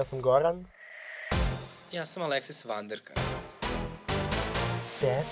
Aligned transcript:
ja 0.00 0.04
sam 0.04 0.20
Goran. 0.20 0.64
Ja 1.92 2.06
sam 2.06 2.22
Alexis 2.22 2.64
Vanderka. 2.64 3.14
Dad. 5.00 5.24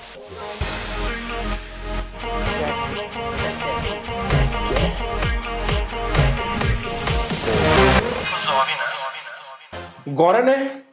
Gorane? 10.07 10.85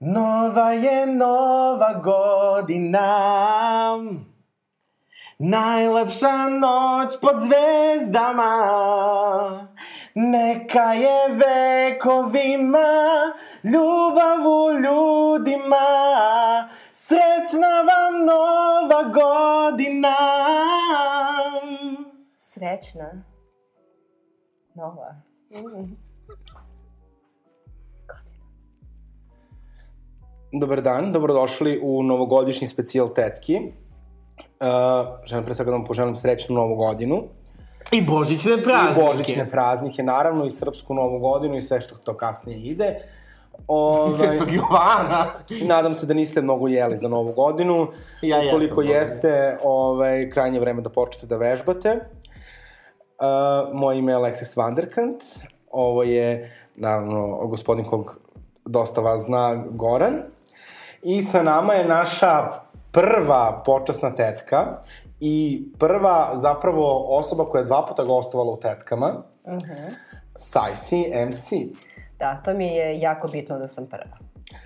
Nova 0.00 0.72
je 0.72 1.06
nova 1.06 2.00
godina 2.04 3.08
Najlepša 5.38 6.48
noć 6.48 7.12
pod 7.20 7.36
zvezdama 7.40 8.52
Neka 10.14 10.92
je 10.92 11.28
vekovima 11.28 12.88
Ljubav 13.64 14.46
u 14.46 14.70
ljudima 14.72 15.88
Srećna 16.94 17.82
vam 17.88 18.26
nova 18.26 19.02
godina 19.02 20.16
Srećna. 22.38 23.24
Nova. 24.74 25.14
Dobar 30.60 30.82
dan, 30.82 31.12
dobrodošli 31.12 31.80
u 31.82 32.02
novogodišnji 32.02 32.68
specijal 32.68 33.08
Tetki. 33.14 33.56
Uh, 33.56 33.66
želim 35.24 35.44
pre 35.44 35.54
svega 35.54 35.70
da 35.70 35.76
vam 35.76 35.84
poželim 35.84 36.16
srećnu 36.16 36.54
novu 36.54 36.76
godinu. 36.76 37.22
I 37.92 38.02
božićne 38.02 38.52
I 38.54 38.62
praznike. 38.62 39.00
božićne 39.00 39.48
praznike, 39.50 40.02
naravno, 40.02 40.44
i 40.44 40.50
srpsku 40.50 40.94
novu 40.94 41.18
godinu 41.18 41.56
i 41.56 41.62
sve 41.62 41.80
što 41.80 41.94
to 41.94 42.16
kasnije 42.16 42.58
ide. 42.58 42.96
Ovaj, 43.68 44.18
Svetog 44.28 44.52
Jovana. 44.52 45.26
nadam 45.62 45.94
se 45.94 46.06
da 46.06 46.14
niste 46.14 46.42
mnogo 46.42 46.68
jeli 46.68 46.98
za 46.98 47.08
novu 47.08 47.32
godinu. 47.32 47.86
Ja 48.22 48.38
Ukoliko 48.48 48.80
mnogo. 48.80 48.94
jeste, 48.98 49.58
ovaj, 49.64 50.30
krajnje 50.30 50.56
je 50.56 50.60
vreme 50.60 50.82
da 50.82 50.90
počnete 50.90 51.26
da 51.26 51.36
vežbate. 51.36 51.98
Uh, 53.18 53.26
moje 53.74 53.98
ime 53.98 54.12
je 54.12 54.18
Alexis 54.18 54.56
Vanderkant. 54.56 55.22
Ovo 55.70 56.02
je, 56.02 56.52
naravno, 56.74 57.46
gospodin 57.46 57.84
kog 57.84 58.18
dosta 58.64 59.00
vas 59.00 59.20
zna, 59.20 59.64
Goran. 59.70 60.22
I 61.02 61.22
sa 61.22 61.42
nama 61.42 61.72
je 61.72 61.84
naša 61.84 62.48
prva 62.92 63.62
počasna 63.66 64.12
tetka 64.12 64.78
i 65.24 65.64
prva 65.78 66.30
zapravo 66.34 67.06
osoba 67.08 67.44
koja 67.44 67.60
je 67.60 67.66
dva 67.66 67.86
puta 67.88 68.04
gostovala 68.04 68.52
u 68.52 68.60
tetkama, 68.60 69.12
uh 69.44 69.52
-huh. 69.52 69.90
Sajsi 70.36 71.12
MC. 71.28 71.52
Da, 72.18 72.40
to 72.44 72.54
mi 72.54 72.66
je 72.66 73.00
jako 73.00 73.28
bitno 73.28 73.58
da 73.58 73.68
sam 73.68 73.86
prva. 73.86 74.18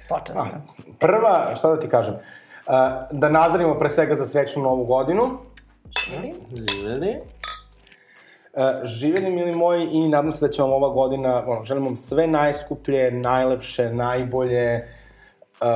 Počasna. 0.08 0.62
Prva, 0.98 1.56
šta 1.56 1.68
da 1.68 1.80
ti 1.80 1.88
kažem, 1.88 2.14
uh, 2.14 2.72
da 3.10 3.28
nazdravimo 3.28 3.78
pre 3.78 3.90
svega 3.90 4.14
za 4.14 4.26
srećnu 4.26 4.62
novu 4.62 4.84
godinu. 4.84 5.38
Živeli. 6.54 7.16
Uh, 8.52 8.62
živjeli, 8.84 9.30
mili 9.30 9.54
moji, 9.54 9.88
i 9.92 10.08
nadam 10.08 10.32
se 10.32 10.46
da 10.46 10.52
će 10.52 10.62
vam 10.62 10.72
ova 10.72 10.88
godina, 10.88 11.42
ono, 11.46 11.64
želim 11.64 11.84
vam 11.84 11.96
sve 11.96 12.26
najskuplje, 12.26 13.10
najlepše, 13.10 13.92
najbolje 13.92 14.88
uh, 15.60 15.66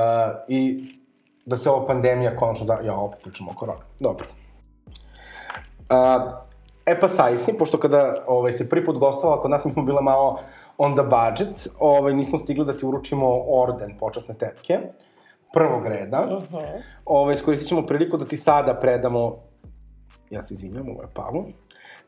i 0.47 0.83
da 1.45 1.57
se 1.57 1.69
ova 1.69 1.87
pandemija 1.87 2.35
konačno 2.35 2.65
da... 2.65 2.79
Ja, 2.85 2.95
opet 2.95 3.19
pričamo 3.23 3.51
o 3.51 3.53
koroni. 3.53 3.81
Dobro. 3.99 4.25
Uh, 5.91 6.31
e 6.85 6.99
pa 6.99 7.07
Sajsi, 7.07 7.53
pošto 7.53 7.79
kada 7.79 8.15
ovaj, 8.27 8.51
se 8.51 8.69
prvi 8.69 8.85
put 8.85 8.97
gostovala 8.97 9.41
kod 9.41 9.51
nas, 9.51 9.65
mi 9.65 9.71
smo 9.71 9.83
bile 9.83 10.01
malo 10.01 10.39
on 10.77 10.95
the 10.95 11.03
budget, 11.03 11.67
ovaj, 11.79 12.13
nismo 12.13 12.39
stigli 12.39 12.65
da 12.65 12.77
ti 12.77 12.85
uručimo 12.85 13.43
orden 13.47 13.97
počasne 13.99 14.35
tetke, 14.35 14.79
prvog 15.53 15.87
reda. 15.87 16.27
Uh 16.37 16.43
-huh. 16.43 16.81
ovaj, 17.05 17.35
iskoristit 17.35 17.67
ćemo 17.67 17.85
priliku 17.85 18.17
da 18.17 18.25
ti 18.25 18.37
sada 18.37 18.73
predamo, 18.73 19.37
ja 20.29 20.41
se 20.41 20.53
izvinjam, 20.53 20.89
ovo 20.89 21.01
je 21.01 21.07
Pavlo, 21.13 21.45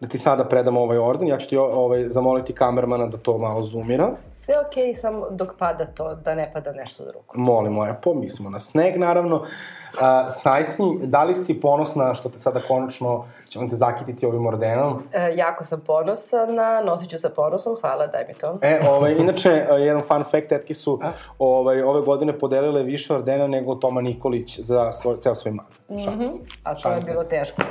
da 0.04 0.10
ti 0.10 0.18
sada 0.18 0.44
predamo 0.46 0.82
ovaj 0.82 0.98
orden, 0.98 1.28
ja 1.28 1.38
ću 1.38 1.50
ti 1.50 1.58
ovaj, 1.58 2.04
zamoliti 2.04 2.54
kamermana 2.54 3.08
da 3.08 3.18
to 3.18 3.38
malo 3.38 3.64
zoomira. 3.64 4.10
Sve 4.34 4.56
okej, 4.68 4.84
okay, 4.84 5.02
samo 5.02 5.28
dok 5.30 5.54
pada 5.60 5.86
to, 5.86 6.16
da 6.16 6.36
ne 6.36 6.52
pada 6.54 6.72
nešto 6.72 7.04
drugo. 7.04 7.26
Molimo, 7.34 7.88
Epo, 7.88 8.14
mislimo 8.14 8.50
na 8.50 8.60
sneg, 8.60 8.98
naravno. 8.98 9.36
Uh, 9.36 10.00
Sajsi, 10.32 10.82
da 11.02 11.24
li 11.24 11.36
si 11.36 11.62
ponosna 11.62 12.16
što 12.16 12.30
te 12.30 12.40
sada 12.40 12.60
konačno 12.68 13.26
ćemo 13.50 13.70
te 13.70 13.76
zakititi 13.76 14.26
ovim 14.26 14.46
ordenom? 14.46 15.04
E, 15.14 15.34
jako 15.36 15.64
sam 15.64 15.80
ponosna, 15.80 16.82
nosit 16.86 17.10
ću 17.10 17.18
sa 17.18 17.30
ponosom, 17.30 17.76
hvala, 17.82 18.08
daj 18.08 18.26
mi 18.28 18.34
to. 18.34 18.58
E, 18.62 18.80
ovaj, 18.90 19.16
inače, 19.18 19.50
uh, 19.50 19.80
jedan 19.80 20.02
fun 20.02 20.24
fact, 20.32 20.48
tetke 20.50 20.74
su 20.74 21.00
ovaj, 21.40 21.82
ove 21.82 22.02
godine 22.02 22.40
podelile 22.40 22.84
više 22.84 23.14
ordena 23.14 23.48
nego 23.48 23.76
Toma 23.76 24.02
Nikolić 24.02 24.60
za 24.60 24.92
svoj, 24.92 25.18
ceo 25.20 25.36
svoj 25.36 25.52
man. 25.52 25.66
Šalim 26.04 26.30
se. 26.30 26.40
A 26.64 26.74
to 26.74 26.80
Šalim 26.80 26.98
je 26.98 27.02
se. 27.02 27.12
bilo 27.12 27.24
teško. 27.24 27.62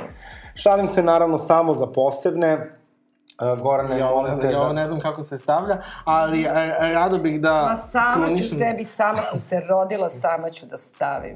Šalim 0.55 0.87
se, 0.87 1.03
naravno, 1.03 1.37
samo 1.37 1.73
za 1.73 1.87
posebne. 1.87 2.57
Uh, 3.53 3.59
Gorane, 3.59 3.99
Ja 3.99 4.05
molim 4.07 4.39
te 4.39 4.45
ne, 4.47 4.53
ja 4.53 4.59
ovo 4.59 4.67
da... 4.67 4.73
ne 4.73 4.87
znam 4.87 4.99
kako 4.99 5.23
se 5.23 5.37
stavlja, 5.37 5.77
ali 6.05 6.47
a, 6.47 6.51
a, 6.79 6.87
rado 6.87 7.17
bih 7.17 7.41
da... 7.41 7.51
Ma 7.53 7.75
sama 7.77 8.15
ću 8.17 8.33
klonišem- 8.33 8.57
sebi, 8.57 8.85
sama 8.85 9.21
sam 9.21 9.39
se 9.39 9.59
rodila, 9.59 10.09
sama 10.09 10.49
ću 10.49 10.65
da 10.65 10.77
stavim. 10.77 11.35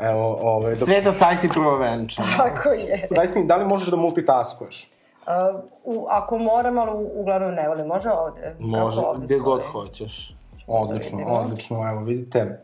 Evo, 0.00 0.38
ovaj, 0.42 0.74
dok... 0.74 0.88
Sveta 0.88 1.12
sajsi 1.12 1.48
prvo 1.48 1.76
venčana. 1.76 2.28
Tako 2.38 2.68
je. 2.68 3.06
Sajsi, 3.08 3.44
da 3.44 3.56
li 3.56 3.64
možeš 3.66 3.88
da 3.88 3.96
multitaskuješ? 3.96 4.90
Uh, 5.16 5.60
u, 5.86 6.06
ako 6.10 6.38
moram, 6.38 6.78
ali 6.78 6.90
u- 6.92 7.10
uglavnom 7.14 7.50
ne 7.50 7.68
volim. 7.68 7.86
Može 7.86 8.10
ovde? 8.10 8.56
Može, 8.58 8.96
Kako 8.96 9.08
ovde 9.08 9.24
gde 9.26 9.38
god 9.38 9.62
hoćeš. 9.62 10.36
Odlično, 10.66 11.18
vidimo. 11.18 11.34
odlično, 11.36 11.88
evo, 11.90 12.00
vidite. 12.00 12.58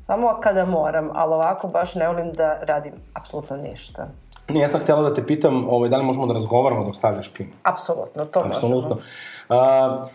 Samo 0.00 0.38
kada 0.40 0.64
moram, 0.64 1.10
ali 1.14 1.34
ovako 1.34 1.68
baš 1.68 1.94
ne 1.94 2.08
volim 2.08 2.32
da 2.32 2.58
radim 2.60 2.92
apsolutno 3.14 3.56
ništa. 3.56 4.08
Ne, 4.48 4.60
ja 4.60 4.68
sam 4.68 4.80
htjela 4.80 5.02
da 5.02 5.14
te 5.14 5.26
pitam, 5.26 5.66
ovaj, 5.68 5.88
da 5.88 5.96
li 5.96 6.04
možemo 6.04 6.26
da 6.26 6.34
razgovaramo 6.34 6.84
dok 6.84 6.96
stavljaš 6.96 7.34
pin? 7.34 7.46
Apsolutno, 7.62 8.24
to 8.24 8.40
Apsolutno. 8.40 8.96
možemo. 9.48 10.02
Uh, 10.02 10.08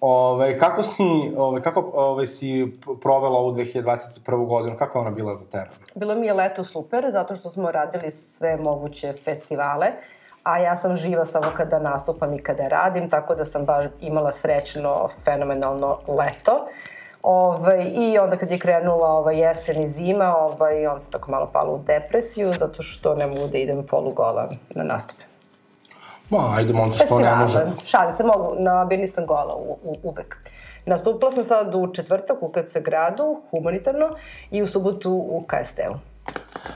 Ove, 0.00 0.58
kako 0.58 0.82
si, 0.82 1.02
ove, 1.36 1.62
kako 1.62 1.90
ove, 1.94 2.26
si 2.26 2.66
p- 2.80 3.00
provela 3.02 3.38
ovu 3.38 3.52
2021. 3.52 4.46
godinu? 4.46 4.76
Kako 4.78 4.98
je 4.98 5.00
ona 5.00 5.10
bila 5.10 5.34
za 5.34 5.44
tebe? 5.44 5.68
Bilo 5.94 6.14
mi 6.14 6.26
je 6.26 6.32
leto 6.32 6.64
super, 6.64 7.06
zato 7.12 7.36
što 7.36 7.50
smo 7.50 7.70
radili 7.70 8.10
sve 8.10 8.56
moguće 8.56 9.12
festivale, 9.24 9.86
a 10.42 10.58
ja 10.58 10.76
sam 10.76 10.96
živa 10.96 11.24
samo 11.24 11.46
kada 11.56 11.78
nastupam 11.78 12.34
i 12.34 12.42
kada 12.42 12.68
radim, 12.68 13.10
tako 13.10 13.34
da 13.34 13.44
sam 13.44 13.64
baš 13.64 13.86
imala 14.00 14.32
srećno, 14.32 15.08
fenomenalno 15.24 15.98
leto. 16.08 16.66
Ovaj, 17.22 17.90
I 17.94 18.18
onda 18.18 18.36
kad 18.36 18.50
je 18.50 18.58
krenula 18.58 19.08
ovaj, 19.08 19.40
jesen 19.40 19.82
i 19.82 19.88
zima, 19.88 20.36
ovaj, 20.36 20.86
on 20.86 21.00
se 21.00 21.10
tako 21.10 21.30
malo 21.30 21.50
pala 21.52 21.70
u 21.70 21.80
depresiju, 21.86 22.52
zato 22.58 22.82
što 22.82 23.14
ne 23.14 23.26
mogu 23.26 23.46
da 23.52 23.58
idem 23.58 23.86
polugola 23.86 24.48
na 24.74 24.84
nastupe. 24.84 25.24
Ma, 26.30 26.54
ajde, 26.56 26.72
te 26.98 27.06
što 27.06 27.18
ne 27.18 27.34
može. 27.34 27.66
Šalim 27.86 28.12
se, 28.12 28.24
mogu, 28.24 28.54
na 28.58 28.84
bini 28.84 29.08
sam 29.08 29.26
gola 29.26 29.54
u, 29.54 29.78
u, 29.82 29.96
uvek. 30.02 30.36
Nastupila 30.86 31.30
sam 31.30 31.44
sad 31.44 31.74
u 31.74 31.92
četvrtak 31.94 32.36
u 32.40 32.48
KC 32.48 32.76
gradu, 32.80 33.40
humanitarno, 33.50 34.08
i 34.50 34.62
u 34.62 34.68
subotu 34.68 35.12
u 35.12 35.44
KST-u. 35.46 36.11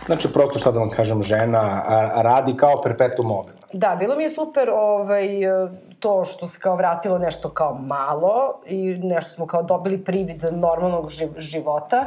Znači, 0.07 0.33
prosto 0.33 0.59
šta 0.59 0.71
da 0.71 0.81
vam 0.81 0.91
kažem, 0.91 1.23
žena 1.23 1.83
radi 2.17 2.57
kao 2.57 2.81
perpetuum 2.83 3.29
mobile. 3.29 3.57
Da, 3.73 3.97
bilo 3.99 4.17
mi 4.17 4.23
je 4.23 4.31
super 4.31 4.71
ovaj, 4.71 5.29
to 5.99 6.25
što 6.25 6.47
se 6.47 6.59
kao 6.59 6.77
vratilo 6.77 7.19
nešto 7.19 7.51
kao 7.51 7.75
malo 7.75 8.61
i 8.67 8.87
nešto 8.87 9.31
smo 9.31 9.47
kao 9.47 9.63
dobili 9.63 10.05
privid 10.05 10.45
normalnog 10.53 11.11
živ 11.11 11.29
života 11.39 12.07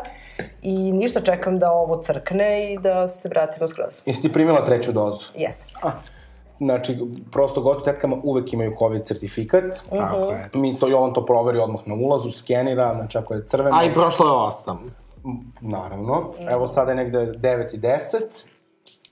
i 0.61 0.91
ništa 0.91 1.21
čekam 1.21 1.59
da 1.59 1.71
ovo 1.71 2.01
crkne 2.01 2.73
i 2.73 2.77
da 2.77 3.07
se 3.07 3.29
vratimo 3.29 3.67
skroz. 3.67 4.01
Jesi 4.05 4.21
ti 4.21 4.33
primila 4.33 4.63
treću 4.63 4.91
dozu? 4.91 5.25
Jesam. 5.35 5.67
A, 5.83 5.91
znači, 6.57 6.97
prosto 7.31 7.61
gostu 7.61 7.83
tetkama 7.83 8.17
uvek 8.23 8.53
imaju 8.53 8.75
COVID 8.79 9.03
certifikat. 9.03 9.63
Tako 9.89 10.17
je. 10.17 10.49
Mi 10.53 10.77
to, 10.77 10.87
Jovan 10.87 11.13
to 11.13 11.25
proveri 11.25 11.59
odmah 11.59 11.81
na 11.85 11.95
ulazu, 11.95 12.31
skenira, 12.31 12.93
znači 12.95 13.17
ako 13.17 13.33
je 13.33 13.45
crveno... 13.45 13.77
A 13.77 13.83
i 13.83 13.93
prošlo 13.93 14.25
je 14.25 14.31
osam. 14.31 14.77
Naravno. 15.61 16.31
Evo 16.49 16.67
sada 16.67 16.91
je 16.91 16.95
negde 16.95 17.19
9 17.19 17.75
i 17.75 17.79
10, 17.79 17.97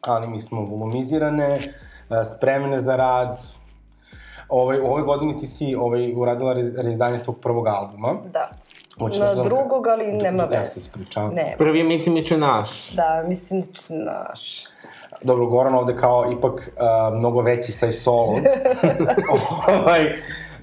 ali 0.01 0.27
mi 0.27 0.42
smo 0.42 0.62
volumizirane, 0.62 1.48
e, 1.54 1.59
spremne 2.27 2.81
za 2.81 2.95
rad. 2.95 3.38
Ovaj, 4.50 4.80
u 4.80 4.86
ovoj 4.86 5.01
godini 5.01 5.39
ti 5.39 5.48
si 5.48 5.75
ovaj, 5.75 6.13
uradila 6.13 6.54
re- 6.54 6.71
reizdanje 6.75 7.18
svog 7.18 7.39
prvog 7.39 7.68
albuma. 7.68 8.13
Da. 8.25 8.50
Hoćeš 9.00 9.19
Na 9.19 9.33
da- 9.33 9.44
drugog, 9.44 9.88
ali 9.88 10.07
nema 10.07 10.44
Ja 10.44 10.50
se 10.50 10.57
veze. 10.59 10.80
ispričavam. 10.80 11.33
Ne. 11.33 11.56
Prvi 11.57 11.83
Mici 11.83 12.10
Miče 12.10 12.38
naš. 12.38 12.89
Da, 12.89 13.24
mislim, 13.27 13.63
znaš. 13.77 14.63
Dobro, 15.21 15.45
Goran 15.45 15.75
ovde 15.75 15.95
kao 15.95 16.31
ipak 16.31 16.53
uh, 16.53 17.18
mnogo 17.18 17.42
veći 17.42 17.71
saj 17.71 17.92
solo. 17.92 18.33
ovaj, 19.75 20.06
uh, 20.06 20.12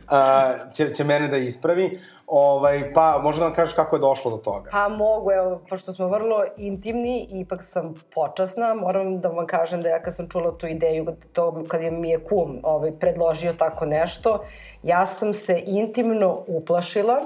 uh, 0.07 0.73
će, 0.73 0.91
će 0.91 1.05
mene 1.05 1.29
da 1.29 1.37
ispravi. 1.37 2.01
Ovaj, 2.27 2.93
pa, 2.95 3.21
možda 3.23 3.45
nam 3.45 3.55
kažeš 3.55 3.75
kako 3.75 3.97
je 3.97 4.01
došlo 4.01 4.31
do 4.31 4.37
toga? 4.37 4.71
Pa 4.73 4.89
mogu, 4.89 5.31
evo, 5.33 5.61
pošto 5.69 5.93
smo 5.93 6.09
vrlo 6.09 6.45
intimni, 6.57 7.29
ipak 7.31 7.63
sam 7.63 7.95
počasna, 8.15 8.75
moram 8.75 9.21
da 9.21 9.29
vam 9.29 9.47
kažem 9.47 9.83
da 9.83 9.89
ja 9.89 10.03
kad 10.03 10.15
sam 10.15 10.29
čula 10.29 10.59
tu 10.59 10.67
ideju, 10.67 11.07
to 11.33 11.65
kad 11.69 11.83
je 11.83 11.91
mi 11.91 12.11
je 12.11 12.25
kum 12.25 12.61
ovaj, 12.63 12.93
predložio 12.93 13.53
tako 13.53 13.85
nešto, 13.85 14.45
ja 14.83 15.07
sam 15.07 15.35
se 15.35 15.63
intimno 15.67 16.39
uplašila 16.47 17.21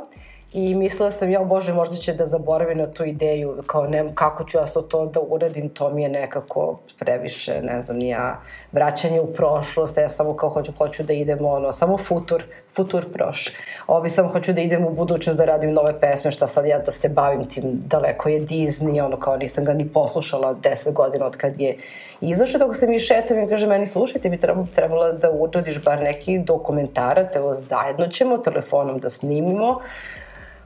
i 0.53 0.75
mislila 0.75 1.11
sam, 1.11 1.31
ja 1.31 1.45
bože, 1.45 1.73
možda 1.73 1.97
će 1.97 2.13
da 2.13 2.27
zaboravi 2.27 2.75
na 2.75 2.87
tu 2.87 3.05
ideju, 3.05 3.63
kao 3.67 3.87
ne, 3.87 4.05
kako 4.15 4.45
ću 4.45 4.59
ja 4.59 4.67
sad 4.67 4.89
to 4.89 5.07
da 5.07 5.21
uradim, 5.21 5.69
to 5.69 5.91
mi 5.91 6.03
je 6.03 6.09
nekako 6.09 6.79
previše, 6.99 7.63
ne 7.63 7.83
znam, 7.83 8.01
ja, 8.01 8.41
vraćanje 8.73 9.21
u 9.21 9.27
prošlost, 9.27 9.97
ja 9.99 10.09
samo 10.09 10.37
kao 10.37 10.51
hoću, 10.51 10.73
hoću 10.79 11.03
da 11.03 11.13
idem, 11.13 11.45
ono, 11.45 11.73
samo 11.73 11.99
futur, 11.99 12.45
futur 12.77 13.13
proš. 13.13 13.49
Ovi 13.87 14.11
samo 14.11 14.29
hoću 14.29 14.53
da 14.53 14.61
idem 14.61 14.85
u 14.85 14.91
budućnost 14.91 15.39
da 15.39 15.45
radim 15.45 15.73
nove 15.73 16.01
pesme, 16.01 16.31
šta 16.31 16.47
sad 16.47 16.67
ja 16.67 16.79
da 16.79 16.91
se 16.91 17.09
bavim 17.09 17.49
tim, 17.49 17.65
daleko 17.87 18.29
je 18.29 18.41
Disney, 18.41 19.05
ono, 19.05 19.17
kao 19.17 19.37
nisam 19.37 19.65
ga 19.65 19.75
ni 19.75 19.89
poslušala 19.89 20.55
10 20.55 20.93
godina 20.93 21.27
od 21.27 21.37
kad 21.37 21.61
je 21.61 21.77
izašao, 22.21 22.59
dok 22.59 22.77
se 22.77 22.87
mi 22.87 23.01
šetam 23.01 23.43
i 23.43 23.49
kaže 23.49 23.67
meni, 23.67 23.87
slušaj, 23.87 24.21
ti 24.21 24.29
bi 24.29 24.37
trebalo, 24.37 24.67
trebalo 24.75 25.13
da 25.13 25.31
uradiš 25.31 25.85
bar 25.85 26.03
neki 26.03 26.39
dokumentarac, 26.39 27.37
evo, 27.37 27.55
zajedno 27.55 28.09
ćemo 28.09 28.39
telefonom 28.39 28.99
da 28.99 29.11
snimimo, 29.11 29.81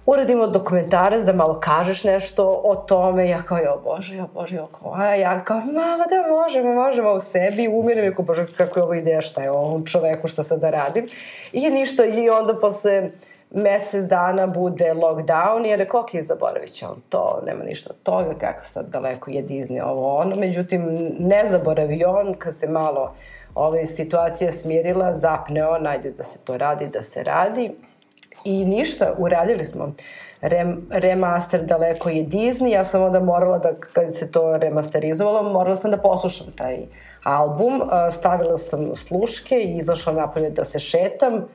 uradimo 0.07 0.47
dokumentarac 0.47 1.23
da 1.23 1.33
malo 1.33 1.61
kažeš 1.61 2.05
nešto 2.05 2.61
o 2.65 2.75
tome, 2.75 3.29
ja 3.29 3.43
kao, 3.43 3.59
jo 3.59 3.81
bože, 3.85 4.17
jo 4.17 4.29
bože, 4.35 4.57
jo 4.57 4.67
kao, 4.67 4.95
a 4.95 5.15
ja 5.15 5.45
kao, 5.45 5.61
mama 5.61 6.05
da 6.11 6.37
možemo, 6.37 6.75
možemo 6.75 7.13
u 7.13 7.21
sebi, 7.21 7.69
umiram, 7.69 8.05
jako 8.05 8.23
bože, 8.23 8.47
kako 8.57 8.79
je 8.79 8.83
ovo 8.83 8.95
ideja, 8.95 9.21
šta 9.21 9.43
je 9.43 9.51
ovom 9.51 9.87
čoveku, 9.87 10.29
što 10.29 10.43
sad 10.43 10.61
da 10.61 10.71
radim. 10.71 11.09
I 11.53 11.71
ništa, 11.71 12.05
i 12.05 12.31
onda 12.31 12.59
posle 12.61 13.11
mesec 13.55 14.05
dana 14.05 14.47
bude 14.47 14.95
lockdown 14.95 15.67
i 15.67 15.69
je 15.69 15.77
rekao, 15.77 16.01
ok, 16.01 16.11
zaboravit 16.23 16.73
će 16.73 16.87
on 16.87 17.01
to, 17.09 17.43
nema 17.47 17.65
ništa 17.65 17.91
od 17.91 18.03
toga, 18.03 18.35
kako 18.39 18.65
sad 18.65 18.91
daleko 18.91 19.31
je 19.31 19.43
Disney, 19.43 19.83
ovo 19.85 20.17
ono. 20.17 20.37
Međutim, 20.37 20.97
ne 21.19 21.45
zaboravi 21.51 22.05
on, 22.05 22.35
kad 22.35 22.57
se 22.57 22.69
malo 22.69 23.15
ove 23.55 23.87
situacija 23.87 24.53
smirila, 24.53 25.13
zapne 25.15 25.67
on, 25.67 25.87
ajde 25.87 26.11
da 26.11 26.25
se 26.25 26.39
to 26.39 26.57
radi, 26.57 26.87
da 26.87 27.03
se 27.03 27.23
radi. 27.23 27.71
I 28.45 28.65
ništa, 28.65 29.15
uradili 29.19 29.65
smo. 29.65 29.93
Rem, 30.41 30.87
remaster 30.91 31.63
daleko 31.63 32.09
je 32.09 32.25
Disney, 32.25 32.67
ja 32.67 32.85
sam 32.85 33.03
onda 33.03 33.21
morala 33.21 33.59
da, 33.59 33.73
kad 33.93 34.15
se 34.15 34.33
to 34.33 34.57
remasterizovalo, 34.57 35.43
morala 35.43 35.77
sam 35.77 35.91
da 35.91 35.97
poslušam 35.97 36.47
taj 36.57 36.79
album, 37.23 37.83
stavila 38.13 38.57
sam 38.57 38.97
sluške 38.97 39.57
i 39.57 39.77
izašla 39.77 40.13
napolje 40.13 40.51
da 40.51 40.65
se 40.65 40.79
šetam, 40.79 41.47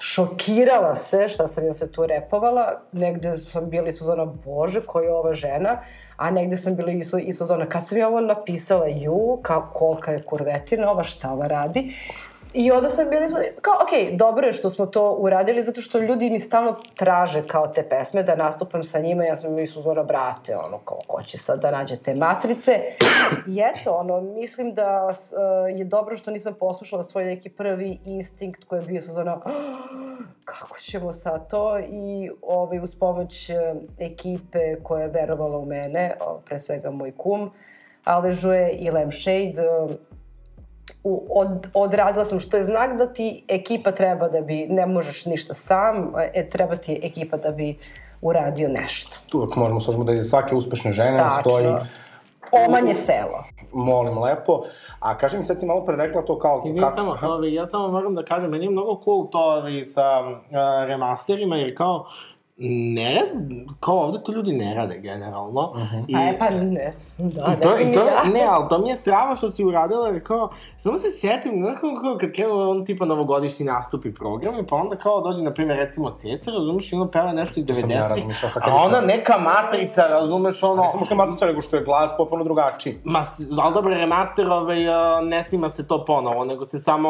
šokirala 0.00 0.94
se 0.94 1.28
šta 1.28 1.48
sam 1.48 1.64
joj 1.64 1.74
se 1.74 1.92
tu 1.92 2.06
repovala, 2.06 2.72
negde 2.92 3.36
sam 3.36 3.70
bila 3.70 3.88
iz 3.88 3.98
fazona, 3.98 4.24
bože, 4.24 4.80
ko 4.80 5.00
je 5.00 5.12
ova 5.12 5.34
žena, 5.34 5.80
a 6.16 6.30
negde 6.30 6.56
sam 6.56 6.76
bila 6.76 6.90
iz, 6.90 7.14
iz 7.20 7.38
kad 7.68 7.86
sam 7.88 7.98
ja 7.98 8.08
ovo 8.08 8.20
napisala, 8.20 8.86
ju, 8.86 9.38
kao, 9.42 9.68
kolika 9.74 10.12
je 10.12 10.22
kurvetina, 10.22 10.90
ova 10.90 11.04
šta 11.04 11.32
ova 11.32 11.46
radi, 11.46 11.94
I 12.54 12.70
onda 12.70 12.88
sam 12.88 13.10
bila 13.10 13.26
kao, 13.60 13.74
ok, 13.74 14.18
dobro 14.18 14.46
je 14.46 14.52
što 14.52 14.70
smo 14.70 14.86
to 14.86 15.16
uradili, 15.18 15.62
zato 15.62 15.80
što 15.80 15.98
ljudi 15.98 16.30
mi 16.30 16.40
stalno 16.40 16.76
traže 16.94 17.46
kao 17.46 17.68
te 17.68 17.82
pesme, 17.88 18.22
da 18.22 18.36
nastupam 18.36 18.84
sa 18.84 18.98
njima, 18.98 19.24
ja 19.24 19.36
sam 19.36 19.54
mi 19.54 19.66
su 19.66 19.80
zora 19.80 20.02
brate, 20.02 20.56
ono, 20.56 20.78
kao, 20.78 20.98
ko 21.06 21.22
će 21.22 21.38
sad 21.38 21.60
da 21.60 21.70
nađe 21.70 21.96
te 21.96 22.14
matrice. 22.14 22.72
I 23.48 23.60
eto, 23.60 23.92
ono, 23.92 24.20
mislim 24.20 24.74
da 24.74 25.08
uh, 25.08 25.78
je 25.78 25.84
dobro 25.84 26.16
što 26.16 26.30
nisam 26.30 26.54
poslušala 26.54 27.04
svoj 27.04 27.24
neki 27.24 27.48
prvi 27.48 27.98
instinkt 28.04 28.64
koji 28.64 28.80
je 28.80 28.86
bio 28.86 29.02
su 29.02 29.12
zona, 29.12 29.36
oh, 29.36 29.52
kako 30.44 30.78
ćemo 30.78 31.12
sad 31.12 31.50
to? 31.50 31.78
I 31.78 32.30
ovaj, 32.42 32.78
uz 32.78 32.94
pomoć 32.94 33.50
uh, 33.50 33.82
ekipe 33.98 34.76
koja 34.82 35.02
je 35.02 35.08
verovala 35.08 35.58
u 35.58 35.66
mene, 35.66 36.16
pre 36.44 36.58
svega 36.58 36.90
moj 36.90 37.12
kum, 37.16 37.50
Aležuje 38.04 38.70
i 38.72 38.90
Lampshade, 38.90 39.54
uh, 39.84 39.90
u, 41.04 41.26
od, 41.30 41.66
odradila 41.74 42.24
sam, 42.24 42.40
što 42.40 42.56
je 42.56 42.62
znak 42.62 42.98
da 42.98 43.12
ti 43.12 43.44
ekipa 43.48 43.92
treba 43.92 44.28
da 44.28 44.40
bi, 44.40 44.66
ne 44.70 44.86
možeš 44.86 45.26
ništa 45.26 45.54
sam, 45.54 46.12
e, 46.34 46.48
treba 46.50 46.76
ti 46.76 47.00
ekipa 47.02 47.36
da 47.36 47.50
bi 47.50 47.78
uradio 48.20 48.68
nešto. 48.68 49.16
Tu 49.28 49.38
uvek 49.38 49.56
možemo 49.56 49.80
složimo 49.80 50.04
da 50.04 50.12
je 50.12 50.24
svake 50.24 50.54
uspešne 50.54 50.92
žene 50.92 51.16
Tačno. 51.16 51.40
stoji 51.40 51.66
Omanje 52.52 52.94
selo. 52.94 53.44
molim 53.72 54.18
lepo. 54.18 54.62
A 55.00 55.18
kaži 55.18 55.38
mi, 55.38 55.44
sad 55.44 55.60
si 55.60 55.66
malo 55.66 55.84
pre 55.84 55.96
rekla 55.96 56.22
to 56.22 56.38
kao... 56.38 56.62
I 56.66 56.80
kako... 56.80 56.96
samo, 56.96 57.16
ovi, 57.34 57.54
ja 57.54 57.66
samo 57.66 57.88
moram 57.88 58.14
da 58.14 58.24
kažem, 58.24 58.50
meni 58.50 58.64
je 58.64 58.70
mnogo 58.70 59.00
cool 59.04 59.30
to 59.30 59.38
ovi, 59.38 59.86
sa 59.86 60.20
uh, 60.20 60.34
remasterima, 60.86 61.56
jer 61.56 61.76
kao, 61.76 62.06
ne 62.56 63.14
rad, 63.14 63.28
kao 63.80 63.96
ovde 63.96 64.18
to 64.24 64.32
ljudi 64.32 64.52
ne 64.52 64.74
rade 64.74 64.98
generalno. 64.98 65.70
Uh 65.70 65.82
Mhm. 65.82 65.96
-huh. 65.96 66.04
I, 66.08 66.16
A 66.16 66.28
e 66.28 66.38
pa 66.38 66.50
ne, 66.50 66.92
da, 67.18 67.54
I 67.58 67.60
to, 67.62 67.76
ne, 67.76 67.82
i 67.82 67.94
to, 67.94 68.00
ja. 68.00 68.32
ne, 68.32 68.44
ali 68.44 68.68
to 68.68 68.78
mi 68.78 68.88
je 68.88 68.96
strava 68.96 69.34
što 69.34 69.50
si 69.50 69.64
uradila, 69.64 70.08
jer 70.08 70.22
kao, 70.22 70.50
samo 70.78 70.98
se 70.98 71.10
setim, 71.10 71.62
znaš 71.62 71.74
kao, 71.80 71.90
kao 72.02 72.16
kad 72.20 72.32
krenu 72.32 72.70
on 72.70 72.84
tipa 72.84 73.04
novogodišnji 73.04 73.66
nastupi 73.66 74.14
programi, 74.14 74.66
pa 74.66 74.76
onda 74.76 74.96
kao 74.96 75.20
dođe, 75.20 75.42
na 75.42 75.52
primjer, 75.54 75.78
recimo 75.78 76.10
Ceca, 76.10 76.50
razumeš, 76.50 76.92
i 76.92 76.96
ono 76.96 77.10
peva 77.10 77.32
nešto 77.32 77.60
iz 77.60 77.66
sam 77.66 77.90
ja 77.90 77.96
90-ih, 77.96 78.08
razmišljao 78.08 78.50
sad 78.50 78.62
a 78.66 78.74
ona 78.74 79.00
neka 79.00 79.38
matrica, 79.38 80.02
razumeš, 80.06 80.62
ono... 80.62 80.82
Ne 80.82 80.90
samo 80.90 81.24
matica, 81.24 81.46
nego 81.46 81.60
što 81.60 81.76
je 81.76 81.84
glas 81.84 82.10
potpuno 82.16 82.44
drugačiji. 82.44 82.98
Ma, 83.04 83.24
ali 83.62 83.74
dobro, 83.74 83.94
remaster, 83.94 84.48
ovaj, 84.48 84.88
a, 84.88 85.20
ne 85.20 85.44
snima 85.44 85.70
se 85.70 85.86
to 85.86 86.04
ponovo, 86.04 86.44
nego 86.44 86.64
se 86.64 86.78
samo 86.78 87.08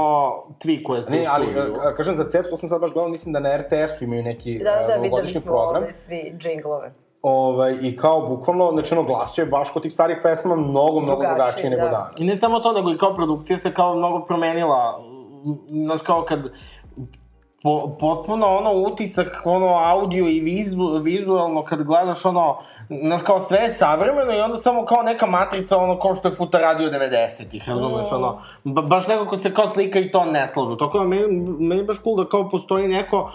tweakuje 0.64 1.02
se 1.02 1.10
Ne, 1.12 1.26
ali, 1.28 1.46
a, 1.84 1.94
kažem 1.94 2.16
za 2.16 2.24
CETU, 2.30 2.50
to 2.50 2.56
sam 2.56 2.68
sad 2.68 2.80
baš 2.80 2.92
gledao, 2.92 3.10
mislim 3.10 3.32
da 3.32 3.40
na 3.40 3.56
RTS-u 3.56 4.04
imaju 4.04 4.22
neki 4.22 4.58
Da, 4.58 4.86
da, 4.86 5.02
da, 5.32 5.40
novogodišnji 5.40 5.40
smo 5.40 5.52
program. 5.52 5.82
ove 5.82 5.92
svi 5.92 6.34
džinglove. 6.38 6.92
Ovaj, 7.22 7.76
I 7.82 7.96
kao, 7.96 8.28
bukvalno, 8.28 8.70
znači, 8.70 8.94
ono, 8.94 9.02
glas 9.02 9.38
je 9.38 9.46
baš 9.46 9.70
kod 9.70 9.82
tih 9.82 9.92
starih 9.92 10.16
pesama 10.22 10.56
mnogo, 10.56 11.00
mnogo 11.00 11.22
Drugačiji, 11.22 11.34
drugačiji 11.34 11.70
nego 11.70 11.82
da. 11.82 11.90
danas. 11.90 12.14
I 12.18 12.24
ne 12.24 12.36
samo 12.36 12.60
to, 12.60 12.72
nego 12.72 12.92
i 12.92 12.98
kao 12.98 13.14
produkcija 13.14 13.58
se 13.58 13.72
kao 13.72 13.94
mnogo 13.94 14.24
promenila. 14.24 14.98
Znaš, 15.68 16.00
kao 16.00 16.22
kad 16.22 16.50
po, 17.62 17.96
potpuno 18.00 18.46
ono 18.46 18.72
utisak, 18.72 19.42
ono 19.44 19.66
audio 19.66 20.28
i 20.28 20.40
vizu, 20.40 21.00
vizualno 21.02 21.64
kad 21.64 21.82
gledaš 21.82 22.24
ono, 22.24 22.58
znaš 22.88 23.22
kao 23.22 23.40
sve 23.40 23.58
je 23.58 23.72
savremeno 23.72 24.34
i 24.34 24.40
onda 24.40 24.56
samo 24.56 24.84
kao 24.84 25.02
neka 25.02 25.26
matrica 25.26 25.76
ono 25.76 25.98
kao 25.98 26.14
što 26.14 26.28
je 26.28 26.34
Futa 26.34 26.58
radio 26.58 26.90
90-ih, 26.90 27.68
razumeš, 27.68 28.12
ono, 28.12 28.38
ba, 28.64 28.82
baš 28.82 29.08
nekako 29.08 29.36
se 29.36 29.54
kao 29.54 29.66
slika 29.66 29.98
i 29.98 30.10
ton 30.10 30.30
ne 30.30 30.48
slažu. 30.48 30.76
Tako 30.76 30.98
da 30.98 31.04
meni, 31.04 31.26
meni 31.58 31.84
baš 31.84 32.02
cool 32.02 32.16
da 32.16 32.28
kao 32.28 32.48
postoji 32.48 32.88
neko 32.88 33.30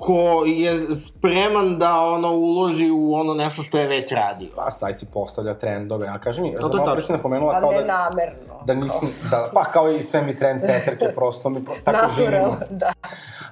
ko 0.00 0.44
je 0.46 0.96
spreman 0.96 1.78
da 1.78 1.94
ono 1.94 2.30
uloži 2.30 2.90
u 2.90 3.14
ono 3.14 3.34
nešto 3.34 3.62
što 3.62 3.78
je 3.78 3.86
već 3.88 4.12
radio. 4.12 4.48
Pa, 4.56 4.70
saj 4.70 4.94
si 4.94 5.06
postavlja 5.06 5.54
trendove, 5.54 6.08
a 6.08 6.18
kaži 6.18 6.40
mi, 6.42 6.50
to 6.50 6.66
je 6.66 6.72
tačno. 6.72 6.92
pre 6.92 7.02
si 7.02 7.12
napomenula 7.12 7.52
Ali 7.52 7.60
kao 7.60 7.70
ne 7.70 7.82
da... 7.82 7.86
namerno. 7.86 8.54
Da 8.64 8.74
nismo, 8.74 9.08
da, 9.30 9.50
pa 9.54 9.64
kao 9.64 9.90
i 9.90 10.02
sve 10.02 10.22
mi 10.22 10.36
trendsetterke, 10.36 11.06
prosto 11.14 11.50
mi 11.50 11.64
pro, 11.64 11.74
tako 11.84 11.98
Natural, 11.98 12.30
živimo. 12.30 12.56
da. 12.70 12.92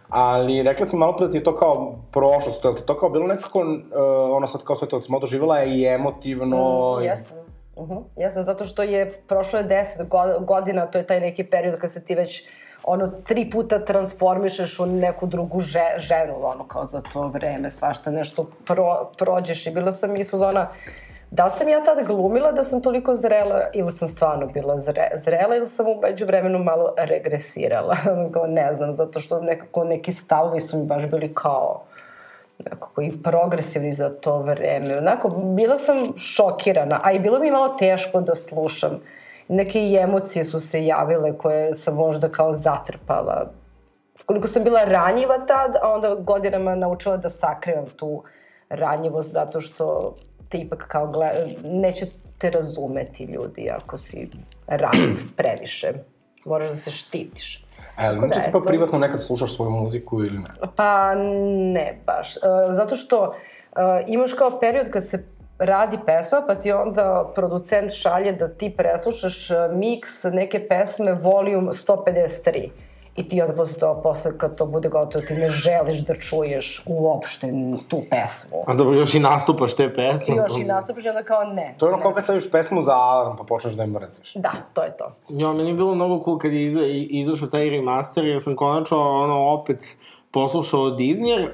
Ali 0.08 0.62
rekla 0.62 0.86
si 0.86 0.96
malo 0.96 1.16
pre 1.16 1.26
da 1.26 1.32
ti 1.32 1.38
je 1.38 1.44
to 1.44 1.54
kao 1.54 1.94
prošlost, 2.12 2.64
je 2.64 2.70
li 2.70 2.76
ti 2.76 2.82
to 2.82 2.98
kao 2.98 3.08
bilo 3.08 3.26
nekako, 3.26 3.58
uh, 3.60 3.66
ono 4.30 4.46
sad 4.46 4.62
kao 4.62 4.76
sve 4.76 4.88
to, 4.88 5.00
si 5.00 5.12
malo 5.12 5.20
doživjela 5.20 5.64
i 5.64 5.84
emotivno. 5.86 6.56
Mm, 6.96 7.02
i- 7.02 7.06
jesam. 7.06 7.36
Uh 7.76 7.88
-huh. 7.88 8.02
Jesam, 8.16 8.42
zato 8.42 8.64
što 8.64 8.82
je 8.82 9.10
prošlo 9.28 9.58
je 9.58 9.64
deset 9.64 10.08
go- 10.08 10.38
godina, 10.40 10.86
to 10.86 10.98
je 10.98 11.06
taj 11.06 11.20
neki 11.20 11.44
period 11.44 11.80
kad 11.80 11.92
se 11.92 12.04
ti 12.04 12.14
već 12.14 12.44
ono, 12.88 13.08
tri 13.26 13.50
puta 13.50 13.84
transformišeš 13.84 14.78
u 14.80 14.86
neku 14.86 15.26
drugu 15.26 15.60
že, 15.60 15.84
ženu, 15.98 16.34
ono, 16.42 16.68
kao 16.68 16.86
za 16.86 17.02
to 17.12 17.28
vreme, 17.28 17.70
svašta 17.70 18.10
nešto 18.10 18.50
pro, 18.66 19.10
prođeš 19.18 19.66
i 19.66 19.70
bila 19.70 19.92
sam 19.92 20.16
i 20.16 20.24
sezona, 20.24 20.68
da 21.30 21.50
sam 21.50 21.68
ja 21.68 21.84
tad 21.84 22.06
glumila 22.06 22.52
da 22.52 22.64
sam 22.64 22.82
toliko 22.82 23.16
zrela 23.16 23.60
ili 23.74 23.92
sam 23.92 24.08
stvarno 24.08 24.46
bila 24.46 24.80
zre, 24.80 25.08
zrela 25.14 25.56
ili 25.56 25.68
sam 25.68 25.86
umeđu 25.88 26.24
vremenu 26.24 26.58
malo 26.58 26.94
regresirala, 26.96 27.96
kao 28.32 28.46
ne 28.46 28.74
znam, 28.74 28.92
zato 28.92 29.20
što 29.20 29.40
nekako 29.40 29.84
neki 29.84 30.12
stavovi 30.12 30.60
su 30.60 30.78
mi 30.78 30.86
baš 30.86 31.06
bili 31.06 31.34
kao, 31.34 31.82
nekako 32.58 33.02
i 33.02 33.12
progresivni 33.22 33.92
za 33.92 34.10
to 34.10 34.38
vreme. 34.38 34.98
Onako, 34.98 35.28
bila 35.28 35.78
sam 35.78 35.96
šokirana, 36.18 37.00
a 37.02 37.12
i 37.12 37.18
bilo 37.18 37.38
mi 37.38 37.50
malo 37.50 37.68
teško 37.68 38.20
da 38.20 38.34
slušam. 38.34 38.90
Neke 39.48 39.80
i 39.80 39.96
emocije 39.96 40.44
su 40.44 40.60
se 40.60 40.86
javile 40.86 41.38
koje 41.38 41.74
sam 41.74 41.94
možda 41.94 42.28
kao 42.28 42.52
zatrpala. 42.52 43.50
Koliko 44.26 44.48
sam 44.48 44.64
bila 44.64 44.84
ranjiva 44.84 45.38
tad, 45.38 45.76
a 45.82 45.94
onda 45.94 46.14
godinama 46.14 46.74
naučila 46.74 47.16
da 47.16 47.28
sakrivam 47.28 47.86
tu 47.86 48.22
ranjivost 48.68 49.32
zato 49.32 49.60
što 49.60 50.16
te 50.48 50.58
ipak 50.58 50.84
kao 50.88 51.06
gleda, 51.06 51.46
neće 51.64 52.06
te 52.38 52.50
razumeti 52.50 53.24
ljudi 53.24 53.70
ako 53.70 53.98
si 53.98 54.28
ranjiv 54.66 55.16
previše. 55.36 55.92
Moraš 56.46 56.68
da 56.68 56.76
se 56.76 56.90
štitiš. 56.90 57.64
A 57.96 58.04
jel, 58.04 58.18
znači 58.18 58.38
da, 58.38 58.44
ti 58.44 58.50
pa 58.52 58.60
privatno 58.60 58.98
nekad 58.98 59.22
slušaš 59.22 59.56
svoju 59.56 59.70
muziku 59.70 60.24
ili 60.24 60.38
ne? 60.38 60.68
Pa 60.76 61.14
ne 61.74 61.98
baš. 62.06 62.36
E, 62.36 62.40
zato 62.70 62.96
što 62.96 63.32
e, 63.32 64.04
imaš 64.06 64.32
kao 64.32 64.60
period 64.60 64.90
kad 64.90 65.08
se 65.08 65.24
radi 65.58 65.98
pesma, 66.06 66.42
pa 66.46 66.54
ti 66.54 66.72
onda 66.72 67.32
producent 67.34 67.92
šalje 67.92 68.32
da 68.32 68.48
ti 68.48 68.74
preslušaš 68.76 69.50
e, 69.50 69.54
miks 69.72 70.24
neke 70.24 70.68
pesme 70.68 71.12
Volume 71.12 71.72
153. 71.72 72.68
I 73.16 73.28
ti 73.28 73.42
onda 73.42 73.54
posle 73.54 73.78
to, 73.78 74.00
posle 74.02 74.38
kad 74.38 74.56
to 74.56 74.66
bude 74.66 74.88
gotovo, 74.88 75.24
ti 75.24 75.34
ne 75.34 75.50
želiš 75.50 75.98
da 75.98 76.14
čuješ 76.14 76.82
uopšte 76.86 77.50
tu 77.88 78.02
pesmu. 78.10 78.64
A 78.66 78.74
dobro, 78.74 78.94
još 78.94 79.14
i 79.14 79.20
nastupaš 79.20 79.76
te 79.76 79.92
pesme. 79.94 80.36
Još 80.36 80.60
i 80.60 80.64
nastupaš 80.64 81.04
i 81.04 81.08
onda 81.08 81.22
kao 81.22 81.44
ne. 81.44 81.74
To 81.78 81.86
je 81.86 81.92
ono 81.92 82.02
kao 82.02 82.12
kad 82.12 82.24
staviš 82.24 82.50
pesmu 82.50 82.82
za 82.82 82.92
alarm 82.92 83.36
pa 83.36 83.44
počneš 83.44 83.74
da 83.74 83.82
je 83.82 83.88
mrziš. 83.88 84.34
Da, 84.34 84.52
to 84.72 84.82
je 84.82 84.96
to. 84.96 85.12
Jo, 85.28 85.52
meni 85.52 85.70
je 85.70 85.74
bilo 85.74 85.94
mnogo 85.94 86.24
cool 86.24 86.38
kad 86.38 86.52
je 86.52 87.04
izašao 87.04 87.48
taj 87.48 87.70
remaster, 87.70 88.24
jer 88.24 88.42
sam 88.42 88.56
konačno 88.56 88.98
ono 88.98 89.52
opet 89.52 89.96
poslušao 90.30 90.80
Disney, 90.80 91.48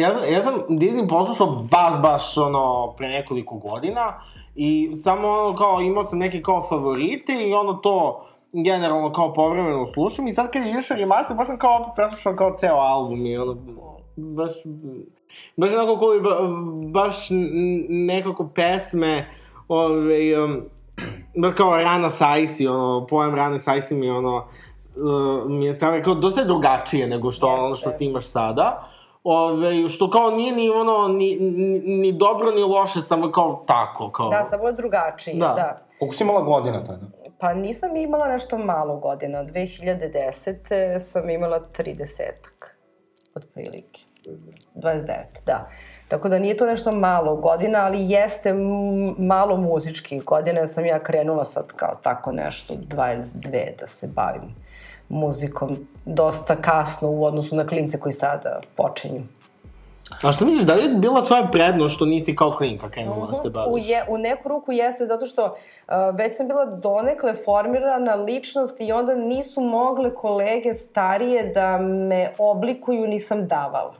ja, 0.00 0.18
sam- 0.18 0.32
ja 0.32 0.42
sam 0.42 0.54
Disney 0.68 1.08
poslušao 1.08 1.46
baš, 1.46 2.02
baš 2.02 2.36
ono 2.36 2.94
pre 2.96 3.08
nekoliko 3.08 3.54
godina 3.56 4.20
i 4.54 4.90
samo 4.94 5.28
ono 5.28 5.56
kao 5.56 5.80
imao 5.80 6.04
sam 6.04 6.18
neke 6.18 6.42
kao 6.42 6.62
favorite 6.62 7.32
i 7.48 7.52
ono 7.54 7.72
to 7.74 8.24
generalno 8.52 9.12
kao 9.12 9.32
povremeno 9.32 9.86
slušam 9.86 10.26
i 10.26 10.32
sad 10.32 10.50
kad 10.52 10.62
je 10.62 10.70
izašao 10.70 10.96
remaster, 10.96 11.36
baš 11.36 11.46
sam 11.46 11.58
kao 11.58 11.76
opet 11.76 11.92
preslušao 11.96 12.36
kao 12.36 12.54
ceo 12.56 12.76
album 12.76 13.26
i 13.26 13.38
ono 13.38 13.56
baš 14.16 14.52
baš 15.56 15.70
onako 15.72 16.14
i 16.14 16.20
ba, 16.20 16.38
baš 16.92 17.28
nekako 17.88 18.48
pesme 18.54 19.26
ove, 19.68 20.44
um, 20.44 20.62
baš 21.36 21.54
kao 21.54 21.76
Rana 21.76 22.10
Saisi, 22.10 22.66
ono, 22.66 23.06
pojem 23.06 23.34
Rana 23.34 23.58
Saisi 23.58 23.94
mi 23.94 24.10
ono, 24.10 24.36
uh, 24.36 25.50
mi 25.50 25.64
je 25.64 25.74
stvarno 25.74 26.02
kao 26.04 26.14
dosta 26.14 26.40
je 26.40 26.46
drugačije 26.46 27.06
nego 27.06 27.30
što 27.30 27.48
ono 27.48 27.76
što 27.76 27.90
snimaš 27.90 28.26
sada. 28.26 28.88
Ove, 29.24 29.88
što 29.88 30.10
kao 30.10 30.30
nije 30.30 30.52
ni 30.52 30.70
ono, 30.70 31.08
ni, 31.08 31.36
ni, 31.40 31.78
ni 31.78 32.12
dobro 32.12 32.50
ni 32.50 32.62
loše, 32.62 33.02
samo 33.02 33.32
kao 33.32 33.64
tako, 33.66 34.10
kao... 34.10 34.30
Da, 34.30 34.44
samo 34.44 34.66
je 34.66 34.72
drugačije, 34.72 35.36
Da. 35.36 35.46
da. 35.46 35.78
Koliko 35.98 36.14
si 36.14 36.24
imala 36.24 36.40
godina 36.40 36.84
tada? 36.84 37.06
Pa 37.40 37.54
nisam 37.54 37.96
imala 37.96 38.28
nešto 38.28 38.58
malo 38.58 38.96
godina. 38.96 39.44
2010. 39.44 40.98
sam 40.98 41.30
imala 41.30 41.60
30-ak, 41.78 42.66
otprilike. 43.36 44.00
29, 44.74 45.44
da. 45.46 45.70
Tako 46.08 46.28
da 46.28 46.38
nije 46.38 46.56
to 46.56 46.66
nešto 46.66 46.92
malo 46.92 47.36
godina, 47.36 47.84
ali 47.84 48.10
jeste 48.10 48.52
malo 49.18 49.56
muzički 49.56 50.18
godina. 50.18 50.58
jer 50.58 50.68
Sam 50.68 50.84
ja 50.84 50.98
krenula 50.98 51.44
sad 51.44 51.66
kao 51.76 51.98
tako 52.02 52.32
nešto, 52.32 52.74
22, 52.74 53.78
da 53.80 53.86
se 53.86 54.08
bavim 54.14 54.54
muzikom 55.08 55.76
dosta 56.04 56.56
kasno 56.56 57.10
u 57.10 57.24
odnosu 57.24 57.56
na 57.56 57.66
klince 57.66 58.00
koji 58.00 58.12
sada 58.12 58.60
počinju. 58.76 59.22
A 60.22 60.32
što 60.32 60.44
misliš, 60.44 60.66
da 60.66 60.74
li 60.74 60.82
je 60.82 60.88
bila 60.88 61.24
tvoja 61.24 61.48
prednost 61.52 61.94
što 61.94 62.06
nisi 62.06 62.36
kao 62.36 62.54
klinka 62.56 62.88
krenula 62.88 63.26
da 63.26 63.36
se 63.36 63.48
U, 63.48 63.50
baviš? 63.50 63.88
je, 63.88 64.04
u 64.08 64.18
neku 64.18 64.48
ruku 64.48 64.72
jeste, 64.72 65.06
zato 65.06 65.26
što 65.26 65.44
uh, 65.44 65.94
već 66.14 66.36
sam 66.36 66.48
bila 66.48 66.64
donekle 66.64 67.34
formirana 67.44 68.14
ličnost 68.14 68.80
i 68.80 68.92
onda 68.92 69.14
nisu 69.14 69.60
mogle 69.60 70.14
kolege 70.14 70.74
starije 70.74 71.52
da 71.54 71.78
me 71.78 72.30
oblikuju, 72.38 73.06
nisam 73.06 73.46
davala. 73.46 73.94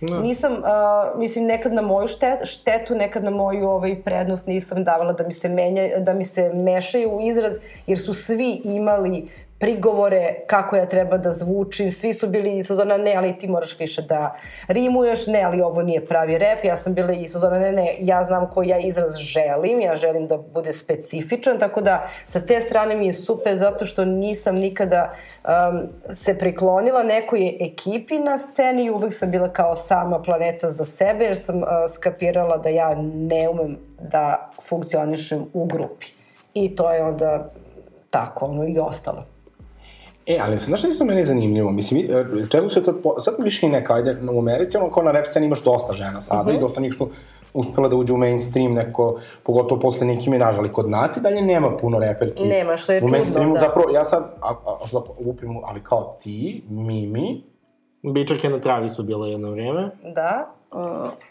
Da. 0.00 0.18
Nisam, 0.20 0.52
uh, 0.52 1.18
mislim, 1.18 1.44
nekad 1.44 1.72
na 1.72 1.82
moju 1.82 2.08
štetu, 2.08 2.46
štetu, 2.46 2.94
nekad 2.94 3.24
na 3.24 3.30
moju 3.30 3.68
ovaj, 3.68 4.02
prednost 4.02 4.46
nisam 4.46 4.84
davala 4.84 5.12
da 5.12 5.26
mi 5.26 5.32
se, 5.32 5.48
menja, 5.48 5.82
da 5.98 6.14
mi 6.14 6.24
se 6.24 6.50
mešaju 6.54 7.10
u 7.10 7.20
izraz, 7.20 7.52
jer 7.86 7.98
su 7.98 8.14
svi 8.14 8.60
imali 8.64 9.28
prigovore 9.58 10.34
kako 10.46 10.76
ja 10.76 10.86
treba 10.86 11.16
da 11.16 11.32
zvučim, 11.32 11.92
svi 11.92 12.14
su 12.14 12.28
bili 12.28 12.58
iz 12.58 12.66
sezona 12.66 12.96
ne, 12.96 13.14
ali 13.14 13.38
ti 13.38 13.48
moraš 13.48 13.78
više 13.78 14.02
da 14.02 14.34
rimuješ, 14.68 15.26
ne, 15.26 15.42
ali 15.42 15.62
ovo 15.62 15.82
nije 15.82 16.04
pravi 16.04 16.38
rep, 16.38 16.64
ja 16.64 16.76
sam 16.76 16.94
bila 16.94 17.12
iz 17.12 17.32
sezona 17.32 17.58
ne, 17.58 17.72
ne, 17.72 17.96
ja 18.00 18.24
znam 18.24 18.50
koji 18.50 18.68
ja 18.68 18.78
izraz 18.78 19.16
želim, 19.16 19.80
ja 19.80 19.96
želim 19.96 20.26
da 20.26 20.36
bude 20.36 20.72
specifičan, 20.72 21.58
tako 21.58 21.80
da 21.80 22.08
sa 22.26 22.40
te 22.40 22.60
strane 22.60 22.96
mi 22.96 23.06
je 23.06 23.12
super 23.12 23.56
zato 23.56 23.84
što 23.84 24.04
nisam 24.04 24.54
nikada 24.54 25.14
um, 25.44 25.88
se 26.14 26.38
priklonila 26.38 27.02
nekoj 27.02 27.56
ekipi 27.60 28.18
na 28.18 28.38
sceni 28.38 28.84
i 28.84 28.90
uvek 28.90 29.14
sam 29.14 29.30
bila 29.30 29.48
kao 29.48 29.76
sama 29.76 30.22
planeta 30.22 30.70
za 30.70 30.84
sebe 30.84 31.24
jer 31.24 31.38
sam 31.38 31.56
uh, 31.56 31.68
skapirala 31.94 32.58
da 32.58 32.68
ja 32.68 32.94
ne 33.14 33.48
umem 33.48 33.76
da 33.98 34.50
funkcionišem 34.68 35.44
u 35.52 35.64
grupi. 35.64 36.06
I 36.54 36.76
to 36.76 36.92
je 36.92 37.02
onda 37.02 37.50
tako, 38.10 38.44
ono, 38.44 38.64
i 38.64 38.78
ostalo. 38.78 39.33
E, 40.26 40.38
ali 40.38 40.56
znaš 40.56 40.78
što 40.78 40.88
je 40.88 40.92
isto 40.92 41.04
meni 41.04 41.24
zanimljivo? 41.24 41.70
Mislim, 41.70 42.00
e, 42.00 42.24
često 42.50 42.68
se 42.68 42.82
to, 42.82 42.94
po- 42.94 43.20
sad 43.20 43.34
više 43.38 43.66
i 43.66 43.70
neka, 43.70 43.94
ajde, 43.94 44.16
u 44.32 44.38
Americi, 44.38 44.76
ono 44.76 44.90
kao 44.90 45.02
na 45.02 45.12
rap 45.12 45.26
sceni 45.26 45.46
imaš 45.46 45.62
dosta 45.62 45.92
žena 45.92 46.22
sada 46.22 46.42
Mhm. 46.42 46.56
i 46.56 46.60
dosta 46.60 46.80
njih 46.80 46.94
su 46.94 47.08
uspela 47.54 47.88
da 47.88 47.96
uđu 47.96 48.14
u 48.14 48.18
mainstream 48.18 48.72
neko, 48.72 49.18
pogotovo 49.42 49.80
posle 49.80 50.06
neki 50.06 50.30
Minaj, 50.30 50.54
ali 50.54 50.72
kod 50.72 50.88
nas 50.88 51.16
i 51.16 51.20
dalje 51.20 51.42
nema 51.42 51.76
puno 51.76 51.98
reperki. 51.98 52.44
Nema, 52.44 52.76
što 52.76 52.92
je 52.92 52.98
U 52.98 53.00
čudno, 53.00 53.12
mainstreamu 53.12 53.54
da. 53.54 53.60
zapravo, 53.60 53.90
ja 53.90 54.04
sad, 54.04 54.22
a, 54.40 54.48
a, 54.66 54.76
a, 54.92 54.98
lupim, 55.20 55.60
ali 55.64 55.80
kao 55.82 56.18
ti, 56.22 56.64
Mimi, 56.68 57.44
Bičake 58.04 58.48
na 58.48 58.60
travi 58.60 58.90
su 58.90 59.02
bile 59.02 59.30
jedno 59.30 59.50
vreme. 59.50 59.90
Da, 60.04 60.46
uh, 60.72 60.80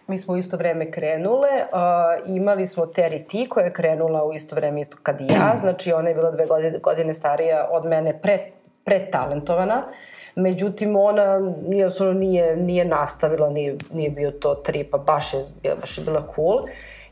mi 0.08 0.18
smo 0.18 0.34
u 0.34 0.38
isto 0.38 0.58
vreme 0.58 0.92
krenule, 0.92 1.50
uh, 1.64 2.36
imali 2.36 2.68
smo 2.68 2.86
Terry 2.86 3.20
T 3.22 3.50
koja 3.50 3.66
je 3.66 3.74
krenula 3.74 4.24
u 4.24 4.34
isto 4.34 4.56
vreme 4.56 4.82
isto 4.82 4.98
kad 5.04 5.22
i 5.22 5.26
ja, 5.26 5.56
znači 5.62 5.94
ona 5.94 6.10
je 6.10 6.16
bila 6.16 6.32
dve 6.32 6.46
godine, 6.46 6.80
godine 6.80 7.14
starija 7.14 7.68
od 7.72 7.86
mene, 7.86 8.20
pre, 8.22 8.50
pretalentovana. 8.86 9.84
Međutim, 10.36 10.96
ona 10.96 11.40
jednostavno 11.70 12.14
nije, 12.14 12.56
nije 12.56 12.86
nastavila, 12.86 13.50
nije, 13.50 13.76
nije 13.94 14.10
bio 14.10 14.32
to 14.32 14.56
trip, 14.56 14.96
baš 15.06 15.34
je, 15.34 15.76
baš 15.82 15.98
je 15.98 16.04
bila 16.04 16.28
cool. 16.36 16.60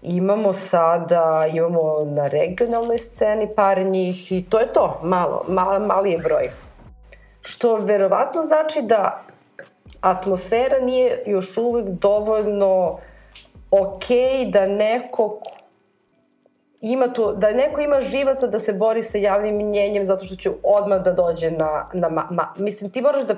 Imamo 0.02 0.54
sada, 0.54 1.48
imamo 1.54 2.06
na 2.06 2.28
regionalnoj 2.28 2.98
sceni 2.98 3.56
par 3.56 3.86
njih 3.86 4.32
i 4.32 4.46
to 4.50 4.60
je 4.60 4.74
to, 4.74 5.00
malo, 5.04 5.46
mal, 5.48 5.86
mali 5.86 6.12
je 6.12 6.18
broj. 6.18 6.52
Što 7.42 7.76
verovatno 7.76 8.42
znači 8.42 8.82
da 8.82 9.22
atmosfera 10.02 10.80
nije 10.80 11.24
još 11.26 11.58
uvek 11.58 11.86
dovoljno 11.86 13.00
okej 13.72 14.46
da 14.46 14.66
neko 14.66 15.40
ima 16.82 17.08
to, 17.08 17.34
da 17.34 17.52
neko 17.52 17.82
ima 17.82 18.02
živaca 18.02 18.48
da 18.48 18.60
se 18.60 18.74
bori 18.74 19.04
sa 19.04 19.18
javnim 19.18 19.56
mnjenjem 19.56 20.06
zato 20.06 20.26
što 20.26 20.36
će 20.36 20.52
odmah 20.64 21.04
da 21.04 21.12
dođe 21.12 21.52
na, 21.52 21.90
na 21.94 22.10
ma, 22.10 22.28
ma, 22.32 22.54
mislim 22.58 22.92
ti 22.92 23.02
moraš 23.02 23.24
da 23.24 23.36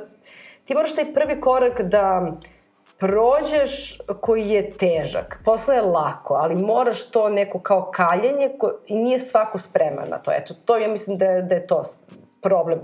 ti 0.66 0.74
moraš 0.74 0.96
taj 0.96 1.14
prvi 1.14 1.42
korak 1.42 1.82
da 1.82 2.32
prođeš 2.98 3.98
koji 4.22 4.50
je 4.50 4.70
težak. 4.70 5.40
Posle 5.46 5.76
je 5.76 5.82
lako, 5.82 6.34
ali 6.34 6.56
moraš 6.56 7.10
to 7.10 7.30
neko 7.30 7.60
kao 7.60 7.92
kaljenje 7.92 8.50
ko, 8.60 8.72
i 8.88 8.96
nije 8.96 9.20
svako 9.20 9.58
spreman 9.58 10.10
na 10.10 10.18
to. 10.18 10.32
Eto, 10.32 10.54
to 10.66 10.78
ja 10.78 10.88
mislim 10.88 11.18
da 11.18 11.26
je, 11.26 11.42
da 11.42 11.56
je 11.56 11.68
to 11.68 11.84
problem. 12.42 12.80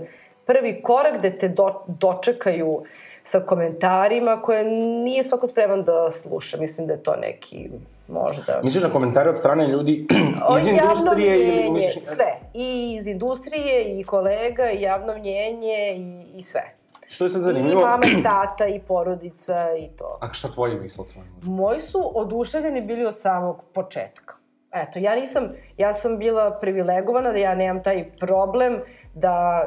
Prvi 0.46 0.82
korak 0.82 1.18
gde 1.18 1.38
te 1.38 1.48
do, 1.48 1.74
dočekaju 1.86 2.82
sa 3.22 3.40
komentarima 3.40 4.42
koje 4.42 4.64
nije 5.04 5.24
svako 5.24 5.46
spreman 5.46 5.84
da 5.84 6.10
sluša. 6.10 6.56
Mislim 6.56 6.86
da 6.86 6.92
je 6.92 7.02
to 7.02 7.16
neki 7.16 7.70
možda... 8.10 8.60
misliš 8.62 8.82
na 8.82 8.90
komentare 8.90 9.30
od 9.30 9.38
strane 9.38 9.68
ljudi 9.68 10.06
iz 10.60 10.66
javno 10.66 10.92
industrije 10.92 11.36
ili 11.36 11.46
mnjenje, 11.46 11.70
misliš... 11.72 12.04
Sve. 12.04 12.38
I 12.54 12.96
iz 13.00 13.06
industrije, 13.06 14.00
i 14.00 14.04
kolega, 14.04 14.70
i 14.70 14.82
javno 14.82 15.14
mnjenje, 15.14 15.94
i, 15.96 16.38
i 16.38 16.42
sve. 16.42 16.62
Što 17.08 17.24
je 17.24 17.30
sad 17.30 17.40
I 17.40 17.44
zanimljivo? 17.44 17.80
mama, 17.80 18.06
i 18.18 18.22
tata, 18.22 18.66
i 18.66 18.80
porodica, 18.80 19.76
i 19.78 19.88
to. 19.96 20.18
A 20.20 20.32
šta 20.32 20.48
tvoji 20.48 20.80
misle 20.80 21.04
muzici? 21.04 21.50
Moji 21.50 21.80
su 21.80 22.12
oduševljeni 22.14 22.80
bili 22.80 23.06
od 23.06 23.18
samog 23.18 23.64
početka. 23.74 24.34
Eto, 24.74 24.98
ja 24.98 25.14
nisam, 25.14 25.48
ja 25.76 25.92
sam 25.92 26.18
bila 26.18 26.58
privilegovana 26.60 27.32
da 27.32 27.38
ja 27.38 27.54
nemam 27.54 27.82
taj 27.82 28.10
problem 28.20 28.80
da 29.14 29.62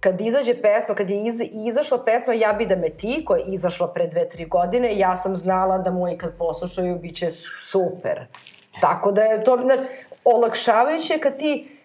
kad 0.00 0.20
izađe 0.20 0.54
pesma, 0.62 0.94
kad 0.94 1.10
je 1.10 1.24
iz, 1.26 1.40
izašla 1.66 2.04
pesma 2.04 2.34
Ja 2.34 2.52
bi 2.52 2.66
da 2.66 2.76
me 2.76 2.90
ti, 2.90 3.22
koja 3.26 3.38
je 3.38 3.52
izašla 3.52 3.92
pre 3.92 4.06
dve, 4.06 4.28
tri 4.28 4.44
godine, 4.44 4.98
ja 4.98 5.16
sam 5.16 5.36
znala 5.36 5.78
da 5.78 5.90
moji 5.90 6.18
kad 6.18 6.38
poslušaju 6.38 6.98
bit 6.98 7.16
će 7.16 7.30
super. 7.70 8.26
Tako 8.80 9.12
da 9.12 9.22
je 9.22 9.44
to, 9.44 9.56
znači, 9.56 9.82
olakšavajuće 10.24 11.18
kad 11.18 11.38
ti 11.38 11.78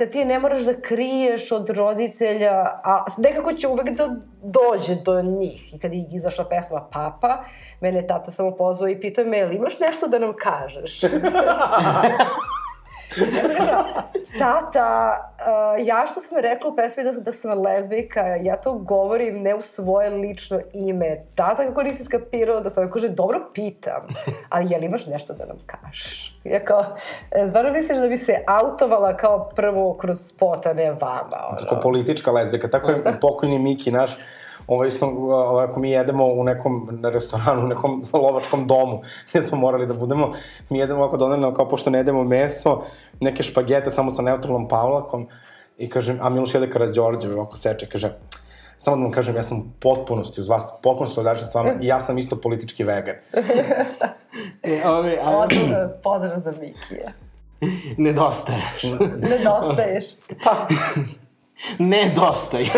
kad 0.00 0.10
ti 0.10 0.24
ne 0.24 0.38
moraš 0.38 0.62
da 0.62 0.80
kriješ 0.80 1.52
od 1.52 1.70
roditelja, 1.70 2.52
a 2.84 3.04
nekako 3.18 3.52
će 3.52 3.68
uvek 3.68 3.90
da 3.90 4.08
dođe 4.42 4.94
do 4.94 5.22
njih. 5.22 5.74
I 5.74 5.78
kad 5.78 5.92
je 5.92 6.06
izašla 6.12 6.44
pesma 6.44 6.88
Papa, 6.92 7.44
mene 7.80 8.06
tata 8.06 8.30
samo 8.30 8.56
pozvao 8.56 8.88
i 8.88 9.00
pitao 9.00 9.24
me, 9.24 9.38
jel 9.38 9.52
imaš 9.52 9.78
nešto 9.78 10.08
da 10.08 10.18
nam 10.18 10.32
kažeš? 10.36 11.00
Ja 13.16 13.42
sam 13.42 13.50
rekla, 13.50 14.02
tata, 14.38 15.18
uh, 15.38 15.86
ja 15.86 16.06
što 16.10 16.20
sam 16.20 16.38
rekla 16.38 16.70
u 16.70 16.76
pesmi 16.76 17.04
da, 17.04 17.12
da 17.12 17.32
sam 17.32 17.62
lezbijka, 17.62 18.20
ja 18.20 18.56
to 18.56 18.74
govorim 18.74 19.42
ne 19.42 19.54
u 19.54 19.60
svoje 19.60 20.10
lično 20.10 20.60
ime. 20.72 21.16
Tata 21.34 21.66
kako 21.66 21.82
nisi 21.82 22.04
skapirao 22.04 22.60
da 22.60 22.70
sam 22.70 22.90
kaže, 22.90 23.08
dobro 23.08 23.40
pitam, 23.54 24.06
ali 24.48 24.66
jel 24.70 24.84
imaš 24.84 25.06
nešto 25.06 25.32
da 25.32 25.46
nam 25.46 25.56
kažeš? 25.66 26.38
Ja 26.44 26.64
kao, 26.64 26.84
e, 27.30 27.48
stvarno 27.48 27.72
misliš 27.72 27.98
da 27.98 28.08
bi 28.08 28.16
se 28.16 28.44
autovala 28.46 29.16
kao 29.16 29.50
prvo 29.56 29.94
kroz 29.94 30.18
spot, 30.28 30.66
a 30.66 30.72
ne 30.72 30.90
vama? 30.90 31.48
Ono. 31.48 31.58
Tako 31.58 31.80
politička 31.82 32.30
lezbika, 32.30 32.70
tako 32.70 32.90
je 32.90 33.18
pokojni 33.20 33.58
Miki 33.58 33.90
naš, 33.90 34.18
ovaj 34.70 34.90
smo, 34.90 35.08
ovaj, 35.08 35.64
ako 35.64 35.80
mi 35.80 35.90
jedemo 35.90 36.26
u 36.26 36.44
nekom 36.44 36.88
na 36.90 37.10
restoranu, 37.10 37.64
u 37.64 37.68
nekom 37.68 38.04
lovačkom 38.24 38.66
domu, 38.66 39.00
gde 39.30 39.42
smo 39.42 39.58
morali 39.58 39.86
da 39.86 39.94
budemo, 39.94 40.32
mi 40.68 40.78
jedemo 40.78 41.00
ovako 41.00 41.16
donedno, 41.16 41.54
kao 41.54 41.68
pošto 41.68 41.90
ne 41.90 41.98
jedemo 41.98 42.24
meso, 42.24 42.82
neke 43.20 43.42
špagete 43.42 43.90
samo 43.90 44.10
sa 44.10 44.22
neutralnom 44.22 44.68
pavlakom, 44.68 45.26
i 45.78 45.88
kažem, 45.88 46.18
a 46.22 46.28
Miloš 46.28 46.54
jede 46.54 46.70
Karadžorđe, 46.70 47.32
ovako 47.32 47.56
seče, 47.56 47.86
kaže, 47.86 48.12
samo 48.78 48.96
da 48.96 49.02
vam 49.02 49.12
kažem, 49.12 49.36
ja 49.36 49.42
sam 49.42 49.58
u 49.58 49.64
potpunosti 49.80 50.40
uz 50.40 50.48
vas, 50.48 50.72
potpuno 50.82 51.10
solidačan 51.10 51.48
s 51.48 51.54
vama 51.54 51.72
i 51.80 51.86
ja 51.86 52.00
sam 52.00 52.18
isto 52.18 52.40
politički 52.40 52.84
vegan. 52.84 53.16
E, 54.62 54.88
ove, 54.88 55.18
a, 55.22 55.46
Pozdrav, 55.48 55.88
pozdrav 56.02 56.38
za 56.38 56.50
Mikija. 56.50 57.12
nedostaješ. 58.04 58.82
Nedostaješ. 59.18 60.04
Pa, 60.44 60.66
Nedostaje. 61.78 62.70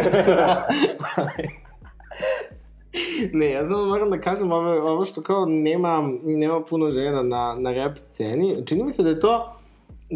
Ne, 3.33 3.51
ja 3.51 3.69
samo 3.69 3.87
moram 3.87 4.11
da 4.11 4.21
kažem 4.21 4.53
ovo, 4.53 4.93
ovo 4.93 5.05
što 5.05 5.23
kao 5.23 5.47
nema, 5.47 6.09
nema 6.23 6.61
puno 6.61 6.91
žena 6.91 7.23
na, 7.23 7.57
na 7.59 7.73
rap 7.73 7.97
sceni. 7.97 8.67
Čini 8.67 8.85
mi 8.85 8.91
se 8.91 9.03
da 9.03 9.09
je 9.09 9.21
to 9.21 9.53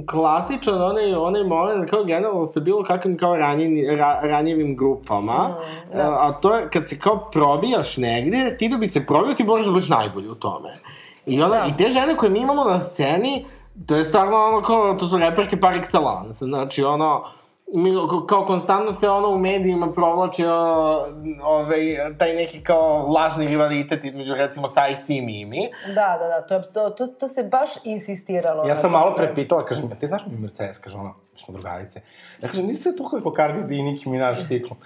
klasičan 0.07 0.83
onaj, 0.83 1.15
onaj 1.15 1.45
moment 1.45 1.91
kao 1.91 2.05
generalno 2.05 2.47
sa 2.47 2.61
bilo 2.61 2.83
kakvim 2.83 3.19
kao 3.19 3.37
ranjeni, 3.37 3.97
ra, 3.97 4.21
ranjivim 4.23 4.77
grupama. 4.77 5.49
Mm, 5.49 5.97
da. 5.97 6.03
a, 6.03 6.29
a 6.29 6.33
to 6.33 6.57
je 6.57 6.69
kad 6.71 6.89
se 6.89 6.99
kao 6.99 7.29
probijaš 7.33 7.97
negde, 7.97 8.57
ti 8.59 8.69
da 8.69 8.77
bi 8.77 8.87
se 8.87 9.07
probio 9.07 9.35
ti 9.35 9.45
moraš 9.45 9.67
da 9.67 9.73
budeš 9.73 9.89
najbolji 9.89 10.29
u 10.29 10.35
tome. 10.35 10.69
I, 11.27 11.43
onda, 11.43 11.57
Da. 11.57 11.67
I 11.67 11.77
te 11.77 11.91
žene 11.91 12.17
koje 12.17 12.31
mi 12.31 12.41
imamo 12.41 12.65
na 12.65 12.81
sceni, 12.81 13.45
to 13.87 13.97
je 13.97 14.05
stvarno 14.05 14.37
ono 14.37 14.63
kao, 14.63 14.95
to 14.95 15.09
su 15.09 15.19
reperke 15.19 15.61
par 15.61 15.75
excellence. 15.75 16.45
Znači 16.45 16.83
ono, 16.85 17.25
kao 18.27 18.45
konstantno 18.45 18.93
se 18.93 19.09
ono 19.09 19.29
u 19.29 19.39
medijima 19.39 19.93
provlači 19.93 20.45
ono, 20.45 21.05
ovaj, 21.43 21.81
taj 22.19 22.35
neki 22.35 22.61
kao 22.61 23.07
lažni 23.09 23.49
rivalitet 23.49 24.05
između 24.05 24.35
recimo 24.35 24.67
Sajsi 24.67 25.15
i 25.15 25.21
Mimi. 25.21 25.69
Da, 25.87 26.17
da, 26.21 26.29
da, 26.29 26.41
to, 26.43 26.55
je- 26.55 26.63
to, 26.65 26.91
to, 26.91 27.07
to 27.09 27.29
se 27.29 27.43
baš 27.43 27.71
insistiralo. 27.85 28.65
ja 28.65 28.77
sam 28.77 28.93
malo 28.93 29.15
prepitala, 29.15 29.65
kažem, 29.65 29.91
ti 29.91 30.07
znaš 30.07 30.23
mi 30.27 30.39
Mercedes, 30.39 30.79
kaže 30.79 30.97
ona, 30.97 31.11
mi 31.33 31.39
smo 31.39 31.55
drugarice. 31.55 32.01
Ja 32.43 32.49
kažem, 32.49 32.67
nisi 32.67 32.83
se 32.83 32.97
tukali 32.97 33.23
ko 33.23 33.33
Cardi 33.33 33.61
B 33.61 33.75
i 33.75 33.83
Nicki 33.83 34.09
Minaj 34.09 34.35
štiklu. 34.35 34.77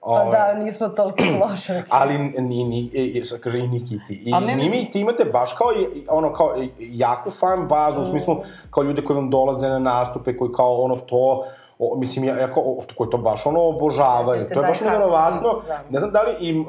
Pa 0.00 0.10
Ovaj, 0.10 0.30
da, 0.30 0.54
nismo 0.54 0.88
toliko 0.88 1.22
loše. 1.42 1.82
Ali 1.88 2.18
ni, 2.18 2.64
ni, 2.64 2.90
e, 2.94 3.18
e, 3.18 3.40
kaže 3.40 3.58
i 3.58 3.68
Niki 3.68 3.98
i. 4.08 4.14
I 4.20 4.32
ne, 4.32 4.40
ne. 4.40 4.54
Nimi 4.56 4.78
i 4.78 4.90
ti 4.90 5.00
imate 5.00 5.24
baš 5.24 5.52
kao, 5.52 5.68
i- 5.72 5.98
i 5.98 6.06
ono, 6.08 6.32
kao 6.32 6.54
i- 6.58 6.70
jaku 6.78 7.30
fan 7.30 7.68
bazu, 7.68 8.00
u 8.00 8.04
smislu 8.04 8.36
kao 8.70 8.82
ljude 8.82 9.04
koji 9.04 9.16
vam 9.16 9.30
dolaze 9.30 9.68
na 9.68 9.78
nastupe, 9.78 10.36
koji 10.36 10.52
kao 10.52 10.74
ono 10.74 10.96
to, 10.96 11.46
o, 11.78 11.96
mislim, 11.96 12.24
ja, 12.24 12.38
ja 12.38 12.54
kao, 12.54 12.62
o, 12.62 12.78
koji 12.96 13.10
to 13.10 13.18
baš 13.18 13.46
ono 13.46 13.62
obožavaju. 13.62 14.44
To 14.48 14.60
je 14.60 14.62
da, 14.62 14.68
baš 14.68 14.80
nevjerovatno. 14.80 15.62
da. 15.68 15.80
Ne 15.90 16.00
znam 16.00 16.12
da 16.12 16.22
li 16.22 16.48
im, 16.48 16.60
uh, 16.60 16.66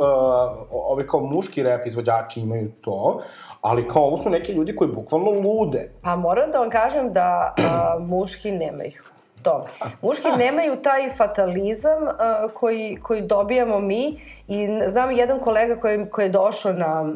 ovi 0.72 1.08
kao 1.08 1.20
muški 1.20 1.64
rap 1.64 1.86
izvođači 1.86 2.40
imaju 2.40 2.72
to, 2.82 3.22
ali 3.62 3.88
kao 3.88 4.04
ovo 4.04 4.18
su 4.18 4.30
neki 4.30 4.52
ljudi 4.52 4.76
koji 4.76 4.92
bukvalno 4.92 5.32
lude. 5.32 5.92
Pa 6.02 6.16
moram 6.16 6.52
da 6.52 6.60
vam 6.60 6.70
kažem 6.70 7.14
da 7.14 7.54
a, 7.58 7.98
muški 8.00 8.52
nemaju 8.52 9.02
to. 9.44 9.66
Muški 10.02 10.28
nemaju 10.38 10.76
taj 10.76 11.12
fatalizam 11.18 12.08
a, 12.08 12.48
koji, 12.54 12.98
koji 13.04 13.22
dobijamo 13.22 13.80
mi 13.80 14.20
i 14.48 14.68
znam 14.88 15.12
jedan 15.12 15.40
kolega 15.40 15.76
koji, 15.76 16.06
koji 16.06 16.26
je 16.26 16.30
došao 16.30 16.74
na, 16.74 17.12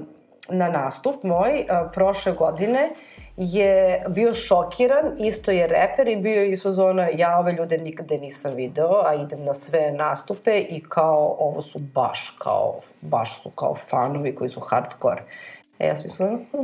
na 0.50 0.70
nastup 0.70 1.24
moj 1.24 1.66
a, 1.70 1.90
prošle 1.94 2.32
godine 2.32 2.90
je 3.44 4.04
bio 4.08 4.34
šokiran, 4.34 5.16
isto 5.20 5.52
je 5.52 5.68
reper 5.68 6.08
i 6.08 6.16
bio 6.16 6.42
je 6.42 6.52
iz 6.52 6.62
zona 6.64 7.08
ja 7.14 7.40
ove 7.40 7.52
ljude 7.52 7.78
nikade 7.78 8.18
nisam 8.18 8.54
video, 8.56 9.02
a 9.06 9.14
idem 9.14 9.44
na 9.46 9.54
sve 9.54 9.92
nastupe 9.92 10.60
i 10.60 10.84
kao 10.90 11.36
ovo 11.40 11.62
su 11.62 11.80
baš 11.80 12.36
kao, 12.40 12.80
baš 13.02 13.42
su 13.42 13.50
kao 13.50 13.76
fanovi 13.90 14.36
koji 14.36 14.50
su 14.50 14.60
hardcore. 14.60 15.22
E, 15.80 15.88
ja 15.88 15.96
sam 15.96 16.04
mislila, 16.06 16.32
hm, 16.52 16.58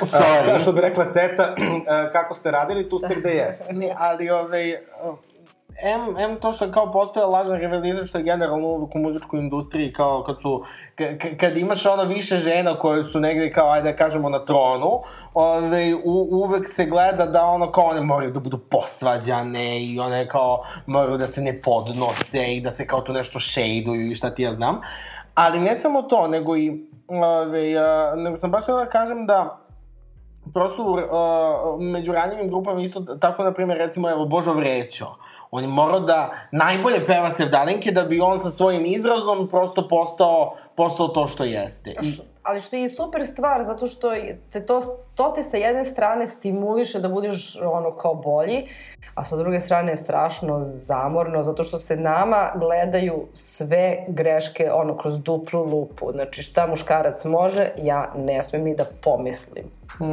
Sorry. 0.00 0.50
Kao 0.50 0.60
što 0.60 0.72
bi 0.72 0.80
rekla 0.80 1.12
Ceca, 1.12 1.42
e, 1.52 2.12
kako 2.12 2.34
ste 2.34 2.50
radili, 2.50 2.88
tu 2.88 2.98
ste 2.98 3.14
gde 3.14 3.30
jeste. 3.30 3.72
Ne, 3.72 3.94
ali 3.98 4.30
ovaj... 4.30 4.76
M, 5.82 6.16
M 6.18 6.36
to 6.40 6.52
što 6.52 6.70
kao 6.70 6.90
postoje 6.90 7.26
lažan 7.26 7.56
rivalitet 7.56 8.08
što 8.08 8.18
je 8.18 8.24
generalno 8.24 8.68
uvijek 8.68 8.94
u 8.94 8.98
muzičkoj 8.98 9.40
industriji 9.40 9.92
kao 9.92 10.22
kad 10.22 10.36
su, 10.42 10.64
kad 11.40 11.56
imaš 11.56 11.86
ono 11.86 12.04
više 12.04 12.36
žena 12.36 12.78
koje 12.78 13.04
su 13.04 13.20
negde 13.20 13.50
kao, 13.50 13.70
ajde 13.70 13.90
da 13.90 13.96
kažemo 13.96 14.28
na 14.28 14.44
tronu, 14.44 15.00
ovaj, 15.34 15.94
u, 15.94 16.28
uvek 16.30 16.68
se 16.68 16.86
gleda 16.86 17.26
da 17.26 17.44
ono 17.44 17.72
kao 17.72 17.84
one 17.84 18.00
moraju 18.00 18.30
da 18.32 18.40
budu 18.40 18.58
posvađane 18.58 19.82
i 19.84 20.00
one 20.00 20.28
kao 20.28 20.62
moraju 20.86 21.18
da 21.18 21.26
se 21.26 21.40
ne 21.40 21.60
podnose 21.62 22.54
i 22.54 22.60
da 22.60 22.70
se 22.70 22.86
kao 22.86 23.00
tu 23.00 23.12
nešto 23.12 23.38
šejduju 23.38 24.10
i 24.10 24.14
šta 24.14 24.30
ti 24.30 24.42
ja 24.42 24.52
znam. 24.52 24.80
Ali 25.34 25.60
ne 25.60 25.74
samo 25.80 26.02
to, 26.02 26.28
nego 26.28 26.56
i, 26.56 26.86
ovaj, 27.08 27.78
a, 27.78 28.14
nego 28.16 28.36
sam 28.36 28.50
baš 28.50 28.66
da 28.66 28.86
kažem 28.86 29.26
da 29.26 29.58
prosto 30.52 30.82
uh, 30.82 31.80
među 31.80 32.12
ranjivim 32.12 32.48
grupama 32.48 32.82
isto 32.82 33.00
tako, 33.00 33.44
na 33.44 33.52
primjer, 33.52 33.78
recimo, 33.78 34.10
evo, 34.10 34.24
Božo 34.24 34.52
Vrećo. 34.52 35.06
On 35.54 35.62
je 35.62 35.68
morao 35.68 36.00
da 36.00 36.30
najbolje 36.50 37.06
peva 37.06 37.30
Sevdalinke 37.30 37.90
da 37.90 38.02
bi 38.02 38.20
on 38.20 38.40
sa 38.40 38.50
svojim 38.50 38.84
izrazom 38.86 39.48
prosto 39.48 39.88
postao, 39.88 40.54
postao 40.76 41.08
to 41.08 41.26
što 41.26 41.44
jeste. 41.44 41.90
I, 41.90 42.12
Ali 42.42 42.62
što 42.62 42.76
je 42.76 42.88
super 42.88 43.26
stvar, 43.26 43.64
zato 43.64 43.86
što 43.86 44.10
te 44.52 44.66
to, 44.66 44.82
to 45.14 45.32
te 45.34 45.42
sa 45.42 45.56
jedne 45.56 45.84
strane 45.84 46.26
stimuliše 46.26 47.00
da 47.00 47.08
budeš 47.08 47.56
ono 47.62 47.90
kao 47.96 48.14
bolji, 48.14 48.68
a 49.14 49.24
sa 49.24 49.36
druge 49.36 49.60
strane 49.60 49.92
je 49.92 49.96
strašno 49.96 50.60
zamorno, 50.60 51.42
zato 51.42 51.64
što 51.64 51.78
se 51.78 51.96
nama 51.96 52.50
gledaju 52.54 53.26
sve 53.34 54.04
greške 54.08 54.70
ono 54.72 54.96
kroz 54.96 55.18
duplu 55.18 55.64
lupu. 55.64 56.12
Znači 56.12 56.42
šta 56.42 56.66
muškarac 56.66 57.24
može, 57.24 57.70
ja 57.76 58.12
ne 58.16 58.42
smem 58.42 58.62
ni 58.64 58.76
da 58.76 58.84
pomislim. 59.02 59.64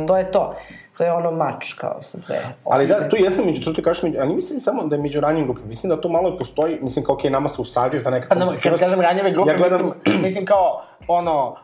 To 0.07 0.17
je 0.17 0.31
to. 0.31 0.55
To 0.99 1.05
je 1.05 1.13
ono 1.13 1.31
mač 1.31 1.73
kao 1.73 2.01
sa 2.01 2.17
dve. 2.17 2.39
Ali 2.65 2.87
da, 2.87 3.09
tu 3.09 3.15
jeste 3.15 3.41
među, 3.41 3.63
to 3.63 3.73
ti 3.73 3.83
kažeš, 3.83 4.03
među, 4.03 4.17
ali 4.21 4.35
mislim 4.35 4.61
samo 4.61 4.83
da 4.83 4.95
je 4.95 5.01
među 5.01 5.19
ranjim 5.19 5.45
grupama. 5.45 5.67
Mislim 5.67 5.89
da 5.89 6.01
to 6.01 6.09
malo 6.09 6.29
i 6.29 6.37
postoji, 6.37 6.77
mislim 6.81 7.05
kao, 7.05 7.15
okej, 7.15 7.31
nama 7.31 7.49
se 7.49 7.61
usađuje 7.61 8.03
ta 8.03 8.09
neka... 8.09 8.27
Pa, 8.29 8.35
no, 8.35 8.53
kad 8.63 8.79
kažem 8.79 9.01
ranjive 9.01 9.31
grupe, 9.31 9.51
Ja 9.51 9.57
gledam- 9.57 9.91
mislim, 9.95 10.23
mislim 10.23 10.45
kao, 10.45 10.81
ono, 11.07 11.55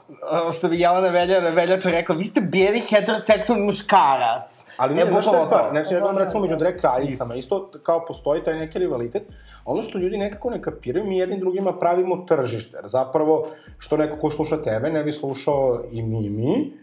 što 0.57 0.67
bi 0.69 0.79
Jelena 0.79 1.09
Velja, 1.09 1.39
Veljača 1.39 1.89
rekla, 1.89 2.15
vi 2.15 2.23
ste 2.23 2.41
bijeli 2.41 2.79
heteroseksualni 2.81 3.65
muškarac. 3.65 4.65
Ali 4.77 4.95
ne, 4.95 5.05
znaš 5.05 5.25
šta 5.25 5.37
je 5.37 5.45
stvar? 5.45 5.69
Znači, 5.71 5.93
ja 5.93 5.99
gledam 5.99 6.15
Da, 6.15 6.23
recimo 6.23 6.41
među 6.41 6.55
drag 6.55 6.73
kraljicama, 6.75 7.35
isto 7.35 7.69
kao 7.83 8.05
postoji 8.05 8.43
taj 8.43 8.55
neki 8.55 8.79
rivalitet. 8.79 9.23
Ono 9.65 9.81
što 9.81 9.97
ljudi 9.97 10.17
nekako 10.17 10.49
ne 10.49 10.61
kapiraju, 10.61 11.05
mi 11.05 11.17
jednim 11.17 11.39
drugima 11.39 11.73
pravimo 11.73 12.17
tržište. 12.17 12.77
Zapravo, 12.83 13.45
što 13.77 13.97
neko 13.97 14.17
ko 14.17 14.31
sluša 14.31 14.61
tebe, 14.61 14.89
ne 14.89 15.03
bi 15.03 15.11
slušao 15.11 15.83
i 15.91 16.01
Mimi, 16.01 16.73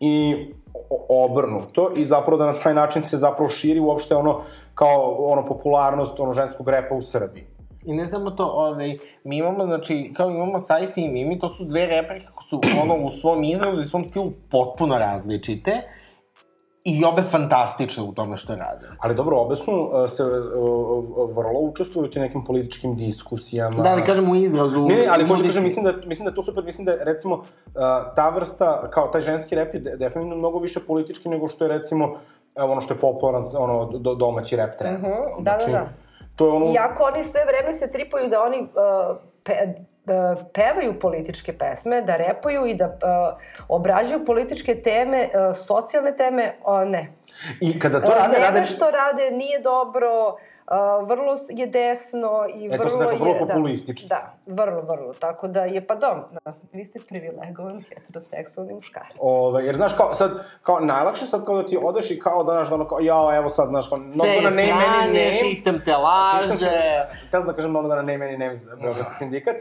i 0.00 0.36
o- 0.65 0.65
obrnuto, 1.08 1.90
i 1.96 2.04
zapravo 2.04 2.38
da 2.38 2.46
na 2.46 2.58
taj 2.62 2.74
način 2.74 3.02
se 3.02 3.18
zapravo 3.18 3.50
širi 3.50 3.80
uopšte 3.80 4.16
ono, 4.16 4.40
kao 4.74 5.16
ono 5.18 5.46
popularnost 5.46 6.20
ono 6.20 6.32
ženskog 6.32 6.68
repa 6.68 6.94
u 6.94 7.02
Srbiji. 7.02 7.44
I 7.84 7.92
ne 7.92 8.08
samo 8.08 8.30
to, 8.30 8.44
ovaj, 8.44 8.96
mi 9.24 9.36
imamo, 9.38 9.66
znači, 9.66 10.12
kao 10.16 10.30
imamo 10.30 10.58
Sajsi 10.58 11.02
i 11.02 11.08
Mimi, 11.08 11.38
to 11.38 11.48
su 11.48 11.64
dve 11.64 11.86
reperke 11.86 12.26
koje 12.34 12.48
su, 12.48 12.60
ono, 12.82 13.06
u 13.06 13.10
svom 13.10 13.44
izrazu 13.44 13.82
i 13.82 13.86
svom 13.86 14.04
stilu 14.04 14.32
potpuno 14.50 14.98
različite 14.98 15.82
i 16.86 17.04
obe 17.04 17.22
fantastične 17.22 18.02
u 18.02 18.12
tome 18.12 18.36
što 18.36 18.54
rade. 18.54 18.86
Ali 18.98 19.14
dobro, 19.14 19.36
obe 19.36 19.56
su 19.56 19.72
uh, 19.72 20.10
se 20.10 20.24
uh, 20.24 20.30
uh, 20.30 21.36
vrlo 21.36 21.60
učestvuju 21.60 22.10
u 22.16 22.18
nekim 22.18 22.44
političkim 22.44 22.96
diskusijama. 22.96 23.82
Da, 23.82 23.90
ali 23.90 24.04
kažem 24.04 24.30
u 24.30 24.36
izrazu... 24.36 24.80
Ne, 24.80 24.94
ne, 24.94 25.06
ali 25.10 25.24
da 25.24 25.28
muzički. 25.28 25.48
kažem, 25.48 25.62
mislim 25.62 25.84
da, 25.84 25.92
mislim 26.06 26.24
da 26.24 26.30
je 26.30 26.34
to 26.34 26.42
super, 26.42 26.64
mislim 26.64 26.84
da 26.84 26.92
je, 26.92 27.04
recimo, 27.04 27.34
uh, 27.34 27.42
ta 28.16 28.28
vrsta, 28.30 28.90
kao 28.90 29.06
taj 29.06 29.20
ženski 29.20 29.54
rep 29.54 29.74
je 29.74 29.80
de, 29.80 29.96
definitivno 29.96 30.36
mnogo 30.36 30.58
više 30.58 30.80
politički 30.80 31.28
nego 31.28 31.48
što 31.48 31.64
je, 31.64 31.68
recimo, 31.68 32.14
evo 32.56 32.72
ono 32.72 32.80
što 32.80 32.94
je 32.94 32.98
popularan, 32.98 33.42
ono, 33.58 33.98
do, 33.98 34.14
domaći 34.14 34.56
rep 34.56 34.78
trend. 34.78 34.98
Mhm, 34.98 35.08
da, 35.38 35.58
da, 35.66 35.72
da. 35.72 35.86
To 36.36 36.46
je 36.46 36.52
ono... 36.52 36.72
Iako 36.72 37.02
oni 37.02 37.24
sve 37.24 37.44
vreme 37.44 37.72
se 37.72 37.92
tripuju 37.92 38.28
da 38.28 38.42
oni 38.42 38.60
uh, 38.60 39.16
pe, 39.44 39.52
uh, 39.52 40.38
pevaju 40.54 41.00
političke 41.00 41.58
pesme, 41.58 42.02
da 42.02 42.16
repuju 42.16 42.66
i 42.66 42.74
da 42.74 42.86
uh, 42.86 43.38
obrađuju 43.68 44.24
političke 44.24 44.74
teme, 44.82 45.28
uh, 45.34 45.56
socijalne 45.56 46.16
teme, 46.16 46.54
uh, 46.66 46.88
ne. 46.88 47.12
I 47.60 47.78
kada 47.78 48.00
to 48.00 48.06
Uh, 48.06 48.14
rade, 48.14 48.38
ne 48.38 48.44
rade... 48.44 48.66
što 48.66 48.90
rade 48.90 49.30
nije 49.30 49.60
dobro, 49.60 50.28
uh, 50.28 50.55
vrlo 51.06 51.36
je 51.48 51.66
desno 51.66 52.30
i 52.54 52.66
E, 52.66 52.78
vrlo 52.78 53.00
rekao, 53.00 53.18
vrlo 53.18 53.32
je... 53.32 53.38
populistički. 53.38 54.08
Da, 54.08 54.34
da, 54.46 54.64
vrlo, 54.64 54.80
vrlo. 54.80 55.12
Tako 55.12 55.48
da 55.48 55.60
je, 55.60 55.86
pa 55.86 55.94
dom, 55.94 56.22
da, 56.30 56.52
vi 56.72 56.84
ste 56.84 56.98
privilegovan 57.08 57.84
heteroseksualni 57.88 58.74
muškarac. 58.74 59.16
Ove, 59.20 59.64
jer 59.64 59.76
znaš, 59.76 59.92
kao, 59.92 60.14
sad, 60.14 60.30
kao, 60.62 60.80
najlakše 60.80 61.26
sad 61.26 61.44
kao 61.44 61.56
da 61.56 61.66
ti 61.66 61.78
odeš 61.82 62.10
i 62.10 62.18
kao 62.18 62.44
da, 62.44 62.52
znaš, 62.52 62.68
da 62.68 62.74
ono, 62.74 62.88
kao, 62.88 62.98
jao, 63.00 63.34
evo 63.34 63.48
sad, 63.48 63.68
znaš, 63.68 63.88
kao, 63.88 63.98
je 63.98 64.40
gonna 64.40 64.50
name 64.50 64.62
any 64.62 65.02
sranje, 65.02 65.24
names. 65.24 65.40
sistem 65.40 65.82
te 65.84 65.96
laže. 65.96 67.08
Htio 67.28 67.40
sam 67.40 67.46
da 67.46 67.52
kažem 67.52 67.72
name 67.72 68.26
any 68.26 68.38
names 68.38 68.60
za 68.60 68.76
Beogradski 68.82 69.14
sindikat. 69.14 69.56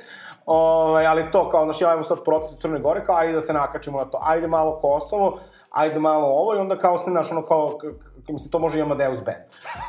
Ove, 0.46 1.06
ali 1.06 1.32
to, 1.32 1.50
kao, 1.50 1.64
znaš, 1.64 1.82
ja 1.82 1.92
evo 1.92 2.04
sad 2.04 2.24
protest 2.24 2.54
u 2.54 2.58
Crnoj 2.58 2.80
Gore, 2.80 3.04
kao, 3.04 3.16
ajde 3.16 3.34
da 3.34 3.42
se 3.42 3.54
nakačimo 3.54 3.98
na 3.98 4.06
to, 4.06 4.20
ajde 4.22 4.48
malo 4.48 4.80
Kosovo, 4.82 5.40
ajde 5.70 6.00
malo 6.00 6.28
ovo 6.28 6.56
i 6.56 6.58
onda 6.58 6.78
kao 6.78 6.98
se, 6.98 7.12
znaš, 7.12 7.32
ono, 7.32 7.46
kao, 7.46 7.78
mislim, 8.34 8.52
to 8.52 8.60
može 8.60 8.80
i 8.80 8.82
Amadeus 8.82 9.20
Band. 9.20 9.44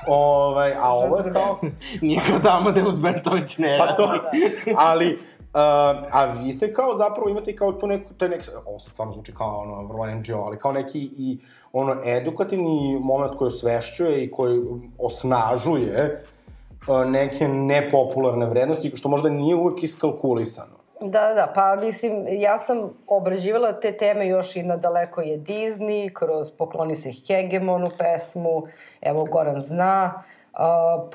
Ove, 0.06 0.76
a 0.80 0.92
ovo 0.92 1.16
je 1.16 1.32
kao, 1.32 1.58
Nije 2.02 2.20
kao 2.30 2.38
da 2.38 2.56
Amadeus 2.56 2.98
Bentović 2.98 3.58
ne 3.58 3.78
pa 3.78 3.96
to, 3.96 4.14
ali, 4.88 5.12
uh, 5.14 5.20
a 6.10 6.24
vi 6.42 6.52
se 6.52 6.72
kao 6.72 6.96
zapravo 6.96 7.28
imate 7.28 7.56
kao 7.56 7.72
tu 7.72 7.86
neku, 7.86 8.14
taj 8.14 8.28
nek, 8.28 8.50
ovo 8.66 8.78
sad 8.78 8.92
stvarno 8.92 9.14
zvuči 9.14 9.34
kao 9.34 9.58
ono, 9.58 9.82
vrlo 9.86 10.06
NGO, 10.06 10.36
ali 10.36 10.58
kao 10.58 10.72
neki 10.72 11.10
i 11.18 11.38
ono 11.72 11.96
edukativni 12.04 12.98
moment 13.02 13.38
koji 13.38 13.48
osvešćuje 13.48 14.24
i 14.24 14.30
koji 14.30 14.62
osnažuje 14.98 16.22
uh, 16.88 17.10
neke 17.10 17.48
nepopularne 17.48 18.46
vrednosti, 18.46 18.92
što 18.96 19.08
možda 19.08 19.28
nije 19.28 19.54
uvek 19.54 19.82
iskalkulisano. 19.82 20.85
Da, 21.00 21.34
da, 21.34 21.52
pa 21.54 21.76
mislim, 21.76 22.24
ja 22.28 22.58
sam 22.58 22.90
obrađivala 23.06 23.72
te 23.72 23.92
teme 23.96 24.26
još 24.26 24.56
i 24.56 24.62
na 24.62 24.76
Daleko 24.76 25.20
je 25.20 25.38
Disney, 25.38 26.12
kroz 26.12 26.50
Pokloni 26.50 26.94
se 26.94 27.10
Hegemonu 27.26 27.88
pesmu, 27.98 28.62
evo 29.00 29.24
Goran 29.24 29.60
zna, 29.60 30.12
uh, 30.16 30.35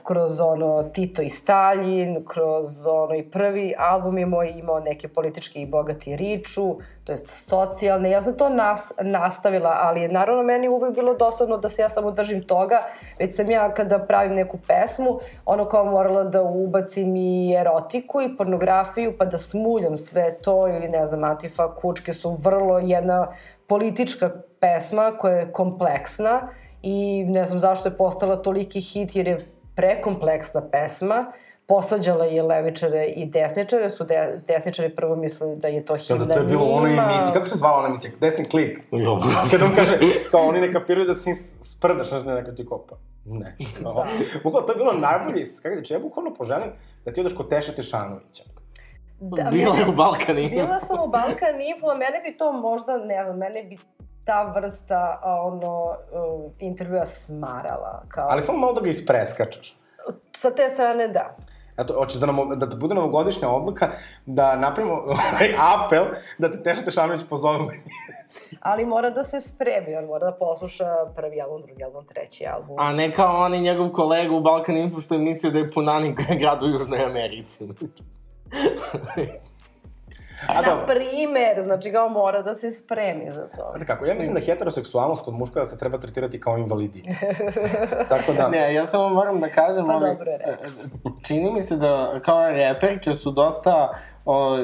kroz 0.03 0.39
ono 0.39 0.83
Tito 0.83 1.21
i 1.21 1.29
Stalin, 1.29 2.25
kroz 2.25 2.85
ono 2.87 3.15
i 3.15 3.23
prvi 3.23 3.73
album 3.77 4.17
je 4.17 4.25
moj 4.25 4.53
imao 4.55 4.79
neke 4.79 5.07
političke 5.07 5.61
i 5.61 5.65
bogati 5.65 6.15
riču, 6.15 6.75
to 7.03 7.11
jest 7.11 7.49
socijalne. 7.49 8.11
Ja 8.11 8.21
sam 8.21 8.37
to 8.37 8.49
nas, 8.49 8.91
nastavila, 9.01 9.79
ali 9.81 10.01
je 10.01 10.09
naravno 10.09 10.43
meni 10.43 10.69
uvek 10.69 10.95
bilo 10.95 11.13
dosadno 11.13 11.57
da 11.57 11.69
se 11.69 11.81
ja 11.81 11.89
samo 11.89 12.11
držim 12.11 12.43
toga, 12.43 12.79
već 13.19 13.35
sam 13.35 13.51
ja 13.51 13.73
kada 13.73 13.99
pravim 13.99 14.35
neku 14.35 14.57
pesmu, 14.67 15.19
ono 15.45 15.65
kao 15.65 15.85
morala 15.85 16.23
da 16.23 16.41
ubacim 16.41 17.15
i 17.15 17.53
erotiku 17.53 18.21
i 18.21 18.37
pornografiju, 18.37 19.17
pa 19.17 19.25
da 19.25 19.37
smuljam 19.37 19.97
sve 19.97 20.37
to 20.41 20.67
ili 20.67 20.89
ne 20.89 21.07
znam, 21.07 21.23
Antifa 21.23 21.75
Kučke 21.75 22.13
su 22.13 22.37
vrlo 22.41 22.79
jedna 22.79 23.27
politička 23.67 24.29
pesma 24.59 25.11
koja 25.19 25.35
je 25.35 25.51
kompleksna 25.51 26.41
i 26.81 27.23
ne 27.23 27.45
znam 27.45 27.59
zašto 27.59 27.89
je 27.89 27.97
postala 27.97 28.35
toliki 28.35 28.81
hit 28.81 29.15
jer 29.15 29.27
je 29.27 29.37
prekompleksna 29.75 30.61
pesma 30.71 31.31
posađala 31.71 32.25
je 32.25 32.43
levičare 32.43 33.05
i 33.05 33.25
desničare, 33.25 33.89
su 33.89 34.03
de, 34.03 34.41
desničari 34.47 34.95
prvo 34.95 35.15
mislili 35.15 35.57
da 35.57 35.67
je 35.67 35.85
to 35.85 35.95
himna 35.95 36.25
Da, 36.25 36.33
to 36.33 36.39
je 36.39 36.45
bilo 36.45 36.65
ono 36.65 36.87
emisija, 36.87 37.31
kako 37.33 37.45
se 37.45 37.57
zvala 37.57 37.77
ona 37.77 37.87
emisija? 37.87 38.11
Desni 38.19 38.45
klik. 38.45 38.79
Jo. 38.91 39.19
Kad 39.51 39.61
on 39.61 39.75
kaže, 39.75 39.99
kao 40.31 40.41
oni 40.41 40.61
ne 40.61 40.71
kapiraju 40.73 41.07
da 41.07 41.13
se 41.13 41.29
njih 41.29 41.37
sprdaš, 41.61 42.09
znaš 42.09 42.21
da 42.21 42.35
neka 42.35 42.55
ti 42.55 42.65
kopa. 42.65 42.95
Ne. 43.25 43.55
Da. 43.79 44.05
Bukvalno, 44.43 44.67
to 44.67 44.73
je 44.73 44.77
bilo 44.77 44.93
najbolje, 44.93 45.45
kako 45.61 45.75
znači, 45.75 45.93
ja 45.93 45.99
bukvalno 45.99 46.33
poželim 46.33 46.69
da 47.05 47.13
ti 47.13 47.19
odeš 47.19 47.35
kod 47.35 47.49
Teša 47.49 47.71
Tešanovića. 47.71 48.43
Da, 49.19 49.49
Bila 49.51 49.75
je 49.75 49.89
u 49.89 49.91
Balkani. 49.91 50.49
Bila 50.49 50.79
sam 50.79 50.99
u 51.03 51.07
Balkan 51.07 51.61
Info, 51.61 51.87
a 51.87 51.95
mene 51.95 52.19
bi 52.25 52.37
to 52.37 52.51
možda, 52.51 52.97
ne 52.97 53.23
znam, 53.25 53.37
mene 53.37 53.63
bi 53.63 53.77
ta 54.25 54.53
vrsta 54.55 55.19
ono, 55.23 55.81
uh, 55.83 56.51
intervjua 56.59 57.05
smarala. 57.05 58.03
Kao, 58.07 58.27
Ali 58.29 58.41
samo 58.41 58.57
malo 58.57 58.73
da 58.73 58.81
ga 58.81 58.89
ispreskačeš. 58.89 59.75
Sa 60.35 60.51
te 60.51 60.69
strane 60.69 61.07
da. 61.07 61.35
Eto, 61.77 61.93
hoćeš 61.93 62.19
da, 62.19 62.25
nam, 62.25 62.59
da 62.59 62.69
te 62.69 62.75
bude 62.75 62.95
novogodišnja 62.95 63.49
odluka, 63.49 63.89
da 64.25 64.55
napravimo 64.55 64.95
ovaj 64.95 65.55
apel, 65.57 66.05
da 66.37 66.51
te 66.51 66.63
Teša 66.63 66.81
Tešanović 66.81 67.21
pozove 67.29 67.63
u 67.63 67.69
Ali 68.59 68.85
mora 68.85 69.09
da 69.09 69.23
se 69.23 69.41
spremi, 69.41 69.95
on 69.95 70.05
mora 70.05 70.25
da 70.25 70.37
posluša 70.37 70.85
prvi 71.15 71.41
album, 71.41 71.61
drugi 71.61 71.83
album, 71.83 72.05
treći 72.05 72.45
album. 72.45 72.75
A 72.79 72.93
ne 72.93 73.13
kao 73.13 73.45
on 73.45 73.53
i 73.53 73.61
njegov 73.61 73.89
kolega 73.89 74.35
u 74.35 74.41
Balkan 74.41 74.77
Info 74.77 75.01
što 75.01 75.15
je 75.15 75.19
mislio 75.19 75.51
da 75.51 75.59
je 75.59 75.71
Punani 75.71 76.15
grad 76.39 76.63
u 76.63 76.67
Južnoj 76.67 77.05
Americi. 77.05 77.67
A 80.47 80.53
Na 80.53 80.61
dobro. 80.61 80.85
primer, 80.87 81.63
znači 81.63 81.91
kao 81.91 82.09
mora 82.09 82.41
da 82.41 82.53
se 82.53 82.71
spremi 82.71 83.31
za 83.31 83.47
to. 83.47 83.67
Znate 83.71 83.85
kako, 83.85 84.05
ja 84.05 84.15
mislim 84.15 84.33
da 84.33 84.39
heteroseksualnost 84.39 85.25
kod 85.25 85.33
muškaraca 85.33 85.77
treba 85.77 85.97
tretirati 85.97 86.39
kao 86.39 86.57
invaliditet. 86.57 87.15
Tako 88.09 88.33
da... 88.33 88.49
Ne, 88.49 88.73
ja 88.73 88.87
samo 88.87 89.09
moram 89.09 89.39
da 89.39 89.49
kažem, 89.49 89.87
Pa 89.87 89.95
ovaj, 89.95 90.09
dobro 90.09 90.31
je 90.31 90.37
rekao. 90.37 90.55
čini 91.27 91.51
mi 91.51 91.61
se 91.61 91.75
da 91.75 92.19
kao 92.25 92.49
reperke 92.49 93.15
su 93.15 93.31
dosta 93.31 93.89
o, 94.25 94.57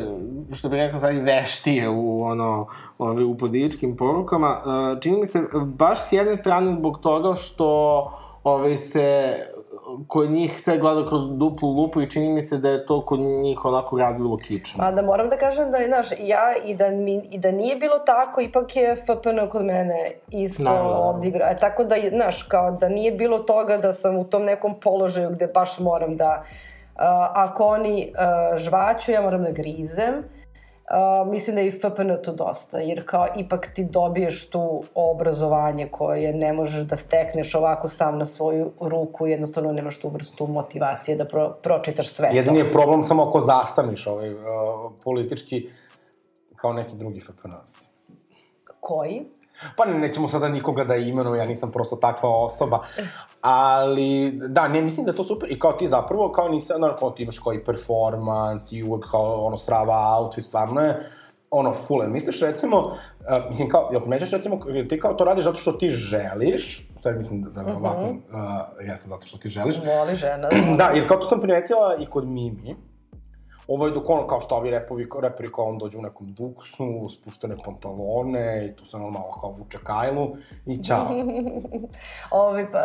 što 0.54 0.70
bih 0.70 0.78
rekao 0.78 1.00
sad 1.00 1.16
i 1.16 1.20
veštije 1.20 1.90
u 1.90 2.24
ono 2.24 2.68
ove, 2.98 3.24
u 3.24 3.38
političkim 3.38 3.98
porukama. 3.98 4.62
E, 4.98 5.02
čini 5.02 5.18
mi 5.20 5.28
se 5.28 5.40
baš 5.66 6.08
s 6.08 6.12
jedne 6.12 6.38
strane 6.38 6.72
zbog 6.72 7.00
toga 7.02 7.36
što 7.36 8.12
ove, 8.44 8.78
se 8.78 9.36
kod 10.08 10.32
njih 10.32 10.62
sve 10.62 10.78
gleda 10.78 11.06
kroz 11.08 11.22
duplu 11.32 11.70
lupu 11.70 12.02
i 12.02 12.10
čini 12.10 12.30
mi 12.30 12.44
se 12.44 12.58
da 12.58 12.70
je 12.70 12.86
to 12.86 13.06
kod 13.06 13.20
njih 13.20 13.66
onako 13.66 13.98
razvilo 13.98 14.38
kično. 14.38 14.84
Pa 14.84 14.92
da 14.92 15.02
moram 15.02 15.30
da 15.30 15.38
kažem 15.38 15.72
da 15.72 15.78
je, 15.78 15.88
znaš, 15.88 16.08
ja 16.20 16.56
i 16.66 16.76
da, 16.76 16.90
mi, 16.90 17.28
i 17.32 17.38
da 17.38 17.52
nije 17.52 17.76
bilo 17.76 18.00
tako, 18.00 18.42
ipak 18.42 18.76
je 18.76 18.96
FPN 18.96 19.50
kod 19.52 19.66
mene 19.66 20.12
isto 20.30 20.64
Naravno. 20.64 20.92
odigra. 20.92 21.48
E, 21.52 21.58
tako 21.58 21.84
da, 21.84 21.96
znaš, 22.10 22.44
kao 22.44 22.72
da 22.72 22.90
nije 22.90 23.12
bilo 23.12 23.40
toga 23.40 23.78
da 23.78 23.94
sam 23.94 24.18
u 24.18 24.24
tom 24.24 24.44
nekom 24.44 24.76
položaju 24.80 25.30
gde 25.30 25.48
baš 25.48 25.80
moram 25.80 26.18
da, 26.18 26.44
uh, 26.44 27.02
ako 27.34 27.64
oni 27.66 28.14
uh, 28.14 28.58
žvaću, 28.58 29.12
ja 29.12 29.22
moram 29.22 29.44
da 29.44 29.52
grizem. 29.52 30.14
Uh, 30.92 31.32
mislim 31.32 31.56
da 31.56 31.62
je 31.62 31.68
i 31.68 31.72
FPN 31.72 32.24
tu 32.24 32.32
dosta, 32.32 32.80
jer 32.80 33.06
kao 33.06 33.28
ipak 33.38 33.68
ti 33.76 33.86
dobiješ 33.86 34.50
tu 34.50 34.84
obrazovanje 34.96 35.88
koje 35.88 36.34
ne 36.34 36.54
možeš 36.54 36.82
da 36.82 36.96
stekneš 36.96 37.56
ovako 37.56 37.88
sam 37.88 38.18
na 38.18 38.26
svoju 38.26 38.72
ruku, 38.80 39.28
jednostavno 39.28 39.72
nemaš 39.72 40.00
tu 40.00 40.10
vrstu 40.10 40.48
motivacije 40.48 41.18
da 41.18 41.26
pro, 41.26 41.58
pročitaš 41.64 42.10
sve 42.10 42.30
to. 42.30 42.36
Jedini 42.36 42.58
je 42.58 42.72
problem 42.72 43.04
samo 43.04 43.24
ako 43.24 43.42
zastaniš 43.42 44.08
ovaj, 44.08 44.34
uh, 44.34 44.40
politički 45.04 45.70
kao 46.56 46.74
neki 46.74 46.96
drugi 46.96 47.20
FPN-ovci. 47.20 47.88
Koji? 48.80 49.26
Pa 49.76 49.86
ne, 49.86 50.00
nećemo 50.00 50.30
sada 50.30 50.50
nikoga 50.50 50.84
da 50.84 50.96
imenu, 50.96 51.36
ja 51.36 51.46
nisam 51.46 51.72
prosto 51.72 51.96
takva 51.96 52.30
osoba, 52.30 52.80
ali 53.42 54.32
da, 54.32 54.68
ne, 54.68 54.82
mislim 54.82 55.06
da 55.06 55.12
je 55.12 55.16
to 55.16 55.24
super 55.24 55.52
i 55.52 55.60
kao 55.60 55.72
ti 55.72 55.88
zapravo, 55.88 56.32
kao 56.32 56.50
nisi, 56.50 56.74
ono, 56.74 56.96
kao 56.96 57.12
ti 57.12 57.24
imaš 57.24 57.40
kao 57.40 57.54
i 57.54 57.64
performans 57.64 58.72
i 58.72 58.84
uvek 58.84 59.06
kao 59.12 59.46
ono 59.46 59.58
strava 59.58 60.18
outfit, 60.20 60.46
stvarno 60.46 60.82
je 60.82 61.10
ono 61.52 61.74
full. 61.74 62.04
Misliš 62.08 62.42
recimo, 62.42 62.78
uh, 62.78 62.96
mislim 63.50 63.70
kao, 63.70 63.90
jel 63.92 64.02
primećaš 64.02 64.32
recimo, 64.32 64.60
ti 64.90 65.00
kao 65.00 65.14
to 65.14 65.24
radiš 65.24 65.44
zato 65.46 65.58
što 65.58 65.72
ti 65.72 65.90
želiš, 65.90 66.90
u 66.96 67.00
stvari 67.00 67.18
mislim 67.18 67.42
da, 67.44 67.50
da 67.50 67.62
Mhm. 67.62 67.86
ovako, 67.86 68.02
uh, 68.02 68.88
jeste 68.88 69.10
zato 69.10 69.28
što 69.28 69.38
ti 69.38 69.50
želiš, 69.50 69.76
Voli 69.86 70.16
žena. 70.16 70.50
da, 70.78 70.90
jer 70.96 71.08
kao 71.08 71.18
to 71.18 71.28
sam 71.28 71.42
primetila 71.42 71.96
i 72.00 72.06
kod 72.06 72.28
Mimi, 72.28 72.76
ovo 73.68 73.86
je 73.86 73.92
dok 73.92 74.10
ono, 74.10 74.28
kao 74.28 74.42
što 74.42 74.56
ovi 74.56 74.72
repovi, 74.72 75.08
reperi 75.22 75.52
kao 75.52 75.66
on 75.66 75.78
dođu 75.78 76.00
u 76.00 76.02
nekom 76.02 76.34
duksu, 76.34 77.10
spuštene 77.10 77.56
pantalone 77.66 78.66
i 78.66 78.76
tu 78.76 78.86
se 78.86 78.98
ono 78.98 79.10
malo 79.10 79.32
kao 79.42 79.52
vuče 79.52 79.78
kajlu 79.84 80.36
i 80.66 80.84
ćao. 80.84 81.08
Ovi, 82.32 82.68
pa, 82.72 82.80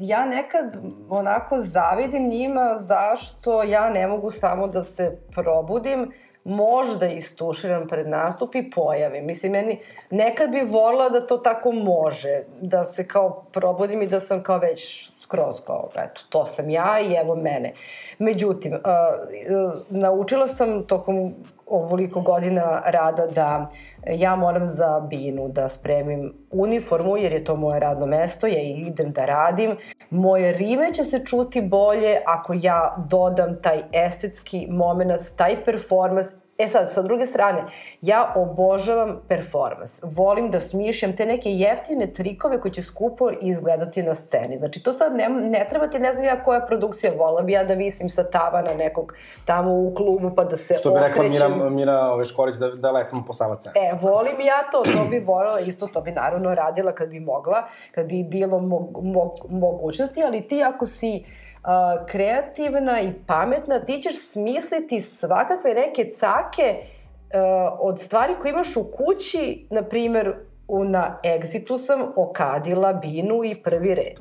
ja 0.00 0.24
nekad 0.24 0.76
onako 1.08 1.60
zavidim 1.60 2.28
njima 2.28 2.76
zašto 2.80 3.62
ja 3.62 3.90
ne 3.90 4.06
mogu 4.06 4.30
samo 4.30 4.68
da 4.68 4.82
se 4.82 5.18
probudim, 5.30 6.12
možda 6.44 7.06
istuširam 7.06 7.88
pred 7.88 8.08
nastup 8.08 8.54
i 8.54 8.70
pojavim. 8.70 9.26
Mislim, 9.26 9.52
meni 9.52 9.80
nekad 10.10 10.50
bi 10.50 10.60
volila 10.60 11.08
da 11.08 11.26
to 11.26 11.36
tako 11.36 11.72
može, 11.72 12.42
da 12.60 12.84
se 12.84 13.08
kao 13.08 13.44
probudim 13.52 14.02
i 14.02 14.06
da 14.06 14.20
sam 14.20 14.42
kao 14.42 14.58
već 14.58 15.10
skroz 15.24 15.60
kao, 15.66 15.88
eto, 15.96 16.20
to 16.28 16.44
sam 16.46 16.70
ja 16.70 17.00
i 17.00 17.14
evo 17.14 17.34
mene. 17.34 17.72
Međutim, 18.18 18.72
uh, 18.72 18.80
uh, 18.80 19.74
naučila 19.88 20.46
sam 20.46 20.86
tokom 20.86 21.34
ovoliko 21.66 22.20
godina 22.20 22.82
rada 22.86 23.26
da 23.26 23.68
ja 24.06 24.36
moram 24.36 24.68
za 24.68 25.00
binu 25.10 25.48
da 25.48 25.68
spremim 25.68 26.32
uniformu, 26.50 27.16
jer 27.16 27.32
je 27.32 27.44
to 27.44 27.56
moje 27.56 27.80
radno 27.80 28.06
mesto, 28.06 28.46
ja 28.46 28.60
idem 28.60 29.12
da 29.12 29.24
radim. 29.24 29.76
Moje 30.10 30.52
rime 30.52 30.94
će 30.94 31.04
se 31.04 31.24
čuti 31.24 31.62
bolje 31.62 32.20
ako 32.26 32.54
ja 32.56 32.96
dodam 33.10 33.56
taj 33.62 33.82
estetski 33.92 34.66
moment, 34.70 35.22
taj 35.36 35.64
performans, 35.64 36.26
E 36.58 36.68
sad, 36.68 36.90
sa 36.90 37.02
druge 37.02 37.26
strane, 37.26 37.64
ja 38.00 38.32
obožavam 38.36 39.20
performans. 39.28 40.00
Volim 40.02 40.50
da 40.50 40.60
smišljam 40.60 41.16
te 41.16 41.26
neke 41.26 41.50
jeftine 41.50 42.06
trikove 42.06 42.60
koji 42.60 42.72
će 42.72 42.82
skupo 42.82 43.30
izgledati 43.40 44.02
na 44.02 44.14
sceni. 44.14 44.56
Znači, 44.56 44.82
to 44.82 44.92
sad 44.92 45.16
ne, 45.16 45.28
ne 45.28 45.66
treba 45.70 45.88
ti, 45.88 45.98
ne 45.98 46.12
znam 46.12 46.24
ja 46.24 46.42
koja 46.42 46.60
produkcija, 46.60 47.12
vola 47.18 47.42
bi 47.42 47.52
ja 47.52 47.64
da 47.64 47.74
visim 47.74 48.10
sa 48.10 48.24
tavana 48.24 48.74
nekog 48.74 49.14
tamo 49.44 49.72
u 49.72 49.94
klubu 49.94 50.30
pa 50.36 50.44
da 50.44 50.56
se 50.56 50.74
Što 50.74 50.90
bi 50.90 50.98
rekla 50.98 51.24
okrećem. 51.24 51.52
Mira, 51.52 51.70
Mira 51.70 52.00
ove 52.00 52.24
Škorić, 52.24 52.56
da, 52.56 52.68
da 52.70 52.90
letimo 52.90 53.24
po 53.26 53.32
Sava 53.32 53.56
cenu. 53.56 53.72
E, 53.76 53.92
volim 54.00 54.40
ja 54.40 54.70
to, 54.72 54.82
to 54.82 55.04
bi 55.10 55.18
voljela 55.18 55.60
isto, 55.60 55.86
to 55.86 56.00
bi 56.00 56.10
naravno 56.10 56.54
radila 56.54 56.92
kad 56.92 57.08
bi 57.08 57.20
mogla, 57.20 57.68
kad 57.90 58.06
bi 58.06 58.22
bilo 58.22 58.60
mog, 58.60 58.98
mog, 59.02 59.30
mogućnosti, 59.48 60.22
ali 60.22 60.48
ti 60.48 60.62
ako 60.62 60.86
si 60.86 61.24
uh, 61.64 62.06
kreativna 62.06 63.00
i 63.00 63.12
pametna, 63.26 63.80
ti 63.80 64.02
ćeš 64.02 64.14
smisliti 64.32 65.00
svakakve 65.00 65.74
neke 65.74 66.10
cake 66.10 66.76
uh, 66.76 67.78
od 67.80 68.00
stvari 68.00 68.34
koje 68.42 68.50
imaš 68.50 68.76
u 68.76 68.84
kući, 68.84 69.66
na 69.70 69.82
primer, 69.82 70.34
u, 70.68 70.84
na 70.84 71.18
Exitu 71.24 71.78
sam 71.78 72.02
okadila 72.16 72.92
binu 72.92 73.44
i 73.44 73.54
prvi 73.54 73.94
red. 73.94 74.20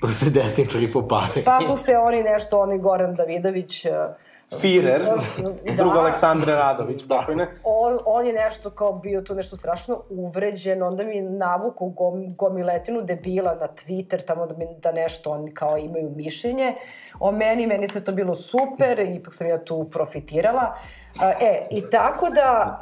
Ko 0.00 0.08
se 0.08 0.30
desničari 0.30 0.92
popali. 0.92 1.44
Pa 1.44 1.60
su 1.66 1.76
se 1.76 1.96
oni 1.96 2.22
nešto, 2.22 2.60
oni 2.60 2.78
Goran 2.78 3.14
Davidović, 3.14 3.84
uh, 3.84 3.92
Firer, 4.58 5.02
Da. 5.04 5.72
drug 5.76 5.96
Aleksandre 5.96 6.54
Radović, 6.54 7.02
Da. 7.02 7.16
pokojne. 7.18 7.46
on, 7.64 7.98
on 8.06 8.26
je 8.26 8.32
nešto 8.32 8.70
kao 8.70 8.92
bio 8.92 9.20
tu 9.22 9.34
nešto 9.34 9.56
strašno 9.56 10.02
uvređen, 10.10 10.82
onda 10.82 11.04
mi 11.04 11.20
navuku 11.20 11.88
gom, 11.88 12.34
gomiletinu 12.36 13.02
debila 13.02 13.54
na 13.54 13.68
Twitter, 13.68 14.24
tamo 14.24 14.46
da, 14.46 14.54
mi, 14.56 14.66
da 14.82 14.92
nešto 14.92 15.30
oni 15.30 15.54
kao 15.54 15.78
imaju 15.78 16.10
mišljenje 16.16 16.74
o 17.20 17.32
meni, 17.32 17.66
meni 17.66 17.88
se 17.88 18.04
to 18.04 18.12
bilo 18.12 18.34
super, 18.34 18.98
ipak 18.98 19.34
sam 19.34 19.46
ja 19.48 19.64
tu 19.64 19.88
profitirala. 19.90 20.74
E, 21.40 21.66
i 21.70 21.90
tako 21.90 22.30
da, 22.30 22.78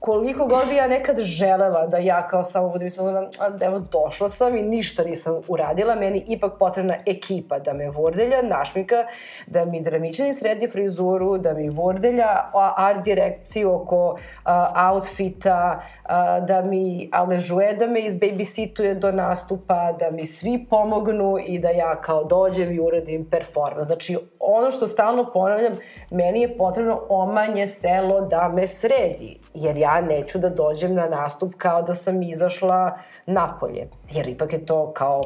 koliko 0.00 0.46
god 0.46 0.68
bi 0.68 0.76
ja 0.76 0.86
nekad 0.86 1.18
želela 1.18 1.86
da 1.86 1.98
ja 1.98 2.28
kao 2.28 2.44
samo 2.44 2.68
budem 2.68 2.86
izuzmana, 2.86 3.28
evo 3.60 3.78
došla 3.78 4.28
sam 4.28 4.56
i 4.56 4.62
ništa 4.62 5.04
nisam 5.04 5.40
uradila, 5.48 5.94
meni 5.94 6.24
ipak 6.26 6.52
potrebna 6.58 6.94
ekipa 7.06 7.58
da 7.58 7.72
me 7.72 7.90
vordelja, 7.90 8.42
našmika, 8.42 9.06
da 9.46 9.64
mi 9.64 9.80
dramičani 9.82 10.34
sredi 10.34 10.68
frizuru, 10.70 11.38
da 11.38 11.54
mi 11.54 11.68
vordelja 11.68 12.50
art 12.76 13.04
direkciju 13.04 13.74
oko 13.74 14.10
uh, 14.10 14.50
outfita, 14.92 15.80
uh, 16.04 16.46
da 16.46 16.62
mi 16.62 17.10
aležuje, 17.12 17.74
da 17.74 17.86
me 17.86 18.00
izbabysituje 18.00 18.94
do 18.94 19.12
nastupa, 19.12 19.92
da 19.92 20.10
mi 20.10 20.26
svi 20.26 20.66
pomognu 20.70 21.38
i 21.46 21.58
da 21.58 21.68
ja 21.68 21.94
kao 22.00 22.24
dođem 22.24 22.72
i 22.72 22.80
uradim 22.80 23.24
performans. 23.30 23.86
Znači, 23.86 24.18
ono 24.40 24.70
što 24.70 24.88
stalno 24.88 25.30
ponavljam, 25.32 25.72
meni 26.10 26.40
je 26.40 26.58
potrebno 26.58 27.00
omanje 27.08 27.66
selo 27.66 28.20
da 28.20 28.48
me 28.48 28.66
sredi, 28.66 29.38
jer 29.54 29.77
ja 29.78 30.00
neću 30.00 30.38
da 30.38 30.48
dođem 30.48 30.94
na 30.94 31.06
nastup 31.06 31.54
kao 31.58 31.82
da 31.82 31.94
sam 31.94 32.22
izašla 32.22 32.98
napolje. 33.26 33.88
Jer 34.10 34.28
ipak 34.28 34.52
je 34.52 34.66
to 34.66 34.92
kao 34.92 35.22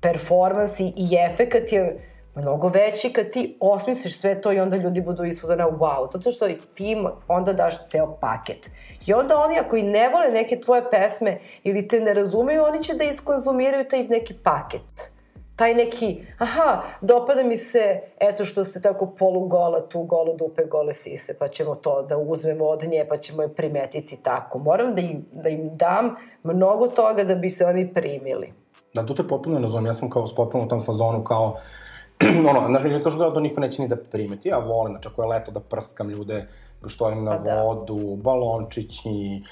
performans 0.00 0.80
i, 0.80 0.92
i 0.96 1.08
efekat 1.32 1.72
je 1.72 1.96
mnogo 2.34 2.68
veći 2.68 3.12
kad 3.12 3.30
ti 3.30 3.56
osmisliš 3.60 4.18
sve 4.18 4.40
to 4.40 4.52
i 4.52 4.60
onda 4.60 4.76
ljudi 4.76 5.00
budu 5.00 5.24
isfuzane 5.24 5.64
wow, 5.64 6.12
zato 6.12 6.32
što 6.32 6.48
ti 6.74 6.96
onda 7.28 7.52
daš 7.52 7.88
ceo 7.88 8.14
paket. 8.20 8.70
I 9.06 9.12
onda 9.12 9.36
oni 9.36 9.58
ako 9.58 9.76
i 9.76 9.82
ne 9.82 10.08
vole 10.08 10.28
neke 10.32 10.60
tvoje 10.60 10.90
pesme 10.90 11.38
ili 11.62 11.88
te 11.88 12.00
ne 12.00 12.12
razumeju, 12.12 12.64
oni 12.64 12.84
će 12.84 12.94
da 12.94 13.04
iskonzumiraju 13.04 13.88
taj 13.88 14.04
neki 14.04 14.34
paket 14.34 15.12
taj 15.62 15.74
neki, 15.74 16.24
aha, 16.38 16.82
dopada 17.00 17.42
mi 17.42 17.56
se, 17.56 18.00
eto 18.20 18.44
što 18.44 18.64
se 18.64 18.82
tako 18.82 19.06
polugola 19.18 19.88
tu, 19.88 20.02
golo 20.02 20.34
dupe, 20.36 20.64
gole 20.64 20.92
sise, 20.92 21.38
pa 21.38 21.48
ćemo 21.48 21.74
to 21.74 22.02
da 22.02 22.16
uzmemo 22.16 22.64
od 22.64 22.82
nje, 22.82 23.06
pa 23.08 23.16
ćemo 23.16 23.42
je 23.42 23.54
primetiti 23.54 24.16
tako. 24.22 24.58
Moram 24.58 24.94
da 24.94 25.00
im, 25.00 25.24
da 25.32 25.48
im 25.48 25.70
dam 25.76 26.14
mnogo 26.44 26.88
toga 26.88 27.24
da 27.24 27.34
bi 27.34 27.50
se 27.50 27.64
oni 27.66 27.94
primili. 27.94 28.52
Da, 28.94 29.06
tu 29.06 29.14
te 29.14 29.28
potpuno 29.28 29.68
zovem, 29.68 29.86
ja 29.86 29.94
sam 29.94 30.10
kao 30.10 30.26
spotpuno 30.26 30.64
u 30.64 30.68
tom 30.68 30.82
fazonu 30.82 31.24
kao, 31.24 31.56
ono, 32.50 32.66
znaš, 32.68 32.82
ljudi 32.82 33.04
kažu 33.04 33.18
da 33.18 33.34
to 33.34 33.40
niko 33.40 33.60
neće 33.60 33.82
ni 33.82 33.88
da 33.88 33.96
primeti, 33.96 34.48
ja 34.48 34.58
volim, 34.58 34.92
znači 34.92 35.08
ako 35.08 35.22
je 35.22 35.28
leto 35.28 35.50
da 35.50 35.60
prskam 35.60 36.10
ljude, 36.10 36.46
proštorim 36.80 37.24
na 37.24 37.30
pa 37.30 37.38
da. 37.38 37.62
vodu, 37.62 38.16
balončići, 38.16 39.42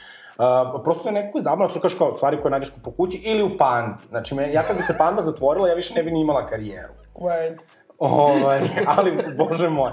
Uh, 0.40 0.82
prosto 0.84 1.08
je 1.08 1.12
nekako 1.12 1.40
zabavno, 1.40 1.68
što 1.68 1.80
kažeš 1.80 1.98
kao 1.98 2.14
stvari 2.14 2.38
koje 2.42 2.50
nađeš 2.50 2.72
po 2.84 2.90
kući 2.90 3.16
ili 3.16 3.42
u 3.42 3.56
pandi. 3.58 4.02
Znači, 4.08 4.34
me, 4.34 4.52
ja 4.52 4.62
kad 4.62 4.76
bi 4.76 4.82
se 4.82 4.94
panda 4.98 5.22
zatvorila, 5.22 5.68
ja 5.68 5.74
više 5.74 5.94
ne 5.94 6.02
bi 6.02 6.10
ni 6.10 6.20
imala 6.20 6.46
karijeru. 6.46 6.92
Word. 7.14 7.58
Ovaj, 8.00 8.60
ali, 8.86 9.18
bože 9.36 9.68
moj. 9.68 9.90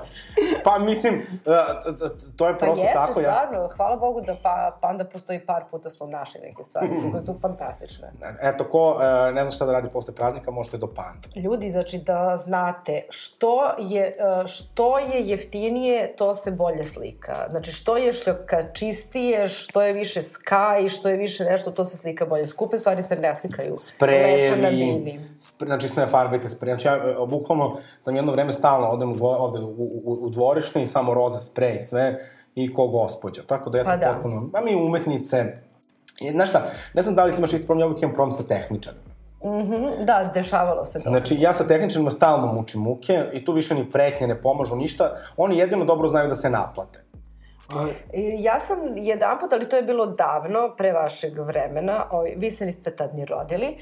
Pa, 0.63 0.79
mislim, 0.79 1.13
uh, 1.15 1.95
to 2.35 2.47
je 2.47 2.57
prosto 2.57 2.75
pa 2.75 2.81
jeste, 2.81 2.93
tako. 2.93 3.13
Pa 3.13 3.19
stvarno, 3.21 3.69
hvala 3.75 3.95
Bogu 3.95 4.21
da 4.21 4.35
pa, 4.43 4.71
Panda 4.81 5.03
postoji 5.03 5.39
par 5.39 5.63
puta 5.71 5.89
smo 5.89 6.05
našli 6.05 6.41
neke 6.41 6.63
stvari 6.63 6.87
koje 7.11 7.23
su 7.23 7.35
fantastične. 7.41 8.11
Eto, 8.41 8.63
ko 8.63 8.89
uh, 8.89 9.35
ne 9.35 9.43
zna 9.43 9.51
šta 9.51 9.65
da 9.65 9.71
radi 9.71 9.89
posle 9.93 10.15
praznika, 10.15 10.51
možete 10.51 10.77
do 10.77 10.87
Panda. 10.87 11.27
Ljudi, 11.35 11.71
znači 11.71 11.97
da 11.97 12.37
znate, 12.43 13.01
što 13.09 13.75
je, 13.79 14.15
uh, 14.41 14.47
što 14.47 14.99
je 14.99 15.27
jeftinije, 15.27 16.15
to 16.15 16.35
se 16.35 16.51
bolje 16.51 16.83
slika. 16.83 17.47
Znači, 17.49 17.71
što 17.71 17.97
je 17.97 18.13
šljoka 18.13 18.73
čistije, 18.73 19.49
što 19.49 19.81
je 19.81 19.93
više 19.93 20.23
skaj, 20.23 20.89
što 20.89 21.09
je 21.09 21.17
više 21.17 21.43
nešto, 21.43 21.71
to 21.71 21.85
se 21.85 21.97
slika 21.97 22.25
bolje. 22.25 22.47
Skupe 22.47 22.77
stvari 22.77 23.03
se 23.03 23.15
ne 23.15 23.35
slikaju. 23.35 23.77
Sprejevi, 23.77 25.19
spre, 25.39 25.67
znači 25.67 25.89
sve 25.89 26.07
farbajte 26.07 26.49
sprejevi. 26.49 26.79
Znači, 26.79 26.99
ja, 27.09 27.25
bukvalno, 27.25 27.77
sam 27.99 28.15
jedno 28.15 28.31
vreme 28.31 28.53
stalno 28.53 28.87
odem 28.87 29.11
u, 29.11 29.25
ovde 29.25 29.59
u, 29.59 29.69
u, 30.05 30.17
u 30.21 30.29
dvorište 30.29 30.83
i 30.83 30.87
samo 30.87 31.13
roze 31.13 31.39
sprej 31.39 31.79
sve 31.79 32.19
i 32.55 32.73
ko 32.73 32.87
gospođa. 32.87 33.41
Tako 33.47 33.69
da 33.69 33.77
je 33.77 33.85
pa 33.85 33.97
da. 33.97 34.13
potpuno... 34.13 34.49
A 34.53 34.61
mi 34.61 34.75
umetnice... 34.75 35.45
I, 36.21 36.31
znaš 36.31 36.49
šta, 36.49 36.65
ne 36.93 37.01
znam 37.01 37.15
da 37.15 37.23
li 37.23 37.31
ti 37.31 37.37
imaš 37.37 37.53
isto 37.53 37.65
problem, 37.65 37.83
ja 37.83 37.87
uvijek 37.87 38.01
imam 38.01 38.15
problem 38.15 38.31
sa 38.31 38.43
tehničarima. 38.43 39.03
Mm 39.43 39.47
-hmm, 39.47 40.05
da, 40.05 40.31
dešavalo 40.33 40.85
se 40.85 41.03
to. 41.03 41.09
Znači, 41.09 41.35
ja 41.39 41.53
sa 41.53 41.67
tehničarima 41.67 42.11
stalno 42.11 42.53
mučim 42.53 42.81
muke 42.81 43.25
i 43.33 43.45
tu 43.45 43.53
više 43.53 43.75
ni 43.75 43.89
pretnje 43.89 44.27
ne 44.27 44.41
pomažu 44.41 44.75
ništa. 44.75 45.17
Oni 45.37 45.57
jedino 45.57 45.85
dobro 45.85 46.07
znaju 46.07 46.29
da 46.29 46.35
se 46.35 46.49
naplate. 46.49 47.03
Ja 48.39 48.59
sam 48.59 48.77
jedan 48.95 49.39
put, 49.39 49.53
ali 49.53 49.69
to 49.69 49.75
je 49.75 49.81
bilo 49.81 50.05
davno, 50.05 50.75
pre 50.77 50.91
vašeg 50.91 51.39
vremena, 51.39 52.05
o, 52.11 52.23
vi 52.35 52.51
se 52.51 52.65
niste 52.65 52.95
tad 52.95 53.15
ni 53.15 53.25
rodili, 53.25 53.77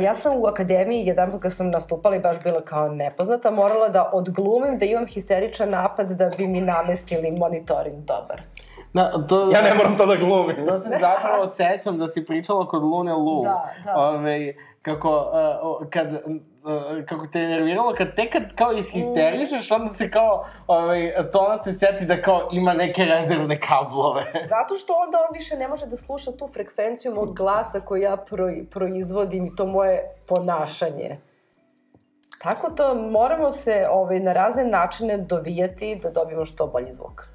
ja 0.00 0.14
sam 0.14 0.36
u 0.36 0.46
akademiji, 0.46 1.06
jedan 1.06 1.30
put 1.30 1.42
kad 1.42 1.52
sam 1.52 1.70
nastupala 1.70 2.16
i 2.16 2.20
baš 2.20 2.42
bila 2.42 2.60
kao 2.60 2.88
nepoznata, 2.88 3.50
morala 3.50 3.88
da 3.88 4.10
odglumim 4.12 4.78
da 4.78 4.84
imam 4.84 5.06
histeričan 5.06 5.70
napad 5.70 6.10
da 6.10 6.30
bi 6.36 6.46
mi 6.46 6.60
namestili 6.60 7.30
monitoring 7.30 7.96
dobar. 7.96 8.42
Na, 8.92 9.26
to, 9.26 9.50
ja 9.52 9.62
ne 9.62 9.74
moram 9.74 9.96
to 9.96 10.06
da 10.06 10.16
glumim. 10.16 10.66
To 10.66 10.80
se 10.80 10.88
zapravo 11.00 11.46
sećam 11.46 11.98
da 11.98 12.08
si 12.08 12.24
pričala 12.26 12.66
kod 12.66 12.82
Lune 12.82 13.12
Lu. 13.12 13.42
Da, 13.42 13.70
da. 13.84 13.98
Ove, 13.98 14.54
kako, 14.82 15.32
uh, 15.80 15.88
kad, 15.90 16.22
kako 17.08 17.26
te 17.26 17.40
je 17.40 17.48
nerviralo, 17.48 17.94
kad 17.94 18.14
te 18.14 18.30
kad 18.30 18.42
kao 18.54 18.72
ishisterišeš, 18.72 19.70
onda 19.70 19.94
se 19.94 20.10
kao, 20.10 20.44
ovaj, 20.66 21.12
tonac 21.32 21.64
se 21.64 21.72
seti 21.72 22.04
da 22.06 22.22
kao 22.22 22.48
ima 22.52 22.74
neke 22.74 23.04
rezervne 23.04 23.60
kablove. 23.60 24.24
Zato 24.48 24.78
što 24.78 24.92
onda 24.92 25.18
on 25.28 25.36
više 25.36 25.56
ne 25.56 25.68
može 25.68 25.86
da 25.86 25.96
sluša 25.96 26.32
tu 26.32 26.48
frekvenciju 26.52 27.14
mog 27.14 27.36
glasa 27.36 27.80
koju 27.80 28.02
ja 28.02 28.16
pro, 28.16 28.50
proizvodim 28.70 29.46
i 29.46 29.56
to 29.56 29.66
moje 29.66 30.02
ponašanje. 30.28 31.18
Tako 32.42 32.70
to 32.70 32.94
moramo 32.94 33.50
se 33.50 33.86
ovaj, 33.90 34.20
na 34.20 34.32
razne 34.32 34.64
načine 34.64 35.18
dovijati 35.18 36.00
da 36.02 36.10
dobijemo 36.10 36.44
što 36.44 36.66
bolji 36.66 36.92
zvuk. 36.92 37.26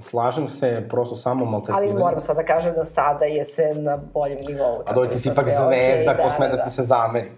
Slažem 0.00 0.48
se, 0.48 0.86
prosto 0.88 1.16
samo 1.16 1.44
maltretiranje. 1.44 1.90
Ali 1.90 2.00
moram 2.00 2.20
sad 2.20 2.36
da 2.36 2.44
kažem 2.44 2.74
da 2.74 2.84
sada 2.84 3.24
je 3.24 3.44
sve 3.44 3.74
na 3.74 3.96
boljem 4.14 4.38
nivou. 4.48 4.82
A 4.86 4.92
doj 4.92 5.10
ti 5.10 5.18
si 5.18 5.28
ipak 5.28 5.44
zvezda, 5.48 6.12
okay, 6.12 6.22
ko 6.22 6.30
sme 6.30 6.48
da, 6.48 6.56
da, 6.56 6.64
ti 6.64 6.70
se 6.70 6.82
zameri. 6.82 7.30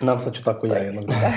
Nam 0.00 0.20
sad 0.20 0.34
ću 0.34 0.42
tako 0.42 0.66
ja 0.66 0.76
jednog 0.76 1.04
dana. 1.04 1.32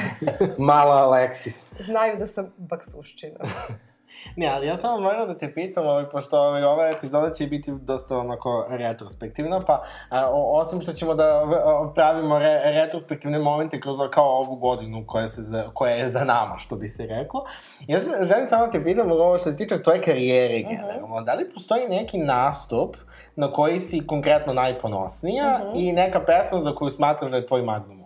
Mala 0.57 1.07
Alexis. 1.07 1.83
Znaju 1.85 2.17
da 2.17 2.27
sam 2.27 2.53
baksuščina. 2.57 3.39
Ne, 4.35 4.47
ali 4.47 4.67
ja 4.67 4.77
samo 4.77 4.97
moram 4.97 5.27
da 5.27 5.37
te 5.37 5.53
pitam, 5.53 5.87
ovaj, 5.87 6.09
pošto 6.09 6.39
ovaj, 6.39 6.63
ova 6.63 6.89
epizoda 6.89 7.33
će 7.33 7.47
biti 7.47 7.71
dosta 7.81 8.17
onako 8.17 8.65
retrospektivna, 8.69 9.59
pa 9.59 9.83
a, 10.09 10.29
o, 10.29 10.59
osim 10.59 10.81
što 10.81 10.93
ćemo 10.93 11.13
da 11.13 11.43
o, 11.65 11.91
pravimo 11.95 12.39
re, 12.39 12.61
retrospektivne 12.65 13.39
momente 13.39 13.79
kroz 13.79 13.97
kao 14.11 14.25
ovu 14.25 14.55
godinu 14.55 15.03
koja, 15.07 15.29
se 15.29 15.41
za, 15.43 15.69
koja 15.73 15.95
je 15.95 16.09
za 16.09 16.23
nama, 16.23 16.57
što 16.57 16.75
bi 16.75 16.87
se 16.87 17.05
reklo, 17.05 17.45
ja 17.87 17.99
želim 18.21 18.47
samo 18.47 18.65
da 18.65 18.71
te 18.71 18.83
pitam 18.83 19.11
ovo 19.11 19.37
što 19.37 19.51
se 19.51 19.57
tiče 19.57 19.81
tvoje 19.81 20.01
karijere 20.01 20.53
uh 20.53 20.71
mhm. 20.71 20.81
-huh. 20.81 20.87
generalno, 20.87 21.21
da 21.21 21.33
li 21.33 21.53
postoji 21.53 21.87
neki 21.89 22.17
nastup 22.17 22.95
na 23.35 23.51
koji 23.51 23.79
si 23.79 24.07
konkretno 24.07 24.53
najponosnija 24.53 25.59
uh 25.61 25.67
mhm. 25.67 25.77
-huh. 25.77 25.89
i 25.89 25.91
neka 25.91 26.19
pesma 26.19 26.61
za 26.61 26.75
koju 26.75 26.91
smatraš 26.91 27.31
da 27.31 27.37
je 27.37 27.47
tvoj 27.47 27.61
magnum 27.61 28.00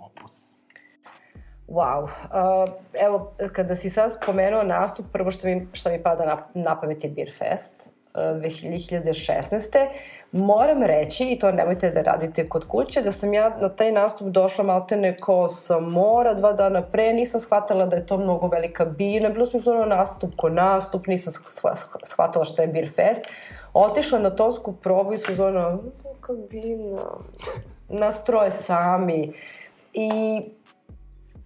Wow. 1.67 2.03
Uh, 2.03 2.73
evo, 2.93 3.31
kada 3.53 3.75
si 3.75 3.89
sad 3.89 4.13
spomenuo 4.13 4.63
nastup, 4.63 5.05
prvo 5.11 5.31
što 5.31 5.47
mi, 5.47 5.67
što 5.73 5.89
mi 5.89 6.03
pada 6.03 6.25
na, 6.25 6.37
na 6.53 6.79
pamet 6.79 7.03
je 7.03 7.09
Beer 7.09 7.31
Fest 7.37 7.89
uh, 8.13 8.21
2016. 8.21 9.87
Moram 10.31 10.83
reći, 10.83 11.25
i 11.25 11.39
to 11.39 11.51
nemojte 11.51 11.91
da 11.91 12.01
radite 12.01 12.49
kod 12.49 12.67
kuće, 12.67 13.01
da 13.01 13.11
sam 13.11 13.33
ja 13.33 13.57
na 13.61 13.69
taj 13.69 13.91
nastup 13.91 14.27
došla 14.27 14.63
maltene 14.63 15.17
ko 15.17 15.49
sa 15.49 15.79
mora 15.79 16.33
dva 16.33 16.53
dana 16.53 16.81
pre, 16.81 17.13
nisam 17.13 17.41
shvatala 17.41 17.85
da 17.85 17.95
je 17.95 18.05
to 18.05 18.17
mnogo 18.17 18.47
velika 18.47 18.85
bina, 18.85 19.29
bilo 19.29 19.47
sam 19.47 19.59
zvono 19.59 19.85
nastup 19.85 20.31
ko 20.37 20.49
nastup, 20.49 21.07
nisam 21.07 21.33
shvatala 22.03 22.45
šta 22.45 22.61
je 22.61 22.67
Beer 22.67 22.91
Fest. 22.95 23.25
Otišla 23.73 24.19
na 24.19 24.29
tonsku 24.29 24.73
probu 24.73 25.13
i 25.13 25.17
su 25.17 25.35
zvono, 25.35 25.79
kabina, 26.21 27.01
nastroje 28.01 28.51
sami. 28.51 29.33
I 29.93 30.41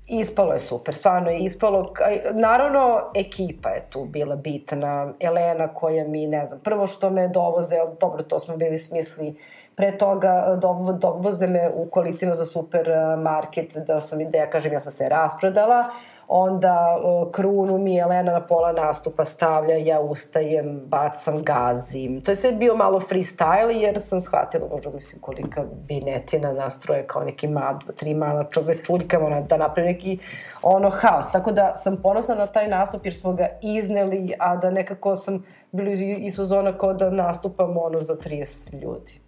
Ispalo 0.09 0.53
je 0.53 0.59
super, 0.59 0.95
stvarno 0.95 1.29
je 1.29 1.39
ispalo. 1.39 1.93
Naravno, 2.33 3.01
ekipa 3.15 3.69
je 3.69 3.85
tu 3.89 4.05
bila 4.05 4.35
bitna. 4.35 5.13
Elena 5.19 5.67
koja 5.67 6.07
mi, 6.07 6.27
ne 6.27 6.45
znam, 6.45 6.59
prvo 6.59 6.87
što 6.87 7.09
me 7.09 7.27
dovoze, 7.27 7.75
dobro, 7.99 8.23
to 8.23 8.39
smo 8.39 8.57
bili 8.57 8.77
smisli, 8.77 9.35
pre 9.75 9.97
toga 9.97 10.57
dovo, 10.61 10.93
dovoze 10.93 11.47
me 11.47 11.69
u 11.73 11.89
kolicima 11.89 12.35
za 12.35 12.45
supermarket, 12.45 13.77
da 13.87 14.01
sam, 14.01 14.19
da 14.31 14.37
ja 14.37 14.49
kažem, 14.49 14.73
ja 14.73 14.79
sam 14.79 14.91
se 14.91 15.09
raspredala 15.09 15.83
onda 16.31 16.97
o, 17.03 17.29
krunu 17.31 17.77
mi 17.77 17.95
Jelena 17.95 18.31
na 18.31 18.41
pola 18.41 18.71
nastupa 18.71 19.25
stavlja, 19.25 19.75
ja 19.75 19.99
ustajem, 19.99 20.81
bacam, 20.87 21.43
gazim. 21.43 22.21
To 22.21 22.31
je 22.31 22.35
sve 22.35 22.51
bio 22.51 22.75
malo 22.75 22.99
freestyle 22.99 23.69
jer 23.69 24.01
sam 24.01 24.21
shvatila, 24.21 24.67
možda 24.71 24.89
mislim 24.89 25.21
kolika 25.21 25.63
binetina 25.87 26.53
nastroje 26.53 27.07
kao 27.07 27.23
neki 27.23 27.47
ma, 27.47 27.79
tri 27.95 28.13
mala 28.13 28.45
čuljka, 28.83 29.25
ona, 29.25 29.41
da 29.41 29.57
napravi 29.57 29.87
neki 29.87 30.17
ono 30.61 30.89
haos. 30.89 31.31
Tako 31.31 31.51
da 31.51 31.73
sam 31.77 31.97
ponosna 31.97 32.35
na 32.35 32.47
taj 32.47 32.67
nastup 32.67 33.05
jer 33.05 33.15
smo 33.15 33.33
ga 33.33 33.47
izneli, 33.61 34.33
a 34.39 34.55
da 34.55 34.71
nekako 34.71 35.15
sam 35.15 35.43
bili 35.71 36.13
ispod 36.13 36.47
zona 36.47 36.77
kao 36.77 36.93
da 36.93 37.09
nastupam 37.09 37.77
ono 37.77 38.01
za 38.01 38.15
30 38.15 38.81
ljudi. 38.81 39.21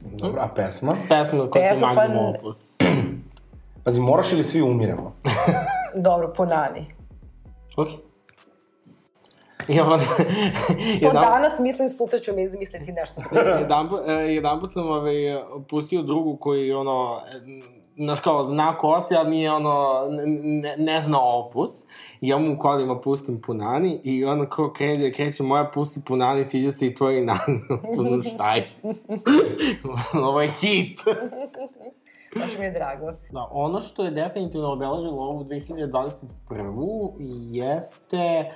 Dobro, 0.00 0.42
a 0.42 0.48
pesma? 0.56 0.96
Pesma 1.08 1.50
koja 1.50 1.64
je 1.64 1.80
magnum 1.80 2.26
opus. 2.26 2.76
Pazi, 3.84 4.00
moraš 4.00 4.32
ili 4.32 4.44
svi 4.44 4.62
umiremo? 4.62 5.12
Dobro, 5.94 6.32
po 6.36 6.44
Nani. 6.44 6.86
Ok. 7.76 7.88
I 9.68 9.80
on, 9.80 10.00
To 10.00 10.04
jedan, 11.06 11.22
danas 11.22 11.58
mislim, 11.60 11.90
sutra 11.90 12.18
ću 12.20 12.32
mi 12.34 12.48
misliti 12.48 12.92
nešto 12.92 13.22
jedan, 13.60 13.88
jedan 14.36 14.60
put 14.60 14.72
sam 14.72 14.88
ovaj, 14.90 15.14
pustio 15.68 16.02
drugu 16.02 16.36
koji, 16.36 16.72
ono, 16.72 17.20
znaš 17.96 18.20
kao, 18.20 18.46
zna 18.46 18.74
ko 18.74 19.04
si, 19.08 19.14
ali 19.14 19.30
nije, 19.30 19.52
ono, 19.52 20.06
ne, 20.62 20.76
ne 20.76 21.02
zna 21.02 21.18
opus. 21.20 21.70
I 22.20 22.28
ja 22.28 22.38
mu 22.38 22.52
u 22.52 22.58
kolima 22.58 23.00
pustim 23.00 23.40
punani 23.40 24.00
i 24.04 24.24
ono 24.24 24.48
kao 24.48 24.72
kreće, 24.72 25.12
kreće 25.12 25.42
moja 25.42 25.64
pusti 25.74 26.00
punani, 26.06 26.44
sviđa 26.44 26.72
se 26.72 26.86
i 26.86 26.94
tvoji 26.94 27.24
nani. 27.24 27.60
Ono, 27.98 28.22
šta 28.22 28.54
je? 28.54 28.72
Ovo 30.14 30.42
je 30.42 30.48
hit. 30.48 31.00
Baš 32.36 32.58
mi 32.58 32.64
je 32.64 32.70
drago. 32.70 33.12
Da, 33.30 33.48
ono 33.50 33.80
što 33.80 34.04
je 34.04 34.10
definitivno 34.10 34.72
obeležilo 34.72 35.22
ovu 35.22 35.44
2021. 35.44 37.12
jeste 37.50 38.50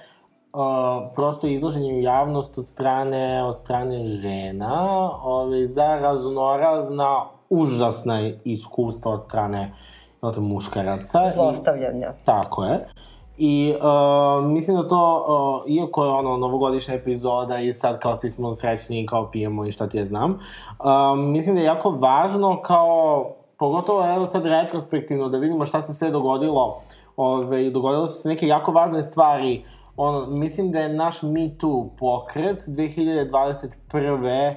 uh, 0.53 1.13
prosto 1.15 1.47
izlaženje 1.47 1.95
u 1.95 2.01
javnost 2.01 2.59
od 2.59 2.67
strane, 2.67 3.45
od 3.45 3.59
strane 3.59 4.07
žena 4.07 4.89
ove, 5.23 5.67
za 5.67 5.97
raznorazna 5.97 7.25
užasna 7.51 8.31
iskustva 8.45 9.13
od 9.13 9.25
strane 9.25 9.73
od 10.21 10.43
muškaraca. 10.43 11.31
Zlostavljanja. 11.35 12.09
I, 12.23 12.25
tako 12.25 12.65
je. 12.65 12.89
I 13.39 13.75
uh, 13.77 14.47
mislim 14.47 14.77
da 14.77 14.89
to, 14.89 15.27
uh, 15.67 15.71
iako 15.71 16.05
je 16.05 16.11
ono 16.11 16.37
novogodišnja 16.37 16.95
epizoda 16.95 17.59
i 17.59 17.73
sad 17.73 17.99
kao 17.99 18.17
svi 18.17 18.31
smo 18.31 18.55
srećni 18.55 19.01
i 19.03 19.07
kao 19.07 19.31
pijemo 19.31 19.67
i 19.67 19.73
šta 19.73 19.89
ti 19.89 19.99
je 19.99 20.05
znam, 20.05 20.31
uh, 20.31 21.19
mislim 21.19 21.55
da 21.55 21.61
je 21.61 21.67
jako 21.67 21.91
važno 21.91 22.63
kao, 22.63 23.36
pogotovo 23.59 24.15
evo 24.15 24.27
sad 24.27 24.47
retrospektivno, 24.47 25.29
da 25.29 25.39
vidimo 25.39 25.65
šta 25.65 25.81
se 25.81 25.95
sve 25.95 26.11
dogodilo. 26.11 26.83
Ove, 27.17 27.71
dogodilo 27.71 28.07
su 28.07 28.23
se 28.23 28.29
neke 28.29 28.47
jako 28.47 28.73
važne 28.73 29.03
stvari. 29.03 29.65
Ono, 29.97 30.27
mislim 30.27 30.73
da 30.73 30.81
je 30.81 30.89
naš 30.89 31.23
Me 31.23 31.59
Too 31.59 31.89
pokret 31.99 32.65
2021. 32.67 34.55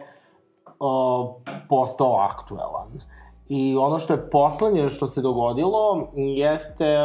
Uh, 0.79 1.29
postao 1.69 2.15
aktuelan. 2.15 3.01
I 3.49 3.77
ono 3.77 3.99
što 3.99 4.13
je 4.13 4.29
poslednje 4.29 4.89
što 4.89 5.07
se 5.07 5.21
dogodilo 5.21 6.07
jeste 6.15 6.97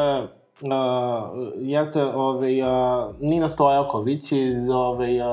uh, 0.63 1.49
jeste 1.57 2.05
ovaj, 2.05 2.63
uh, 2.63 2.69
Nina 3.21 3.49
Stojaković 3.49 4.33
iz 4.33 4.71
ovaj, 4.71 5.21
uh, 5.21 5.27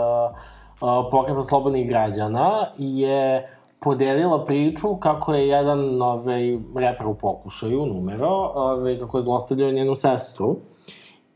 uh, 0.81 0.89
pokreta 1.11 1.43
slobodnih 1.43 1.87
građana 1.87 2.65
je 2.77 3.49
podelila 3.81 4.45
priču 4.45 4.95
kako 4.95 5.33
je 5.33 5.47
jedan 5.47 6.01
ovaj, 6.01 6.57
reper 6.75 7.07
u 7.07 7.13
pokušaju, 7.13 7.85
numero, 7.85 8.29
ovaj, 8.55 8.99
kako 8.99 9.17
je 9.17 9.23
zlostavljao 9.23 9.71
njenu 9.71 9.95
sestru. 9.95 10.57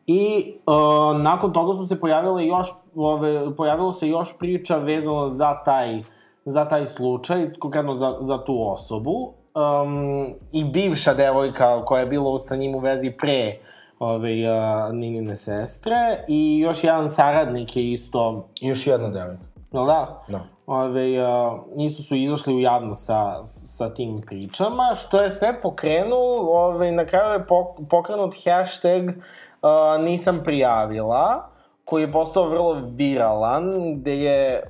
I 0.08 0.53
uh, 0.65 1.21
nakon 1.21 1.53
toga 1.53 1.73
su 1.73 1.88
se 1.88 1.99
pojavile 1.99 2.45
još, 2.45 2.67
ove, 2.95 3.55
pojavilo 3.55 3.93
se 3.93 4.08
još 4.08 4.38
priča 4.38 4.77
vezano 4.77 5.29
za 5.29 5.55
taj, 5.65 6.01
za 6.45 6.65
taj 6.67 6.86
slučaj, 6.86 7.53
konkretno 7.60 7.95
za, 7.95 8.17
za 8.19 8.43
tu 8.43 8.71
osobu. 8.71 9.34
Um, 9.55 10.34
I 10.51 10.63
bivša 10.63 11.13
devojka 11.13 11.86
koja 11.86 11.99
je 11.99 12.05
bila 12.05 12.39
sa 12.39 12.55
njim 12.55 12.75
u 12.75 12.79
vezi 12.79 13.12
pre 13.17 13.58
ove, 13.99 14.31
uh, 14.31 14.93
Ninine 14.93 15.36
sestre 15.36 16.25
i 16.27 16.60
još 16.60 16.84
jedan 16.84 17.10
saradnik 17.10 17.77
je 17.77 17.91
isto, 17.91 18.47
I 18.62 18.67
još 18.67 18.88
jedna 18.88 19.10
devojka. 19.10 19.55
Jel 19.80 19.86
da? 19.86 20.24
Da. 20.28 20.40
Ove, 20.68 21.24
uh, 21.24 21.60
nisu 21.76 22.04
su 22.04 22.16
izašli 22.16 22.56
u 22.56 22.60
javno 22.60 22.94
sa, 22.94 23.46
sa 23.46 23.94
tim 23.94 24.22
pričama, 24.26 24.94
što 24.96 25.22
je 25.22 25.30
sve 25.30 25.62
pokrenulo, 25.62 26.50
ove, 26.52 26.92
na 26.92 27.06
kraju 27.06 27.34
je 27.34 27.46
pok, 27.48 27.68
pokrenut 27.90 28.36
hashtag 28.46 29.10
uh, 29.10 30.04
nisam 30.06 30.42
prijavila, 30.44 31.50
koji 31.86 32.04
je 32.04 32.12
postao 32.12 32.50
vrlo 32.50 32.82
viralan, 32.96 33.96
gde 33.96 34.18
je, 34.18 34.62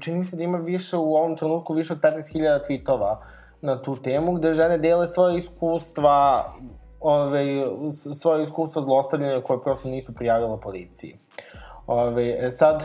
čini 0.00 0.18
mi 0.18 0.24
se 0.24 0.36
da 0.36 0.42
ima 0.42 0.58
više 0.58 0.96
u 0.96 1.14
ovom 1.14 1.36
trenutku, 1.36 1.74
više 1.74 1.92
od 1.92 2.00
15.000 2.00 2.60
tweetova 2.68 3.16
na 3.60 3.82
tu 3.82 3.96
temu, 3.96 4.32
gde 4.32 4.54
žene 4.54 4.78
dele 4.78 5.08
svoje 5.08 5.38
iskustva, 5.38 6.52
ove, 7.00 7.62
svoje 8.14 8.42
iskustva 8.42 8.82
zlostavljanja 8.82 9.42
koje 9.42 9.62
prosto 9.62 9.88
nisu 9.88 10.14
prijavila 10.14 10.56
policiji. 10.56 11.18
Ove, 11.86 12.46
e 12.46 12.50
sad, 12.50 12.84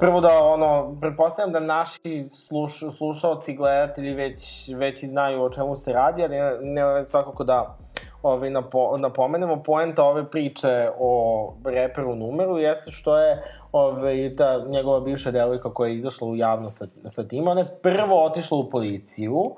prvo 0.00 0.20
da, 0.20 0.44
ono, 0.44 0.96
pretpostavljam 1.00 1.52
da 1.52 1.60
naši 1.60 2.26
sluš, 2.32 2.82
slušalci, 2.96 3.56
gledatelji 3.56 4.14
već, 4.14 4.68
već 4.74 5.02
i 5.02 5.06
znaju 5.06 5.42
o 5.42 5.50
čemu 5.50 5.76
se 5.76 5.92
radi, 5.92 6.22
ali 6.22 6.36
ne, 6.36 6.58
ne 6.60 7.06
svakako 7.06 7.44
da 7.44 7.76
ove, 8.22 8.50
napo, 8.50 8.96
napomenemo, 8.98 9.62
poenta 9.62 10.04
ove 10.04 10.30
priče 10.30 10.90
o 10.98 11.54
reperu 11.64 12.14
numeru 12.14 12.58
jeste 12.58 12.90
što 12.90 13.18
je 13.18 13.42
ove, 13.72 14.36
ta 14.36 14.64
njegova 14.68 15.00
bivša 15.00 15.30
devojka 15.30 15.72
koja 15.72 15.88
je 15.88 15.96
izašla 15.96 16.28
u 16.28 16.36
javno 16.36 16.70
sa, 16.70 16.86
sa 17.06 17.28
tim, 17.28 17.48
ona 17.48 17.60
je 17.60 17.78
prvo 17.82 18.24
otišla 18.24 18.58
u 18.58 18.70
policiju, 18.70 19.54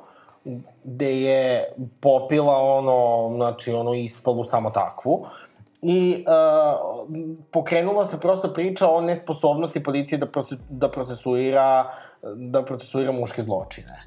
gde 0.84 1.20
je 1.20 1.72
popila 2.00 2.56
ono, 2.56 3.30
znači 3.34 3.72
ono 3.72 3.94
ispalu 3.94 4.44
samo 4.44 4.70
takvu. 4.70 5.26
I 5.82 6.24
uh, 6.26 7.08
pokrenula 7.50 8.06
se 8.06 8.20
prosto 8.20 8.52
priča 8.52 8.88
o 8.88 9.00
nesposobnosti 9.00 9.82
policije 9.82 10.18
da, 10.18 10.26
proce, 10.26 10.56
da 10.68 10.90
procesuira 10.90 11.92
da 12.36 12.62
procesuira 12.64 13.12
muške 13.12 13.42
zločine. 13.42 14.02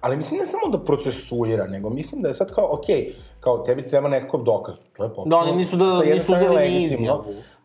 Ali 0.00 0.16
mislim 0.16 0.40
ne 0.40 0.46
samo 0.46 0.68
da 0.68 0.84
procesuira, 0.84 1.66
nego 1.66 1.90
mislim 1.90 2.22
da 2.22 2.28
je 2.28 2.34
sad 2.34 2.54
kao, 2.54 2.68
okay, 2.76 3.12
kao 3.40 3.58
tebi 3.58 3.86
treba 3.86 4.08
nekakav 4.08 4.42
dokaz. 4.42 4.74
To 4.96 5.04
je 5.04 5.08
potpuno. 5.08 5.36
Da, 5.36 5.36
oni 5.36 5.56
nisu 5.56 5.76
da- 5.76 6.14
nisu 6.14 6.32
uzeli 6.32 6.96
ni. 7.00 7.10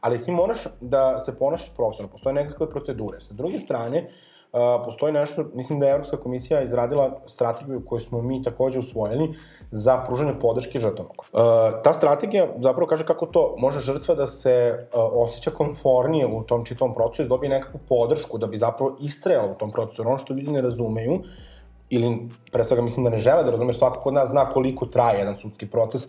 Ali 0.02 0.24
ti 0.24 0.32
moraš 0.32 0.60
da 0.82 1.20
se 1.20 1.38
ponašaš 1.38 1.70
profesionalno, 1.76 2.12
postoje 2.12 2.34
nekakve 2.34 2.70
procedure. 2.70 3.22
Sa 3.22 3.34
druge 3.34 3.60
strane, 3.60 4.08
Uh, 4.08 4.35
postoji 4.86 5.14
nešto, 5.14 5.46
mislim 5.54 5.80
da 5.80 5.86
je 5.86 5.92
Evropska 5.92 6.18
komisija 6.18 6.62
izradila 6.62 7.20
strategiju 7.26 7.82
koju 7.86 8.00
smo 8.00 8.22
mi 8.22 8.44
takođe 8.44 8.80
usvojili 8.80 9.34
za 9.72 9.98
pružanje 9.98 10.34
podrške 10.42 10.80
žrtvama. 10.80 11.10
Ta 11.84 11.94
strategija 11.94 12.48
zapravo 12.58 12.88
kaže 12.88 13.06
kako 13.06 13.26
to 13.26 13.56
može 13.58 13.80
žrtva 13.80 14.16
da 14.16 14.28
se 14.28 14.88
osjeća 14.94 15.52
konfornije 15.52 16.28
u 16.28 16.44
tom 16.44 16.66
čitavom 16.66 16.96
procesu 16.96 17.22
i 17.22 17.28
dobije 17.28 17.50
nekakvu 17.50 17.80
podršku 17.90 18.38
da 18.38 18.48
bi 18.48 18.58
zapravo 18.58 18.98
istrajala 19.00 19.52
u 19.52 19.56
tom 19.56 19.72
procesu. 19.72 20.02
Ono 20.02 20.18
što 20.18 20.34
ljudi 20.34 20.52
ne 20.52 20.62
razumeju, 20.62 21.22
ili 21.90 22.30
pre 22.52 22.64
svega 22.64 22.82
mislim 22.82 23.04
da 23.04 23.10
ne 23.10 23.18
žele 23.18 23.44
da 23.44 23.52
razumeš, 23.52 23.78
svako 23.78 24.00
kod 24.00 24.14
nas 24.14 24.30
zna 24.30 24.50
koliko 24.50 24.86
traje 24.86 25.20
jedan 25.20 25.36
sudski 25.36 25.70
proces, 25.70 26.08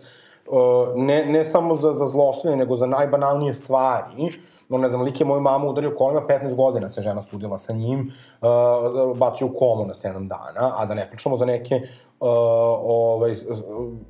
ne, 0.95 1.25
ne 1.25 1.45
samo 1.45 1.75
za, 1.75 1.93
za 1.93 2.07
zlostavljanje, 2.07 2.59
nego 2.59 2.75
za 2.75 2.85
najbanalnije 2.85 3.53
stvari. 3.53 4.31
No, 4.69 4.77
ne 4.77 4.89
znam, 4.89 5.01
lik 5.01 5.19
je 5.19 5.25
moju 5.25 5.41
mamu 5.41 5.69
udario 5.69 5.95
kolima, 5.97 6.21
15 6.21 6.55
godina 6.55 6.89
se 6.89 7.01
žena 7.01 7.21
sudila 7.21 7.57
sa 7.57 7.73
njim, 7.73 8.11
uh, 8.41 9.17
bacio 9.17 9.47
u 9.47 9.53
komu 9.59 9.85
na 9.85 9.93
7 9.93 10.27
dana, 10.27 10.73
a 10.77 10.85
da 10.85 10.93
ne 10.93 11.07
pričamo 11.09 11.37
za 11.37 11.45
neke 11.45 11.75
uh, 11.75 12.27
ovaj, 12.83 13.33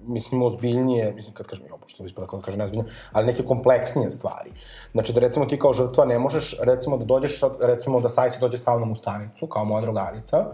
mislim, 0.05 0.41
ozbiljnije, 0.41 1.13
mislim, 1.13 1.33
kad 1.33 1.47
kažem, 1.47 1.65
jo, 1.69 1.77
pošto 1.77 2.05
ispada 2.05 2.27
kada 2.27 2.43
kaže 2.43 2.57
nezbiljnije, 2.57 2.93
ali 3.11 3.25
neke 3.25 3.45
kompleksnije 3.45 4.11
stvari. 4.11 4.51
Znači, 4.91 5.13
da 5.13 5.19
recimo 5.19 5.45
ti 5.45 5.59
kao 5.59 5.73
žrtva 5.73 6.05
ne 6.05 6.19
možeš, 6.19 6.55
recimo, 6.61 6.97
da 6.97 7.05
dođeš, 7.05 7.39
sad, 7.39 7.51
recimo, 7.61 7.99
da 7.99 8.09
Sajsi 8.09 8.39
dođe 8.39 8.57
sa 8.57 8.77
mnom 8.77 8.91
u 8.91 8.95
stanicu, 8.95 9.47
kao 9.47 9.65
moja 9.65 9.81
drugarica, 9.81 10.45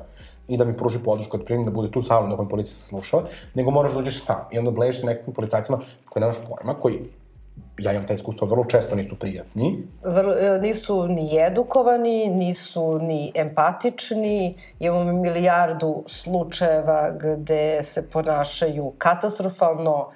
i 0.47 0.57
da 0.57 0.65
mi 0.65 0.77
pruži 0.77 0.99
podršku 0.99 1.37
od 1.37 1.43
primim, 1.45 1.65
da 1.65 1.71
bude 1.71 1.91
tu 1.91 2.01
sa 2.01 2.19
mnom 2.19 2.29
dok 2.29 2.39
me 2.39 2.49
policija 2.49 2.75
saslušava, 2.75 3.23
nego 3.53 3.71
moraš 3.71 3.91
da 3.91 3.97
dođeš 3.97 4.23
sam. 4.25 4.47
I 4.51 4.59
onda 4.59 4.71
bležiš 4.71 5.01
sa 5.01 5.07
nekim 5.07 5.33
policajcima 5.33 5.79
koji 6.09 6.21
nemaš 6.21 6.37
pojma, 6.37 6.73
koji 6.81 6.99
ja 7.77 7.91
imam 7.91 8.07
taj 8.07 8.15
iskustvo, 8.15 8.47
vrlo 8.47 8.63
često 8.63 8.95
nisu 8.95 9.15
prijatni. 9.15 9.87
Vrlo, 10.03 10.33
e, 10.33 10.59
nisu 10.59 11.07
ni 11.07 11.37
edukovani, 11.39 12.27
nisu 12.27 12.99
ni 12.99 13.31
empatični, 13.35 14.55
imamo 14.79 15.13
milijardu 15.13 16.03
slučajeva 16.07 17.11
gde 17.11 17.83
se 17.83 18.09
ponašaju 18.09 18.93
katastrofalno 18.97 20.09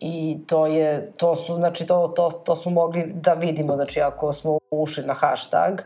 i 0.00 0.38
to 0.46 0.66
je, 0.66 1.12
to 1.16 1.36
su, 1.36 1.56
znači 1.56 1.86
to, 1.86 2.08
to, 2.08 2.30
to 2.30 2.56
smo 2.56 2.70
mogli 2.70 3.12
da 3.14 3.32
vidimo, 3.32 3.74
znači 3.74 4.00
ako 4.00 4.32
smo 4.32 4.58
ušli 4.70 5.04
na 5.06 5.14
hashtag, 5.14 5.80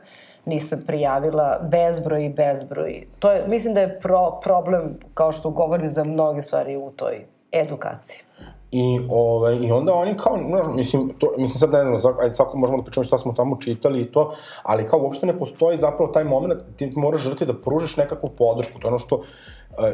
nisam 0.44 0.84
prijavila 0.86 1.58
bezbroj 1.62 2.24
i 2.24 2.28
bezbroj. 2.28 3.06
To 3.18 3.32
je, 3.32 3.44
mislim 3.48 3.74
da 3.74 3.80
je 3.80 4.00
pro, 4.00 4.40
problem, 4.42 4.98
kao 5.14 5.32
što 5.32 5.50
govorim 5.50 5.88
za 5.88 6.04
mnoge 6.04 6.42
stvari 6.42 6.76
u 6.76 6.90
toj 6.90 7.24
edukaciji. 7.52 8.27
I, 8.70 9.00
ovaj, 9.10 9.56
I 9.56 9.72
onda 9.72 9.94
oni 9.94 10.16
kao, 10.16 10.38
znaš, 10.46 10.74
mislim, 10.74 11.12
to, 11.18 11.26
mislim 11.38 11.58
sad 11.58 11.70
ne 11.70 11.84
znam, 11.84 12.00
svak, 12.00 12.22
ajde 12.22 12.34
svako 12.34 12.58
možemo 12.58 12.78
da 12.78 12.84
pričamo 12.84 13.04
šta 13.04 13.18
smo 13.18 13.32
tamo 13.32 13.56
čitali 13.60 14.00
i 14.00 14.12
to, 14.12 14.32
ali 14.62 14.88
kao 14.88 15.00
uopšte 15.00 15.26
ne 15.26 15.38
postoji 15.38 15.78
zapravo 15.78 16.12
taj 16.12 16.24
moment, 16.24 16.60
ti 16.76 16.92
moraš 16.96 17.20
žrtvi 17.20 17.46
da 17.46 17.60
pružiš 17.60 17.96
nekakvu 17.96 18.30
podršku, 18.38 18.78
to 18.78 18.88
je 18.88 18.88
ono 18.88 18.98
što 18.98 19.16
uh, 19.16 19.24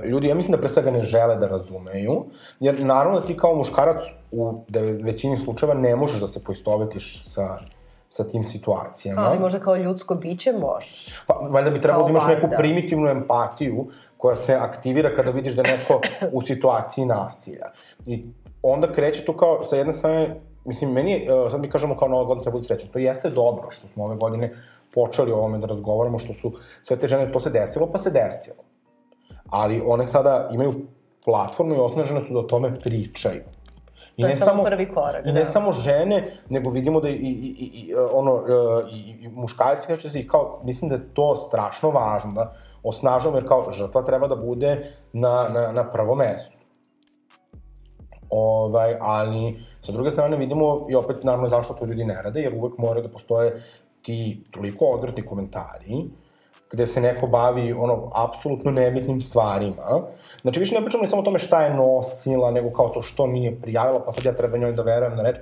ljudi, 0.05 0.29
ja 0.29 0.35
mislim 0.35 0.53
da 0.53 0.59
pre 0.59 0.69
svega 0.69 0.91
ne 0.91 1.03
žele 1.03 1.37
da 1.37 1.47
razumeju, 1.47 2.25
jer 2.61 2.85
naravno 2.85 3.21
da 3.21 3.27
ti 3.27 3.37
kao 3.37 3.55
muškarac 3.55 4.03
u 4.33 4.61
većini 5.03 5.39
slučajeva 5.39 5.75
ne 5.75 5.97
možeš 5.97 6.21
da 6.21 6.29
se 6.29 6.45
poistovetiš 6.45 7.25
sa 7.25 7.59
sa 8.09 8.25
tim 8.25 8.45
situacijama. 8.45 9.23
Ali 9.23 9.39
možda 9.39 9.59
kao 9.59 9.77
ljudsko 9.77 10.15
biće 10.15 10.53
možeš. 10.53 11.15
Pa, 11.27 11.35
valjda 11.51 11.71
bi 11.71 11.81
trebalo 11.81 12.05
Kao 12.05 12.13
da 12.13 12.19
imaš 12.19 12.29
neku 12.29 12.47
valjda. 12.47 12.57
primitivnu 12.57 13.09
empatiju 13.09 13.87
koja 14.17 14.37
se 14.37 14.55
aktivira 14.55 15.15
kada 15.15 15.31
vidiš 15.31 15.55
da 15.55 15.63
je 15.63 15.77
neko 15.79 16.01
u 16.37 16.43
situaciji 16.43 17.07
nasilja. 17.07 17.67
I 18.07 18.25
onda 18.73 18.93
kreće 18.93 19.25
tu 19.25 19.33
kao, 19.33 19.63
sa 19.63 19.77
jedne 19.77 19.93
strane, 19.93 20.41
mislim, 20.65 20.93
meni 20.93 21.13
je, 21.13 21.27
sad 21.51 21.61
mi 21.61 21.71
kažemo 21.71 21.97
kao 21.97 22.09
nova 22.09 22.25
godina 22.25 22.43
treba 22.43 22.59
biti 22.59 22.67
srećan, 22.67 22.89
to 22.89 22.99
jeste 22.99 23.31
dobro 23.31 23.71
što 23.71 23.89
smo 23.89 24.05
ove 24.05 24.17
godine 24.17 24.53
počeli 24.95 25.33
o 25.33 25.37
ovome 25.37 25.59
da 25.59 25.67
razgovaramo, 25.67 26.19
što 26.19 26.33
su 26.33 26.53
sve 26.83 26.97
te 26.97 27.09
žene, 27.09 27.33
to 27.33 27.41
se 27.41 27.51
desilo, 27.51 27.87
pa 27.93 27.99
se 27.99 28.11
desilo. 28.11 28.65
Ali 29.51 29.83
one 29.87 30.07
sada 30.07 30.49
imaju 30.53 30.75
platformu 31.25 31.75
i 31.75 31.79
osnažene 31.79 32.21
su 32.21 32.33
da 32.33 32.39
o 32.39 32.43
tome 32.43 32.75
pričaju. 32.75 33.43
I 34.17 34.23
To 34.23 34.29
je 34.29 34.37
samo 34.37 34.65
prvi 34.65 34.93
korak, 34.93 35.27
I 35.27 35.33
ne 35.33 35.41
da. 35.41 35.47
samo 35.47 35.73
žene, 35.73 36.25
nego 36.49 36.71
vidimo 36.71 37.01
da 37.01 37.09
i, 37.09 37.13
i, 37.13 37.57
i, 37.59 37.71
i 37.75 37.95
ono, 38.13 38.35
e, 38.37 38.85
i, 38.93 39.25
i 39.25 39.29
muškarci, 39.29 39.87
kao 39.87 39.97
se, 39.97 40.21
i 40.21 40.29
kao, 40.29 40.61
mislim 40.65 40.89
da 40.89 40.95
je 40.95 41.15
to 41.15 41.37
strašno 41.37 41.91
važno, 41.91 42.33
da 42.33 42.53
osnažujemo, 42.83 43.39
jer 43.39 43.49
kao 43.49 43.71
žrtva 43.71 44.03
treba 44.03 44.29
da 44.29 44.37
bude 44.37 44.93
na, 45.13 45.49
na, 45.53 45.73
na 45.73 45.91
prvo 45.91 46.15
mesto. 46.15 46.54
Ovaj, 48.31 48.97
ali, 49.01 49.61
sa 49.83 49.93
druge 49.93 50.11
strane, 50.11 50.37
vidimo 50.37 50.87
i 50.91 50.95
opet, 50.95 51.25
naravno, 51.25 51.49
zašto 51.49 51.75
to 51.75 51.85
ljudi 51.85 52.05
ne 52.05 52.23
rade, 52.23 52.41
jer 52.41 52.55
uvek 52.55 52.79
moraju 52.79 53.07
da 53.07 53.13
postoje 53.13 53.63
ti 54.03 54.45
toliko 54.51 54.85
odvratni 54.85 55.23
komentari, 55.23 56.05
gde 56.73 56.87
se 56.87 57.01
neko 57.01 57.27
bavi 57.27 57.73
ono 57.73 58.11
apsolutno 58.15 58.71
nebitnim 58.71 59.21
stvarima. 59.21 60.03
Znači 60.43 60.61
više 60.61 60.75
ne 60.75 60.81
pričamo 60.81 61.03
ni 61.03 61.09
samo 61.09 61.23
o 61.23 61.25
tome 61.25 61.39
šta 61.39 61.63
je 61.63 61.75
nosila, 61.75 62.51
nego 62.51 62.71
kao 62.71 62.89
to 62.89 63.03
što 63.03 63.27
nije 63.27 63.61
prijavila, 63.61 64.01
pa 64.07 64.13
sad 64.13 64.25
ja 64.25 64.35
treba 64.35 64.59
njoj 64.59 64.73
da 64.73 64.83
verujem 64.83 65.17
na 65.17 65.23
reč. 65.23 65.37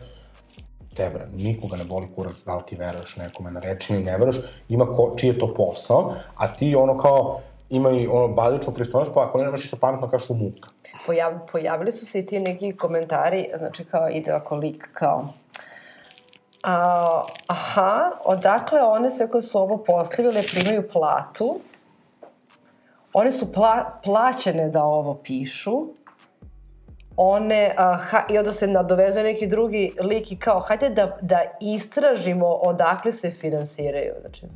Tebra, 0.95 1.27
nikoga 1.35 1.77
ne 1.77 1.85
boli 1.85 2.09
kurac 2.17 2.45
da 2.47 2.57
li 2.57 2.63
ti 2.69 2.77
veruješ 2.77 3.17
nekome 3.17 3.51
na 3.51 3.61
reč 3.61 3.91
ili 3.91 4.05
ne 4.05 4.13
veruješ, 4.13 4.37
ima 4.69 4.87
ko, 4.87 5.15
čiji 5.17 5.29
je 5.29 5.39
to 5.39 5.55
posao, 5.55 6.13
a 6.37 6.53
ti 6.53 6.77
ono 6.77 6.99
kao 6.99 7.41
ima 7.73 7.91
i 7.91 8.07
ono 8.07 8.29
bazičnu 8.29 8.75
pristojnost, 8.75 9.13
pa 9.15 9.25
ako 9.25 9.39
ne 9.39 9.45
nemaš 9.45 9.61
ništa 9.61 9.77
pametno, 9.81 10.11
kažeš 10.11 10.31
u 10.31 10.35
muka. 10.35 10.69
Pojav, 11.07 11.33
pojavili 11.53 11.93
su 11.93 12.07
se 12.07 12.21
i 12.21 12.27
ti 12.27 12.41
neki 12.41 12.77
komentari, 12.77 13.51
znači 13.57 13.85
kao 13.85 14.09
ide 14.09 14.33
ako 14.33 14.57
lik 14.57 14.89
kao 14.93 15.29
a, 16.63 17.23
aha, 17.47 18.11
odakle 18.25 18.83
one 18.83 19.11
sve 19.11 19.27
koje 19.31 19.43
su 19.43 19.59
ovo 19.59 19.85
postavile 19.85 20.43
primaju 20.43 20.89
platu, 20.93 21.61
one 23.13 23.33
su 23.33 23.53
pla, 23.53 23.99
plaćene 24.05 24.69
da 24.69 24.85
ovo 24.85 25.15
pišu, 25.15 25.87
one, 27.17 27.75
a, 27.77 27.95
ha, 27.95 28.23
i 28.31 28.39
onda 28.39 28.53
se 28.53 28.67
nadovezuje 28.67 29.25
neki 29.25 29.47
drugi 29.47 29.93
lik 30.01 30.33
i 30.33 30.37
kao, 30.37 30.61
hajde 30.61 30.89
da, 30.89 31.19
da 31.21 31.43
istražimo 31.61 32.47
odakle 32.47 33.13
se 33.13 33.31
finansiraju. 33.31 34.15
Znači, 34.21 34.47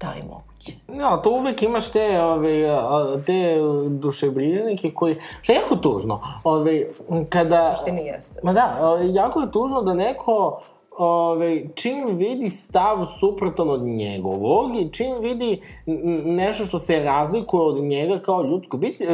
da 0.00 0.10
li 0.10 0.22
moguće? 0.22 0.72
Ja, 0.98 1.16
to 1.16 1.30
uvek 1.30 1.62
imaš 1.62 1.88
te, 1.88 2.20
ove, 2.22 2.78
te 3.26 3.56
dušebrižnike 3.88 4.90
koji, 4.90 5.16
što 5.42 5.52
je 5.52 5.56
jako 5.56 5.76
tužno, 5.76 6.20
ove, 6.44 6.84
kada... 7.28 7.70
U 7.72 7.76
suštini 7.76 8.06
jeste. 8.06 8.40
Ma 8.42 8.52
da, 8.52 8.98
jako 9.04 9.40
je 9.40 9.52
tužno 9.52 9.82
da 9.82 9.94
neko 9.94 10.60
ove, 10.98 11.62
čim 11.74 12.16
vidi 12.16 12.50
stav 12.50 13.06
suprotan 13.20 13.70
od 13.70 13.82
njegovog 13.82 14.76
i 14.76 14.92
čim 14.92 15.18
vidi 15.20 15.60
nešto 16.24 16.64
što 16.64 16.78
se 16.78 16.98
razlikuje 16.98 17.62
od 17.62 17.84
njega 17.84 18.20
kao 18.20 18.42
ljudsko 18.42 18.76
bit, 18.76 19.00
e, 19.00 19.04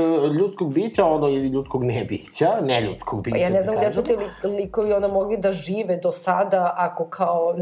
ljudskog 0.40 0.74
bića, 0.74 1.06
ono, 1.06 1.28
ili 1.28 1.48
ljudskog 1.48 1.84
nebića, 1.84 2.54
ne 2.62 2.80
ljudskog 2.80 3.22
bića, 3.22 3.36
Pa 3.36 3.42
ja 3.42 3.48
ne 3.50 3.56
da 3.56 3.62
znam 3.62 3.76
gde 3.76 3.90
su 3.90 4.02
ti 4.02 4.16
li- 4.16 4.50
likovi 4.56 4.92
onda 4.92 5.08
mogli 5.08 5.36
da 5.36 5.52
žive 5.52 5.96
do 5.96 6.12
sada 6.12 6.74
ako 6.76 7.04
kao 7.04 7.54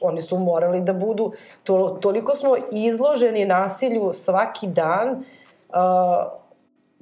oni 0.00 0.22
su 0.22 0.38
morali 0.38 0.80
da 0.80 0.92
budu 0.92 1.32
to, 1.64 1.98
toliko 2.00 2.36
smo 2.36 2.56
izloženi 2.72 3.44
nasilju 3.44 4.10
svaki 4.12 4.66
dan 4.66 5.08
uh, 5.10 6.41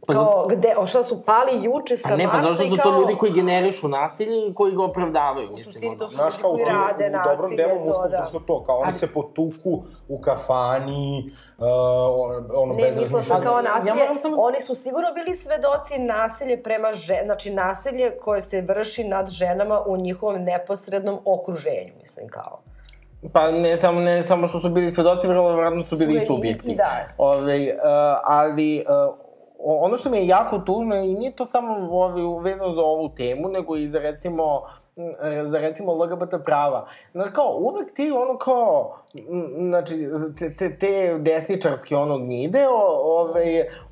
Pa 0.07 0.13
kao 0.15 0.47
gde, 0.49 0.75
o 0.77 0.87
šta 0.87 1.03
su 1.03 1.25
pali 1.25 1.63
juče 1.63 1.97
sa 1.97 2.09
A 2.09 2.17
ne, 2.17 2.25
pa 2.25 2.33
Marsa 2.33 2.49
zašto 2.49 2.65
i 2.65 2.69
su 2.69 2.77
kao... 2.77 2.85
to 2.85 3.01
ljudi 3.01 3.17
koji 3.17 3.33
generišu 3.33 3.89
nasilje 3.89 4.47
i 4.47 4.55
koji 4.55 4.73
ga 4.73 4.83
opravdavaju, 4.85 5.49
U 5.53 5.59
suštini 5.59 5.99
to 5.99 6.09
su 6.09 6.15
Znaš, 6.15 6.33
ljudi 6.33 6.43
kao 6.43 6.51
u, 6.51 6.55
koji 6.55 6.65
rade 6.67 7.07
u 7.07 7.13
dobrom 7.15 7.27
nasilje, 7.43 7.57
delu 7.59 7.71
to 7.75 7.79
muškog 7.81 8.11
da. 8.11 8.17
društva 8.17 8.41
to, 8.47 8.65
kao 8.65 8.77
oni 8.77 8.87
Ali- 8.87 8.99
se 8.99 9.07
potuku 9.09 9.73
u 10.09 10.21
kafani, 10.21 11.25
uh, 11.59 11.65
ono, 12.55 12.75
Ne, 12.75 12.83
bez 12.83 12.97
mislila 12.97 13.23
sam 13.23 13.43
kao 13.43 13.57
Ja 13.57 13.63
nasilje, 13.65 13.95
moram 13.95 14.19
samo- 14.19 14.37
oni 14.39 14.61
su 14.61 14.75
sigurno 14.77 15.09
bili 15.15 15.35
svedoci 15.35 15.99
nasilje 15.99 16.63
prema 16.63 16.89
ženama, 16.91 17.25
znači 17.25 17.51
nasilje 17.53 18.13
koje 18.19 18.41
se 18.41 18.61
vrši 18.63 19.05
nad 19.05 19.29
ženama 19.29 19.81
u 19.81 19.97
njihovom 19.97 20.37
neposrednom 20.37 21.19
okruženju, 21.27 21.93
mislim 21.97 22.29
kao. 22.29 22.61
Pa 23.33 23.51
ne 23.51 23.77
samo, 23.77 24.01
ne 24.01 24.23
samo 24.23 24.47
što 24.47 24.59
su 24.59 24.71
bili 24.71 24.91
svedoci, 24.91 25.29
verovatno 25.29 25.85
su 25.85 25.97
bili 25.97 26.15
i 26.15 26.19
Su 26.19 26.25
i- 26.25 26.27
subjekti. 26.27 26.73
i 26.73 26.77
da. 26.77 26.91
Ove, 27.19 27.57
uh, 27.65 27.81
ali 28.25 28.85
uh, 29.09 29.30
ono 29.65 29.97
što 29.97 30.11
mi 30.11 30.17
je 30.17 30.27
jako 30.27 30.59
tužno 30.59 30.97
i 30.97 31.15
nije 31.15 31.33
to 31.33 31.45
samo 31.45 32.09
vezano 32.39 32.75
za 32.75 32.83
ovu 32.83 33.09
temu, 33.09 33.49
nego 33.49 33.77
i 33.77 33.89
za 33.89 33.99
recimo 33.99 34.63
za 35.45 35.59
recimo 35.59 35.95
LGBT 35.95 36.35
prava. 36.45 36.87
Znači 37.13 37.33
kao, 37.33 37.57
uvek 37.59 37.95
ti 37.95 38.13
ono 38.13 38.39
kao, 38.39 38.97
znači, 39.59 40.09
te, 40.39 40.55
te, 40.55 40.77
te 40.77 41.19
desničarske 41.19 41.97
ono 41.97 42.19
gnjide, 42.19 42.67
o, 42.69 42.83
ove, 43.13 43.43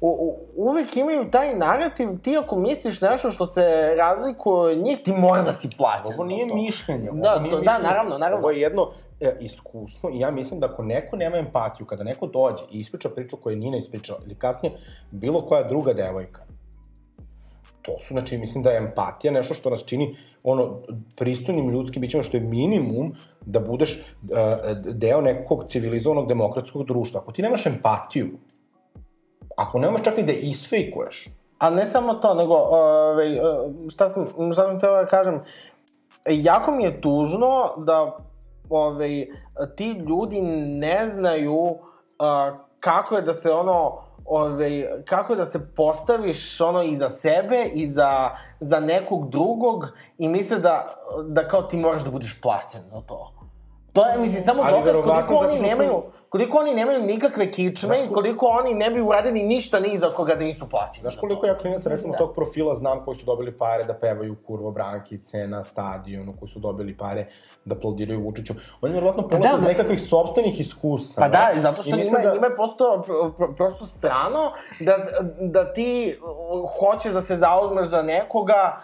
u, 0.01 0.09
u, 0.09 0.36
uvek 0.57 0.96
imaju 0.96 1.30
taj 1.30 1.55
narativ, 1.55 2.09
ti 2.18 2.36
ako 2.36 2.57
misliš 2.57 3.01
nešto 3.01 3.30
što 3.30 3.46
se 3.46 3.62
razlikuje 3.96 4.72
od 4.72 4.78
njih, 4.78 4.99
ti 4.99 5.12
mora 5.12 5.42
da 5.42 5.53
si 5.53 5.68
plaćen 5.78 6.14
Ovo 6.14 6.24
nije 6.24 6.46
mišljenje. 6.46 7.11
ovo 7.11 7.20
Da, 7.20 7.38
nije 7.38 7.51
to- 7.51 7.57
da, 7.57 7.61
mišljenje. 7.62 7.82
naravno, 7.84 8.18
naravno. 8.18 8.38
Ovo 8.38 8.51
je 8.51 8.61
jedno 8.61 8.88
e, 9.20 9.36
iskustvo 9.40 10.11
i 10.11 10.20
ja 10.20 10.30
mislim 10.30 10.61
da 10.61 10.66
ako 10.66 10.82
neko 10.82 11.16
nema 11.16 11.36
empatiju, 11.36 11.86
kada 11.86 12.05
neko 12.05 12.26
dođe 12.26 12.62
i 12.70 12.78
ispriča 12.78 13.09
priču 13.09 13.36
koju 13.36 13.53
je 13.53 13.59
Nina 13.59 13.76
ispričala, 13.76 14.18
ili 14.24 14.34
kasnije 14.34 14.74
bilo 15.11 15.40
koja 15.40 15.62
druga 15.62 15.92
devojka, 15.92 16.42
to 17.89 17.99
su, 17.99 18.14
znači, 18.14 18.39
mislim 18.39 18.62
da 18.62 18.70
je 18.70 18.78
empatija 18.78 19.32
nešto 19.32 19.55
što 19.55 19.70
nas 19.70 19.84
čini 19.84 20.14
ono, 20.45 20.80
pristojnim 21.16 21.70
ljudskim 21.70 22.01
bićima, 22.01 22.22
što 22.22 22.36
je 22.36 22.43
minimum 22.43 23.12
da 23.47 23.61
budeš 23.61 23.97
uh, 23.97 24.39
deo 24.84 25.20
nekog 25.20 25.64
civilizovanog 25.68 26.28
demokratskog 26.28 26.86
društva. 26.86 27.20
Ako 27.20 27.32
ti 27.32 27.43
nemaš 27.43 27.66
empatiju, 27.66 28.28
ako 29.57 29.78
nemaš 29.78 30.03
čak 30.05 30.16
ni 30.16 30.22
da 30.22 30.32
isfejkuješ, 30.32 31.26
A 31.59 31.70
ne 31.70 31.86
samo 31.86 32.14
to, 32.14 32.34
nego, 32.34 32.55
ove, 32.55 33.41
šta 33.91 34.11
sam, 34.11 34.26
šta 34.53 34.70
sam 34.70 34.80
teo 34.80 34.95
da 34.95 35.07
kažem, 35.07 35.41
jako 36.28 36.70
mi 36.70 36.84
je 36.84 37.01
tužno 37.01 37.74
da 37.76 38.16
ove, 38.70 39.26
ti 39.76 39.91
ljudi 39.91 40.41
ne 40.66 41.09
znaju 41.09 41.78
a, 42.18 42.55
kako 42.80 43.16
je 43.16 43.22
da 43.22 43.34
se 43.34 43.51
ono, 43.51 44.08
ove, 44.29 44.70
kako 45.05 45.33
je 45.33 45.37
da 45.37 45.47
se 45.47 45.74
postaviš 45.74 46.61
ono 46.61 46.83
i 46.83 46.97
za 46.97 47.09
sebe 47.09 47.64
i 47.64 47.89
za, 47.89 48.31
za 48.61 48.81
nekog 48.81 49.31
drugog 49.31 49.87
i 50.18 50.29
misle 50.29 50.59
da, 50.59 50.87
da 51.22 51.49
kao 51.49 51.62
ti 51.62 51.76
moraš 51.76 52.03
da 52.03 52.11
budeš 52.11 52.41
plaćen 52.41 52.81
za 52.87 53.01
to. 53.01 53.33
To 53.93 54.07
je, 54.07 54.18
mislim, 54.18 54.45
samo 54.45 54.62
dokaz 54.64 54.97
koliko 55.05 55.35
oni 55.35 55.47
što 55.47 55.57
su- 55.57 55.62
nemaju, 55.62 56.03
koliko 56.29 56.59
oni 56.59 56.74
nemaju 56.74 57.03
nikakve 57.03 57.51
kičme 57.51 57.97
i 58.05 58.14
koliko 58.14 58.47
oni 58.47 58.74
ne 58.74 58.91
bi 58.91 59.01
uradili 59.01 59.43
ništa 59.43 59.81
ni 59.81 59.99
za 59.99 60.11
koga 60.11 60.35
da 60.35 60.45
nisu 60.45 60.68
plaćeni. 60.68 61.01
Znaš 61.01 61.14
za 61.14 61.20
koliko 61.20 61.47
ja 61.47 61.57
klinaca 61.57 61.89
recimo 61.89 62.12
Da. 62.12 62.18
tog 62.18 62.35
profila 62.35 62.74
znam 62.74 63.05
koji 63.05 63.16
su 63.16 63.26
dobili 63.26 63.59
pare 63.59 63.85
da 63.85 63.95
pevaju 63.95 64.37
kurvo 64.47 64.70
brankice 64.70 65.47
na 65.47 65.62
stadionu, 65.62 66.35
koji 66.39 66.49
su 66.49 66.59
dobili 66.59 66.97
pare 66.97 67.26
da 67.64 67.74
aplaudiraju 67.74 68.20
Vučiću. 68.20 68.55
Oni 68.81 68.95
verovatno 68.95 69.29
polaze 69.29 69.49
da, 69.49 69.57
iz 69.57 69.62
da. 69.62 69.68
nekakvih 69.68 70.03
sobstvenih 70.03 70.61
iskustava. 70.61 71.26
Pa 71.26 71.39
da, 71.39 71.61
zato 71.61 71.83
što 71.83 71.97
njima, 71.97 72.18
da... 72.18 72.33
njima 72.33 72.47
je 72.47 72.55
prosto, 72.55 73.03
pro, 73.07 73.33
pro, 73.37 73.55
prosto 73.57 73.87
strano 73.87 74.53
da, 74.81 74.99
da 75.41 75.72
ti 75.72 76.18
uh, 76.22 76.70
hoćeš 76.79 77.12
da 77.12 77.22
se 77.22 77.37
zauzmeš 77.37 77.87
za 77.87 78.03
nekoga 78.03 78.81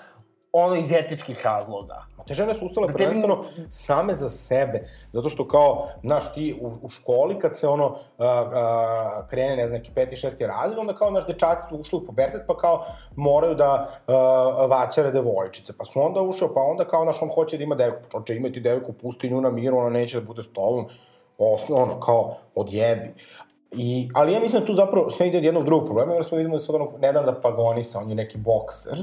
ono 0.57 0.75
iz 0.75 0.93
etičkih 0.93 1.45
razloga. 1.45 2.03
Ma 2.19 2.25
te 2.25 2.35
žene 2.35 2.55
su 2.55 2.67
ustale 2.67 2.87
Da 2.87 2.93
tebi- 2.93 3.05
prvenstveno 3.05 3.45
same 3.71 4.15
za 4.15 4.29
sebe, 4.29 4.89
zato 5.13 5.29
što 5.29 5.49
kao, 5.49 5.89
znaš, 6.03 6.35
ti 6.35 6.59
u, 6.61 6.71
u 6.83 6.89
školi 6.89 7.39
kad 7.39 7.59
se 7.59 7.69
ono 7.69 7.97
a, 8.19 8.27
a, 8.27 9.27
krene, 9.31 9.57
ne 9.57 9.69
znam, 9.69 9.79
neki 9.79 9.91
peti, 9.95 10.17
šesti 10.17 10.47
razred, 10.47 10.79
onda 10.79 10.95
kao, 10.95 11.11
naš 11.11 11.27
dečaci 11.27 11.67
su 11.69 11.77
ušli 11.77 11.99
u 11.99 12.07
pubertet, 12.07 12.43
pa 12.47 12.57
kao 12.57 12.85
moraju 13.17 13.55
da 13.55 13.91
a, 14.07 14.13
vaćare 14.71 15.11
devojčice, 15.11 15.73
pa 15.79 15.85
su 15.85 16.01
onda 16.03 16.21
ušao, 16.23 16.55
pa 16.55 16.61
onda 16.61 16.85
kao, 16.85 17.03
znaš, 17.05 17.23
on 17.23 17.29
hoće 17.29 17.57
da 17.59 17.65
ima 17.65 17.75
devojku, 17.75 18.03
pa 18.13 18.19
čoče, 18.19 18.37
ima 18.37 18.49
ti 18.49 18.61
devojku, 18.61 18.93
pusti 18.93 19.31
nju 19.31 19.41
na 19.41 19.51
miru, 19.51 19.79
ona 19.79 19.91
neće 19.91 20.21
da 20.21 20.27
bude 20.27 20.43
s 20.43 20.49
tobom, 20.53 20.87
osnovno, 21.39 21.85
ono, 21.85 22.01
kao, 22.01 22.35
odjebi. 22.55 23.15
I, 23.73 24.09
ali 24.15 24.33
ja 24.33 24.41
mislim 24.41 24.61
da 24.61 24.67
tu 24.67 24.75
zapravo 24.75 25.11
sve 25.11 25.29
ide 25.29 25.39
od 25.39 25.45
jednog 25.45 25.65
drugog 25.65 25.87
problema, 25.87 26.15
jer 26.15 26.25
smo 26.25 26.39
vidimo 26.39 26.57
da 26.57 26.63
se 26.63 26.73
od 26.73 26.75
onog 26.75 26.99
Nedanda 27.01 27.41
Pagonisa, 27.41 27.99
on 27.99 28.09
je 28.09 28.15
neki 28.15 28.39
bokser, 28.39 28.99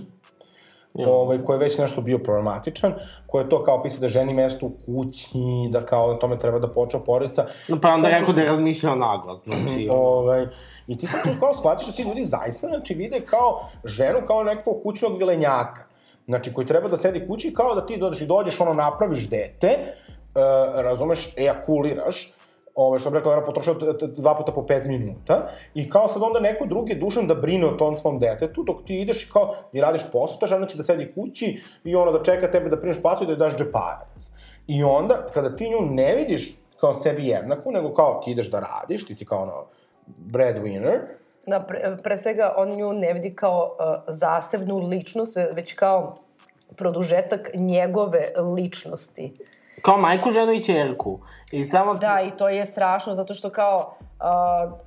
ovaj, 0.93 1.37
koji 1.37 1.55
je 1.55 1.59
već 1.59 1.77
nešto 1.77 2.01
bio 2.01 2.17
problematičan, 2.17 2.93
koji 3.27 3.43
je 3.43 3.49
to 3.49 3.63
kao 3.63 3.83
pisao 3.83 3.99
da 3.99 4.07
ženi 4.07 4.33
mesto 4.33 4.65
u 4.65 4.71
kući, 4.85 5.29
da 5.69 5.81
kao 5.85 6.13
na 6.13 6.19
tome 6.19 6.39
treba 6.39 6.59
da 6.59 6.67
počne 6.67 6.99
porodica. 7.05 7.45
Pa 7.81 7.93
onda 7.93 8.09
rekao 8.09 8.33
da 8.33 8.41
je 8.41 8.47
razmišljao 8.47 8.95
naglas, 8.95 9.39
znači... 9.43 9.87
ono. 9.89 10.01
Ovaj, 10.01 10.47
I 10.87 10.97
ti 10.97 11.07
sad 11.07 11.23
tu 11.23 11.39
kao 11.39 11.53
shvatiš 11.53 11.87
da 11.87 11.93
ti 11.93 12.03
ljudi 12.03 12.25
zaista 12.25 12.67
znači, 12.67 12.93
vide 12.93 13.19
kao 13.19 13.59
ženu 13.85 14.19
kao 14.27 14.43
nekog 14.43 14.83
kućnog 14.83 15.17
vilenjaka. 15.17 15.83
Znači, 16.25 16.53
koji 16.53 16.67
treba 16.67 16.87
da 16.87 16.97
sedi 16.97 17.27
kući 17.27 17.53
kao 17.53 17.75
da 17.75 17.85
ti 17.85 17.97
dođeš 17.97 18.21
i 18.21 18.25
dođeš, 18.25 18.59
ono, 18.59 18.73
napraviš 18.73 19.29
dete, 19.29 19.77
uh, 19.77 20.81
razumeš, 20.81 21.33
ejakuliraš, 21.37 22.33
Ove, 22.75 22.99
što 22.99 23.09
bi 23.09 23.17
rekla, 23.17 23.31
ona 23.31 23.45
potrošila 23.45 23.75
dva 24.17 24.35
puta 24.37 24.51
po 24.51 24.65
pet 24.65 24.85
minuta 24.85 25.47
i 25.73 25.89
kao 25.89 26.07
sad 26.07 26.23
onda 26.23 26.39
neko 26.39 26.65
drugi 26.65 26.91
je 26.91 26.99
dužan 26.99 27.27
da 27.27 27.35
brine 27.35 27.67
o 27.67 27.71
tom 27.71 27.97
svom 27.99 28.19
detetu 28.19 28.63
dok 28.63 28.83
ti 28.85 29.01
ideš 29.01 29.23
i 29.23 29.31
kao 29.31 29.55
i 29.73 29.81
radiš 29.81 30.01
posao, 30.11 30.37
ta 30.37 30.47
žena 30.47 30.65
će 30.65 30.77
da 30.77 30.83
sedi 30.83 31.11
kući 31.15 31.61
i 31.83 31.95
ono 31.95 32.11
da 32.11 32.23
čeka 32.23 32.51
tebe 32.51 32.69
da 32.69 32.77
primeš 32.77 33.01
platu 33.01 33.23
i 33.23 33.27
da 33.27 33.33
joj 33.33 33.37
daš 33.37 33.57
džeparac. 33.57 34.31
I 34.67 34.83
onda, 34.83 35.25
kada 35.33 35.55
ti 35.55 35.69
nju 35.69 35.85
ne 35.93 36.15
vidiš 36.15 36.55
kao 36.79 36.93
sebi 36.93 37.27
jednaku, 37.27 37.71
nego 37.71 37.93
kao 37.93 38.21
ti 38.25 38.31
ideš 38.31 38.51
da 38.51 38.59
radiš, 38.59 39.05
ti 39.05 39.15
si 39.15 39.25
kao 39.25 39.41
ono 39.41 39.65
breadwinner, 40.17 40.99
Da, 41.47 41.59
pre, 41.59 41.97
pre 42.03 42.17
svega, 42.17 42.53
on 42.57 42.69
nju 42.75 42.93
ne 42.93 43.13
vidi 43.13 43.31
kao 43.35 43.75
uh, 43.79 44.13
zasebnu 44.13 44.77
ličnost, 44.87 45.35
ve- 45.35 45.51
već 45.53 45.73
kao 45.73 46.15
produžetak 46.75 47.49
njegove 47.53 48.27
ličnosti. 48.55 49.33
Kao 49.81 49.97
majku, 49.97 50.31
ženu 50.31 50.53
i 50.53 50.63
čerku. 50.63 51.19
I 51.51 51.65
samo... 51.65 51.93
Da, 51.93 52.21
i 52.27 52.37
to 52.37 52.49
je 52.49 52.65
strašno, 52.65 53.15
zato 53.15 53.33
što 53.33 53.49
kao 53.49 53.95
uh, 53.99 54.79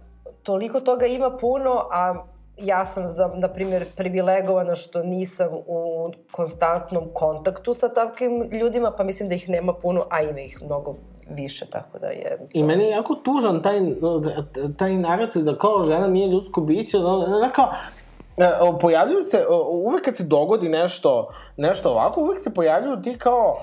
toliko 0.43 0.81
toga 0.81 1.07
ima 1.07 1.31
puno, 1.31 1.87
a 1.93 2.15
ja 2.59 2.85
sam, 2.85 3.11
za, 3.11 3.31
na 3.35 3.49
primjer, 3.49 3.85
privilegovana 3.97 4.75
što 4.75 5.03
nisam 5.03 5.49
u 5.67 6.11
konstantnom 6.33 7.05
kontaktu 7.13 7.75
sa 7.75 7.89
takvim 7.89 8.49
ljudima, 8.53 8.93
pa 8.97 9.05
mislim 9.05 9.29
da 9.29 9.35
ih 9.35 9.49
nema 9.49 9.73
puno, 9.73 10.05
a 10.11 10.23
ima 10.23 10.41
ih 10.41 10.63
mnogo 10.63 10.95
više, 11.31 11.67
tako 11.67 11.99
da 11.99 12.07
je... 12.07 12.39
I 12.53 12.63
meni 12.63 12.85
je 12.85 12.91
jako 12.91 13.15
tužan 13.15 13.63
taj, 13.63 13.81
taj 14.77 14.93
narativ 14.93 15.43
da 15.43 15.59
kao 15.59 15.85
žena 15.87 16.09
nije 16.09 16.29
ljudsko 16.29 16.61
biće, 16.61 16.99
da, 16.99 17.39
da 17.41 17.51
kao, 17.55 17.69
e, 18.37 18.79
pojavljuju 18.81 19.23
se, 19.23 19.47
uvek 19.71 20.05
kad 20.05 20.17
se 20.17 20.25
dogodi 20.25 20.69
nešto, 20.69 21.29
nešto 21.57 21.91
ovako, 21.91 22.21
uvek 22.21 22.39
se 22.39 22.55
pojavljuju 22.55 23.03
ti 23.03 23.19
kao 23.19 23.57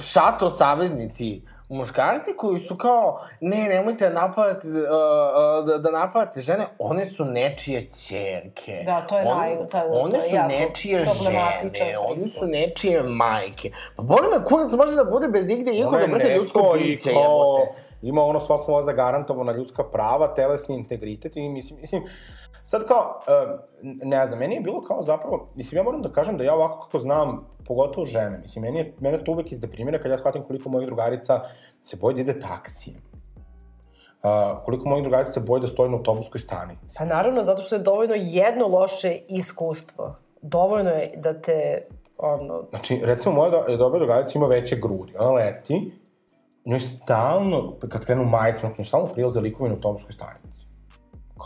šato 0.00 0.50
saveznici 0.50 1.40
muškarci 1.70 2.30
koji 2.32 2.60
su 2.60 2.76
kao, 2.76 3.20
ne, 3.40 3.56
nemojte 3.64 4.08
da 4.08 4.20
napadate, 4.20 4.68
uh, 4.68 4.74
uh, 4.74 5.66
da, 5.66 5.78
da 5.78 5.90
napadate 5.92 6.40
žene, 6.40 6.64
one 6.78 7.06
su 7.06 7.24
nečije 7.24 7.82
ćerke. 7.82 8.82
Da, 8.86 9.00
to 9.00 9.18
je 9.18 9.24
naj- 9.26 9.68
to 9.68 9.78
je- 9.78 9.84
One 9.92 10.18
su 10.20 10.34
jako 10.34 10.48
nečije 10.48 11.04
žene, 11.04 11.38
one 12.00 12.20
su 12.20 12.46
nečije 12.46 13.02
majke. 13.02 13.70
Pa 13.96 14.02
boli 14.02 14.28
me 14.30 14.44
kurac 14.44 14.72
može 14.72 14.94
da 14.94 15.04
bude 15.04 15.28
bez 15.28 15.50
igde, 15.50 15.72
iako 15.72 15.90
da 15.92 16.06
bude 16.08 16.34
ljudsko 16.34 16.60
biće, 16.74 17.10
jebote. 17.10 17.87
Ima 18.02 18.22
ono 18.22 18.40
sva 18.40 18.58
slova 18.58 18.82
zagarantovana 18.82 19.52
ljudska 19.52 19.84
prava, 19.84 20.34
telesni 20.34 20.76
integritet 20.76 21.36
i 21.36 21.48
mislim, 21.48 21.80
mislim, 21.80 22.02
sad 22.64 22.86
kao, 22.86 23.20
uh, 23.20 23.60
ne 23.82 24.26
znam, 24.26 24.38
meni 24.38 24.54
je 24.54 24.60
bilo 24.60 24.80
kao 24.80 25.02
zapravo, 25.02 25.48
mislim, 25.54 25.78
ja 25.78 25.82
moram 25.82 26.02
da 26.02 26.08
kažem 26.08 26.36
da 26.36 26.44
ja 26.44 26.54
ovako 26.54 26.80
kako 26.80 26.98
znam, 26.98 27.46
pogotovo 27.66 28.06
žene, 28.06 28.38
mislim, 28.38 28.62
meni 28.62 28.78
je, 28.78 28.94
mene 29.00 29.24
to 29.24 29.32
uvek 29.32 29.52
izdeprimira 29.52 29.98
kad 29.98 30.10
ja 30.10 30.18
shvatim 30.18 30.42
koliko 30.42 30.68
mojih 30.68 30.86
drugarica 30.86 31.40
se 31.82 31.96
boji 31.96 32.14
da 32.14 32.20
ide 32.20 32.40
taksijem. 32.40 33.02
Uh, 34.22 34.64
koliko 34.64 34.88
mojih 34.88 35.02
drugarica 35.02 35.32
se 35.32 35.40
boji 35.40 35.60
da 35.60 35.66
stoji 35.66 35.90
na 35.90 35.96
autobuskoj 35.96 36.40
stanici. 36.40 36.96
Pa 36.98 37.04
naravno, 37.04 37.42
zato 37.42 37.62
što 37.62 37.74
je 37.74 37.82
dovoljno 37.82 38.14
jedno 38.16 38.66
loše 38.66 39.20
iskustvo. 39.28 40.16
Dovoljno 40.42 40.90
je 40.90 41.12
da 41.16 41.40
te, 41.40 41.86
ono, 42.18 42.62
Znači, 42.70 43.00
recimo, 43.04 43.34
moja 43.34 43.50
do, 43.50 43.76
dobra 43.76 43.98
drugarica 43.98 44.38
ima 44.38 44.46
veće 44.46 44.76
grudi. 44.76 45.12
Ona 45.18 45.30
leti, 45.30 45.92
njoj 46.68 46.80
stalno, 46.80 47.72
kad 47.88 48.04
krenu 48.04 48.24
majicu, 48.24 48.66
njoj 48.66 48.84
stalno 48.84 49.06
prilaze 49.06 49.40
likovi 49.40 49.68
na 49.68 49.74
autobuskoj 49.74 50.12
stanici. 50.12 50.66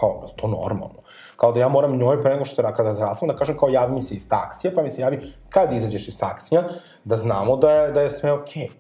Kao, 0.00 0.20
je 0.22 0.26
li 0.26 0.32
to 0.36 0.48
normalno? 0.48 1.02
Kao 1.36 1.52
da 1.52 1.60
ja 1.60 1.68
moram 1.68 1.96
njoj 1.96 2.20
pre 2.22 2.32
nego 2.32 2.44
što 2.44 2.56
se, 2.56 2.74
kada 2.76 2.94
zraslam, 2.94 3.28
da 3.28 3.36
kažem 3.36 3.56
kao 3.56 3.68
javi 3.68 3.92
mi 3.92 4.02
se 4.02 4.14
iz 4.14 4.28
taksija, 4.28 4.72
pa 4.74 4.82
mi 4.82 4.90
se 4.90 5.00
javi 5.00 5.20
kad 5.48 5.72
izađeš 5.72 6.08
iz 6.08 6.18
taksija, 6.18 6.64
da 7.04 7.16
znamo 7.16 7.56
da 7.56 7.70
je, 7.70 7.92
da 7.92 8.02
je 8.02 8.10
sve 8.10 8.32
okej. 8.32 8.62
Okay. 8.62 8.70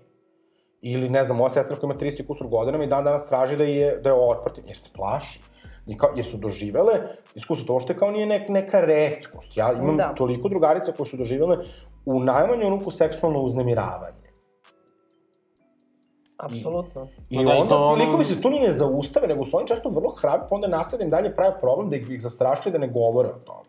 Ili, 0.80 1.08
ne 1.08 1.24
znam, 1.24 1.36
moja 1.36 1.50
sestra 1.50 1.76
koja 1.76 1.88
ima 1.88 2.00
30 2.00 2.26
kusur 2.26 2.46
godina 2.46 2.78
mi 2.78 2.86
dan 2.86 3.04
danas 3.04 3.26
traži 3.26 3.56
da 3.56 3.64
je, 3.64 3.96
da 3.96 4.08
je 4.08 4.14
otpratim, 4.14 4.64
jer 4.66 4.76
se 4.76 4.90
plaši. 4.94 5.40
I 5.86 5.98
kao, 5.98 6.10
jer 6.16 6.24
su 6.24 6.36
doživele 6.36 6.92
iskustvo 7.34 7.66
to 7.66 7.80
što 7.80 7.92
je 7.92 7.98
kao 7.98 8.10
nije 8.10 8.26
nek, 8.26 8.48
neka 8.48 8.80
redkost. 8.80 9.56
Ja 9.56 9.72
imam 9.72 9.96
da. 9.96 10.06
Da. 10.06 10.14
toliko 10.14 10.48
drugarica 10.48 10.92
koje 10.92 11.06
su 11.06 11.16
doživele 11.16 11.56
u 12.04 12.20
najmanju 12.20 12.70
ruku 12.70 12.90
seksualno 12.90 13.40
uznemiravanje. 13.40 14.31
Apsolutno. 16.42 17.08
I 17.30 17.36
da, 17.36 17.42
i 17.42 17.60
onda 17.60 17.68
to 17.68 17.94
ti 17.96 18.04
likovi 18.04 18.24
se 18.24 18.40
tu 18.40 18.50
ni 18.50 18.60
ne 18.60 18.72
zaustave, 18.72 19.28
nego 19.28 19.44
su 19.44 19.56
oni 19.56 19.68
često 19.68 19.88
vrlo 19.88 20.10
hrabri, 20.10 20.46
pa 20.50 20.54
onda 20.54 20.68
nastavljaju 20.68 21.10
dalje 21.10 21.34
prave 21.34 21.60
problem 21.60 21.90
da 21.90 21.96
ih, 21.96 22.10
ih 22.10 22.22
zastrašuje 22.22 22.72
da 22.72 22.78
ne 22.78 22.88
govore 22.88 23.28
o 23.28 23.38
tome. 23.46 23.68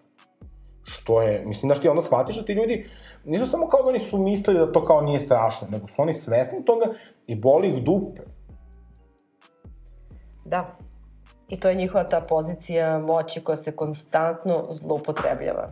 Što 0.83 1.21
je, 1.21 1.43
mislim, 1.45 1.69
znaš 1.69 1.81
ti 1.81 1.89
onda 1.89 2.01
shvatiš 2.01 2.35
da 2.35 2.45
ti 2.45 2.53
ljudi 2.53 2.85
nisu 3.25 3.47
samo 3.47 3.67
kao 3.67 3.83
da 3.83 3.89
oni 3.89 3.99
su 3.99 4.17
mislili 4.17 4.59
da 4.59 4.71
to 4.71 4.85
kao 4.85 5.01
nije 5.01 5.19
strašno, 5.19 5.67
nego 5.71 5.87
su 5.87 6.01
oni 6.01 6.13
svesni 6.13 6.63
toga 6.65 6.85
i 7.27 7.35
boli 7.35 7.67
ih 7.67 7.83
dupe. 7.83 8.21
Da. 10.45 10.77
I 11.49 11.59
to 11.59 11.69
je 11.69 11.75
njihova 11.75 12.03
ta 12.03 12.21
pozicija 12.21 12.99
moći 12.99 13.43
koja 13.43 13.55
se 13.55 13.75
konstantno 13.75 14.67
zloupotrebljava. 14.69 15.69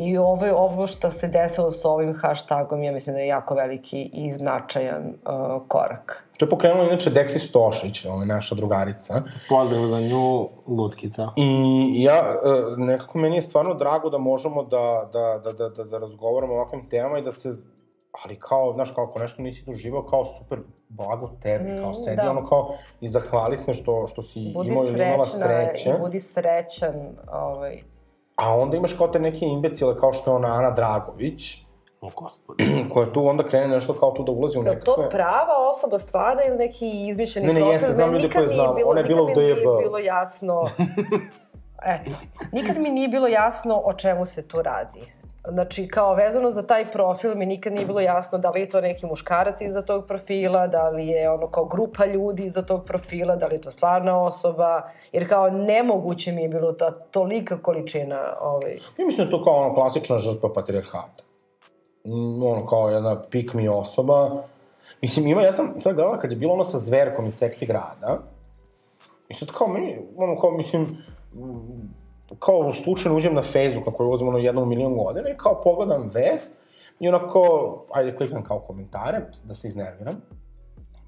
I 0.00 0.18
ovo, 0.18 0.46
ovo 0.56 0.86
što 0.86 1.10
se 1.10 1.28
desilo 1.28 1.70
sa 1.70 1.88
ovim 1.88 2.14
hashtagom, 2.16 2.82
ja 2.82 2.92
mislim 2.92 3.14
da 3.14 3.20
je 3.20 3.26
jako 3.26 3.54
veliki 3.54 4.10
i 4.12 4.30
značajan 4.30 5.02
uh, 5.06 5.62
korak. 5.68 6.24
To 6.36 6.44
je 6.44 6.50
pokrenula 6.50 6.84
inače 6.84 7.10
Deksi 7.10 7.38
Stošić, 7.38 8.04
ovaj, 8.04 8.26
naša 8.26 8.54
drugarica. 8.54 9.22
Pozdrav 9.48 9.86
za 9.86 10.00
nju, 10.00 10.48
lutkica. 10.66 11.28
I 11.36 12.02
ja, 12.02 12.14
e, 12.14 12.26
nekako 12.76 13.18
meni 13.18 13.36
je 13.36 13.42
stvarno 13.42 13.74
drago 13.74 14.10
da 14.10 14.18
možemo 14.18 14.62
da, 14.62 15.08
da, 15.12 15.38
da, 15.44 15.52
da, 15.52 15.68
da, 15.68 15.84
da 15.84 15.98
razgovaramo 15.98 16.52
o 16.54 16.56
ovakvim 16.56 16.88
temama 16.88 17.18
i 17.18 17.22
da 17.22 17.32
se 17.32 17.52
ali 18.24 18.36
kao, 18.38 18.72
znaš, 18.72 18.90
kao 18.94 19.04
ako 19.04 19.18
nešto 19.18 19.42
nisi 19.42 19.64
doživao, 19.66 20.02
kao 20.02 20.24
super 20.24 20.58
blago 20.88 21.30
tebi, 21.42 21.72
Mm, 21.72 21.82
kao 21.82 21.94
sedi 21.94 22.16
da. 22.16 22.30
ono 22.30 22.46
kao 22.46 22.74
i 23.00 23.08
zahvali 23.08 23.56
se 23.56 23.74
što, 23.74 24.06
što 24.06 24.22
si 24.22 24.50
Budi 24.54 24.68
imao 24.68 24.84
ili 24.84 25.02
imala 25.02 25.26
sreće. 25.26 25.94
budi 26.00 26.20
srećan. 26.20 26.94
Ovaj. 27.32 27.82
A 28.38 28.54
onda 28.54 28.76
imaš 28.76 28.92
kao 28.92 29.08
te 29.08 29.18
neke 29.18 29.44
imbecile 29.44 29.96
kao 29.96 30.12
što 30.12 30.30
je 30.30 30.34
ona 30.34 30.48
Ana 30.48 30.70
Dragović, 30.70 31.56
O, 32.00 32.08
koja 32.92 33.12
tu 33.12 33.26
onda 33.26 33.44
krene 33.44 33.68
nešto 33.68 33.92
kao 33.92 34.10
tu 34.10 34.22
da 34.22 34.32
ulazi 34.32 34.58
u 34.58 34.62
Je 34.62 34.70
li 34.70 34.80
to 34.80 34.90
nekakve... 34.90 35.10
prava 35.10 35.68
osoba 35.68 35.98
stvarna 35.98 36.42
ili 36.44 36.56
neki 36.56 37.06
izmišljeni 37.08 37.46
Ne, 37.46 37.52
ne, 37.52 37.60
profil? 37.60 37.72
jeste, 37.72 37.92
znam 37.92 38.12
nikad 38.12 38.32
koje 38.32 38.48
znam. 38.48 38.74
bilo- 38.76 38.90
Ona 38.90 39.00
je 39.00 39.04
bila 39.04 39.20
nikad 39.20 39.36
u 39.36 39.40
mi 39.40 39.44
nije 39.44 39.54
DJB. 39.54 39.78
bilo 39.80 39.98
jasno... 39.98 40.68
Eto, 41.96 42.16
nikad 42.52 42.76
mi 42.76 42.90
nije 42.90 43.08
bilo 43.08 43.26
jasno 43.28 43.76
o 43.76 43.92
čemu 43.92 44.26
se 44.26 44.42
tu 44.42 44.62
radi. 44.62 45.00
Znači, 45.50 45.88
kao 45.88 46.14
vezano 46.14 46.50
za 46.50 46.62
taj 46.62 46.84
profil 46.84 47.34
mi 47.34 47.46
nikad 47.46 47.72
nije 47.72 47.86
bilo 47.86 48.00
jasno 48.00 48.38
da 48.38 48.50
li 48.50 48.60
je 48.60 48.68
to 48.68 48.80
neki 48.80 49.06
muškarac 49.06 49.60
iza 49.60 49.82
tog 49.82 50.06
profila, 50.06 50.66
da 50.66 50.88
li 50.88 51.06
je 51.06 51.30
ono 51.30 51.46
kao 51.46 51.64
grupa 51.64 52.06
ljudi 52.06 52.44
iza 52.44 52.62
tog 52.62 52.84
profila, 52.84 53.36
da 53.36 53.46
li 53.46 53.54
je 53.54 53.60
to 53.60 53.70
stvarna 53.70 54.20
osoba, 54.20 54.82
jer 55.12 55.28
kao 55.28 55.50
nemoguće 55.50 56.32
mi 56.32 56.42
je 56.42 56.48
bilo 56.48 56.72
ta 56.72 56.90
tolika 56.90 57.62
količina 57.62 58.34
ovaj, 58.40 58.78
Ja 58.98 59.06
mislim 59.06 59.26
da 59.26 59.30
to 59.30 59.44
kao 59.44 59.54
ono 59.54 59.74
klasična 59.74 60.18
žrtva 60.18 60.52
patrijarhata. 60.52 61.22
Mm, 62.04 62.42
ono 62.42 62.66
kao 62.66 62.88
jedna 62.88 63.22
pick 63.30 63.54
me 63.54 63.70
osoba. 63.70 64.30
Mislim, 65.02 65.26
ima, 65.26 65.42
ja 65.42 65.52
sam 65.52 65.80
sad 65.80 65.94
gledala 65.94 66.18
kad 66.18 66.30
je 66.30 66.36
bilo 66.36 66.52
ono 66.52 66.64
sa 66.64 66.78
zverkom 66.78 67.26
iz 67.26 67.34
seksi 67.34 67.66
grada. 67.66 68.18
I 69.28 69.34
sad 69.34 69.48
kao 69.48 69.68
meni, 69.68 69.98
ono 70.16 70.40
kao, 70.40 70.50
mislim, 70.50 70.96
kao 72.38 72.72
slučajno 72.72 73.16
uđem 73.16 73.34
na 73.34 73.42
Facebook, 73.42 73.86
na 73.86 73.92
koji 73.92 74.06
ulazim 74.06 74.28
ono 74.28 74.38
jednom 74.38 74.68
milion 74.68 74.96
godina 74.96 75.28
i 75.28 75.36
kao 75.36 75.60
pogledam 75.60 76.10
vest 76.14 76.58
i 77.00 77.08
onako, 77.08 77.74
ajde 77.94 78.16
klikam 78.16 78.42
kao 78.42 78.60
komentare, 78.60 79.20
da 79.44 79.54
se 79.54 79.68
iznerviram. 79.68 80.14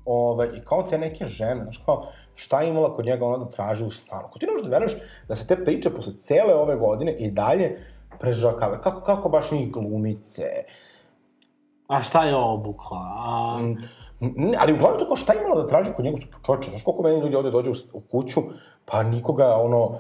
Ove, 0.05 0.49
I 0.57 0.61
kao 0.61 0.83
te 0.83 0.99
neke 0.99 1.25
žene, 1.25 1.63
znaš 1.63 1.83
kao, 1.87 2.07
šta 2.35 2.61
je 2.61 2.69
imala 2.69 2.97
kod 2.97 3.07
njega 3.07 3.27
ona 3.27 3.45
da 3.45 3.51
traži 3.51 3.85
u 3.85 3.91
stanu. 3.91 4.29
Ko 4.31 4.39
ti 4.39 4.47
ne 4.47 4.53
možeš 4.53 4.67
da 4.67 4.71
veruješ 4.71 4.93
da 5.29 5.37
se 5.37 5.47
te 5.47 5.65
priče 5.65 5.91
posle 5.91 6.13
cele 6.19 6.55
ove 6.55 6.77
godine 6.77 7.13
i 7.13 7.31
dalje 7.31 7.79
prežakave. 8.19 8.83
Kako, 8.83 9.01
kako 9.01 9.29
baš 9.29 9.51
njih 9.51 9.73
glumice. 9.73 10.65
A 11.87 12.03
šta 12.03 12.25
je 12.25 12.37
obukla? 12.37 12.99
A... 12.99 13.61
Ne, 14.21 14.57
ali 14.59 14.73
uglavnom 14.73 15.01
to 15.01 15.07
kao 15.07 15.17
šta 15.17 15.35
imala 15.35 15.63
da 15.63 15.69
traži 15.69 15.91
kod 15.97 16.05
njega 16.05 16.19
čoče. 16.47 16.71
Znaš 16.71 16.83
koliko 16.83 17.03
meni 17.03 17.21
ljudi 17.21 17.37
ovde 17.37 17.51
dođu 17.51 17.71
u, 17.71 17.75
u 17.93 18.01
kuću, 18.11 18.41
pa 18.85 19.03
nikoga, 19.03 19.57
ono, 19.57 19.85
uh, 19.85 19.95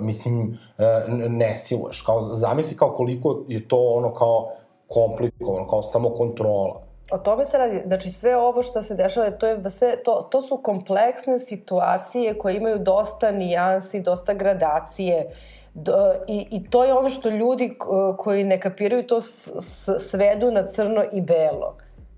mislim, 0.00 0.58
uh, 0.78 0.84
ne 1.28 1.56
siluješ. 1.56 2.02
Kao, 2.02 2.34
zamisli 2.34 2.76
kao 2.76 2.90
koliko 2.90 3.44
je 3.48 3.68
to, 3.68 3.78
ono, 3.78 4.14
kao 4.14 4.52
komplikovano, 4.88 5.66
kao 5.66 5.82
samo 5.82 6.10
kontrola. 6.10 6.80
O 7.10 7.18
tome 7.18 7.44
se 7.44 7.58
radi, 7.58 7.82
znači 7.86 8.10
sve 8.10 8.36
ovo 8.36 8.62
što 8.62 8.82
se 8.82 8.94
dešava, 8.94 9.30
to, 9.30 9.46
je 9.46 9.70
sve, 9.70 10.02
to, 10.02 10.28
to 10.30 10.42
su 10.42 10.56
kompleksne 10.56 11.38
situacije 11.38 12.38
koje 12.38 12.56
imaju 12.56 12.78
dosta 12.78 13.30
nijansi, 13.30 14.00
dosta 14.00 14.34
gradacije 14.34 15.30
i, 16.26 16.46
i 16.50 16.70
to 16.70 16.84
je 16.84 16.94
ono 16.94 17.10
što 17.10 17.28
ljudi 17.28 17.78
koji 18.18 18.44
ne 18.44 18.60
kapiraju 18.60 19.06
to 19.06 19.20
s, 19.20 19.50
s, 19.60 19.88
svedu 19.98 20.50
na 20.50 20.66
crno 20.66 21.04
i 21.12 21.20
belo. 21.20 21.74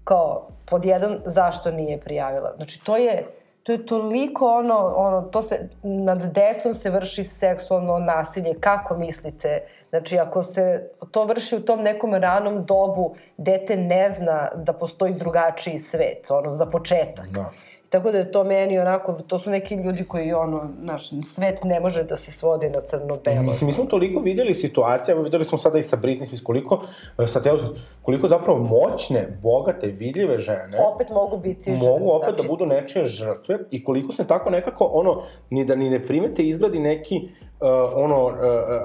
Kao, 0.09 0.49
pod 0.67 0.85
jedan, 0.85 1.19
zašto 1.25 1.71
nije 1.71 2.01
prijavila. 2.01 2.53
Znači 2.57 2.85
to 2.85 2.97
je, 2.97 3.27
to 3.63 3.73
je 3.73 3.87
toliko 3.87 4.47
ono, 4.47 4.95
ono, 4.97 5.23
to 5.23 5.43
se, 5.43 5.69
nad 5.83 6.33
decom 6.33 6.75
se 6.75 6.91
vrši 6.91 7.25
seksualno 7.25 7.99
nasilje, 7.99 8.55
kako 8.61 8.97
mislite? 8.97 9.61
Znači, 9.89 10.19
ako 10.19 10.43
se 10.43 10.91
to 11.11 11.25
vrši 11.25 11.57
u 11.57 11.61
tom 11.61 11.83
nekom 11.83 12.15
ranom 12.15 12.65
dobu, 12.65 13.15
dete 13.37 13.77
ne 13.77 14.11
zna 14.11 14.49
da 14.55 14.73
postoji 14.73 15.13
drugačiji 15.13 15.79
svet, 15.79 16.31
ono, 16.31 16.53
za 16.53 16.67
početak. 16.67 17.27
Da. 17.27 17.51
Tako 17.91 18.11
da 18.11 18.19
je 18.19 18.33
to 18.33 18.45
meni 18.45 18.79
onako, 18.79 19.13
to 19.13 19.39
su 19.39 19.51
neki 19.51 19.75
ljudi 19.75 20.05
koji 20.05 20.33
ono, 20.33 20.71
naš, 20.79 21.11
svet 21.25 21.65
ne 21.65 21.81
može 21.81 22.05
da 22.05 22.17
se 22.17 22.33
svodi 22.33 22.71
na 22.71 22.81
crno-belo. 22.81 23.43
Mislim, 23.43 23.69
mi 23.69 23.75
smo 23.75 23.85
toliko 23.85 24.21
videli 24.21 24.55
situacije, 24.55 25.13
evo 25.13 25.23
videli 25.23 25.45
smo 25.45 25.59
sada 25.59 25.79
i 25.79 25.83
sa 25.83 25.97
Britney 25.97 26.27
Spears, 26.27 26.43
koliko, 26.43 26.81
e, 27.19 27.27
sa 27.27 27.41
Taylor 27.41 27.59
Swift, 27.59 27.79
koliko 28.03 28.29
zapravo 28.29 28.59
moćne, 28.59 29.39
bogate, 29.43 29.87
vidljive 29.87 30.39
žene 30.39 30.79
Opet 30.95 31.11
mogu 31.11 31.37
biti 31.37 31.71
žrtve. 31.71 31.89
mogu 31.89 32.11
opet 32.11 32.29
znači, 32.29 32.43
da 32.43 32.49
budu 32.49 32.67
nečije 32.67 33.05
žrtve 33.05 33.59
i 33.71 33.85
koliko 33.85 34.13
se 34.13 34.27
tako 34.27 34.51
nekako 34.51 34.91
ono 34.93 35.23
ni 35.51 35.65
da 35.65 35.75
ni 35.75 35.91
ne 35.91 36.03
primete 36.03 36.43
izgradi 36.43 36.79
neki 36.79 37.29
uh, 37.61 37.69
ono 37.95 38.27
uh, 38.27 38.33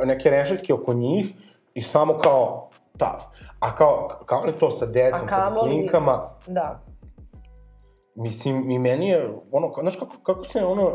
neke 0.06 0.30
rešetke 0.30 0.74
oko 0.74 0.94
njih 0.94 1.26
i 1.74 1.82
samo 1.82 2.18
kao 2.18 2.70
tav. 2.98 3.20
A 3.60 3.76
kao 3.76 4.10
kao 4.26 4.44
li 4.44 4.52
to 4.60 4.72
sa 4.72 4.86
decom, 4.86 5.30
sa 5.30 5.56
klinkama, 5.64 6.30
Da. 6.48 6.80
Mislim 8.16 8.72
i 8.72 8.80
meni 8.80 9.08
je 9.08 9.30
ono 9.52 9.74
znaš 9.82 9.96
kako 9.96 10.16
kako 10.24 10.44
se 10.44 10.66
ono 10.66 10.92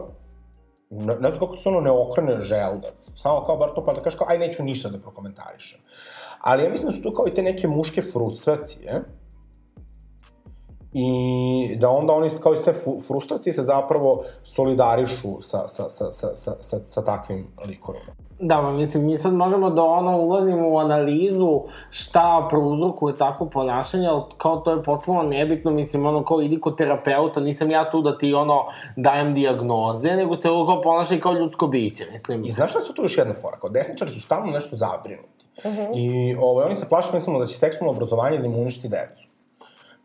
ne, 0.91 1.15
ne 1.15 1.31
znam 1.31 1.39
kako 1.39 1.57
se 1.57 1.69
ono 1.69 1.81
ne 1.81 1.91
okrene 1.91 2.43
želudac. 2.43 3.11
Samo 3.17 3.45
kao 3.47 3.57
bar 3.57 3.75
to 3.75 3.85
pa 3.85 3.93
da 3.93 4.03
kažeš 4.03 4.19
kao 4.19 4.27
aj 4.31 4.39
neću 4.39 4.63
ništa 4.63 4.89
da 4.89 4.99
prokomentarišem. 4.99 5.81
Ali 6.41 6.65
ja 6.65 6.71
mislim 6.71 6.91
da 6.91 6.97
su 6.97 7.03
tu 7.03 7.13
kao 7.15 7.27
i 7.29 7.35
te 7.35 7.43
neke 7.43 7.69
muške 7.69 8.03
frustracije, 8.03 9.03
i 10.93 11.77
da 11.77 11.91
onda 11.91 12.13
oni 12.13 12.31
kao 12.43 12.55
iz 12.55 12.61
te 12.65 12.73
frustracije 13.07 13.53
se 13.53 13.63
zapravo 13.63 14.25
solidarišu 14.45 15.41
sa, 15.41 15.69
sa, 15.69 15.91
sa, 15.91 16.13
sa, 16.13 16.37
sa, 16.37 16.57
sa, 16.61 16.81
sa 16.87 17.05
takvim 17.05 17.47
likovima. 17.67 18.28
Da, 18.41 18.63
ma 18.63 18.73
mislim, 18.73 19.07
mi 19.07 19.19
sad 19.19 19.35
možemo 19.35 19.71
da 19.71 19.83
ono 19.83 20.19
ulazimo 20.19 20.69
u 20.69 20.79
analizu 20.79 21.63
šta 21.91 22.47
prouzrokuje 22.51 23.15
takvo 23.15 23.47
ponašanje, 23.47 24.07
ali 24.07 24.23
kao 24.37 24.57
to 24.57 24.73
je 24.73 24.83
potpuno 24.83 25.23
nebitno, 25.23 25.71
mislim, 25.71 26.07
ono 26.07 26.25
kao 26.25 26.43
idi 26.43 26.61
kod 26.61 26.77
terapeuta, 26.77 27.41
nisam 27.41 27.71
ja 27.71 27.91
tu 27.91 28.03
da 28.03 28.19
ti 28.19 28.35
ono 28.35 28.65
dajem 28.97 29.35
diagnoze, 29.35 30.17
nego 30.17 30.37
se 30.37 30.51
ovo 30.51 30.67
kao 30.67 30.83
ponašaj 30.83 31.21
kao 31.21 31.33
ljudsko 31.33 31.67
biće, 31.67 32.05
mislim. 32.13 32.45
I 32.45 32.51
znaš 32.51 32.71
šta 32.71 32.81
su 32.81 32.95
tu 32.95 33.03
još 33.03 33.19
jedna 33.19 33.35
fora? 33.41 33.57
Kao 33.57 33.71
desničari 33.71 34.11
su 34.11 34.21
stalno 34.21 34.53
nešto 34.53 34.77
zabrinuti. 34.77 35.45
I 35.95 36.37
ovaj, 36.41 36.67
oni 36.67 36.77
se 36.77 36.89
plaše 36.89 37.09
recimo 37.13 37.39
da 37.39 37.47
će 37.47 37.59
seksualno 37.59 37.93
obrazovanje 37.93 38.39
da 38.39 38.47
im 38.47 38.55
uništi 38.55 38.89
decu. 38.89 39.29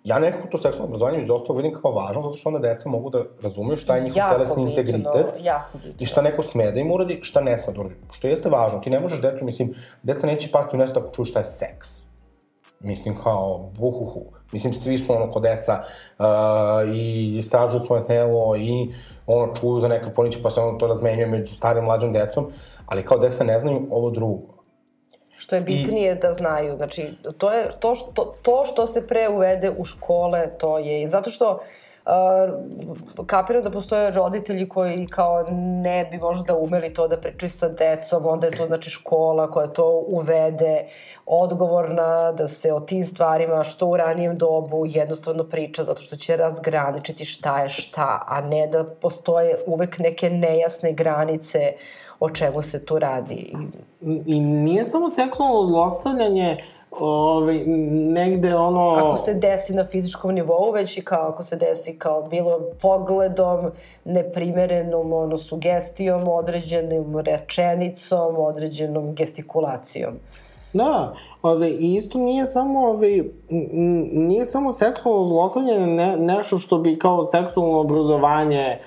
Ja 0.03 0.19
nekako 0.19 0.47
to 0.47 0.57
seksualno 0.57 0.85
obrazovanje 0.85 1.17
među 1.17 1.33
ostalog 1.33 1.57
vidim 1.57 1.81
kao 1.81 1.91
važno, 1.91 2.21
zato 2.21 2.37
što 2.37 2.49
onda 2.49 2.59
deca 2.59 2.89
mogu 2.89 3.09
da 3.09 3.23
razumeju 3.41 3.77
šta 3.77 3.95
je 3.95 4.03
njihov 4.03 4.17
Jako 4.17 4.33
telesni 4.33 4.65
bitno, 4.65 4.69
integritet 4.69 5.35
jako 5.39 5.77
bitno. 5.77 5.93
i 5.99 6.05
šta 6.05 6.21
neko 6.21 6.43
sme 6.43 6.71
da 6.71 6.79
im 6.79 6.91
uradi, 6.91 7.19
šta 7.21 7.41
ne 7.41 7.57
sme 7.57 7.73
da 7.73 7.79
uradi. 7.81 7.95
Što 8.11 8.27
jeste 8.27 8.49
važno, 8.49 8.79
ti 8.79 8.89
ne 8.89 8.99
možeš 8.99 9.21
decu, 9.21 9.45
mislim, 9.45 9.73
deca 10.03 10.27
neće 10.27 10.51
pasti 10.51 10.75
u 10.75 10.79
nešto 10.79 10.99
ako 10.99 11.13
čuju 11.13 11.25
šta 11.25 11.39
je 11.39 11.45
seks. 11.45 11.89
Mislim, 12.79 13.15
kao, 13.15 13.69
buhuhu. 13.79 14.21
Mislim, 14.51 14.73
svi 14.73 14.97
su 14.97 15.13
ono 15.13 15.31
ko 15.31 15.39
deca 15.39 15.79
uh, 16.19 16.25
i 16.95 17.37
istražuju 17.37 17.79
svoje 17.79 18.07
telo 18.07 18.55
i 18.55 18.93
ono 19.27 19.53
čuju 19.55 19.79
za 19.79 19.87
neka 19.87 20.09
poniće 20.09 20.43
pa 20.43 20.49
se 20.49 20.59
ono 20.59 20.77
to 20.77 20.87
razmenjuje 20.87 21.27
među 21.27 21.55
starim 21.55 21.83
i 21.83 21.85
mlađom 21.85 22.13
decom, 22.13 22.51
ali 22.85 23.05
kao 23.05 23.17
deca 23.17 23.43
ne 23.43 23.59
znaju 23.59 23.87
ovo 23.91 24.09
drugo. 24.09 24.62
Što 25.53 25.57
je 25.57 25.61
bitnije 25.61 26.15
da 26.15 26.33
znaju. 26.33 26.77
Znači, 26.77 27.07
to, 27.37 27.51
je, 27.51 27.69
to, 27.79 27.95
što, 27.95 28.33
to 28.41 28.65
što 28.65 28.87
se 28.87 29.07
pre 29.07 29.29
uvede 29.29 29.71
u 29.77 29.85
škole, 29.85 30.47
to 30.57 30.79
je... 30.79 31.07
Zato 31.07 31.29
što 31.29 31.59
Uh, 32.05 33.25
kapiram 33.25 33.63
da 33.63 33.71
postoje 33.71 34.11
roditelji 34.11 34.69
koji 34.69 35.07
kao 35.07 35.45
ne 35.83 36.05
bi 36.11 36.17
možda 36.17 36.55
umeli 36.55 36.93
to 36.93 37.07
da 37.07 37.17
pričaju 37.17 37.49
sa 37.49 37.69
decom, 37.69 38.25
onda 38.27 38.47
je 38.47 38.57
to 38.57 38.65
znači 38.65 38.89
škola 38.89 39.51
koja 39.51 39.67
to 39.67 40.03
uvede, 40.07 40.87
odgovorna 41.25 42.31
da 42.31 42.47
se 42.47 42.73
o 42.73 42.79
tim 42.79 43.03
stvarima 43.03 43.63
što 43.63 43.87
u 43.87 43.97
ranijem 43.97 44.37
dobu 44.37 44.85
jednostavno 44.85 45.43
priča 45.43 45.83
zato 45.83 46.01
što 46.01 46.15
će 46.15 46.37
razgraničiti 46.37 47.25
šta 47.25 47.61
je 47.61 47.69
šta, 47.69 48.23
a 48.27 48.41
ne 48.41 48.67
da 48.67 48.83
postoje 48.83 49.55
uvek 49.65 49.99
neke 49.99 50.29
nejasne 50.29 50.93
granice 50.93 51.73
o 52.23 52.29
čemu 52.29 52.61
se 52.61 52.85
tu 52.85 52.99
radi. 52.99 53.53
I 54.01 54.21
I 54.25 54.39
nije 54.39 54.85
samo 54.85 55.09
seksualno 55.09 55.67
zlostavljanje, 55.67 56.57
ovaj, 56.99 57.63
negde 58.13 58.55
ono... 58.55 58.89
ako 58.89 59.17
se 59.17 59.33
desi 59.33 59.73
na 59.73 59.85
fizičkom 59.85 60.33
nivou, 60.33 60.71
već 60.71 60.97
i 60.97 61.01
kao 61.01 61.27
ako 61.29 61.43
se 61.43 61.55
desi 61.55 61.97
kao 61.99 62.23
bilo 62.23 62.59
pogledom, 62.81 63.71
neprimerenom 64.05 65.13
ono, 65.13 65.37
sugestijom, 65.37 66.27
određenom 66.27 67.19
rečenicom, 67.19 68.35
određenom 68.37 69.15
gestikulacijom. 69.15 70.13
Da, 70.73 71.13
ove, 71.41 71.69
i 71.69 71.95
isto 71.95 72.17
nije 72.17 72.47
samo, 72.47 72.87
ove, 72.87 73.17
n- 73.49 74.09
nije 74.27 74.45
samo 74.45 74.73
seksualno 74.73 75.25
zlostavljanje 75.25 75.87
ne, 75.87 76.17
nešto 76.17 76.57
što 76.57 76.77
bi 76.77 76.99
kao 76.99 77.25
seksualno 77.25 77.79
obrazovanje 77.79 78.79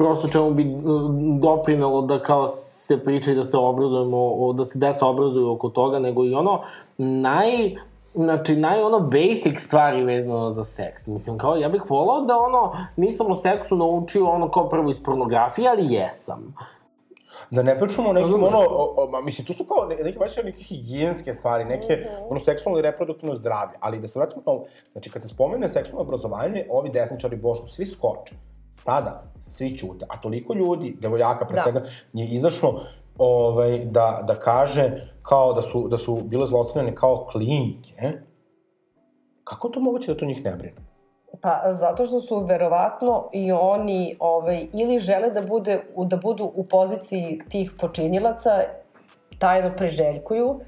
prosto 0.00 0.28
čemu 0.28 0.50
bi 0.50 0.62
m, 0.62 1.40
doprinalo 1.40 2.02
da 2.02 2.22
kao 2.22 2.48
se 2.48 2.98
priča 3.04 3.30
i 3.30 3.34
da 3.34 3.44
se 3.44 3.56
obrazujemo, 3.56 4.52
da 4.52 4.64
se 4.64 4.78
deca 4.78 5.06
obrazuju 5.06 5.50
oko 5.52 5.68
toga, 5.68 5.98
nego 5.98 6.24
i 6.24 6.34
ono 6.34 6.60
naj, 6.98 7.76
znači 8.14 8.56
naj 8.56 8.82
ono 8.82 9.00
basic 9.00 9.58
stvari 9.58 10.04
vezano 10.04 10.50
za 10.50 10.64
seks. 10.64 11.06
Mislim, 11.06 11.38
kao 11.38 11.56
ja 11.56 11.68
bih 11.68 11.82
volao 11.90 12.20
da 12.20 12.36
ono 12.38 12.72
nisam 12.96 13.30
o 13.30 13.34
seksu 13.34 13.76
naučio 13.76 14.28
ono 14.28 14.50
kao 14.50 14.68
prvo 14.68 14.90
iz 14.90 15.02
pornografije, 15.02 15.68
ali 15.68 15.94
jesam. 15.94 16.54
Da 17.50 17.62
ne 17.62 17.78
pričamo 17.80 18.08
o 18.08 18.12
nekim, 18.12 18.42
ono, 18.44 18.58
o, 18.58 18.94
o, 18.96 19.10
ma, 19.10 19.20
mislim, 19.20 19.46
tu 19.46 19.52
su 19.52 19.64
kao 19.64 19.86
ne- 19.88 19.96
neke, 20.04 20.18
baš 20.18 20.36
neke 20.36 20.62
higijenske 20.62 21.32
stvari, 21.32 21.64
neke, 21.64 22.06
ono, 22.30 22.40
seksualno 22.40 22.78
i 22.78 22.82
reproduktivno 22.82 23.34
zdravlje, 23.34 23.74
ali 23.80 24.00
da 24.00 24.08
se 24.08 24.18
vratimo 24.18 24.42
na 24.46 24.52
ovo, 24.52 24.64
znači, 24.92 25.10
kad 25.10 25.22
se 25.22 25.28
spomene 25.28 25.68
seksualno 25.68 26.02
obrazovanje, 26.02 26.66
ovi 26.70 26.90
desničari 26.90 27.36
Bošku, 27.36 27.66
svi 27.66 27.86
skoče. 27.86 28.34
Sada, 28.72 29.22
svi 29.40 29.78
ćute, 29.78 30.06
a 30.08 30.20
toliko 30.20 30.54
ljudi, 30.54 30.96
devojaka 31.00 31.46
pre 31.46 31.56
Da. 31.56 31.62
svega, 31.62 31.82
je 32.12 32.26
izašlo 32.26 32.80
ovaj, 33.18 33.78
da, 33.78 34.22
da 34.26 34.34
kaže 34.34 34.90
kao 35.22 35.52
da 35.52 35.62
su, 35.62 35.88
da 35.88 35.98
su 35.98 36.18
bile 36.24 36.46
zlostavljane 36.46 36.94
kao 36.94 37.26
klinke, 37.32 38.12
kako 39.44 39.68
to 39.68 39.80
moguće 39.80 40.12
da 40.12 40.18
to 40.18 40.26
njih 40.26 40.44
ne 40.44 40.56
brine? 40.56 40.76
Pa 41.40 41.72
zato 41.72 42.06
što 42.06 42.20
su 42.20 42.38
verovatno 42.38 43.28
i 43.32 43.52
oni 43.52 44.16
ovaj, 44.18 44.66
ili 44.72 44.98
žele 44.98 45.30
da, 45.30 45.42
bude, 45.42 45.82
da 45.96 46.16
budu 46.16 46.52
u 46.54 46.64
poziciji 46.64 47.40
tih 47.48 47.72
počinilaca, 47.80 48.50
tajno 49.38 49.70
priželjkuju, 49.76 50.60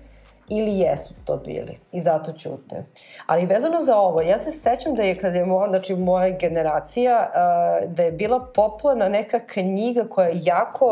ili 0.49 0.79
jesu 0.79 1.15
to 1.25 1.37
bili 1.37 1.79
i 1.93 2.01
zato 2.01 2.33
ćute. 2.33 2.85
Ali 3.27 3.47
vezano 3.47 3.81
za 3.81 3.97
ovo, 3.97 4.21
ja 4.21 4.39
se 4.39 4.51
sećam 4.51 4.95
da 4.95 5.03
je 5.03 5.19
kad 5.19 5.35
je 5.35 5.45
moja, 5.45 5.69
znači 5.69 5.95
moja 5.95 6.31
generacija, 6.31 7.31
uh, 7.85 7.93
da 7.93 8.03
je 8.03 8.13
bila 8.13 8.41
popularna 8.55 9.09
neka 9.09 9.41
knjiga 9.41 10.05
koja 10.05 10.27
je 10.27 10.41
jako 10.43 10.87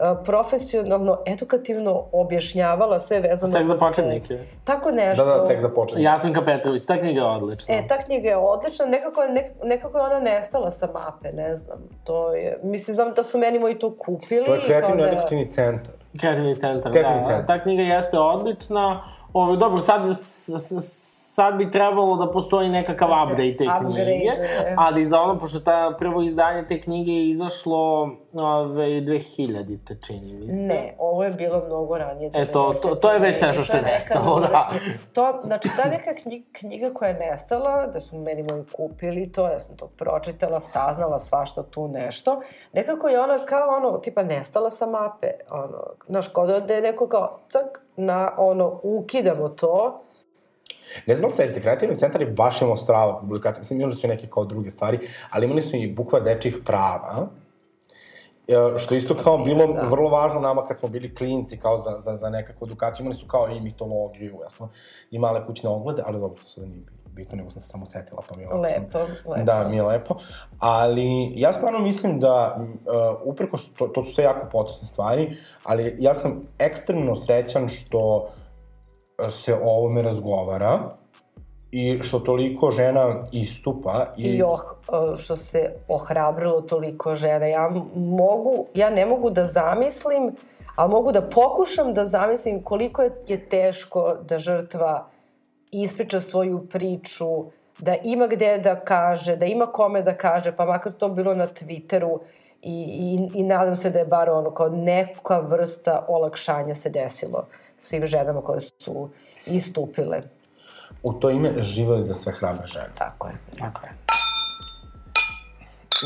uh, 0.00 0.06
profesionalno, 0.24 1.18
edukativno 1.26 2.04
objašnjavala 2.12 3.00
sve 3.00 3.20
vezano 3.20 3.52
Seks 3.52 3.66
za 3.66 3.72
seks. 3.72 3.80
početnike. 3.80 4.38
Tako 4.64 4.90
nešto. 4.90 5.24
Da, 5.24 5.34
da, 5.34 5.46
seks 5.46 5.62
za 5.62 5.68
početnike. 5.68 6.04
Jasminka 6.04 6.44
Petrović, 6.44 6.86
ta 6.86 6.98
knjiga 6.98 7.20
je 7.20 7.26
odlična. 7.26 7.74
E, 7.74 7.86
ta 7.88 7.98
knjiga 7.98 8.28
je 8.28 8.36
odlična, 8.36 8.86
nekako 8.86 9.22
je, 9.22 9.32
nek, 9.32 9.46
nekako 9.64 9.98
je 9.98 10.04
ona 10.04 10.20
nestala 10.20 10.70
sa 10.70 10.86
mape, 10.86 11.32
ne 11.32 11.54
znam. 11.54 11.78
To 12.04 12.34
je, 12.34 12.58
mislim, 12.62 12.94
znam 12.94 13.12
da 13.14 13.22
su 13.22 13.38
meni 13.38 13.58
moji 13.58 13.78
to 13.78 13.96
kupili. 13.96 14.46
To 14.46 14.54
je 14.54 14.60
kreativno 14.66 15.02
da- 15.02 15.08
edukativni 15.08 15.46
centar. 15.46 15.94
Kreativni 16.18 16.56
centar, 16.56 16.92
Kreativni 16.92 17.20
da. 17.20 17.26
centar. 17.26 17.46
Ta 17.46 17.62
knjiga 17.62 17.82
jeste 17.82 18.18
odlična. 18.18 19.02
Ovo, 19.32 19.56
dobro, 19.56 19.80
sad, 19.80 20.02
sad 21.40 21.54
bi 21.54 21.70
trebalo 21.70 22.16
da 22.16 22.30
postoji 22.30 22.68
nekakav 22.68 23.08
Da 23.08 23.22
update 23.24 23.36
te 23.52 23.64
knjige, 23.78 23.88
upgradeuje. 23.88 24.74
ali 24.76 25.06
za 25.06 25.20
ono, 25.20 25.38
pošto 25.38 25.60
ta 25.60 25.94
prvo 25.98 26.22
izdanje 26.22 26.66
te 26.66 26.80
knjige 26.80 27.12
je 27.12 27.30
izašlo 27.30 28.02
ove, 28.34 28.86
2000-te, 28.86 29.96
čini 29.96 30.34
mi 30.34 30.52
se. 30.52 30.58
Ne, 30.58 30.94
ovo 30.98 31.24
je 31.24 31.30
bilo 31.30 31.62
mnogo 31.66 31.98
ranije. 31.98 32.30
E, 32.34 32.46
to- 32.46 32.74
to- 32.74 32.94
to 32.94 33.12
je 33.12 33.18
već 33.18 33.40
nešto 33.40 33.62
što 33.62 33.76
je 33.76 33.82
nestalo, 33.84 34.40
da. 34.40 34.68
To, 35.12 35.40
znači, 35.44 35.68
ta 35.76 35.88
neka 35.88 36.10
knjiga, 36.14 36.46
knjiga 36.52 36.90
koja 36.90 37.08
je 37.08 37.18
nestala, 37.22 37.86
da 37.86 38.00
su 38.00 38.16
meni 38.16 38.44
moji 38.44 38.62
kupili 38.72 39.32
to, 39.32 39.46
ja 39.46 39.60
sam 39.60 39.76
to 39.76 39.86
pročitala, 39.88 40.60
saznala 40.60 41.18
svašta 41.18 41.62
tu 41.62 41.88
nešto, 41.88 42.40
nekako 42.72 43.08
je 43.08 43.20
ona 43.20 43.38
kao 43.38 43.76
ono, 43.76 43.98
tipa 43.98 44.22
nestala 44.22 44.70
sa 44.70 44.86
mape, 44.86 45.26
ono, 45.50 45.78
znaš, 46.06 46.28
kod 46.28 46.62
da 46.62 46.74
je 46.74 46.82
neko 46.82 47.08
kao, 47.08 47.38
cak, 47.48 47.64
na 47.96 48.32
ono, 48.36 48.80
ukidamo 48.82 49.48
to, 49.48 49.96
Ne 51.06 51.14
znam, 51.14 51.30
sećate, 51.30 51.60
kreativni 51.60 51.96
centar 51.96 52.20
je 52.20 52.26
baš 52.26 52.62
imao 52.62 52.76
strava 52.76 53.20
publikacija, 53.20 53.60
mislim, 53.60 53.80
imali 53.80 53.94
su 53.94 54.06
i 54.06 54.10
neke 54.10 54.26
kao 54.26 54.44
druge 54.44 54.70
stvari, 54.70 54.98
ali 55.30 55.46
imali 55.46 55.62
su 55.62 55.76
i 55.76 55.94
bukva 55.94 56.20
dečih 56.20 56.56
prava, 56.64 57.28
e, 58.48 58.78
što 58.78 58.94
isto 58.94 59.14
kao 59.14 59.38
bilo 59.38 59.66
Da. 59.66 59.82
vrlo 59.82 60.10
važno 60.10 60.40
nama 60.40 60.66
kad 60.66 60.78
smo 60.78 60.88
bili 60.88 61.14
klinci, 61.14 61.56
kao 61.58 61.78
za, 61.78 61.98
za, 61.98 62.16
za 62.16 62.30
nekakvu 62.30 62.66
edukaciju, 62.66 63.04
imali 63.04 63.14
su 63.16 63.26
kao 63.26 63.48
i 63.48 63.60
mitologiju, 63.60 64.38
jasno, 64.42 64.68
i 65.10 65.18
male 65.18 65.44
kućne 65.44 65.70
oglede, 65.70 66.02
ali 66.06 66.20
dobro, 66.20 66.42
to 66.42 66.48
sada 66.48 66.66
nije 66.66 66.82
bitno, 67.14 67.36
nego 67.36 67.50
sam 67.50 67.60
se 67.62 67.68
samo 67.68 67.86
setila, 67.86 68.22
pa 68.28 68.36
mi 68.36 68.42
je 68.42 68.48
ovako 68.48 68.68
sam- 68.68 68.82
lepo, 68.82 68.98
lepo. 69.30 69.44
Da, 69.44 69.68
mi 69.68 69.76
je 69.76 69.82
lepo. 69.82 70.14
Ali 70.58 71.32
ja 71.40 71.52
stvarno 71.52 71.78
mislim 71.78 72.20
da, 72.20 72.56
uh, 72.58 72.64
uprkos, 73.24 73.68
to, 73.78 73.86
to 73.86 74.04
su 74.04 74.12
sve 74.14 74.24
jako 74.24 74.48
potresne 74.52 74.88
stvari, 74.88 75.36
ali 75.64 75.96
ja 75.98 76.14
sam 76.14 76.42
ekstremno 76.58 77.16
srećan 77.16 77.68
što 77.68 78.16
uh, 78.16 78.39
se 79.28 79.54
o 79.54 79.68
ovome 79.68 80.02
razgovara 80.02 80.78
i 81.72 81.98
što 82.02 82.18
toliko 82.18 82.70
žena 82.70 83.14
istupa 83.32 84.06
i, 84.16 84.22
I 84.22 84.42
oh, 84.42 84.60
što 85.18 85.36
se 85.36 85.72
ohrabrilo 85.88 86.60
toliko 86.60 87.14
žena. 87.14 87.46
Ja 87.46 87.70
mogu, 87.94 88.66
ja 88.74 88.90
ne 88.90 89.06
mogu 89.06 89.30
da 89.30 89.46
zamislim, 89.46 90.32
ali 90.76 90.90
mogu 90.90 91.12
da 91.12 91.22
pokušam 91.22 91.94
da 91.94 92.04
zamislim 92.04 92.62
koliko 92.62 93.02
je 93.02 93.48
teško 93.48 94.16
da 94.28 94.38
žrtva 94.38 95.06
ispriča 95.70 96.20
svoju 96.20 96.60
priču, 96.70 97.44
da 97.78 97.94
ima 98.04 98.26
gde 98.26 98.58
da 98.58 98.76
kaže, 98.76 99.36
da 99.36 99.46
ima 99.46 99.66
kome 99.66 100.02
da 100.02 100.16
kaže, 100.16 100.52
pa 100.56 100.64
makar 100.64 100.92
to 100.92 101.08
bilo 101.08 101.34
na 101.34 101.46
Twitteru 101.46 102.18
i, 102.62 102.72
i, 102.72 103.40
i 103.40 103.42
nadam 103.42 103.76
se 103.76 103.90
da 103.90 103.98
je 103.98 104.04
bar 104.04 104.30
ono 104.30 104.50
kao 104.50 104.68
neka 104.68 105.38
vrsta 105.38 106.04
olakšanja 106.08 106.74
se 106.74 106.90
desilo 106.90 107.46
svim 107.80 108.06
ženama 108.06 108.40
koje 108.40 108.60
su 108.60 109.10
istupile. 109.46 110.20
u 111.02 111.12
to 111.12 111.30
ime 111.30 111.60
živeli 111.60 112.04
za 112.04 112.14
sve 112.14 112.32
hrabre 112.32 112.66
žene. 112.66 112.90
Tako 112.94 113.26
je, 113.28 113.34
Tako 113.58 113.86
je. 113.86 113.92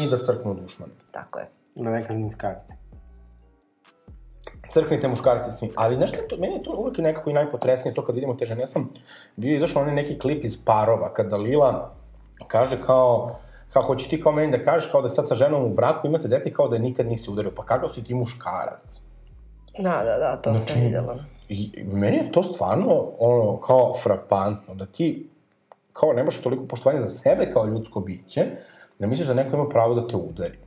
I 0.05 0.11
da 0.11 0.19
crknu 0.19 0.55
dušman. 0.55 0.89
tako 1.11 1.39
je. 1.39 1.49
Da 1.75 1.91
ne 1.91 2.01
kažem 2.07 2.23
muškarci. 2.23 2.73
Crknite 4.71 5.09
muškarci 5.09 5.51
svi. 5.51 5.71
Ali 5.77 5.95
znaš 5.97 6.11
šta 6.11 6.19
je 6.21 6.29
to, 6.29 6.37
meni 6.37 6.55
je 6.55 6.63
to 6.63 6.71
uvek 6.79 6.99
nekako 6.99 7.31
i 7.31 7.33
najpotresnije 7.33 7.95
to 7.95 8.05
kad 8.07 8.15
vidimo 8.15 8.35
te 8.35 8.47
žene. 8.47 8.61
Ja 8.61 8.67
sam 8.67 8.91
bio 9.37 9.57
izašao 9.57 9.83
onaj 9.83 9.95
neki 9.95 10.19
klip 10.19 10.45
iz 10.45 10.65
parova, 10.65 11.13
kada 11.15 11.37
Lila 11.37 11.95
kaže 12.49 12.83
kao, 12.83 13.37
kao 13.73 13.83
hoće 13.83 14.09
ti 14.09 14.23
kao 14.23 14.33
meni 14.33 14.59
da 14.59 14.65
kažeš 14.65 14.91
kao 14.91 15.03
da 15.03 15.09
sad 15.09 15.29
sa 15.29 15.35
ženom 15.35 15.65
u 15.65 15.75
braku 15.75 16.07
imate 16.07 16.29
dete 16.29 16.53
kao 16.53 16.69
da 16.69 16.79
nikad 16.79 17.07
nisi 17.07 17.31
udario. 17.31 17.53
Pa 17.57 17.65
kakav 17.65 17.89
si 17.89 18.05
ti 18.05 18.15
muškarac? 18.15 19.01
Da, 19.79 20.03
da, 20.05 20.17
da, 20.19 20.37
to 20.43 20.51
Znači, 20.51 20.73
sam 20.73 20.83
videla. 20.83 21.19
I 21.49 21.85
meni 21.93 22.17
je 22.17 22.33
to 22.33 22.43
stvarno 22.43 23.05
ono, 23.19 23.57
kao 23.57 23.93
frapantno, 24.03 24.75
da 24.75 24.87
ti 24.87 25.29
kao 25.93 26.13
nemaš 26.13 26.43
toliko 26.43 26.67
poštovanja 26.67 27.03
za 27.03 27.11
sebe 27.11 27.51
kao 27.53 27.67
ljudsko 27.67 28.01
biće, 28.01 28.47
da 28.99 29.07
misliš 29.07 29.29
da 29.29 29.35
neko 29.35 29.57
ima 29.57 29.69
pravo 29.69 29.95
da 29.95 30.09
te 30.09 30.17
udari. 30.17 30.59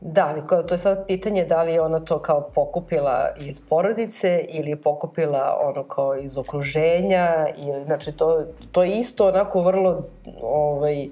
Da, 0.00 0.26
ali 0.26 0.66
to 0.66 0.74
je 0.74 0.78
sad 0.78 1.06
pitanje 1.06 1.44
da 1.44 1.62
li 1.62 1.72
je 1.72 1.80
ona 1.80 2.00
to 2.00 2.18
kao 2.18 2.50
pokupila 2.54 3.28
iz 3.40 3.60
porodice 3.68 4.46
ili 4.48 4.70
je 4.70 4.76
pokupila 4.76 5.58
ono 5.62 5.84
kao 5.88 6.16
iz 6.16 6.38
okruženja 6.38 7.46
ili, 7.56 7.84
znači 7.84 8.12
to, 8.12 8.44
to 8.72 8.82
je 8.82 8.98
isto 8.98 9.28
onako 9.28 9.62
vrlo 9.62 10.02
ovaj, 10.42 11.06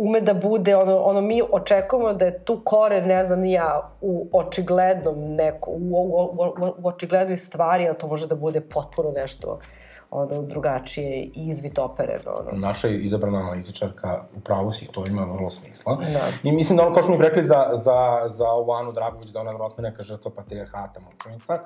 ume 0.00 0.20
da 0.20 0.34
bude, 0.34 0.76
ono, 0.76 0.96
ono 0.98 1.20
mi 1.20 1.42
očekujemo 1.52 2.12
da 2.12 2.24
je 2.24 2.44
tu 2.44 2.60
kore, 2.64 3.02
ne 3.02 3.24
znam 3.24 3.40
ni 3.40 3.52
ja, 3.52 3.90
u 4.00 4.28
očiglednom 4.32 5.34
neko, 5.34 5.70
u, 5.70 5.76
u, 5.76 6.24
u, 6.24 6.74
u 6.78 6.88
očiglednoj 6.88 7.36
stvari, 7.36 7.88
a 7.88 7.94
to 7.94 8.06
može 8.06 8.26
da 8.26 8.34
bude 8.34 8.60
potpuno 8.60 9.10
nešto 9.10 9.58
ono, 10.10 10.42
drugačije 10.42 11.22
i 11.22 11.30
izvitopereno. 11.34 12.30
Ono. 12.40 12.58
Naša 12.60 12.88
izabrana 12.88 13.38
analitičarka, 13.38 14.24
upravo 14.36 14.72
si, 14.72 14.86
to 14.86 15.04
ima 15.08 15.24
vrlo 15.24 15.50
smisla. 15.50 15.96
Da. 15.96 16.48
I 16.48 16.52
mislim 16.52 16.76
da 16.76 16.86
ono, 16.86 16.94
kao 16.94 17.02
što 17.02 17.12
mi 17.12 17.18
rekli 17.18 17.42
za, 17.42 17.80
za, 17.84 18.28
za 18.28 18.48
ovu 18.48 18.72
Anu 18.72 18.92
Dragović, 18.92 19.28
da 19.28 19.40
ona 19.40 19.50
je 19.50 19.54
vjerojatno 19.54 19.82
neka 19.82 20.02
žrtva 20.02 20.30
patrijarhata, 20.36 21.00
mučenica, 21.00 21.58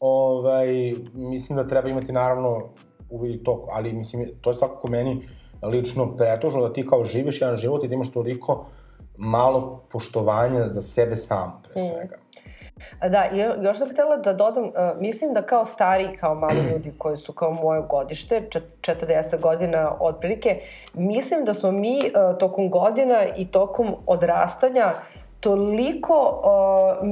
ovaj, 0.00 0.68
mislim 1.14 1.56
da 1.56 1.66
treba 1.66 1.88
imati 1.88 2.12
naravno 2.12 2.62
uvijek 3.10 3.44
to, 3.44 3.66
ali 3.70 3.92
mislim, 3.92 4.30
to 4.40 4.50
je 4.50 4.56
svakako 4.56 4.88
meni 4.88 5.28
lično 5.62 6.16
pretužno 6.16 6.68
da 6.68 6.72
ti 6.72 6.86
kao 6.86 7.04
živiš 7.04 7.40
jedan 7.40 7.56
život 7.56 7.84
i 7.84 7.88
da 7.88 7.94
imaš 7.94 8.12
toliko 8.12 8.66
malo 9.16 9.82
poštovanja 9.92 10.68
za 10.68 10.82
sebe 10.82 11.16
sam, 11.16 11.62
pre 11.64 11.82
svega. 11.82 12.16
A 13.00 13.08
Da, 13.08 13.24
još 13.62 13.78
sam 13.78 13.88
htela 13.92 14.16
da 14.16 14.32
dodam, 14.32 14.64
uh, 14.64 14.70
mislim 15.00 15.32
da 15.32 15.42
kao 15.42 15.64
stari, 15.64 16.16
kao 16.16 16.34
mali 16.34 16.60
ljudi 16.72 16.92
koji 16.98 17.16
su 17.16 17.32
kao 17.32 17.52
moje 17.52 17.82
godište, 17.88 18.42
čet- 18.50 18.62
40 18.82 19.40
godina 19.40 19.96
otprilike, 20.00 20.60
mislim 20.94 21.44
da 21.44 21.54
smo 21.54 21.70
mi 21.70 21.98
uh, 21.98 22.38
tokom 22.38 22.70
godina 22.70 23.24
i 23.36 23.46
tokom 23.46 23.94
odrastanja 24.06 24.92
toliko 25.40 26.42
uh, 26.42 27.08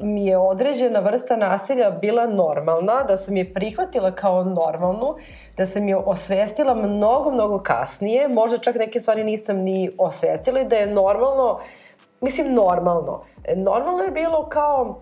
mi 0.00 0.26
je 0.26 0.38
određena 0.38 1.00
vrsta 1.00 1.36
nasilja 1.36 1.90
bila 1.90 2.26
normalna, 2.26 3.02
da 3.02 3.16
sam 3.16 3.36
je 3.36 3.54
prihvatila 3.54 4.10
kao 4.10 4.44
normalnu, 4.44 5.16
da 5.56 5.66
sam 5.66 5.88
je 5.88 5.96
osvestila 5.96 6.74
mnogo, 6.74 7.30
mnogo 7.30 7.58
kasnije, 7.58 8.28
možda 8.28 8.58
čak 8.58 8.76
neke 8.76 9.00
stvari 9.00 9.24
nisam 9.24 9.56
ni 9.56 9.90
osvestila 9.98 10.60
i 10.60 10.64
da 10.64 10.76
je 10.76 10.86
normalno, 10.86 11.58
mislim 12.20 12.54
normalno, 12.54 13.22
normalno 13.56 14.02
je 14.02 14.10
bilo 14.10 14.48
kao 14.48 14.98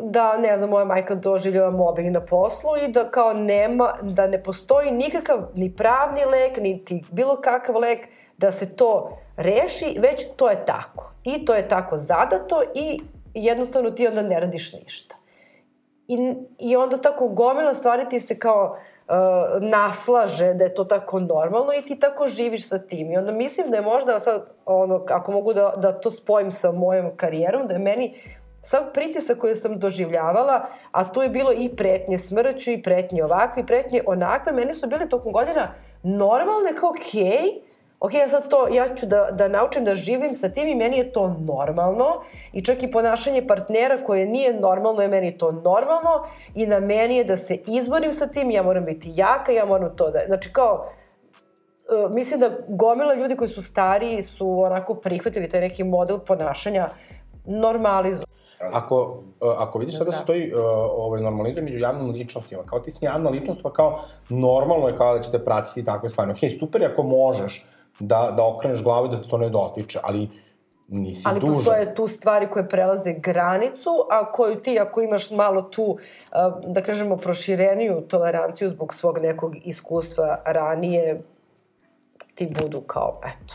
da, 0.00 0.36
ne 0.36 0.56
znam, 0.58 0.70
moja 0.70 0.84
majka 0.84 1.14
doživljava 1.14 1.70
mobbing 1.70 2.10
na 2.10 2.20
poslu 2.20 2.70
i 2.84 2.88
da 2.88 3.08
kao 3.08 3.32
nema, 3.32 3.94
da 4.02 4.26
ne 4.26 4.42
postoji 4.42 4.90
nikakav 4.90 5.38
ni 5.54 5.76
pravni 5.76 6.24
lek, 6.24 6.56
niti 6.60 7.02
bilo 7.10 7.36
kakav 7.36 7.76
lek 7.76 8.08
da 8.38 8.52
se 8.52 8.76
to 8.76 9.18
reši, 9.36 9.96
već 10.00 10.26
to 10.36 10.50
je 10.50 10.64
tako. 10.64 11.13
I 11.24 11.44
to 11.44 11.54
je 11.54 11.68
tako 11.68 11.98
zadato 11.98 12.62
i 12.74 13.00
jednostavno 13.34 13.90
ti 13.90 14.06
onda 14.06 14.22
ne 14.22 14.40
radiš 14.40 14.72
ništa. 14.72 15.16
I, 16.08 16.34
I 16.58 16.76
onda 16.76 16.96
tako 16.96 17.28
gomila 17.28 17.74
stvari 17.74 18.08
ti 18.08 18.20
se 18.20 18.38
kao 18.38 18.76
uh, 19.08 19.14
naslaže 19.62 20.54
da 20.54 20.64
je 20.64 20.74
to 20.74 20.84
tako 20.84 21.20
normalno 21.20 21.72
i 21.78 21.82
ti 21.82 21.98
tako 21.98 22.26
živiš 22.26 22.68
sa 22.68 22.78
tim. 22.78 23.12
I 23.12 23.16
onda 23.16 23.32
mislim 23.32 23.70
da 23.70 23.76
je 23.76 23.82
možda 23.82 24.20
sad, 24.20 24.42
ono, 24.66 25.04
ako 25.08 25.32
mogu 25.32 25.52
da, 25.52 25.72
da 25.76 25.92
to 25.92 26.10
spojim 26.10 26.52
sa 26.52 26.72
mojom 26.72 27.10
karijerom, 27.16 27.66
da 27.66 27.74
je 27.74 27.78
meni 27.78 28.14
sav 28.62 28.82
pritisak 28.94 29.38
koji 29.38 29.54
sam 29.54 29.78
doživljavala, 29.78 30.66
a 30.92 31.12
tu 31.12 31.22
je 31.22 31.28
bilo 31.28 31.52
i 31.52 31.76
pretnje 31.76 32.18
smrću 32.18 32.70
i 32.70 32.82
pretnje 32.82 33.24
ovakve 33.24 33.62
i 33.62 33.66
pretnje 33.66 34.02
onakve, 34.06 34.52
meni 34.52 34.74
su 34.74 34.86
bili 34.86 35.08
tokom 35.08 35.32
godina 35.32 35.74
normalne 36.02 36.76
kao 36.80 36.90
okej, 36.90 37.22
okay, 37.22 37.60
ok, 38.04 38.14
ja 38.14 38.28
sad 38.28 38.48
to, 38.48 38.68
ja 38.72 38.94
ću 38.94 39.06
da, 39.06 39.28
da 39.32 39.48
naučim 39.48 39.84
da 39.84 39.94
živim 39.94 40.34
sa 40.34 40.48
tim 40.48 40.68
i 40.68 40.74
meni 40.74 40.98
je 40.98 41.12
to 41.12 41.36
normalno 41.40 42.06
i 42.52 42.64
čak 42.64 42.82
i 42.82 42.90
ponašanje 42.90 43.46
partnera 43.46 43.98
koje 44.06 44.26
nije 44.26 44.60
normalno 44.60 45.02
je 45.02 45.08
meni 45.08 45.38
to 45.38 45.52
normalno 45.52 46.26
i 46.54 46.66
na 46.66 46.80
meni 46.80 47.16
je 47.16 47.24
da 47.24 47.36
se 47.36 47.58
izborim 47.66 48.12
sa 48.12 48.26
tim, 48.26 48.50
ja 48.50 48.62
moram 48.62 48.84
biti 48.84 49.12
jaka, 49.14 49.52
ja 49.52 49.64
moram 49.64 49.96
to 49.96 50.10
da, 50.10 50.20
znači 50.26 50.52
kao, 50.52 50.86
e, 51.88 52.08
mislim 52.10 52.40
da 52.40 52.50
gomila 52.68 53.14
ljudi 53.14 53.36
koji 53.36 53.48
su 53.48 53.62
stariji 53.62 54.22
su 54.22 54.60
onako 54.62 54.94
prihvatili 54.94 55.48
taj 55.48 55.60
neki 55.60 55.84
model 55.84 56.18
ponašanja 56.18 56.88
normalizu. 57.44 58.24
Ako, 58.72 59.22
uh, 59.40 59.54
ako 59.58 59.78
vidiš 59.78 59.98
sada 59.98 60.04
da 60.04 60.10
Da. 60.10 60.16
se 60.16 60.24
to 60.24 60.34
i 60.34 60.52
uh, 60.54 60.60
ovaj, 60.96 61.22
normalizuje 61.22 61.62
među 61.62 61.78
javnim 61.78 62.10
ličnostima, 62.10 62.62
kao 62.62 62.80
ti 62.80 62.90
si 62.90 63.04
javna 63.04 63.30
ličnost, 63.30 63.62
pa 63.62 63.72
kao 63.72 64.00
normalno 64.28 64.88
je 64.88 64.96
kao 64.96 65.16
da 65.16 65.22
ćete 65.22 65.44
pratiti 65.44 65.84
takve 65.84 66.08
stvari. 66.08 66.30
Ok, 66.30 66.38
super 66.60 66.82
je 66.82 66.88
ako 66.88 67.02
možeš 67.02 67.64
da, 68.00 68.34
da 68.36 68.46
okreneš 68.46 68.82
glavu 68.82 69.06
i 69.06 69.10
da 69.10 69.22
te 69.22 69.28
to 69.28 69.38
ne 69.38 69.48
dotiče, 69.50 69.98
ali 70.02 70.28
nisi 70.88 71.22
Ali 71.26 71.40
dužan. 71.40 71.54
postoje 71.54 71.94
tu 71.94 72.08
stvari 72.08 72.46
koje 72.50 72.68
prelaze 72.68 73.12
granicu, 73.12 73.90
a 74.10 74.32
koju 74.32 74.56
ti 74.56 74.78
ako 74.80 75.00
imaš 75.00 75.30
malo 75.30 75.62
tu, 75.62 75.98
da 76.66 76.82
kažemo, 76.82 77.16
prošireniju 77.16 78.00
toleranciju 78.00 78.70
zbog 78.70 78.94
svog 78.94 79.18
nekog 79.18 79.56
iskustva 79.64 80.38
ranije, 80.46 81.22
ti 82.34 82.48
budu 82.60 82.80
kao, 82.80 83.20
eto. 83.24 83.54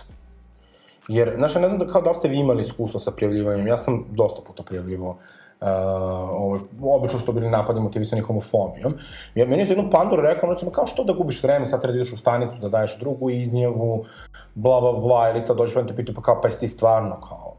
Jer, 1.08 1.34
znaš, 1.38 1.56
ja 1.56 1.62
ne 1.62 1.68
znam 1.68 1.80
da, 1.80 1.92
kao 1.92 2.02
da 2.02 2.14
ste 2.14 2.28
vi 2.28 2.38
imali 2.38 2.62
iskustvo 2.64 3.00
sa 3.00 3.12
prijavljivanjem, 3.12 3.68
ja 3.68 3.78
sam 3.78 4.06
dosta 4.12 4.42
puta 4.48 4.64
prijavljivao 4.64 5.10
Uh, 5.10 5.39
ovaj, 5.62 6.60
obično 6.82 7.20
su 7.20 7.26
to 7.26 7.32
bili 7.32 7.50
napadi 7.50 7.80
motivisani 7.80 8.22
homofobijom. 8.22 8.94
Ja, 9.36 9.46
meni 9.46 9.62
je 9.62 9.66
za 9.66 9.74
jednu 9.74 9.92
panduru 9.92 10.22
rekao, 10.22 10.52
recimo, 10.52 10.72
kao 10.72 10.88
što 10.88 11.04
da 11.04 11.14
gubiš 11.14 11.44
vreme, 11.44 11.66
sad 11.66 11.82
treba 11.82 11.94
da 11.94 12.00
ideš 12.00 12.14
u 12.14 12.18
stanicu, 12.18 12.60
da 12.62 12.70
daješ 12.70 13.00
drugu 13.00 13.30
izjavu, 13.30 14.06
bla, 14.56 14.82
bla, 14.82 14.94
bla, 14.94 15.30
ili 15.30 15.46
to 15.46 15.54
dođeš 15.54 15.76
van 15.76 15.88
te 15.88 15.96
pitaju, 15.96 16.16
pa 16.16 16.22
kao, 16.22 16.42
pa 16.42 16.48
jesi 16.48 16.60
ti 16.60 16.68
stvarno, 16.68 17.22
kao, 17.30 17.56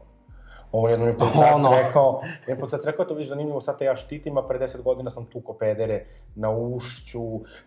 Ovo 0.71 0.89
jednom 0.89 1.07
je 1.07 1.17
policajac 1.19 1.55
Ono. 1.55 1.71
rekao, 1.71 2.21
je 2.47 2.59
policajac 2.59 2.85
rekao, 2.85 3.05
to 3.05 3.13
viš 3.13 3.27
zanimljivo, 3.27 3.61
sad 3.61 3.77
te 3.77 3.85
ja 3.85 3.95
štitim, 3.95 4.37
a 4.37 4.41
pre 4.47 4.59
10 4.59 4.81
godina 4.81 5.11
sam 5.11 5.25
tuko 5.25 5.53
pedere 5.53 6.05
na 6.35 6.49
ušću. 6.49 7.21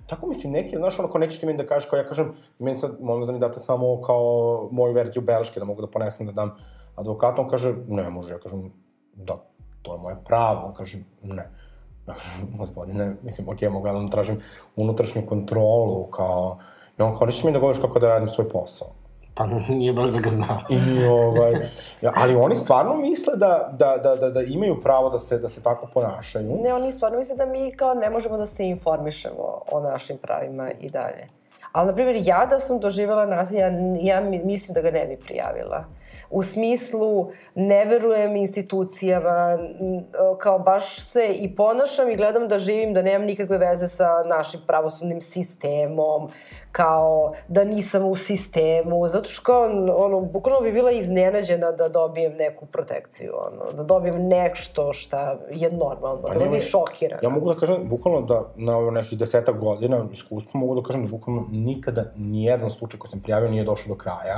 Tako 0.06 0.26
mislim, 0.26 0.52
neki, 0.52 0.76
znaš, 0.76 0.98
ono, 0.98 1.08
kao 1.08 1.18
nećete 1.18 1.46
meni 1.46 1.58
da 1.58 1.66
kažeš, 1.66 1.90
kao 1.90 1.96
ja 1.96 2.06
kažem, 2.06 2.32
meni 2.58 2.78
sad, 2.78 2.96
molim 3.00 3.26
da 3.26 3.32
mi 3.32 3.38
date 3.38 3.60
samo 3.60 4.02
kao 4.02 4.68
moju 4.72 4.92
verziju 4.92 5.22
beleške, 5.22 5.60
da 5.60 5.66
mogu 5.66 5.80
da 5.80 5.90
ponesem 5.90 6.26
da 6.26 6.32
dam 6.32 6.56
advokatu, 6.96 7.42
on 7.42 7.48
kaže, 7.48 7.74
ne 7.88 8.10
može, 8.10 8.32
ja 8.32 8.38
kažem, 8.38 8.72
da, 9.14 9.36
to 9.84 9.94
je 9.94 10.00
moje 10.00 10.16
pravo, 10.24 10.66
on 10.66 10.74
kaže, 10.74 10.98
ne. 11.22 11.48
Ja 12.06 12.14
kažem, 12.20 12.58
gospodine, 12.58 13.16
mislim, 13.22 13.48
okej, 13.48 13.68
mogu 13.68 13.86
ja 13.86 13.92
da 13.92 13.98
vam 13.98 14.10
tražim 14.10 14.40
unutrašnju 14.76 15.22
kontrolu, 15.26 16.06
kao, 16.06 16.58
i 16.98 17.02
on 17.02 17.18
kao, 17.18 17.26
nećeš 17.26 17.44
mi 17.44 17.52
da 17.52 17.58
govoriš 17.58 17.80
kako 17.80 17.98
da 17.98 18.08
radim 18.08 18.28
svoj 18.28 18.48
posao. 18.48 18.88
Pa 19.36 19.46
nije 19.68 19.92
baš 19.92 20.10
da 20.10 20.20
ga 20.20 20.30
zna. 20.30 20.60
I, 20.70 21.04
ovaj, 21.04 21.52
ali 22.14 22.34
oni 22.34 22.56
stvarno 22.56 22.96
misle 22.96 23.36
da, 23.36 23.68
da, 23.72 23.96
da, 23.96 24.16
da, 24.16 24.30
da 24.30 24.42
imaju 24.42 24.80
pravo 24.80 25.10
da 25.10 25.18
se, 25.18 25.38
da 25.38 25.48
se 25.48 25.62
tako 25.62 25.86
ponašaju. 25.94 26.58
Ne, 26.62 26.74
oni 26.74 26.92
stvarno 26.92 27.18
misle 27.18 27.36
da 27.36 27.46
mi 27.46 27.72
kao 27.72 27.94
ne 27.94 28.10
možemo 28.10 28.36
da 28.36 28.46
se 28.46 28.66
informišemo 28.66 29.60
o 29.72 29.80
našim 29.80 30.16
pravima 30.18 30.70
i 30.70 30.90
dalje. 30.90 31.26
Ali, 31.72 31.86
na 31.86 31.94
primjer, 31.94 32.16
ja 32.18 32.46
da 32.46 32.60
sam 32.60 32.80
doživjela 32.80 33.26
nasilje, 33.26 33.60
ja, 33.60 33.70
ja 34.02 34.20
mi- 34.20 34.44
mislim 34.44 34.74
da 34.74 34.80
ga 34.80 34.90
ne 34.90 35.06
bi 35.06 35.16
prijavila. 35.16 35.84
U 36.34 36.42
smislu 36.42 37.30
ne 37.54 37.84
verujem 37.84 38.36
institucijama, 38.36 39.58
kao 40.38 40.58
baš 40.58 41.00
se 41.00 41.26
i 41.34 41.56
ponašam 41.56 42.10
i 42.10 42.16
gledam 42.16 42.48
da 42.48 42.58
živim, 42.58 42.94
da 42.94 43.02
nemam 43.02 43.26
nikakve 43.26 43.58
veze 43.58 43.88
sa 43.88 44.08
našim 44.26 44.60
pravosudnim 44.66 45.20
sistemom, 45.20 46.28
kao 46.72 47.30
da 47.48 47.64
nisam 47.64 48.04
u 48.04 48.16
sistemu, 48.16 49.08
zato 49.08 49.28
što 49.28 49.42
kao, 49.42 49.62
ono, 49.96 50.20
bukvalno 50.20 50.60
bi 50.60 50.72
bila 50.72 50.90
iznenađena 50.90 51.72
da 51.72 51.88
dobijem 51.88 52.36
neku 52.36 52.66
protekciju, 52.66 53.32
ono, 53.34 53.72
da 53.72 53.82
dobijem 53.82 54.28
nešto 54.28 54.92
šta 54.92 55.38
je 55.50 55.70
normalno, 55.70 56.22
Pa 56.22 56.34
da 56.34 56.44
bi 56.44 56.60
šokirana. 56.60 57.20
Ja 57.22 57.28
mogu 57.28 57.54
da 57.54 57.60
kažem, 57.60 57.88
bukvalno 57.88 58.20
da 58.20 58.42
na 58.56 58.76
ovo 58.76 58.90
nekih 58.90 59.18
desetak 59.18 59.58
godina 59.58 60.06
iskustva 60.12 60.60
mogu 60.60 60.74
da 60.74 60.82
kažem 60.82 61.04
da 61.04 61.10
bukvalno 61.10 61.46
nikada 61.50 62.04
nijedan 62.16 62.70
slučaj 62.70 62.98
koji 62.98 63.10
sam 63.10 63.20
prijavio 63.20 63.50
nije 63.50 63.64
došao 63.64 63.88
do 63.88 63.94
kraja. 63.94 64.36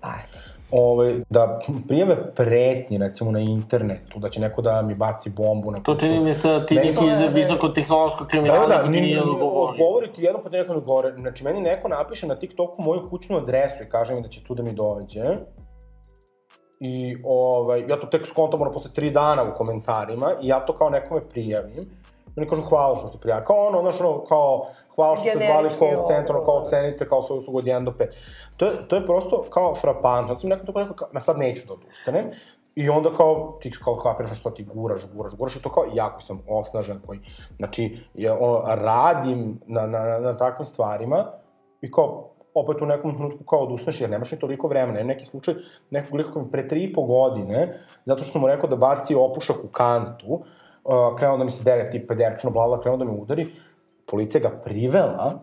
Pa, 0.00 0.08
eto. 0.08 0.57
Ove, 0.72 1.20
da 1.30 1.58
prijave 1.88 2.34
pretnje, 2.34 2.98
recimo 2.98 3.30
na 3.30 3.40
internetu, 3.40 4.18
da 4.18 4.28
će 4.28 4.40
neko 4.40 4.62
da 4.62 4.82
mi 4.82 4.94
baci 4.94 5.30
bombu 5.30 5.70
na 5.70 5.78
To 5.78 5.94
kuću. 5.94 6.00
čini 6.00 6.20
mi 6.20 6.34
se, 6.34 6.64
ti 6.68 6.74
Meni 6.74 6.86
nisi 6.86 7.00
to- 7.00 7.06
iz 7.06 7.34
visokotehnološkog 7.34 8.22
Da, 8.22 8.28
kriminala, 8.28 8.60
da, 8.60 8.76
da, 8.76 8.82
ti 8.82 8.88
ni, 8.90 9.00
nije 9.00 9.16
ni, 9.16 9.22
odgovorio. 9.22 9.70
odgovori 9.70 10.12
ti 10.12 10.22
jedno 10.22 10.40
pa 10.42 10.50
ti 10.50 10.56
neko 10.56 10.72
ne 10.72 10.78
odgovore. 10.78 11.12
Znači, 11.12 11.44
meni 11.44 11.60
neko 11.60 11.88
napiše 11.88 12.26
na 12.26 12.34
TikToku 12.34 12.82
moju 12.82 13.08
kućnu 13.10 13.36
adresu 13.36 13.82
i 13.82 13.88
kaže 13.88 14.14
mi 14.14 14.22
da 14.22 14.28
će 14.28 14.44
tu 14.44 14.54
da 14.54 14.62
mi 14.62 14.72
dođe. 14.72 15.24
I 16.80 17.16
ovaj, 17.24 17.80
ja 17.80 18.00
to 18.00 18.06
tek 18.06 18.26
skontam 18.26 18.62
ono 18.62 18.72
posle 18.72 18.90
tri 18.90 19.10
dana 19.10 19.42
u 19.44 19.56
komentarima 19.56 20.30
i 20.42 20.48
ja 20.48 20.60
to 20.60 20.72
kao 20.72 20.90
nekome 20.90 21.20
prijavim. 21.22 21.90
Oni 22.36 22.48
kažu 22.48 22.62
hvala 22.62 22.96
što 22.96 23.08
ste 23.08 23.18
prijavili. 23.18 23.46
Kao 23.46 23.56
ono, 23.58 23.80
znaš, 23.82 24.00
ono, 24.00 24.24
kao, 24.24 24.66
hvala 24.98 25.16
što 25.16 25.28
ste 25.28 25.46
zvali 25.46 25.70
call 25.70 26.06
centar, 26.06 26.36
ono, 26.36 26.44
kao 26.44 26.56
ocenite 26.56 27.08
kao 27.08 27.22
svoju 27.22 27.38
uslugu 27.38 27.58
od 27.58 27.64
1 27.64 27.84
do 27.84 27.90
5. 27.90 28.06
To 28.56 28.66
je, 28.66 28.72
to 28.88 28.96
je 28.96 29.06
prosto 29.06 29.44
kao 29.50 29.74
frapantno. 29.74 30.34
Znači, 30.34 30.46
neko 30.46 30.66
to 30.66 30.72
rekao, 30.76 30.94
kao, 30.94 31.08
ma 31.12 31.20
sad 31.20 31.38
neću 31.38 31.66
da 31.66 31.72
odustanem. 31.72 32.30
I 32.74 32.88
onda 32.88 33.10
kao, 33.16 33.58
ti 33.60 33.70
kao 33.84 33.96
kapiraš 33.96 34.40
što 34.40 34.50
ti 34.50 34.64
guraš, 34.64 35.00
guraš, 35.14 35.32
guraš, 35.36 35.56
i 35.56 35.62
to 35.62 35.70
kao, 35.70 35.84
jako 35.94 36.20
sam 36.20 36.40
osnažen 36.48 37.00
koji, 37.06 37.20
znači, 37.56 37.98
je, 38.14 38.32
ono, 38.32 38.62
radim 38.66 39.60
na, 39.66 39.86
na, 39.86 40.04
na, 40.04 40.18
na 40.18 40.36
takvim 40.36 40.66
stvarima 40.66 41.24
i 41.80 41.90
kao, 41.90 42.30
opet 42.54 42.82
u 42.82 42.86
nekom 42.86 43.14
trenutku 43.14 43.44
kao 43.44 43.58
odustaneš, 43.58 44.00
jer 44.00 44.10
nemaš 44.10 44.32
ni 44.32 44.38
toliko 44.38 44.68
vremena. 44.68 44.98
Je 44.98 45.04
neki 45.04 45.24
slučaj 45.24 45.54
nekog 45.90 46.14
lika 46.14 46.32
koji 46.32 46.48
pre 46.50 46.68
tri 46.68 46.82
i 46.82 46.92
po 46.92 47.02
godine, 47.02 47.78
zato 48.04 48.22
što 48.22 48.32
sam 48.32 48.40
mu 48.40 48.48
rekao 48.48 48.70
da 48.70 48.76
baci 48.76 49.14
opušak 49.14 49.56
u 49.64 49.68
kantu, 49.68 50.32
uh, 50.32 51.16
krenuo 51.18 51.38
da 51.38 51.44
mi 51.44 51.50
se 51.50 51.64
dere 51.64 51.90
tip 51.90 52.08
pederčno, 52.08 52.50
bla, 52.50 52.66
bla, 52.66 52.80
krenuo 52.80 52.98
da 52.98 53.04
me 53.04 53.12
udari, 53.12 53.46
policija 54.10 54.40
ga 54.40 54.50
privela 54.64 55.34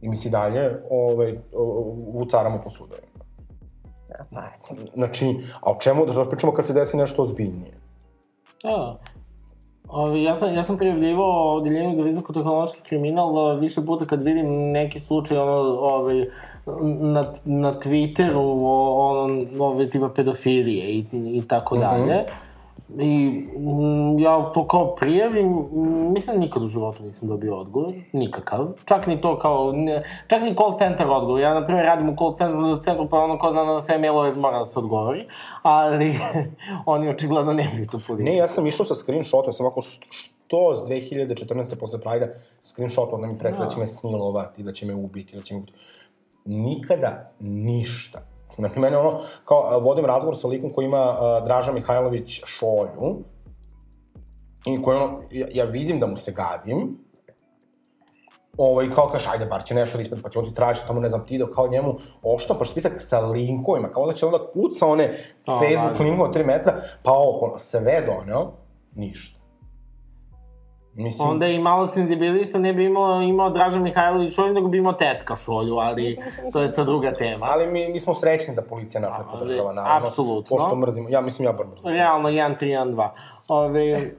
i 0.00 0.08
mi 0.08 0.16
se 0.16 0.28
dalje 0.28 0.82
ovaj, 0.90 1.34
vucaramo 2.12 2.60
po 2.64 2.70
sudovima. 2.70 3.06
Ja, 4.10 4.24
pa. 4.30 4.42
Znači, 4.94 5.36
a 5.60 5.70
o 5.70 5.74
čemu, 5.80 6.06
da 6.06 6.24
pričamo 6.24 6.52
kad 6.52 6.66
se 6.66 6.72
desi 6.72 6.96
nešto 6.96 7.22
ozbiljnije? 7.22 7.72
Da. 8.62 8.98
Ovi, 9.88 10.22
ja 10.22 10.36
sam, 10.36 10.54
ja 10.54 10.64
sam 10.64 10.76
prijavljivao 10.76 11.54
odeljenju 11.56 11.94
za 11.94 12.02
visokotehnološki 12.02 12.80
kriminal 12.80 13.38
a, 13.38 13.54
više 13.54 13.84
puta 13.86 14.04
kad 14.04 14.22
vidim 14.22 14.70
neki 14.70 15.00
slučaj 15.00 15.38
ono, 15.38 15.52
ovaj, 15.80 16.26
na, 17.00 17.32
na 17.44 17.74
Twitteru 17.74 18.64
o, 18.64 19.08
ono, 19.10 19.64
ove 19.64 19.90
tipa 19.90 20.08
pedofilije 20.08 20.86
i, 20.86 21.06
i 21.12 21.42
tako 21.48 21.76
dalje. 21.76 22.24
I 22.88 23.28
mm, 23.56 24.18
ja 24.18 24.50
to 24.54 24.66
kao 24.66 24.94
prijavim, 24.94 25.68
mislim 26.12 26.40
nikad 26.40 26.62
u 26.62 26.68
životu 26.68 27.02
nisam 27.02 27.28
dobio 27.28 27.56
odgovor, 27.56 27.94
nikakav. 28.12 28.68
Čak 28.84 29.06
ni 29.06 29.20
to 29.20 29.38
kao, 29.38 29.72
ne, 29.72 30.02
čak 30.26 30.42
ni 30.42 30.54
call 30.54 30.78
center 30.78 31.06
odgovor. 31.10 31.40
Ja, 31.40 31.54
na 31.54 31.64
primjer, 31.64 31.86
radim 31.86 32.08
u 32.08 32.16
call 32.16 32.36
centru, 32.36 32.82
centru 32.82 33.08
pa 33.08 33.18
ono 33.18 33.38
ko 33.38 33.52
zna 33.52 33.64
da 33.64 33.80
sve 33.80 33.98
mailove 33.98 34.34
mora 34.34 34.58
da 34.58 34.66
se 34.66 34.78
odgovori, 34.78 35.24
ali 35.62 36.14
oni 36.86 37.08
očigledno 37.08 37.52
nemaju 37.52 37.86
tu 37.86 37.98
policiju. 38.06 38.24
Ne, 38.24 38.36
ja 38.36 38.48
sam 38.48 38.66
išao 38.66 38.86
sa 38.86 38.94
screenshotom, 38.94 39.52
sam 39.52 39.66
ovako 39.66 39.82
što 39.82 40.76
s 40.76 40.88
2014. 40.88 41.76
posle 41.80 42.00
Prajda, 42.00 42.26
screenshot, 42.62 43.08
onda 43.12 43.26
mi 43.26 43.38
preti 43.38 43.58
da 43.58 43.68
će 43.68 43.78
me 43.78 43.86
snilovati, 43.86 44.62
da 44.62 44.72
će 44.72 44.86
me 44.86 44.94
ubiti, 44.94 45.36
da 45.36 45.42
će 45.42 45.54
me 45.54 45.60
ubiti. 45.60 45.78
Nikada 46.44 47.30
ništa. 47.40 48.33
Znači, 48.56 48.78
mene 48.78 48.98
ono, 48.98 49.20
kao, 49.44 49.66
a, 49.70 49.76
vodim 49.76 50.04
razgovor 50.04 50.38
sa 50.38 50.48
likom 50.48 50.70
koji 50.70 50.84
ima 50.84 51.16
a, 51.20 51.40
Draža 51.44 51.72
Mihajlović 51.72 52.42
šolju, 52.46 53.22
i 54.66 54.82
koji 54.82 54.96
ono, 54.96 55.20
ja, 55.30 55.46
ja 55.52 55.64
vidim 55.64 56.00
da 56.00 56.06
mu 56.06 56.16
se 56.16 56.32
gadim, 56.32 56.98
ovaj, 58.58 58.90
kao 58.94 59.08
kaže, 59.08 59.28
ajde, 59.30 59.46
bar 59.46 59.64
će 59.64 59.74
nešto 59.74 59.98
da 59.98 60.02
ispred, 60.02 60.22
pa 60.22 60.30
će 60.30 60.38
on 60.38 60.44
ti 60.44 60.54
tražiti 60.54 60.86
tamo, 60.86 61.00
ne 61.00 61.08
znam, 61.08 61.26
ti 61.26 61.38
da 61.38 61.50
kao 61.50 61.68
njemu 61.68 61.94
oštampaš 62.22 62.70
spisak 62.70 62.92
sa 62.98 63.20
linkovima, 63.20 63.92
kao 63.92 64.06
da 64.06 64.12
će 64.12 64.26
onda 64.26 64.38
kuca 64.52 64.86
one 64.86 65.04
A, 65.46 65.58
Facebook 65.58 65.90
važno. 65.90 66.04
linkove 66.04 66.28
od 66.28 66.36
3 66.36 66.46
metra, 66.46 66.82
pa 67.02 67.12
ovo, 67.12 67.38
ono, 67.38 67.58
sve 67.58 68.06
doneo, 68.06 68.52
ništa. 68.94 69.43
Mislim, 70.96 71.28
Onda 71.28 71.46
i 71.46 71.58
malo 71.58 71.86
senzibilista, 71.86 72.58
ne 72.58 72.72
bi 72.72 72.84
imao, 72.84 73.22
imao 73.22 73.50
Draža 73.50 73.80
Mihajlović 73.80 74.34
šolju, 74.34 74.52
nego 74.52 74.68
bi 74.68 74.78
imao 74.78 74.92
tetka 74.92 75.36
šolju, 75.36 75.76
ali 75.76 76.18
to 76.52 76.60
je 76.60 76.68
sad 76.68 76.86
druga 76.86 77.12
tema. 77.12 77.46
ali 77.50 77.66
mi, 77.66 77.88
mi 77.88 78.00
smo 78.00 78.14
srećni 78.14 78.54
da 78.54 78.62
policija 78.62 79.00
nas 79.00 79.14
ne 79.18 79.24
podržava, 79.32 79.72
naravno. 79.72 80.08
apsolutno. 80.08 80.56
Pošto 80.56 80.76
mrzimo, 80.76 81.08
ja 81.08 81.20
mislim 81.20 81.46
ja 81.46 81.52
bar 81.52 81.66
mrzim. 81.66 81.88
Realno, 81.90 82.28
1, 82.28 82.58
3, 82.60 82.66
1, 82.66 82.94
2. 82.94 83.08
Ove, 83.48 83.90
e, 83.90 84.10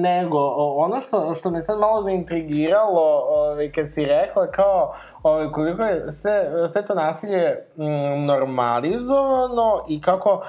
nego, 0.00 0.38
ono 0.76 1.00
što, 1.00 1.34
što 1.34 1.50
me 1.50 1.62
sad 1.62 1.78
malo 1.78 2.02
zaintrigiralo, 2.02 3.24
ove, 3.28 3.72
kad 3.72 3.92
si 3.92 4.04
rekla 4.04 4.50
kao, 4.50 4.94
ove, 5.22 5.52
koliko 5.52 5.82
je 5.82 6.12
sve, 6.12 6.68
sve 6.68 6.86
to 6.86 6.94
nasilje 6.94 7.66
mm, 7.76 8.24
normalizovano 8.26 9.84
i 9.88 10.00
kako 10.00 10.42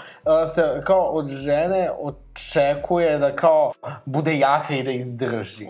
e, 0.44 0.48
se 0.48 0.82
kao 0.84 1.04
od 1.04 1.28
žene 1.28 1.92
očekuje 2.02 3.18
da 3.20 3.36
kao 3.36 3.72
bude 4.06 4.38
jaka 4.38 4.74
i 4.74 4.84
da 4.84 4.92
izdrži. 4.92 5.68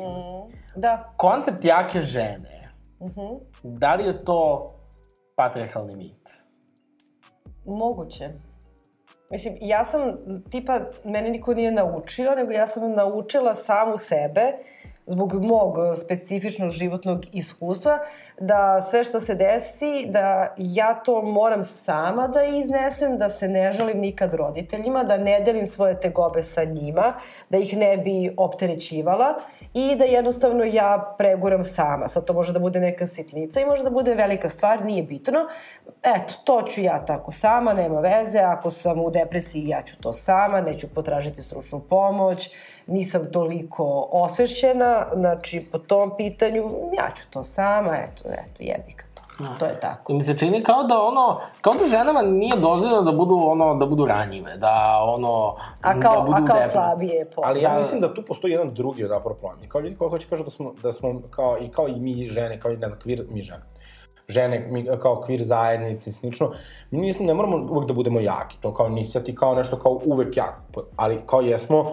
Da. 0.76 1.14
Koncept 1.18 1.66
jake 1.66 2.02
žene, 2.02 2.56
Mhm. 3.02 3.36
da 3.64 3.96
li 3.96 4.06
je 4.06 4.26
to 4.26 4.72
patriarhalni 5.36 5.96
mit? 5.96 6.30
Moguće. 7.66 8.30
Mislim, 9.30 9.58
ja 9.62 9.86
sam, 9.86 10.02
tipa, 10.52 10.80
mene 11.04 11.30
niko 11.30 11.54
nije 11.54 11.72
naučio, 11.72 12.36
nego 12.36 12.52
ja 12.52 12.68
sam 12.68 12.92
naučila 12.92 13.54
samu 13.54 13.98
sebe, 13.98 14.52
zbog 15.08 15.34
mog 15.34 15.76
specifičnog 16.04 16.72
životnog 16.72 17.26
iskustva, 17.32 18.00
da 18.40 18.82
sve 18.82 19.04
što 19.04 19.20
se 19.20 19.36
desi, 19.36 20.06
da 20.08 20.56
ja 20.58 20.94
to 20.94 21.22
moram 21.22 21.64
sama 21.64 22.28
da 22.28 22.44
iznesem, 22.44 23.18
da 23.18 23.30
se 23.30 23.48
ne 23.48 23.74
žalim 23.74 24.00
nikad 24.00 24.34
roditeljima, 24.34 25.04
da 25.04 25.18
ne 25.18 25.40
delim 25.40 25.68
svoje 25.68 26.00
tegobe 26.00 26.44
sa 26.44 26.64
njima, 26.64 27.14
da 27.50 27.58
ih 27.58 27.78
ne 27.78 27.98
bi 27.98 28.34
opterećivala 28.38 29.36
i 29.76 29.96
da 29.96 30.04
jednostavno 30.04 30.64
ja 30.64 31.16
preguram 31.18 31.64
sama. 31.64 32.08
Sad 32.08 32.26
to 32.26 32.34
može 32.34 32.54
da 32.54 32.60
bude 32.60 32.80
neka 32.80 33.08
sitnica 33.08 33.60
i 33.60 33.66
može 33.66 33.84
da 33.84 33.90
bude 33.90 34.14
velika 34.14 34.50
stvar, 34.50 34.86
nije 34.86 35.04
bitno. 35.04 35.40
Eto, 36.04 36.34
to 36.44 36.62
ću 36.62 36.82
ja 36.82 37.06
tako 37.06 37.32
sama, 37.32 37.74
nema 37.74 38.00
veze, 38.00 38.40
ako 38.40 38.70
sam 38.70 39.02
u 39.02 39.10
depresiji 39.10 39.68
ja 39.68 39.84
ću 39.84 39.98
to 40.02 40.14
sama, 40.14 40.62
neću 40.62 40.88
potražiti 40.88 41.44
stručnu 41.44 41.80
pomoć, 41.80 42.52
nisam 42.88 43.32
toliko 43.32 44.10
osvešćena, 44.12 45.08
znači 45.14 45.68
po 45.72 45.80
tom 45.80 46.18
pitanju 46.18 46.64
ja 46.98 47.10
ću 47.16 47.30
to 47.30 47.44
sama, 47.44 47.98
eto, 47.98 48.30
eto, 48.30 48.64
jebi 48.64 48.94
ga 48.98 49.05
to. 49.38 49.44
To 49.60 49.66
je 49.66 49.80
tako. 49.80 50.12
I 50.12 50.16
mi 50.16 50.24
se 50.24 50.38
čini 50.38 50.64
kao 50.64 50.84
da 50.84 51.02
ono, 51.02 51.40
kao 51.62 51.74
da 51.74 51.88
ženama 51.88 52.22
nije 52.22 52.58
dozvoljeno 52.58 53.02
da 53.02 53.12
budu 53.12 53.40
ono, 53.44 53.76
da 53.76 53.86
budu 53.86 54.06
ranjive, 54.06 54.58
da 54.58 55.00
ono, 55.08 55.56
A 55.82 56.00
kao, 56.02 56.16
da 56.16 56.22
budu 56.22 56.34
a 56.34 56.38
kao 56.38 56.58
depresivne. 56.58 56.72
slabije 56.72 57.30
po. 57.36 57.42
Ali 57.46 57.62
ja 57.62 57.74
Da. 57.74 57.80
mislim 57.80 58.02
da 58.02 58.14
tu 58.14 58.22
postoji 58.22 58.52
jedan 58.52 58.74
drugi 58.74 59.08
zapravo 59.08 59.38
plan. 59.42 59.64
I 59.64 59.70
kao 59.70 59.82
ljudi 59.82 59.96
koji 59.96 60.10
hoće 60.10 60.28
kažu 60.30 60.44
da 60.44 60.50
smo, 60.50 60.74
da 60.84 60.94
smo 60.94 61.22
kao, 61.30 61.58
i 61.62 61.70
kao 61.70 61.88
i 61.88 61.96
mi 62.00 62.28
žene, 62.28 62.60
kao 62.60 62.72
i 62.72 62.78
ne 62.78 62.88
znam, 62.88 63.00
kvir, 63.00 63.26
mi 63.30 63.42
žene, 63.42 63.64
žene, 64.30 64.68
mi 64.72 64.88
kao 65.02 65.22
kvir 65.22 65.44
zajednice 65.44 66.10
i 66.10 66.14
slično, 66.14 66.52
mi 66.92 67.02
nismo, 67.02 67.26
ne 67.26 67.34
moramo 67.34 67.68
uvek 67.70 67.88
da 67.88 67.94
budemo 67.94 68.20
jaki, 68.20 68.58
to 68.62 68.74
kao 68.74 68.90
nisi 68.90 69.24
ti 69.24 69.36
kao 69.36 69.56
nešto 69.56 69.80
kao 69.80 70.00
uvek 70.06 70.38
jak, 70.38 70.56
ali 70.96 71.20
kao 71.26 71.42
jesmo 71.42 71.86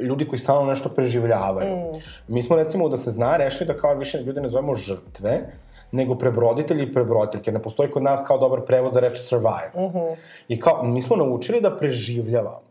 ljudi 0.00 0.28
koji 0.28 0.38
stalno 0.38 0.70
nešto 0.70 0.88
preživljavaju. 0.88 1.76
Mm. 1.76 1.98
Mi 2.34 2.42
smo 2.42 2.56
recimo 2.56 2.88
da 2.88 2.96
se 2.96 3.10
zna 3.10 3.36
rešili 3.36 3.66
da 3.66 3.76
kao 3.76 3.94
više 3.94 4.18
ljude 4.18 4.40
ne 4.40 4.48
zovemo 4.48 4.74
žrtve, 4.74 5.52
nego 5.92 6.14
prebroditelji 6.18 6.82
i 6.82 6.92
prebroditeljke. 6.92 7.52
Ne 7.52 7.62
postoji 7.62 7.90
kod 7.90 8.02
nas 8.02 8.22
kao 8.26 8.38
dobar 8.38 8.60
prevod 8.66 8.92
za 8.92 9.00
reč 9.00 9.18
survive. 9.18 9.72
Mm 9.74 9.78
-hmm. 9.78 10.16
I 10.48 10.60
kao, 10.60 10.82
mi 10.82 11.02
smo 11.02 11.16
naučili 11.16 11.60
da 11.60 11.76
preživljavamo. 11.76 12.70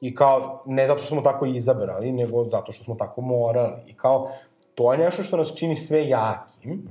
I 0.00 0.14
kao, 0.14 0.62
ne 0.66 0.86
zato 0.86 0.98
što 0.98 1.08
smo 1.08 1.22
tako 1.22 1.46
izabrali, 1.46 2.12
nego 2.12 2.44
zato 2.44 2.72
što 2.72 2.84
smo 2.84 2.94
tako 2.94 3.20
morali. 3.20 3.82
I 3.86 3.94
kao, 3.94 4.30
to 4.74 4.92
je 4.92 4.98
nešto 4.98 5.22
što 5.22 5.36
nas 5.36 5.54
čini 5.54 5.76
sve 5.76 6.08
jakim, 6.08 6.88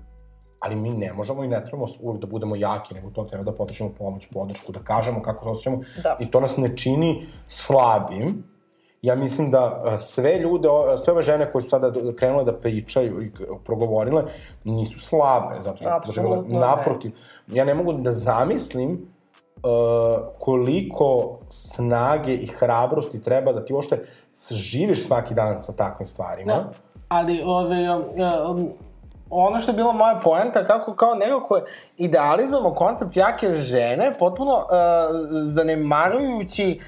ali 0.59 0.75
mi 0.75 0.89
ne 0.89 1.13
možemo 1.13 1.43
i 1.43 1.47
ne 1.47 1.65
trebamo 1.65 1.87
uvek 2.01 2.21
da 2.21 2.27
budemo 2.27 2.55
jaki, 2.55 2.93
nego 2.95 3.09
to 3.09 3.23
treba 3.23 3.43
da 3.43 3.51
potražimo 3.51 3.89
pomoć, 3.97 4.27
podršku, 4.33 4.71
da 4.71 4.79
kažemo 4.79 5.21
kako 5.21 5.43
se 5.43 5.49
osjećamo. 5.49 5.77
Da. 6.03 6.17
I 6.19 6.31
to 6.31 6.39
nas 6.39 6.57
ne 6.57 6.77
čini 6.77 7.25
slabim. 7.47 8.43
Ja 9.03 9.15
mislim 9.15 9.51
da 9.51 9.81
a, 9.85 9.97
sve 9.97 10.39
ljude, 10.39 10.69
sve 11.03 11.13
ove 11.13 11.21
žene 11.21 11.51
koje 11.51 11.61
su 11.61 11.69
sada 11.69 11.91
krenule 12.15 12.43
da 12.43 12.53
pričaju 12.53 13.21
i 13.21 13.31
progovorile, 13.65 14.23
nisu 14.63 14.99
slabe, 14.99 15.55
zato 15.59 15.77
što 15.77 15.83
su 15.83 15.95
Apsolutno 15.95 16.35
doživjele 16.35 16.59
ne. 16.59 16.67
naprotiv. 16.67 17.11
Ja 17.47 17.65
ne 17.65 17.73
mogu 17.73 17.93
da 17.93 18.13
zamislim 18.13 19.13
koliko 20.39 21.39
snage 21.49 22.33
i 22.33 22.47
hrabrosti 22.47 23.23
treba 23.23 23.53
da 23.53 23.65
ti 23.65 23.73
uopšte 23.73 24.03
živiš 24.51 25.05
svaki 25.07 25.33
dan 25.33 25.61
sa 25.61 25.73
takvim 25.73 26.07
stvarima. 26.07 26.53
Da. 26.53 26.69
Ali, 27.09 27.41
ove, 27.45 27.89
um, 27.95 28.03
um, 28.49 28.69
ono 29.29 29.59
što 29.59 29.71
je 29.71 29.75
bila 29.75 29.93
moja 29.93 30.19
poenta, 30.23 30.63
kako 30.63 30.93
kao 30.93 31.15
nekako 31.15 31.59
idealizujemo 31.97 32.73
koncept 32.73 33.17
jake 33.17 33.53
žene, 33.53 34.11
potpuno 34.19 34.53
uh, 34.53 34.65
zanemarujući 35.43 36.79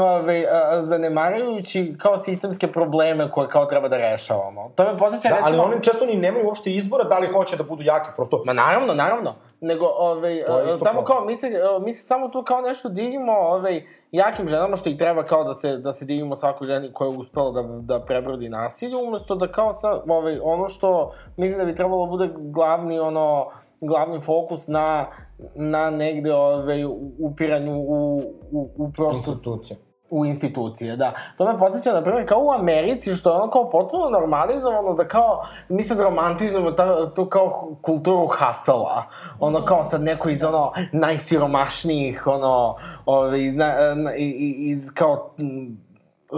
ove, 0.00 0.46
a, 0.50 0.82
zanemarujući 0.82 1.94
kao 1.98 2.18
sistemske 2.18 2.66
probleme 2.66 3.30
koje 3.30 3.48
kao 3.48 3.66
treba 3.66 3.88
da 3.88 3.96
rešavamo. 3.96 4.72
To 4.74 4.84
me 4.84 4.98
posjeća 4.98 5.28
da, 5.28 5.34
recimo... 5.34 5.62
ali 5.62 5.72
oni 5.74 5.84
često 5.84 6.06
ni 6.06 6.16
nemaju 6.16 6.46
uopšte 6.46 6.70
izbora 6.70 7.04
da 7.04 7.18
li 7.18 7.26
hoće 7.26 7.56
da 7.56 7.64
budu 7.64 7.82
jaki, 7.82 8.10
prosto... 8.16 8.42
Ma 8.46 8.52
naravno, 8.52 8.94
naravno. 8.94 9.34
Nego, 9.60 9.86
ove, 9.96 10.42
samo 10.84 11.04
kao, 11.04 11.24
mi 11.24 11.36
se, 11.36 11.50
mi 11.84 11.92
se 11.92 12.02
samo 12.02 12.28
tu 12.28 12.42
kao 12.42 12.60
nešto 12.60 12.88
divimo, 12.88 13.32
ove, 13.32 13.82
jakim 14.12 14.48
ženama, 14.48 14.76
što 14.76 14.90
i 14.90 14.96
treba 14.96 15.22
kao 15.22 15.44
da 15.44 15.54
se, 15.54 15.76
da 15.76 15.92
se 15.92 16.04
divimo 16.04 16.36
svakoj 16.36 16.66
ženi 16.66 16.92
koja 16.92 17.10
je 17.10 17.16
uspela 17.16 17.50
da, 17.50 17.62
da 17.80 18.04
prebrodi 18.04 18.48
nasilje, 18.48 18.96
umesto 18.96 19.34
da 19.34 19.52
kao 19.52 19.72
sa, 19.72 20.00
ove, 20.08 20.40
ono 20.42 20.68
što 20.68 21.12
mislim 21.36 21.58
da 21.58 21.64
bi 21.64 21.74
trebalo 21.74 22.06
da 22.06 22.10
bude 22.10 22.28
glavni, 22.38 22.98
ono, 22.98 23.50
glavni 23.82 24.20
fokus 24.20 24.68
na, 24.68 25.06
na 25.54 25.90
negde 25.90 26.34
ove, 26.34 26.86
upiranju 27.18 27.72
u, 27.72 28.20
u, 28.52 28.70
u 28.76 28.92
prosto... 28.92 29.16
Institucije. 29.16 29.76
U 30.10 30.26
institucije, 30.26 30.96
da. 30.96 31.12
To 31.36 31.52
me 31.52 31.58
podsjeća, 31.58 31.92
na 31.92 32.02
primjer, 32.02 32.28
kao 32.28 32.40
u 32.44 32.50
Americi, 32.50 33.14
što 33.14 33.30
je 33.30 33.36
ono 33.36 33.50
kao 33.50 33.70
potpuno 33.70 34.10
normalizovano, 34.10 34.94
da 34.94 35.08
kao, 35.08 35.44
mi 35.68 35.82
sad 35.82 36.00
romantizujemo 36.00 36.72
ta, 36.72 37.14
tu 37.14 37.26
kao 37.26 37.76
kulturu 37.82 38.26
hasala. 38.26 39.04
Ono 39.40 39.64
kao 39.64 39.84
sad 39.84 40.02
neko 40.02 40.28
iz 40.28 40.44
ono 40.44 40.72
najsiromašnijih, 40.92 42.26
ono, 42.26 42.76
ove, 43.06 43.44
iz, 43.44 43.54
na, 43.54 43.94
na, 43.94 44.14
iz, 44.16 44.90
kao 44.94 45.34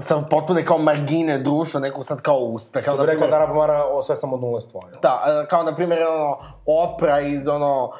sa 0.00 0.20
potpune 0.30 0.64
kao 0.64 0.78
margine 0.78 1.38
društva, 1.38 1.80
nekog 1.80 2.04
sad 2.04 2.20
kao 2.20 2.36
uspeha. 2.36 2.92
Što 2.92 2.96
bi 2.96 3.06
rekla 3.06 3.26
da 3.26 3.46
Mara 3.46 3.84
o 3.84 4.02
sve 4.02 4.16
samo 4.16 4.36
nule 4.36 4.60
stvorio. 4.60 4.98
Da, 5.02 5.46
kao 5.50 5.62
na 5.62 5.74
primjer 5.74 6.02
ono, 6.06 6.38
Opra 6.66 7.20
iz 7.20 7.48
ono, 7.48 7.90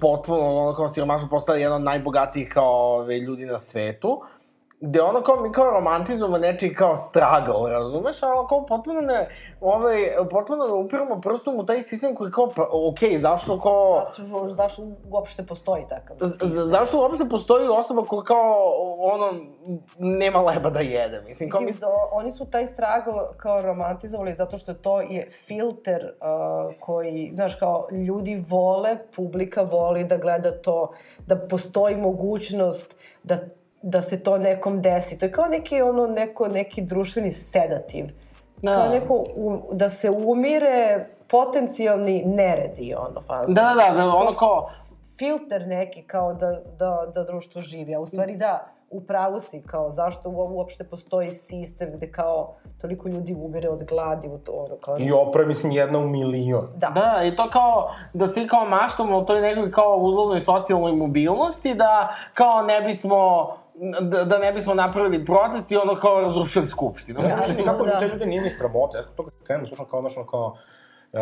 potpuno 0.00 0.56
ono 0.56 0.74
kao 0.74 0.88
siromašno 0.88 1.28
postala 1.28 1.58
jedan 1.58 1.76
od 1.76 1.82
najbogatijih 1.82 2.50
kao 2.54 2.96
ove, 2.96 3.18
ljudi 3.18 3.46
na 3.46 3.58
svetu 3.58 4.20
gde 4.80 5.02
ono 5.02 5.22
kao 5.22 5.36
mi 5.36 5.52
kao 5.52 5.64
romantizujemo 5.64 6.38
nečiji 6.38 6.74
kao 6.74 6.96
struggle, 6.96 7.70
razumeš, 7.70 8.22
ono 8.22 8.46
kao 8.46 8.66
potpuno 8.66 9.00
ne, 9.00 9.28
ovaj, 9.60 10.12
potpuno 10.30 10.66
ne 10.66 10.72
upiramo 10.72 11.20
prstom 11.20 11.56
u 11.56 11.66
taj 11.66 11.82
sistem 11.82 12.14
koji 12.14 12.30
kao, 12.30 12.48
pa, 12.56 12.68
okej, 12.72 13.10
okay, 13.10 13.18
zašto 13.18 13.60
kao... 13.60 14.06
Zato, 14.18 14.52
zašto 14.52 14.82
uopšte 15.10 15.46
postoji 15.46 15.84
takav 15.88 16.16
sistem? 16.28 16.48
Zašto 16.52 17.00
uopšte 17.00 17.28
postoji 17.28 17.68
osoba 17.68 18.02
koja 18.02 18.22
kao, 18.22 18.72
ono, 18.98 19.32
nema 19.98 20.40
leba 20.40 20.70
da 20.70 20.80
jede, 20.80 21.20
mislim, 21.28 21.50
kao... 21.50 21.60
Mislim, 21.60 21.80
do, 21.80 21.86
oni 22.12 22.30
su 22.30 22.44
taj 22.44 22.66
struggle 22.66 23.22
kao 23.36 23.62
romantizovali 23.62 24.34
zato 24.34 24.58
što 24.58 24.74
to 24.74 25.00
je 25.00 25.30
filter 25.30 26.04
uh, 26.04 26.74
koji, 26.80 27.30
znaš, 27.34 27.54
kao, 27.54 27.88
ljudi 28.08 28.44
vole, 28.48 28.98
publika 29.16 29.62
voli 29.62 30.04
da 30.04 30.16
gleda 30.16 30.62
to, 30.62 30.92
da 31.26 31.36
postoji 31.36 31.96
mogućnost 31.96 32.96
da 33.22 33.38
da 33.82 34.00
se 34.00 34.22
to 34.22 34.38
nekom 34.38 34.82
desi. 34.82 35.18
To 35.18 35.26
je 35.26 35.32
kao 35.32 35.46
neki, 35.46 35.82
ono, 35.82 36.06
neko, 36.06 36.48
neki 36.48 36.82
društveni 36.82 37.32
sedativ. 37.32 38.06
Da. 38.62 38.74
Kao 38.74 38.88
neko, 38.88 39.24
um, 39.36 39.62
da 39.72 39.88
se 39.88 40.10
umire 40.10 41.08
potencijalni 41.28 42.22
neredi, 42.26 42.94
ono, 42.94 43.20
fazno. 43.26 43.54
Da, 43.54 43.74
da, 43.76 43.94
da, 43.96 44.08
ono 44.08 44.34
kao... 44.34 44.70
Filter 45.18 45.66
neki, 45.66 46.02
kao 46.02 46.34
da, 46.34 46.60
da, 46.78 47.06
da 47.14 47.24
društvo 47.24 47.60
živi, 47.60 47.94
a 47.94 48.00
u 48.00 48.06
stvari 48.06 48.36
da, 48.36 48.66
u 48.90 49.00
pravu 49.00 49.40
si, 49.40 49.62
kao 49.62 49.90
zašto 49.90 50.30
uopšte 50.30 50.84
postoji 50.84 51.30
sistem 51.30 51.90
gde 51.94 52.12
kao 52.12 52.54
toliko 52.80 53.08
ljudi 53.08 53.34
umire 53.34 53.68
od 53.68 53.84
gladi 53.84 54.28
u 54.28 54.38
to, 54.38 54.52
ono, 54.52 54.76
kao... 54.76 54.96
I 54.98 55.12
opra, 55.12 55.46
mislim, 55.46 55.72
jedna 55.72 55.98
u 55.98 56.08
milion. 56.08 56.68
Da. 56.76 56.88
Da, 56.88 57.24
i 57.24 57.36
to 57.36 57.50
kao, 57.50 57.90
da 58.12 58.28
svi 58.28 58.48
kao 58.48 58.64
maštamo 58.64 59.18
o 59.18 59.22
toj 59.22 59.40
nekoj 59.40 59.70
kao 59.70 59.96
uzlaznoj 59.96 60.40
socijalnoj 60.40 60.92
mobilnosti, 60.92 61.74
da 61.74 62.14
kao 62.34 62.62
ne 62.62 62.80
bismo 62.80 63.48
da, 64.00 64.24
da 64.24 64.38
ne 64.38 64.52
bismo 64.52 64.74
napravili 64.74 65.24
protest 65.24 65.72
i 65.72 65.76
ono 65.76 65.94
kao 65.94 66.20
razrušili 66.20 66.66
skupštinu. 66.66 67.20
Ja, 67.28 67.36
mislim, 67.48 67.66
kako 67.66 67.84
da. 67.84 68.00
te 68.00 68.08
ljude 68.08 68.26
nije 68.26 68.42
ni 68.42 68.50
sramote, 68.50 68.98
ja 68.98 69.04
to 69.16 69.24
krenem, 69.46 69.66
slušam 69.66 69.86
kao, 69.90 70.00
znaš, 70.00 70.14
kao, 70.30 70.56
uh, 71.12 71.20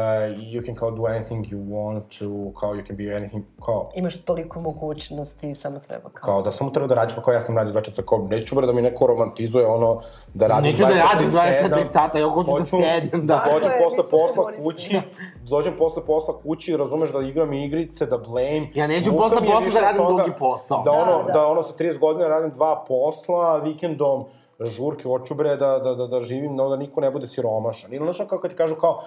you 0.52 0.66
can 0.66 0.74
kao 0.74 0.90
do 0.90 1.02
anything 1.02 1.44
you 1.44 1.58
want 1.58 2.02
to, 2.18 2.52
kao 2.60 2.74
you 2.74 2.86
can 2.86 2.96
be 2.96 3.16
anything, 3.16 3.44
kao... 3.64 3.90
Imaš 3.94 4.24
toliko 4.24 4.60
mogućnosti, 4.60 5.54
samo 5.54 5.78
treba 5.78 6.10
kao... 6.10 6.34
Kao 6.34 6.42
da 6.42 6.52
samo 6.52 6.70
treba 6.70 6.86
da 6.86 6.94
radiš, 6.94 7.16
pa 7.16 7.22
kao 7.22 7.34
ja 7.34 7.40
sam 7.40 7.56
radio 7.56 7.72
24 7.72 8.04
kao 8.04 8.18
neću 8.30 8.54
bre 8.54 8.66
da 8.66 8.72
mi 8.72 8.82
neko 8.82 9.06
romantizuje 9.06 9.66
ono, 9.66 10.00
da 10.34 10.46
radim 10.46 10.70
neću 10.70 10.84
24 10.84 10.88
da 10.88 10.94
radim 11.12 11.28
24 11.28 11.92
sata, 11.92 12.18
ja 12.18 12.28
hoću 12.28 12.50
da 12.58 12.64
sedem, 12.64 13.26
da. 13.26 13.34
Da 13.34 13.52
dođem 13.52 13.70
posle 13.84 14.10
posla 14.10 14.44
kući, 14.64 15.00
dođem 15.42 15.74
posle 15.78 16.04
posla 16.06 16.38
kući, 16.42 16.76
razumeš 16.76 17.12
da 17.12 17.20
igram 17.20 17.52
igrice, 17.52 18.06
da 18.06 18.18
blame. 18.18 18.68
Ja 18.74 18.86
neću 18.86 19.16
posle 19.16 19.38
posla 19.38 19.70
da 19.74 19.80
radim 19.80 20.02
drugi 20.06 20.32
posao. 20.38 20.82
Da 20.82 20.92
ono, 20.92 21.18
da, 21.18 21.22
da. 21.26 21.32
da 21.32 21.46
ono 21.46 21.62
sa 21.62 21.74
30 21.74 21.98
godina 21.98 22.28
radim 22.28 22.50
dva 22.50 22.84
posla, 22.88 23.58
vikendom 23.58 24.24
žurke, 24.60 25.02
hoću 25.02 25.34
bre 25.34 25.56
da, 25.56 25.78
da, 25.78 25.94
da, 25.94 26.06
da 26.06 26.20
živim, 26.20 26.56
no 26.56 26.68
da 26.68 26.76
niko 26.76 27.00
ne 27.00 27.10
bude 27.10 27.28
siromašan. 27.28 27.94
Ili 27.94 28.04
znaš 28.04 28.28
kao 28.28 28.38
kad 28.38 28.50
ti 28.50 28.56
kažu 28.56 28.74
kao, 28.74 29.02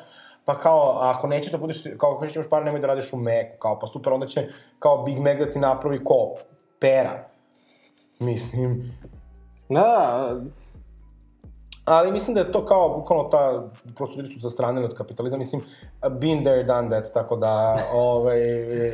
pa 0.46 0.58
kao, 0.58 0.98
ako 1.02 1.28
nećeš 1.28 1.52
da 1.52 1.58
budeš, 1.58 1.84
kao 1.98 2.16
ako 2.16 2.26
nećeš 2.26 2.50
par, 2.50 2.66
nemoj 2.66 2.80
da 2.80 2.88
radiš 2.88 3.14
u 3.14 3.18
Macu, 3.18 3.58
kao, 3.60 3.80
pa 3.80 3.88
super, 3.88 4.14
onda 4.14 4.28
će, 4.28 4.48
kao 4.80 5.04
Big 5.04 5.20
Mac 5.20 5.38
da 5.38 5.52
ti 5.52 5.60
napravi 5.60 6.04
ko? 6.04 6.34
Pera. 6.80 7.28
Mislim. 8.20 8.98
Da, 9.70 10.36
Ali 11.92 12.12
mislim 12.12 12.34
da 12.34 12.40
je 12.40 12.52
to 12.52 12.66
kao, 12.66 12.90
bukvalno 12.90 13.24
ta, 13.24 13.64
prosto 13.96 14.20
ljudi 14.20 14.34
su 14.34 14.40
zastranili 14.40 14.86
od 14.86 14.98
kapitalizma, 14.98 15.38
mislim, 15.38 15.62
been 16.10 16.44
there, 16.44 16.64
done 16.64 16.90
that, 16.90 17.14
tako 17.14 17.36
da, 17.36 17.78
ovaj, 17.94 18.40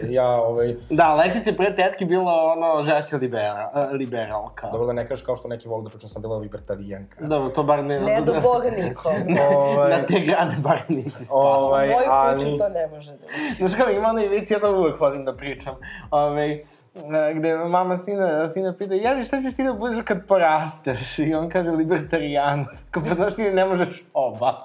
ja, 0.10 0.42
ovaj... 0.42 0.76
Da, 0.90 1.24
je 1.46 1.58
pre 1.58 1.76
tetke 1.76 2.06
bila, 2.06 2.34
ono, 2.58 2.84
žešća 2.84 3.18
libera, 3.18 3.90
liberalka. 3.92 4.70
Dobro 4.72 4.88
da 4.88 4.94
ne 4.94 5.08
kažeš 5.08 5.26
kao 5.26 5.36
što 5.36 5.48
neki 5.48 5.68
vole 5.68 5.84
da 5.84 5.90
pričam, 5.90 6.10
sam 6.10 6.22
bila 6.22 6.38
libertarijanka. 6.38 7.26
Da, 7.26 7.50
to 7.50 7.64
bar 7.64 7.84
ne... 7.84 8.00
Ne 8.00 8.22
do 8.22 8.34
Boga 8.34 8.70
niko. 8.70 9.10
ovaj, 9.56 9.90
na 9.90 10.06
te 10.08 10.20
grade 10.20 10.56
bar 10.64 10.82
nisi 10.88 11.26
spala. 11.26 11.58
Ovaj, 11.58 11.88
Moj 11.88 12.06
ali... 12.10 12.58
to 12.58 12.70
ne 12.70 12.88
može 12.88 13.12
da... 13.12 13.26
Znaš 13.58 13.76
kao, 13.76 13.90
ima 13.90 14.08
onaj 14.10 14.28
vic, 14.28 14.52
ja 14.52 14.60
to 14.60 14.72
uvek 14.72 15.00
volim 15.00 15.26
da 15.26 15.34
pričam. 15.34 15.76
Ovaj, 16.12 16.60
gde 17.36 17.56
mama 17.56 17.98
sina, 17.98 18.50
sina 18.50 18.74
pita, 18.78 18.94
jeli 18.94 19.24
šta 19.24 19.42
ćeš 19.42 19.56
ti 19.56 19.64
da 19.64 19.74
budeš 19.74 19.98
kad 20.06 20.28
porasteš? 20.28 21.20
I 21.20 21.34
on 21.34 21.50
kaže 21.50 21.70
libertarijanac. 21.70 22.86
Kao 22.92 23.04
pa 23.04 23.16
znaš 23.16 23.36
ti 23.36 23.44
ne 23.44 23.66
možeš 23.66 24.04
oba. 24.14 24.56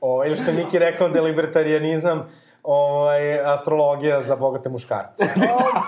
o, 0.00 0.24
ili 0.26 0.36
što 0.36 0.52
Miki 0.52 0.78
rekao 0.78 1.08
da 1.08 1.18
je 1.18 1.22
libertarijanizam 1.22 2.26
ovaj, 2.62 3.40
astrologija 3.40 4.22
za 4.22 4.36
bogate 4.36 4.68
muškarce. 4.68 5.24
o 5.24 5.28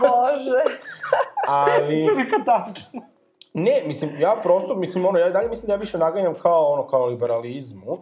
Bože! 0.00 0.78
Ali... 1.48 2.06
Toliko 2.06 2.36
tačno. 2.44 3.00
Ne, 3.54 3.82
mislim, 3.86 4.11
ja 4.18 4.36
prosto, 4.42 4.74
mislim, 4.74 5.06
ono, 5.06 5.18
ja 5.18 5.30
dalje 5.30 5.48
mislim 5.48 5.66
da 5.66 5.72
ja 5.72 5.78
više 5.78 5.98
naganjam 5.98 6.34
kao, 6.34 6.72
ono, 6.72 6.86
kao 6.86 7.06
liberalizmu, 7.06 7.98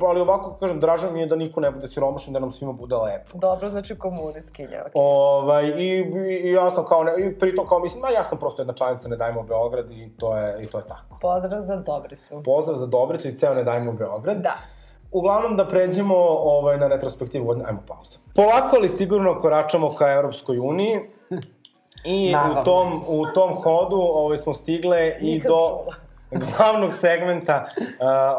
ali 0.00 0.20
ovako, 0.20 0.56
kažem, 0.60 0.80
dražan 0.80 1.12
mi 1.12 1.20
je 1.20 1.26
da 1.26 1.36
niko 1.36 1.60
ne 1.60 1.70
bude 1.70 1.86
siromašan, 1.86 2.32
da 2.32 2.38
nam 2.38 2.52
svima 2.52 2.72
bude 2.72 2.96
lepo. 2.96 3.38
Dobro, 3.38 3.70
znači 3.70 3.98
komunistkinja. 3.98 4.68
Okay. 4.68 4.90
Ovaj, 4.94 5.66
i, 5.66 6.04
i, 6.42 6.52
ja 6.52 6.70
sam 6.70 6.84
kao, 6.84 7.04
ne, 7.04 7.12
i 7.26 7.38
pritom 7.38 7.66
kao 7.66 7.78
mislim, 7.78 8.00
ma 8.00 8.08
ja 8.08 8.24
sam 8.24 8.38
prosto 8.38 8.62
jedna 8.62 8.74
članica 8.74 9.08
Ne 9.08 9.16
dajmo 9.16 9.42
Beograd 9.42 9.90
i 9.90 10.10
to 10.16 10.36
je, 10.36 10.62
i 10.62 10.66
to 10.66 10.78
je 10.78 10.86
tako. 10.86 11.18
Pozdrav 11.20 11.60
za 11.60 11.76
Dobricu. 11.76 12.42
Pozdrav 12.44 12.76
za 12.76 12.86
Dobricu 12.86 13.28
i 13.28 13.36
ceo 13.36 13.54
Ne 13.54 13.64
dajmo 13.64 13.92
Beograd. 13.92 14.36
Da. 14.36 14.54
Uglavnom 15.12 15.56
da 15.56 15.68
pređemo 15.68 16.16
ovaj, 16.28 16.78
na 16.78 16.88
retrospektivu, 16.88 17.50
ajmo 17.50 17.82
pauza. 17.86 18.18
Polako 18.34 18.76
ali 18.76 18.88
sigurno 18.88 19.40
koračamo 19.40 19.94
ka 19.94 20.12
Evropskoj 20.12 20.58
uniji 20.58 21.00
i 22.04 22.32
Naravno. 22.32 22.60
u 22.60 22.64
tom, 22.64 23.02
u 23.08 23.26
tom 23.34 23.54
hodu 23.54 23.96
ovaj, 23.96 24.38
smo 24.38 24.54
stigle 24.54 25.12
i 25.20 25.40
do... 25.40 25.48
Čula 25.48 26.07
glavnog 26.30 26.94
segmenta 26.94 27.66
uh, 27.76 27.84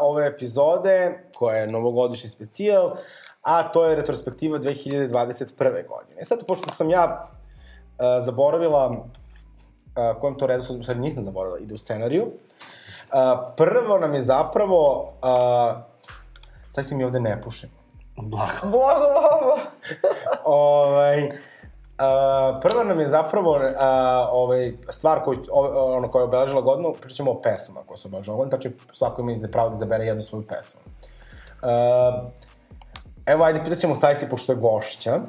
ove 0.00 0.26
epizode, 0.26 1.24
koja 1.34 1.56
je 1.56 1.66
novogodišnji 1.66 2.30
specijal, 2.30 2.96
a 3.42 3.62
to 3.62 3.86
je 3.86 3.96
retrospektiva 3.96 4.58
2021. 4.58 5.86
godine. 5.88 6.24
Sad, 6.24 6.46
pošto 6.46 6.74
sam 6.74 6.90
ja 6.90 7.22
uh, 7.24 8.24
zaboravila, 8.24 8.88
uh, 8.90 10.20
kojem 10.20 10.38
to 10.38 10.46
redu 10.46 10.62
sam, 10.62 10.82
sad 10.82 11.00
nisam 11.00 11.24
zaboravila, 11.24 11.58
ide 11.58 11.74
u 11.74 11.78
scenariju, 11.78 12.22
uh, 12.22 12.32
prvo 13.56 13.98
nam 13.98 14.14
je 14.14 14.22
zapravo, 14.22 15.12
uh, 15.22 15.82
sad 16.68 16.86
si 16.86 16.94
mi 16.94 17.04
ovde 17.04 17.20
ne 17.20 17.42
pušim. 17.42 17.70
Blago. 18.16 18.52
Blago, 18.62 19.06
blago. 19.12 19.60
ovaj, 20.44 21.30
Uh, 22.00 22.60
prva 22.62 22.84
nam 22.84 23.00
je 23.00 23.08
zapravo 23.08 23.50
uh, 23.50 23.62
ovaj, 24.32 24.72
stvar 24.88 25.24
koju, 25.24 25.38
o, 25.50 25.96
ono, 25.96 26.08
koja 26.08 26.20
je 26.20 26.24
obeležila 26.24 26.60
godinu, 26.60 26.94
pričamo 27.00 27.30
o 27.30 27.40
pesmama 27.40 27.80
koje 27.86 27.98
su 27.98 28.08
obeležila 28.08 28.36
godinu, 28.36 28.50
znači 28.50 28.76
svako 28.92 29.22
ima 29.22 29.48
pravo 29.52 29.68
da 29.68 29.74
izabere 29.74 30.04
jednu 30.04 30.22
svoju 30.22 30.44
pesmu. 30.46 30.80
Uh, 31.62 32.30
evo, 33.26 33.44
ajde, 33.44 33.64
pitaćemo 33.64 33.96
Sajsi, 33.96 34.28
pošto 34.28 34.52
je 34.52 34.56
gošća. 34.56 35.20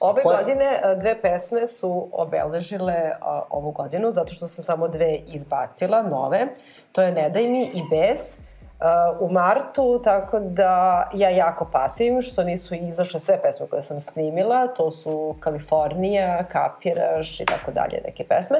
Ove 0.00 0.22
Koje? 0.22 0.36
godine 0.36 0.80
dve 1.00 1.20
pesme 1.22 1.66
su 1.66 2.08
obeležile 2.12 3.10
a, 3.20 3.42
ovu 3.50 3.70
godinu, 3.70 4.10
zato 4.10 4.34
što 4.34 4.46
sam 4.46 4.64
samo 4.64 4.88
dve 4.88 5.14
izbacila, 5.14 6.02
nove. 6.02 6.46
To 6.92 7.02
je 7.02 7.12
Ne 7.12 7.30
daj 7.30 7.46
mi 7.46 7.62
i 7.62 7.82
Bes. 7.90 8.36
A, 8.84 9.12
u 9.20 9.32
martu, 9.32 10.00
tako 10.04 10.40
da 10.40 11.08
ja 11.14 11.30
jako 11.30 11.68
patim 11.72 12.22
što 12.22 12.44
nisu 12.44 12.74
izašle 12.74 13.20
sve 13.20 13.42
pesme 13.42 13.66
koje 13.66 13.82
sam 13.82 14.00
snimila. 14.00 14.66
To 14.66 14.90
su 14.90 15.36
Kalifornija, 15.40 16.44
Kapiraš 16.44 17.40
i 17.40 17.46
tako 17.46 17.70
dalje 17.70 18.00
neke 18.04 18.24
pesme. 18.24 18.58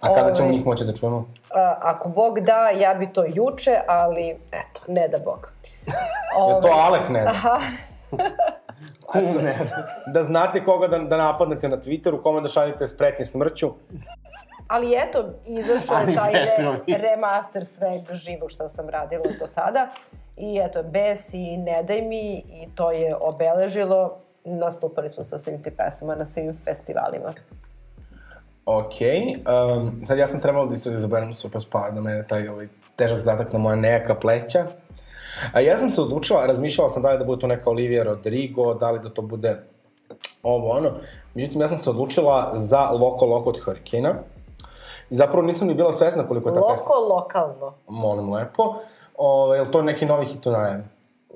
A 0.00 0.14
kada 0.14 0.34
ćemo 0.34 0.46
Ovaj, 0.46 0.56
njih 0.56 0.66
moći 0.66 0.84
da 0.84 0.92
čujemo? 0.92 1.28
a, 1.54 1.74
ako 1.80 2.08
Bog 2.08 2.40
da, 2.40 2.68
ja 2.68 2.94
bi 2.94 3.12
to 3.12 3.24
juče, 3.34 3.80
ali 3.88 4.30
eto, 4.30 4.80
ne 4.86 5.08
da 5.08 5.18
Bog. 5.18 5.52
Je 6.48 6.60
to 6.62 6.68
Alek 6.68 7.08
ne 7.08 7.22
da? 7.22 7.28
Aha, 7.28 7.60
ne. 9.42 9.56
Da 10.06 10.24
znate 10.24 10.64
koga 10.64 10.88
da, 10.88 10.98
da 10.98 11.16
napadnete 11.16 11.68
na 11.68 11.76
Twitteru, 11.76 12.22
kome 12.22 12.40
da 12.40 12.48
šaljete 12.48 12.88
spretnje 12.88 13.24
smrću. 13.24 13.72
Ali 14.68 14.94
eto, 14.94 15.24
izašao 15.46 15.98
je 15.98 16.16
taj 16.16 16.32
re, 16.32 16.78
remaster 16.86 17.66
sveg 17.66 18.14
živog 18.14 18.50
što 18.50 18.68
sam 18.68 18.88
radila 18.88 19.24
do 19.40 19.46
sada. 19.46 19.88
I 20.36 20.60
eto, 20.64 20.82
Bes 20.82 21.34
i 21.34 21.56
Ne 21.56 21.82
daj 21.82 22.02
mi 22.02 22.36
i 22.36 22.68
to 22.74 22.90
je 22.90 23.16
obeležilo. 23.20 24.18
Nastupali 24.44 25.10
smo 25.10 25.24
sa 25.24 25.38
svim 25.38 25.62
ti 25.62 25.70
pesama 25.70 26.14
na 26.14 26.24
svim 26.24 26.56
festivalima. 26.64 27.32
Ok, 28.66 28.94
um, 28.94 30.06
sad 30.06 30.18
ja 30.18 30.28
sam 30.28 30.40
trebalo 30.40 30.66
da 30.66 30.74
isto 30.74 30.90
da 30.90 30.96
izaberem 30.96 31.34
super 31.34 31.62
spar 31.62 31.94
na 31.94 32.00
mene 32.00 32.24
taj 32.26 32.48
ovaj, 32.48 32.68
težak 32.96 33.20
zadatak 33.20 33.52
na 33.52 33.58
moja 33.58 33.76
nejaka 33.76 34.14
pleća. 34.14 34.64
A 35.52 35.60
ja 35.60 35.78
sam 35.78 35.90
se 35.90 36.00
odlučila, 36.00 36.46
razmišljala 36.46 36.90
sam 36.90 37.02
da 37.02 37.12
li 37.12 37.18
da 37.18 37.24
bude 37.24 37.40
to 37.40 37.46
neka 37.46 37.70
Olivia 37.70 38.02
Rodrigo, 38.02 38.74
da 38.74 38.90
li 38.90 39.00
da 39.00 39.08
to 39.08 39.22
bude 39.22 39.56
ovo 40.42 40.70
ono. 40.70 40.90
Međutim, 41.34 41.60
ja 41.60 41.68
sam 41.68 41.78
se 41.78 41.90
odlučila 41.90 42.52
za 42.54 42.90
Loko 42.90 43.26
Loko 43.26 43.50
od 43.50 43.60
Hurricane-a. 43.64 44.14
I 45.10 45.16
zapravo 45.16 45.46
nisam 45.46 45.68
ni 45.68 45.74
bila 45.74 45.92
svesna 45.92 46.28
koliko 46.28 46.48
je 46.48 46.54
ta 46.54 46.60
pesma. 46.70 46.94
Loko, 46.94 47.14
lokalno, 47.14 47.74
Molim 47.88 48.32
lepo. 48.32 48.74
Ove, 49.18 49.56
je 49.58 49.62
li 49.62 49.70
to 49.70 49.82
neki 49.82 50.06
novi 50.06 50.26
hit 50.26 50.46
u 50.46 50.50
najavi? 50.50 50.82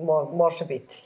mo, 0.01 0.29
može 0.33 0.65
biti. 0.65 1.03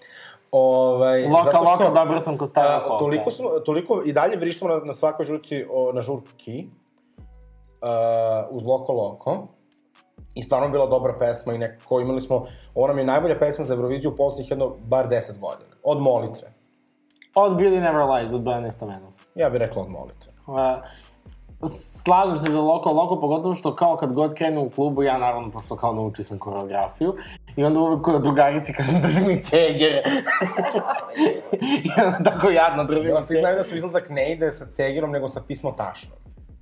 Ovaj, 0.51 1.28
Loka, 1.28 1.43
zato 1.43 1.57
što, 1.57 1.72
loka, 1.72 1.89
dobro 1.89 2.22
sam 2.22 2.38
ko 2.38 2.47
stara 2.47 2.78
a, 2.78 2.84
koka. 2.84 2.97
toliko, 2.97 3.32
smo, 3.32 3.49
toliko 3.66 4.01
i 4.05 4.13
dalje 4.13 4.38
vrištamo 4.38 4.74
na, 4.74 4.82
na 4.86 4.93
svakoj 4.93 5.26
žurci 5.26 5.66
o, 5.72 5.91
na 5.93 6.01
žurki 6.01 6.68
uh, 7.82 8.57
uz 8.57 8.63
Loko 8.63 8.93
Loko 8.93 9.47
i 10.36 10.43
stvarno 10.43 10.70
bila 10.70 10.86
dobra 10.86 11.13
pesma 11.20 11.53
i 11.53 11.57
nekako 11.57 11.99
imali 11.99 12.22
smo, 12.22 12.45
ovo 12.76 12.88
nam 12.88 12.97
je 12.97 13.05
najbolja 13.05 13.39
pesma 13.39 13.66
za 13.66 13.74
Euroviziju 13.74 14.11
u 14.11 14.16
poslednjih 14.16 14.51
jedno 14.51 14.76
bar 14.80 15.07
10 15.07 15.39
godina. 15.39 15.70
Od 15.84 16.01
molitve. 16.01 16.47
Od 17.36 17.53
Beauty 17.53 17.80
Never 17.80 18.09
Lies, 18.09 18.34
od 18.34 18.41
Bojana 18.41 18.72
Stamenov. 18.72 19.11
Ja 19.36 19.49
bih 19.49 19.59
rekla 19.59 19.82
od 19.82 19.89
molitve. 19.89 20.32
Uh, 20.47 20.55
slažem 22.03 22.38
se 22.38 22.51
za 22.51 22.62
Loko 22.62 22.91
Loko, 22.91 23.20
pogotovo 23.20 23.56
što 23.56 23.76
kao 23.76 23.97
kad 23.97 24.14
god 24.14 24.34
krenu 24.34 24.62
u 24.62 24.70
klubu, 24.70 25.03
ja 25.03 25.18
naravno, 25.18 25.51
pošto 25.51 25.76
kao 25.76 25.93
naučio 25.93 26.26
sam 26.26 26.39
koreografiju, 26.39 27.16
i 27.56 27.64
onda 27.64 27.80
uvek 27.80 28.01
kod 28.01 28.22
drugarici 28.22 28.74
kažem 28.74 29.01
drži 29.01 29.22
mi 29.22 29.43
cegere. 29.43 30.03
I 31.86 31.89
onda 31.97 32.32
tako 32.32 32.49
jadno 32.49 32.84
drži 32.84 33.10
Ja, 33.10 33.16
mi 33.16 33.22
svi 33.22 33.28
cegere. 33.28 33.41
znaju 33.41 33.58
da 33.58 33.64
su 33.64 33.76
izlazak 33.76 34.10
ne 34.10 34.32
ide 34.32 34.51
sa 34.51 34.66
cegirom, 34.66 35.12
nego 35.12 35.28
sa 35.28 35.41
pismo 35.41 35.72
tašnom. 35.72 36.18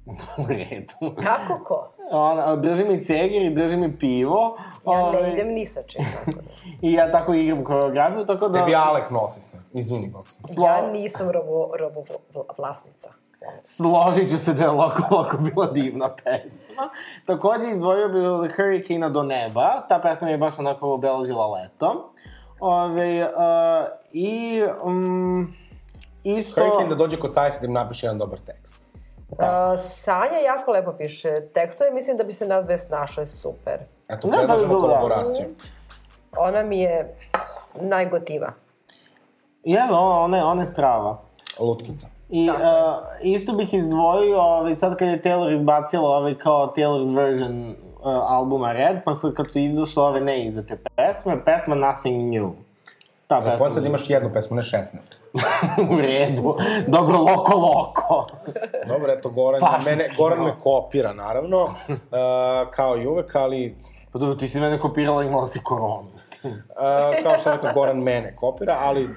U 0.37 0.45
redu. 0.47 1.15
Kako 1.17 1.63
ko? 1.63 1.89
Ona, 2.11 2.55
drži 2.55 2.83
mi 2.83 3.05
ceger 3.05 3.41
i 3.41 3.49
drži 3.51 3.77
mi 3.77 3.97
pivo. 3.97 4.57
Ja 4.85 4.91
ovaj, 4.91 5.23
ne 5.23 5.33
idem 5.33 5.47
ni 5.47 5.65
sa 5.65 5.83
čim. 5.83 6.01
Tako 6.15 6.31
da. 6.31 6.41
I 6.81 6.93
ja 6.93 7.11
tako 7.11 7.33
igram 7.33 7.63
koreografiju, 7.63 8.25
tako 8.25 8.47
da... 8.47 8.59
Tebi 8.59 8.75
Alek 8.75 9.11
nosi 9.11 9.41
sve. 9.41 9.59
Izvini, 9.73 10.09
Bog 10.09 10.27
sam. 10.27 10.43
Slo- 10.45 10.65
Ja 10.65 10.91
nisam 10.91 11.29
robo, 11.29 11.77
robo 11.77 12.01
vla- 12.33 12.43
vlasnica. 12.57 13.09
Složit 13.63 14.29
ću 14.29 14.37
se 14.37 14.53
da 14.53 14.63
je 14.63 14.69
Loko 14.69 15.03
Loko 15.11 15.37
bila 15.39 15.65
divna 15.67 16.09
pesma. 16.15 16.89
Takođe 17.25 17.69
izdvojio 17.69 18.07
bi 18.09 18.19
Hurricane 18.49 19.09
do 19.09 19.23
neba. 19.23 19.81
Ta 19.81 19.99
pesma 19.99 20.29
je 20.29 20.37
baš 20.37 20.59
onako 20.59 20.93
obeležila 20.93 21.47
leto. 21.47 22.13
Ove, 22.59 23.23
uh, 23.23 23.29
I 24.11 24.63
um, 24.83 25.53
isto... 26.23 26.61
Hurricane 26.61 26.89
da 26.89 26.95
dođe 26.95 27.19
kod 27.19 27.33
Sajsa 27.33 27.59
da 27.59 27.65
im 27.65 27.73
napiše 27.73 28.05
jedan 28.05 28.17
dobar 28.17 28.39
tekst. 28.39 28.83
A, 29.39 29.77
Sanja 29.77 30.37
jako 30.45 30.71
lepo 30.71 30.93
piše 30.93 31.33
tekstove, 31.47 31.91
mislim 31.91 32.17
da 32.17 32.23
bi 32.23 32.33
se 32.33 32.47
nas 32.47 32.65
dve 32.65 32.77
snašle 32.77 33.25
super. 33.25 33.79
Eto, 34.09 34.27
Da, 34.27 34.31
da 34.31 34.37
bi 34.37 34.37
predlažemo 34.37 34.73
da. 34.73 34.79
kolaboraciju. 34.79 35.45
Ona 36.37 36.63
mi 36.63 36.79
je 36.79 37.15
najgotiva. 37.75 38.51
Jedno, 39.63 39.99
ona, 40.19 40.37
je- 40.37 40.43
ona 40.43 40.61
je 40.61 40.67
strava. 40.67 41.21
Lutkica. 41.59 42.07
I 42.33 42.49
uh, 42.49 42.55
isto 43.21 43.53
bih 43.53 43.73
izdvojio, 43.73 44.41
ovaj, 44.41 44.75
sad 44.75 44.97
kad 44.97 45.07
je 45.07 45.21
Taylor 45.21 45.53
izbacila 45.57 46.09
ovaj 46.09 46.35
kao 46.37 46.73
Taylor's 46.77 47.15
version 47.15 47.69
uh, 47.69 47.75
albuma 48.03 48.71
Red, 48.71 48.97
pa 49.05 49.13
sad 49.13 49.33
kad 49.33 49.51
su 49.51 49.59
izašle 49.59 50.03
ove 50.03 50.21
neizdate 50.21 50.77
pesme, 50.95 51.45
pesma 51.45 51.75
Nothing 51.75 52.33
New. 52.33 52.51
Ta 53.27 53.39
Na 53.39 53.45
pesma 53.45 53.65
koncu 53.65 53.81
da 53.81 53.87
imaš 53.87 54.09
jednu 54.09 54.29
pesmu, 54.33 54.55
ne 54.55 54.61
16. 54.61 54.83
u 55.93 56.01
redu. 56.01 56.55
Dobro, 56.87 57.17
loko, 57.17 57.55
loko. 57.55 58.27
Dobro, 58.93 59.13
eto, 59.13 59.29
Goran, 59.29 59.59
Fašisti, 59.59 59.91
mene, 59.91 60.09
Goran 60.17 60.39
no. 60.39 60.45
me 60.45 60.53
kopira, 60.59 61.13
naravno, 61.13 61.63
uh, 61.63 61.99
kao 62.71 62.97
i 62.97 63.07
uvek, 63.07 63.35
ali 63.35 63.75
Pa 64.13 64.19
dobro, 64.19 64.35
ti 64.35 64.47
si 64.49 64.59
mene 64.59 64.79
kopirala 64.79 65.23
i 65.23 65.27
imala 65.27 65.47
si 65.47 65.59
koronu. 65.63 66.09
uh, 66.43 67.23
kao 67.23 67.39
što 67.39 67.51
rekao, 67.51 67.73
Goran 67.73 67.97
mene 67.97 68.35
kopira, 68.35 68.77
ali, 68.81 69.09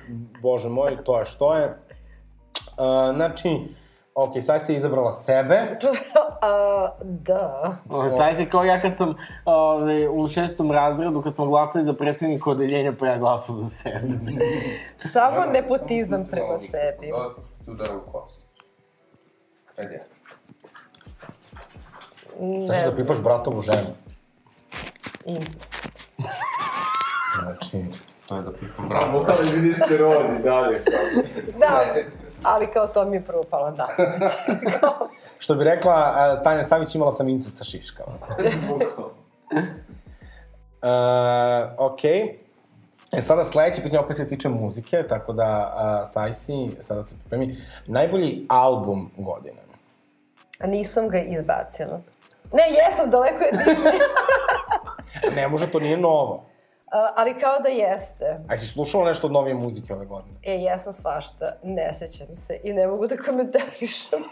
bože 0.43 0.69
moj, 0.69 1.05
to 1.05 1.19
je 1.19 1.25
što 1.25 1.57
je. 1.57 1.77
Uh, 2.79 3.15
znači, 3.17 3.49
ok, 4.15 4.33
sad 4.43 4.67
si 4.67 4.75
izabrala 4.75 5.13
sebe, 5.13 5.79
A, 6.43 6.89
da. 7.03 7.77
Ovaj, 7.91 8.11
Sad 8.11 8.37
si 8.37 8.47
kao 8.47 8.65
ja 8.65 8.81
kad 8.81 8.97
sam 8.97 9.15
ovaj, 9.45 10.09
u 10.09 10.29
šestom 10.29 10.73
razredu, 10.73 11.23
kad 11.23 11.35
smo 11.35 11.47
glasali 11.47 11.85
za 11.85 11.93
predsjednika 11.93 12.51
odeljenja, 12.51 12.93
pa 12.99 13.07
ja 13.07 13.19
glasao 13.19 13.57
za 13.57 13.69
sebe. 13.69 14.09
Samo 15.13 15.45
nepotizam 15.53 16.27
prema 16.31 16.59
sebi. 16.59 17.11
Da, 17.11 17.35
ti 17.65 17.71
udaram 17.71 18.01
kost. 18.13 18.41
Ajde. 19.79 19.99
sad 22.67 22.77
ćeš 22.77 22.85
da 22.91 22.97
pipaš 22.97 23.19
bratovu 23.19 23.63
ženu. 23.63 23.89
incest. 25.25 25.75
Znači, 27.43 27.85
To 28.29 28.37
je 28.37 28.43
da 28.43 28.53
pipam 28.53 28.89
bravo. 28.89 29.19
Vokali 29.19 29.53
mi 29.53 29.69
niste 29.69 29.97
rodi, 29.97 30.43
dalje. 30.43 30.79
Znam, 31.49 31.81
ali 32.47 32.71
kao 32.71 32.87
to 32.87 33.05
mi 33.05 33.17
je 33.17 33.25
prvo 33.25 33.45
palo. 33.51 33.73
Kao, 34.81 35.09
što 35.39 35.55
bi 35.55 35.65
rekla 35.65 36.15
uh, 36.37 36.43
Tanja 36.43 36.65
Savić, 36.65 36.95
imala 36.95 37.13
sam 37.13 37.29
incest 37.29 37.59
sa 37.59 37.65
šiškama. 37.65 38.13
Uh, 38.31 38.79
ok. 41.93 42.05
E 43.13 43.23
sada 43.23 43.45
sledeće 43.45 43.83
pitanje 43.83 43.99
opet 43.99 44.17
se 44.17 44.29
tiče 44.29 44.49
muzike, 44.49 45.03
tako 45.09 45.33
da 45.33 45.75
uh, 45.77 46.09
Sajsi, 46.09 46.71
sada 46.81 47.03
se 47.03 47.15
pripremi. 47.19 47.57
Najbolji 47.87 48.47
album 48.49 49.11
godine. 49.17 49.61
a 50.61 50.67
nisam 50.67 51.09
ga 51.09 51.19
izbacila. 51.19 52.01
Ne, 52.53 52.63
jesam, 52.69 53.11
daleko 53.11 53.45
je 53.45 53.53
Disney. 53.53 54.01
Ne 55.37 55.49
može, 55.49 55.71
to 55.71 55.81
nije 55.81 55.97
novo. 55.97 56.45
A, 56.93 57.13
ali 57.17 57.39
kao 57.39 57.59
da 57.63 57.69
jeste. 57.69 58.41
A 58.49 58.53
jesi 58.53 58.67
slušala 58.67 59.05
nešto 59.05 59.27
od 59.27 59.33
novije 59.33 59.55
muzike 59.55 59.95
ove 59.95 60.07
godine? 60.07 60.37
E, 60.43 60.53
jesam 60.53 60.93
svašta, 60.93 61.53
ne 61.63 61.95
sećam 61.95 62.37
se 62.37 62.61
i 62.65 62.73
ne 62.73 62.87
mogu 62.87 63.07
da 63.07 63.17
komentarišem. 63.17 64.23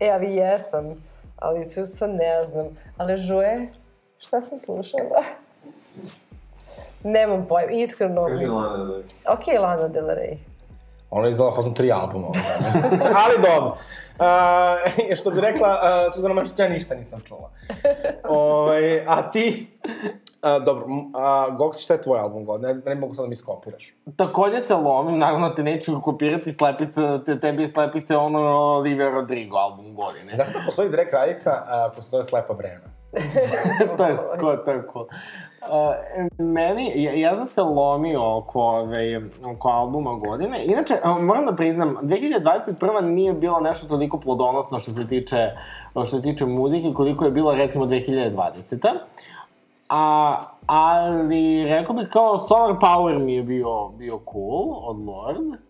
e, 0.00 0.10
ali 0.10 0.34
jesam, 0.34 1.04
ali 1.36 1.74
tu 1.74 1.86
sad 1.86 2.10
ne 2.10 2.44
znam. 2.44 2.66
Ali 2.96 3.18
žuje, 3.18 3.66
šta 4.18 4.40
sam 4.40 4.58
slušala? 4.58 5.22
Nemam 7.04 7.46
pojma, 7.48 7.72
iskreno 7.72 8.26
Kaži. 8.26 8.46
Lana 8.46 8.84
da 8.84 8.94
Ok, 9.32 9.46
Lana 9.60 9.88
Del 9.88 10.06
Rey. 10.06 10.36
Ona 11.10 11.26
je 11.26 11.30
izdala 11.30 11.54
fazom 11.54 11.74
tri 11.74 11.92
albuma. 11.92 12.28
Ali 13.24 13.42
dobro. 13.42 13.76
Uh, 14.18 15.16
što 15.20 15.30
bi 15.30 15.40
rekla, 15.40 15.68
uh, 15.68 16.14
Suzana 16.14 16.34
Mačić, 16.34 16.58
ja 16.58 16.68
ništa 16.68 16.94
nisam 16.94 17.20
čula. 17.20 17.50
Ove, 18.28 19.04
a 19.06 19.30
ti? 19.30 19.66
Uh, 20.42 20.64
dobro, 20.64 20.86
a, 21.14 21.46
Gox, 21.50 21.82
šta 21.84 21.94
je 21.94 22.02
tvoj 22.02 22.20
album 22.20 22.44
godine? 22.44 22.74
Ne, 22.74 22.80
ne 22.86 22.94
mogu 22.94 23.14
sad 23.14 23.24
da 23.24 23.28
mi 23.28 23.36
skopiraš. 23.36 23.94
Takođe 24.16 24.60
se 24.60 24.74
lomim, 24.74 25.18
naravno 25.18 25.48
te 25.48 25.62
neću 25.62 26.00
kopirati 26.00 26.52
slepica, 26.52 27.24
te, 27.24 27.40
tebi 27.40 27.62
je 27.62 27.68
slepice 27.68 28.16
ono 28.16 28.40
Olivia 28.58 29.10
Rodrigo 29.10 29.56
album 29.56 29.94
godine. 29.94 30.34
Znaš 30.34 30.48
da 30.52 30.60
postoji 30.66 30.90
drag 30.90 31.06
kraljica 31.08 31.50
uh, 31.50 31.92
koja 31.92 32.02
se 32.02 32.10
zove 32.10 32.24
Slepa 32.24 32.54
Brena? 32.54 33.02
to 33.96 34.04
je 34.04 34.16
cool, 34.40 34.56
to 34.64 34.70
je 34.70 34.82
cool. 34.92 35.06
Uh, 35.68 35.94
meni, 36.38 37.02
ja, 37.02 37.12
ja 37.12 37.36
sam 37.36 37.46
se 37.46 37.62
lomio 37.62 38.36
oko, 38.36 38.60
ove, 38.60 39.20
oko 39.56 39.68
albuma 39.68 40.14
godine. 40.14 40.64
Inače, 40.64 40.94
uh, 41.04 41.22
moram 41.22 41.46
da 41.46 41.54
priznam, 41.54 41.96
2021. 42.02 43.00
nije 43.00 43.32
bila 43.32 43.60
nešto 43.60 43.86
toliko 43.86 44.20
plodonosno 44.20 44.78
što 44.78 44.90
se 44.90 45.08
tiče, 45.08 45.50
što 45.90 46.04
se 46.04 46.22
tiče 46.22 46.46
muzike, 46.46 46.92
koliko 46.94 47.24
je 47.24 47.30
bila 47.30 47.54
recimo 47.54 47.86
2020. 47.86 48.88
A, 49.88 50.36
ali 50.66 51.64
rekao 51.64 51.94
bih 51.94 52.08
kao 52.08 52.38
Solar 52.38 52.76
Power 52.80 53.18
mi 53.18 53.34
je 53.34 53.42
bio, 53.42 53.88
bio 53.88 54.20
cool 54.32 54.90
od 54.90 54.98
Lord. 55.06 55.60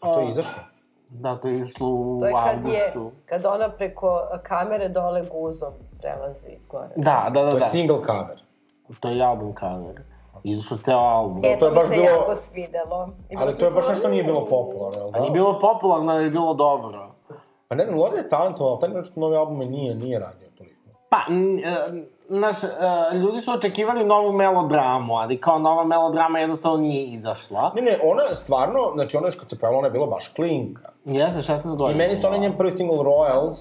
A 0.00 0.14
to 0.14 0.20
je 0.20 0.30
izašlo? 0.30 0.62
Da, 1.10 1.36
to 1.36 1.48
je 1.48 1.58
išlo 1.58 1.88
u 1.88 2.20
To 2.20 2.26
je 2.26 2.32
kad 2.32 2.72
je, 2.72 2.82
avgustu. 2.82 3.20
kad 3.26 3.46
ona 3.46 3.68
preko 3.68 4.20
kamere 4.42 4.88
dole 4.88 5.22
guzom 5.32 5.72
prelazi 6.00 6.58
gore. 6.70 6.88
Da, 6.96 7.30
da, 7.34 7.42
da, 7.42 7.50
To 7.50 7.56
je 7.56 7.60
da. 7.60 7.66
single 7.66 7.98
cover. 8.06 8.42
To 9.00 9.08
je 9.08 9.22
album 9.22 9.54
cover. 9.54 10.02
Izašao 10.44 10.78
ceo 10.78 10.98
album. 10.98 11.38
E, 11.38 11.42
to 11.42 11.48
je 11.48 11.58
to 11.60 11.70
mi 11.70 11.74
baš 11.74 11.84
se 11.84 11.94
bilo- 11.94 12.04
jako 12.06 12.34
svidelo. 12.34 13.08
I 13.30 13.36
Ali 13.36 13.56
to 13.56 13.64
je 13.64 13.70
baš 13.70 13.88
nešto 13.88 14.08
nije 14.08 14.24
bilo 14.24 14.44
popularno, 14.44 14.98
jel 14.98 15.06
da? 15.06 15.12
Pa 15.12 15.20
nije 15.20 15.32
bilo 15.32 15.58
popularno, 15.60 16.12
ali 16.12 16.24
je 16.24 16.30
bilo 16.30 16.54
dobro. 16.54 17.06
Pa 17.68 17.74
ne 17.74 17.84
znam, 17.84 17.98
Lorde 17.98 18.16
je 18.16 18.28
talentovan, 18.28 18.70
ali 18.72 18.80
taj 18.82 18.90
nešto 18.90 19.20
nove 19.20 19.36
albume 19.36 19.64
nije, 19.66 19.94
nije 19.94 20.18
radio 20.18 20.48
toliko. 20.58 20.74
Pa, 21.10 21.16
e, 21.16 22.02
znaš, 22.28 22.56
e, 22.64 22.68
ljudi 23.14 23.40
su 23.40 23.52
očekivali 23.52 24.04
novu 24.04 24.32
melodramu, 24.32 25.14
ali 25.14 25.40
kao 25.40 25.58
nova 25.58 25.84
melodrama 25.84 26.38
jednostavno 26.38 26.78
nije 26.78 27.04
izašla. 27.04 27.72
Ne, 27.74 27.82
ne, 27.82 27.98
ona 28.04 28.22
je 28.22 28.34
stvarno, 28.34 28.80
znači 28.94 29.16
ona 29.16 29.26
još 29.26 29.34
kad 29.34 29.48
se 29.50 29.58
pojavila, 29.58 29.78
ona 29.78 29.86
je 29.86 29.92
bila 29.92 30.06
baš 30.06 30.28
klinka. 30.28 30.88
Jeste, 31.04 31.42
16 31.42 31.74
I 31.74 31.76
godina. 31.76 31.98
meni 31.98 32.16
se 32.16 32.26
onaj 32.26 32.38
njen 32.38 32.56
prvi 32.56 32.70
single 32.70 32.98
Royals, 32.98 33.52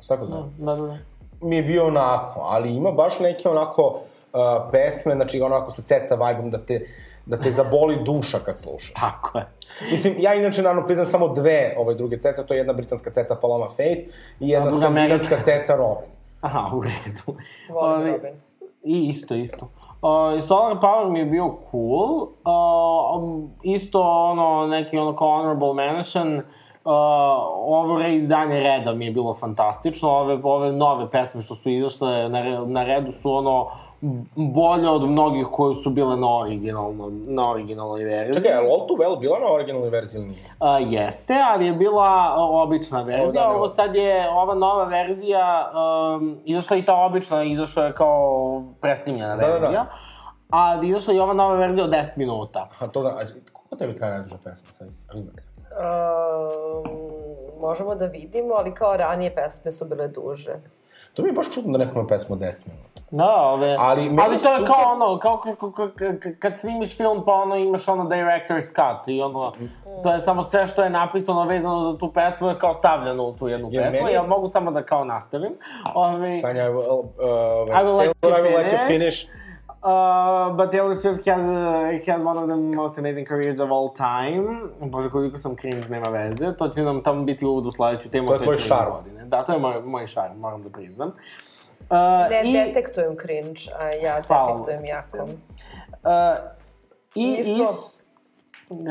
se 0.00 0.08
tako 0.08 0.24
zove, 0.26 0.42
Da, 0.58 0.74
da, 0.74 0.82
da. 0.82 0.96
mi 1.42 1.56
je 1.56 1.62
bio 1.62 1.86
onako, 1.86 2.40
ali 2.42 2.70
ima 2.70 2.90
baš 2.92 3.18
neke 3.18 3.48
onako 3.48 3.98
uh, 4.36 4.70
pesme, 4.72 5.14
znači 5.14 5.40
onako 5.40 5.70
sa 5.70 5.82
ceca 5.82 6.14
vibe 6.14 6.50
da 6.50 6.58
te, 6.58 6.86
da 7.26 7.36
te 7.36 7.50
zaboli 7.50 7.96
duša 8.04 8.38
kad 8.38 8.58
slušaš. 8.58 8.92
Tako 9.00 9.38
je. 9.38 9.46
Mislim, 9.90 10.14
ja 10.18 10.34
inače 10.34 10.62
naravno 10.62 10.86
priznam 10.86 11.06
samo 11.06 11.28
dve 11.28 11.74
ove 11.78 11.94
druge 11.94 12.20
ceca, 12.20 12.42
to 12.42 12.54
je 12.54 12.58
jedna 12.58 12.72
britanska 12.72 13.10
ceca 13.10 13.34
Paloma 13.34 13.66
Faith 13.76 14.00
i 14.40 14.48
jedna 14.48 14.70
skandinavska 14.70 15.36
ceca 15.44 15.76
Robin. 15.76 16.08
Aha, 16.40 16.76
u 16.76 16.82
redu. 16.82 17.40
Volim 17.68 18.06
Robin. 18.06 18.46
I 18.86 19.08
isto, 19.08 19.34
isto. 19.34 19.68
Uh, 20.02 20.42
Solar 20.42 20.80
Power 20.80 21.10
mi 21.10 21.18
je 21.18 21.24
bio 21.24 21.56
cool. 21.70 22.22
Uh, 22.22 23.48
isto 23.62 24.00
ono, 24.02 24.66
neki 24.66 24.98
ono 24.98 25.16
kao 25.16 25.28
honorable 25.28 25.74
mention. 25.74 26.36
Uh, 26.36 26.92
ovo 27.52 27.98
reizdanje 27.98 28.60
Reda 28.60 28.92
mi 28.92 29.04
je 29.04 29.10
bilo 29.10 29.34
fantastično. 29.34 30.08
Ove, 30.08 30.38
ove 30.42 30.72
nove 30.72 31.10
pesme 31.10 31.40
što 31.40 31.54
su 31.54 31.70
izašle 31.70 32.28
na, 32.28 32.42
re- 32.42 32.66
na 32.66 32.84
Redu 32.84 33.12
su 33.12 33.32
ono 33.32 33.66
bolje 34.36 34.88
od 34.88 35.02
mnogih 35.02 35.46
koje 35.46 35.74
su 35.74 35.90
bile 35.90 36.16
na 36.16 36.38
originalnom, 36.38 37.24
na 37.26 37.50
originalnoj 37.50 38.04
verziji. 38.04 38.34
Čekaj, 38.34 38.50
je 38.50 38.60
li 38.60 38.68
All 38.68 38.86
Too 38.86 38.96
Well 38.96 39.20
bila 39.20 39.38
na 39.38 39.52
originalnoj 39.52 39.90
verziji 39.90 40.18
ili 40.18 40.28
nije? 40.28 40.44
Uh, 40.60 40.92
jeste, 40.92 41.34
ali 41.52 41.66
je 41.66 41.72
bila 41.72 42.08
uh, 42.34 42.62
obična 42.62 43.02
verzija. 43.02 43.32
da, 43.32 43.48
Ovo 43.48 43.56
ovo. 43.56 43.68
sad 43.68 43.94
je, 43.94 44.30
ova 44.30 44.54
nova 44.54 44.84
verzija, 44.84 45.72
um, 46.14 46.36
izašla 46.44 46.76
i 46.76 46.84
ta 46.84 46.94
obična, 46.96 47.42
izašla 47.44 47.84
je 47.84 47.92
kao 47.92 48.62
presnimljena 48.80 49.36
Da, 49.36 49.42
da, 49.42 49.48
da. 49.48 49.58
verzija. 49.58 49.86
A 50.50 50.80
izašla 50.84 51.12
je 51.12 51.16
i 51.16 51.20
ova 51.20 51.34
nova 51.34 51.54
verzija 51.54 51.84
od 51.84 51.90
10 51.90 52.04
minuta. 52.16 52.68
A 52.78 52.86
to 52.86 53.02
da, 53.02 53.08
a, 53.08 53.20
koliko 53.52 53.76
tebi 53.76 53.94
traje 53.94 54.12
najduža 54.12 54.36
pesma? 54.36 54.72
Sad 54.72 54.88
si, 54.90 55.04
Um, 55.76 56.90
možemo 57.60 57.94
da 57.94 58.06
vidimo, 58.06 58.54
ali 58.54 58.74
kao 58.74 58.96
ranije 58.96 59.34
pesme 59.34 59.72
su 59.72 59.84
bile 59.84 60.08
duže. 60.08 60.54
To 61.14 61.22
mi 61.22 61.28
je 61.28 61.32
baš 61.32 61.50
čudno 61.50 61.78
da 61.78 61.84
neko 61.84 61.98
ima 61.98 62.08
pesmu 62.08 62.32
od 62.34 62.40
10 62.40 62.66
minuta. 62.68 62.95
Da, 63.10 63.36
ove... 63.42 63.76
Ali 63.78 64.02
ali 64.18 64.38
to 64.38 64.52
je 64.52 64.58
super- 64.58 64.66
kao 64.66 64.92
ono, 64.92 65.18
kao 65.18 65.40
kad 66.38 66.58
snimiš 66.58 66.96
film 66.96 67.22
pa 67.26 67.32
ono 67.32 67.56
imaš 67.56 67.88
ono 67.88 68.04
director's 68.04 68.66
cut 68.66 69.08
i 69.08 69.22
ono, 69.22 69.52
to 70.02 70.12
je 70.12 70.20
samo 70.20 70.42
sve 70.42 70.66
što 70.66 70.82
je 70.82 70.90
napisano 70.90 71.44
vezano 71.44 71.92
za 71.92 71.98
tu 71.98 72.12
pesmu 72.12 72.48
je 72.48 72.54
kao 72.54 72.74
stavljeno 72.74 73.24
u 73.24 73.32
tu 73.32 73.48
jednu 73.48 73.70
pesmu. 73.70 74.00
meni- 74.00 74.12
Ja 74.12 74.22
mogu 74.22 74.48
samo 74.48 74.70
da 74.70 74.82
kao 74.82 75.04
nastavim. 75.04 75.52
Ove, 75.94 76.42
Kanja, 76.42 76.64
I 76.64 76.68
will, 76.68 76.98
uh, 76.98 77.06
I 77.70 77.84
will 77.84 77.96
let 77.96 78.16
you 78.22 78.28
I 78.30 78.42
will 78.42 78.56
let 78.56 78.72
you 78.72 78.86
finish. 78.88 79.26
Uh, 79.78 79.92
but 80.56 80.70
Taylor 80.70 80.94
Swift 80.94 81.26
has, 81.26 81.40
uh, 81.40 82.08
has 82.08 82.26
one 82.26 82.40
of 82.40 82.46
the 82.46 82.76
most 82.76 82.98
amazing 82.98 83.28
careers 83.28 83.60
of 83.60 83.70
all 83.70 83.88
time. 83.90 84.46
Bože, 84.80 85.10
koliko 85.10 85.38
sam 85.38 85.56
cringe, 85.56 85.88
nema 85.88 86.08
veze. 86.08 86.52
To 86.52 86.68
će 86.68 86.82
nam 86.82 87.02
tamo 87.02 87.22
biti 87.22 87.46
uvod 87.46 87.66
u 87.66 87.70
sledeću 87.70 88.08
temu. 88.10 88.28
To 88.28 88.34
je 88.34 88.40
tvoj 88.40 88.58
šarm. 88.58 88.90
Godine. 88.92 89.24
Da, 89.24 89.44
to 89.44 89.52
je 89.52 89.58
moj, 89.58 89.74
moj 89.84 90.06
šarm, 90.06 90.38
moram 90.38 90.62
da 90.62 90.70
priznam. 90.70 91.08
Uh, 91.08 91.14
Ne 92.30 92.42
i, 92.44 92.52
detektujem 92.52 93.16
cringe, 93.16 93.60
a 93.78 94.06
ja 94.06 94.22
Hvala. 94.26 94.52
detektujem 94.52 94.84
jako. 94.84 95.16
Uh, 95.22 95.30
I 97.14 97.36
Isto 97.38 97.62
is... 97.62 98.00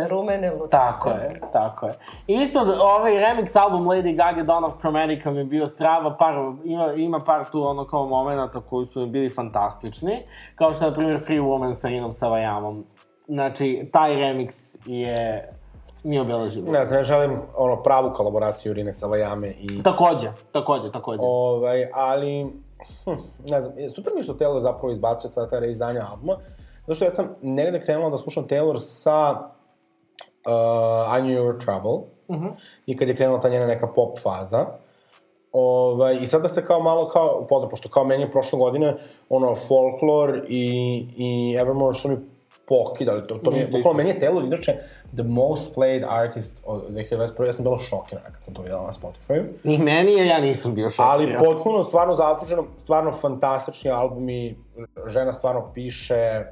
rumene 0.10 0.52
lutice. 0.52 0.72
Tako 0.72 1.10
je, 1.10 1.42
tako 1.54 1.86
je. 1.86 1.94
Isto, 2.28 2.66
da, 2.66 2.82
ovaj 2.82 3.14
remix 3.14 3.60
album 3.62 3.86
Lady 3.86 4.16
Gaga 4.16 4.44
Dawn 4.44 4.66
of 4.66 4.74
Chromatica 4.80 5.32
mi 5.32 5.38
je 5.38 5.46
bio 5.46 5.68
strava, 5.68 6.16
par, 6.18 6.36
ima, 6.64 6.94
ima 6.94 7.20
par 7.20 7.46
tu 7.52 7.64
ono 7.68 7.88
kao 7.88 8.08
momenta 8.08 8.62
koji 8.70 8.88
su 8.88 9.00
mi 9.00 9.10
bili 9.10 9.30
fantastični, 9.30 10.24
kao 10.56 10.74
što 10.74 10.86
je, 10.86 10.90
na 10.90 10.96
primjer, 10.96 11.20
Free 11.26 11.40
Woman 11.40 11.76
sa 11.76 11.88
Rinom 11.88 12.12
Savajamom. 12.12 12.86
Znači, 13.28 13.90
taj 13.92 14.16
remix 14.16 14.76
je 14.86 15.50
mi 16.04 16.20
obeležio. 16.20 16.64
Ne 16.64 16.86
znam, 16.86 17.00
ja 17.00 17.04
želim 17.04 17.42
ono, 17.56 17.76
pravu 17.76 18.14
kolaboraciju 18.14 18.74
Rine 18.74 18.94
Savajame 18.94 19.48
i... 19.48 19.84
Takođe, 19.84 20.28
takođe, 20.52 20.92
takođe. 20.92 21.22
Ovaj, 21.22 21.90
ali, 21.94 22.46
hm, 23.06 23.12
ne 23.50 23.62
znam, 23.62 23.74
super 23.96 24.14
mi 24.14 24.20
je 24.20 24.24
što 24.24 24.34
Taylor 24.34 24.60
zapravo 24.60 24.92
izbacuje 24.92 25.32
sada 25.32 25.50
taj 25.50 25.60
reizdanje 25.60 26.00
albuma, 26.00 26.38
zato 26.88 26.96
što 26.96 27.06
ja 27.06 27.12
sam 27.12 27.36
negde 27.42 27.82
krenula 27.82 28.10
da 28.10 28.18
slušam 28.18 28.48
Taylor 28.48 28.80
sa 28.80 29.32
uh, 29.32 31.18
I 31.18 31.22
Knew 31.22 31.38
You 31.38 31.48
Were 31.48 31.66
Trouble, 31.66 32.08
Mhm. 32.30 32.48
i 32.86 32.98
kad 32.98 33.08
je 33.08 33.16
krenula 33.16 33.40
ta 33.40 33.50
njena 33.50 33.66
neka 33.66 33.88
pop 33.88 34.20
faza, 34.20 34.66
Ovaj, 35.58 36.18
I 36.22 36.28
sada 36.28 36.50
se 36.50 36.66
kao 36.66 36.80
malo 36.80 37.08
kao, 37.10 37.40
upoznam, 37.44 37.70
pošto 37.70 37.90
kao 37.90 38.04
meni 38.04 38.24
je 38.24 38.32
prošle 38.32 38.60
godine, 38.60 38.94
ono, 39.30 39.56
Folklore 39.56 40.42
i, 40.48 41.06
i 41.18 41.56
Evermore 41.62 41.94
su 41.94 42.10
mi 42.10 42.18
pokidali, 42.68 43.28
to, 43.28 43.36
to 43.36 43.52
mi 43.52 43.60
je, 43.60 43.68
bukvalno 43.68 43.98
meni 43.98 44.10
je 44.10 44.20
Taylor, 44.20 44.46
inače, 44.46 44.76
the 45.14 45.24
most 45.24 45.76
played 45.76 46.06
artist 46.10 46.54
od 46.66 46.90
2021. 46.90 47.46
Ja 47.46 47.54
sam 47.54 47.64
bila 47.64 47.78
šokirana 47.80 48.30
kad 48.30 48.46
sam 48.46 48.54
to 48.54 48.62
videla 48.62 48.88
na 48.88 48.94
Spotify. 48.94 49.44
I 49.64 49.78
meni 49.78 50.12
je, 50.12 50.28
ja 50.28 50.40
nisam 50.40 50.76
bio 50.76 50.90
šokiran. 50.90 51.12
Ali 51.12 51.46
potpuno, 51.46 51.84
stvarno 51.84 52.16
zasluženo, 52.16 52.66
stvarno 52.78 53.12
fantastični 53.12 53.92
albumi, 53.92 54.56
žena 55.08 55.34
stvarno 55.34 55.72
piše, 55.74 56.46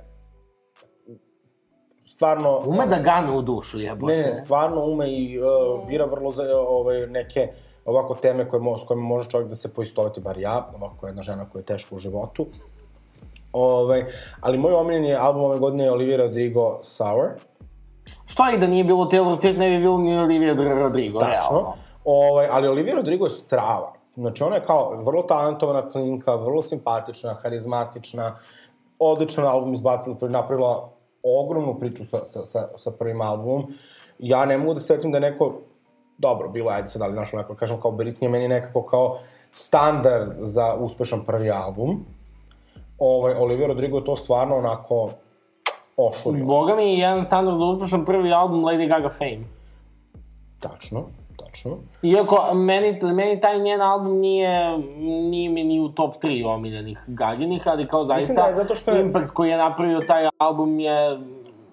stvarno... 2.06 2.62
Ume 2.66 2.88
da 2.88 3.00
gane 3.00 3.38
u 3.38 3.42
dušu, 3.42 3.80
jebote. 3.80 4.16
Ne, 4.16 4.22
ne, 4.22 4.36
stvarno 4.36 4.86
ume 4.86 5.12
i 5.12 5.40
uh, 5.40 5.88
bira 5.88 6.06
vrlo 6.06 6.32
za, 6.32 6.44
ovaj, 6.68 7.08
neke 7.08 7.48
ovako 7.86 8.16
teme 8.16 8.50
koje, 8.50 8.60
mo, 8.60 8.78
s 8.78 8.84
kojima 8.88 9.04
može 9.04 9.30
čovjek 9.30 9.50
da 9.50 9.56
se 9.56 9.74
poistoveti, 9.74 10.22
bar 10.22 10.38
ja, 10.38 10.68
ovako 10.76 11.08
jedna 11.08 11.22
žena 11.22 11.50
koja 11.50 11.60
je 11.60 11.66
teška 11.66 11.96
u 11.96 12.00
životu. 12.00 12.48
Ovaj, 13.54 14.06
ali 14.42 14.58
moj 14.58 14.74
omiljen 14.74 15.06
je 15.06 15.16
album 15.16 15.44
ove 15.44 15.60
godine 15.60 15.84
je 15.84 15.92
Olivia 15.92 16.18
Rodrigo 16.18 16.80
Sour. 16.84 17.30
Što 18.26 18.50
i 18.50 18.58
da 18.58 18.68
nije 18.68 18.84
bilo 18.84 19.06
Taylor 19.06 19.38
Swift, 19.42 19.58
ne 19.58 19.70
bi 19.70 19.78
bilo 19.78 19.98
ni 19.98 20.18
Olivia 20.18 20.54
Rodrigo, 20.54 21.20
Tačno. 21.20 21.36
realno. 21.40 21.74
Ovaj, 22.06 22.48
ali 22.52 22.68
Olivia 22.68 22.96
Rodrigo 22.96 23.26
je 23.26 23.30
strava. 23.30 23.94
Znači, 24.16 24.44
ona 24.44 24.56
je 24.56 24.66
kao 24.66 24.96
vrlo 25.04 25.24
talentovana 25.24 25.90
klinka, 25.90 26.36
vrlo 26.36 26.62
simpatična, 26.62 27.34
harizmatična, 27.34 28.36
odličan 29.00 29.46
album 29.46 29.74
izbacila, 29.74 30.16
napravila 30.22 30.90
ogromnu 31.24 31.80
priču 31.80 32.06
sa, 32.06 32.26
sa, 32.26 32.46
sa, 32.46 32.68
sa 32.78 32.92
prvim 33.00 33.22
albumom. 33.22 33.64
Ja 34.20 34.46
ne 34.46 34.58
mogu 34.58 34.74
da 34.74 34.80
se 34.80 34.88
setim 34.88 35.12
da 35.12 35.18
je 35.18 35.32
neko, 35.32 35.54
dobro, 36.18 36.50
bilo 36.50 36.72
je, 36.72 36.76
ajde 36.76 36.88
sad, 36.88 37.02
ali 37.02 37.14
našlo 37.14 37.40
neko, 37.40 37.56
kažem, 37.56 37.82
kao 37.82 37.92
Britney, 37.92 38.30
meni 38.30 38.48
nekako 38.48 38.84
kao 38.84 39.18
standard 39.52 40.32
za 40.40 40.76
uspešan 40.76 41.26
prvi 41.26 41.52
album. 41.52 42.06
Ovaj, 43.00 43.34
Olivia 43.34 43.68
Rodrigo 43.68 43.98
je 43.98 44.06
to 44.06 44.16
stvarno 44.16 44.56
onako 44.56 45.10
ošurio. 45.98 46.46
Boga 46.46 46.76
mi 46.76 46.84
je 46.84 46.98
jedan 46.98 47.26
standard 47.26 47.58
za 47.58 47.64
uspešan 47.64 48.06
prvi 48.06 48.34
album 48.34 48.62
Lady 48.62 48.88
Gaga 48.88 49.10
Fame. 49.10 49.46
Tačno, 50.60 51.04
tačno. 51.38 51.78
Iako, 52.04 52.54
meni, 52.54 53.00
meni 53.04 53.40
taj 53.40 53.60
njen 53.60 53.82
album 53.82 54.14
nije, 54.14 54.78
nije 55.00 55.50
mi 55.50 55.64
ni 55.64 55.80
u 55.80 55.90
top 55.90 56.16
3 56.16 56.46
omiljenih 56.48 57.00
Gaginih, 57.08 57.68
ali 57.68 57.88
kao 57.88 58.06
zaista, 58.06 58.34
da 58.34 58.42
je 58.42 58.56
zato 58.56 58.76
što 58.76 58.92
je- 58.92 59.02
impact 59.02 59.30
koji 59.30 59.50
je 59.50 59.58
napravio 59.58 60.00
taj 60.00 60.30
album 60.38 60.80
je... 60.80 61.20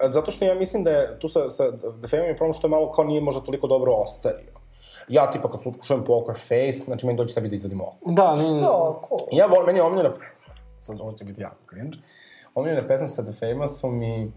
Zato 0.02 0.30
što 0.30 0.44
ja 0.44 0.54
mislim 0.54 0.84
da 0.84 0.90
je 0.90 1.18
tu 1.18 1.28
sa, 1.28 1.48
sa 1.48 1.64
The 1.98 2.08
Fame 2.08 2.22
je 2.22 2.36
problem 2.36 2.54
što 2.54 2.66
je 2.66 2.70
malo 2.70 2.92
kao 2.92 3.04
nije 3.04 3.20
možda 3.20 3.40
toliko 3.40 3.66
dobro 3.66 3.92
ostario. 3.94 4.50
Ja 5.08 5.30
tipa 5.30 5.50
kad 5.50 5.62
slušam 5.62 6.04
Poker 6.04 6.34
Face, 6.34 6.84
znači 6.84 7.06
meni 7.06 7.16
dođe 7.16 7.34
sebi 7.34 7.48
da 7.48 7.56
izvadim 7.56 7.80
oko. 7.80 7.96
Da, 8.02 8.34
ne, 8.34 8.42
To, 8.60 9.00
cool. 9.08 9.20
Ja 9.32 9.46
volim, 9.46 9.66
meni 9.66 9.78
je 9.78 9.82
omiljena 9.82 10.10
pesma, 10.10 10.54
sad 10.80 11.00
ovo 11.00 11.12
će 11.12 11.24
biti 11.24 11.40
jako 11.40 11.64
cringe, 11.68 11.98
omiljena 12.54 12.86
pesma 12.88 13.08
sa 13.08 13.22
The 13.22 13.32
Fame 13.32 13.68
su 13.68 13.90
mi 13.90 14.32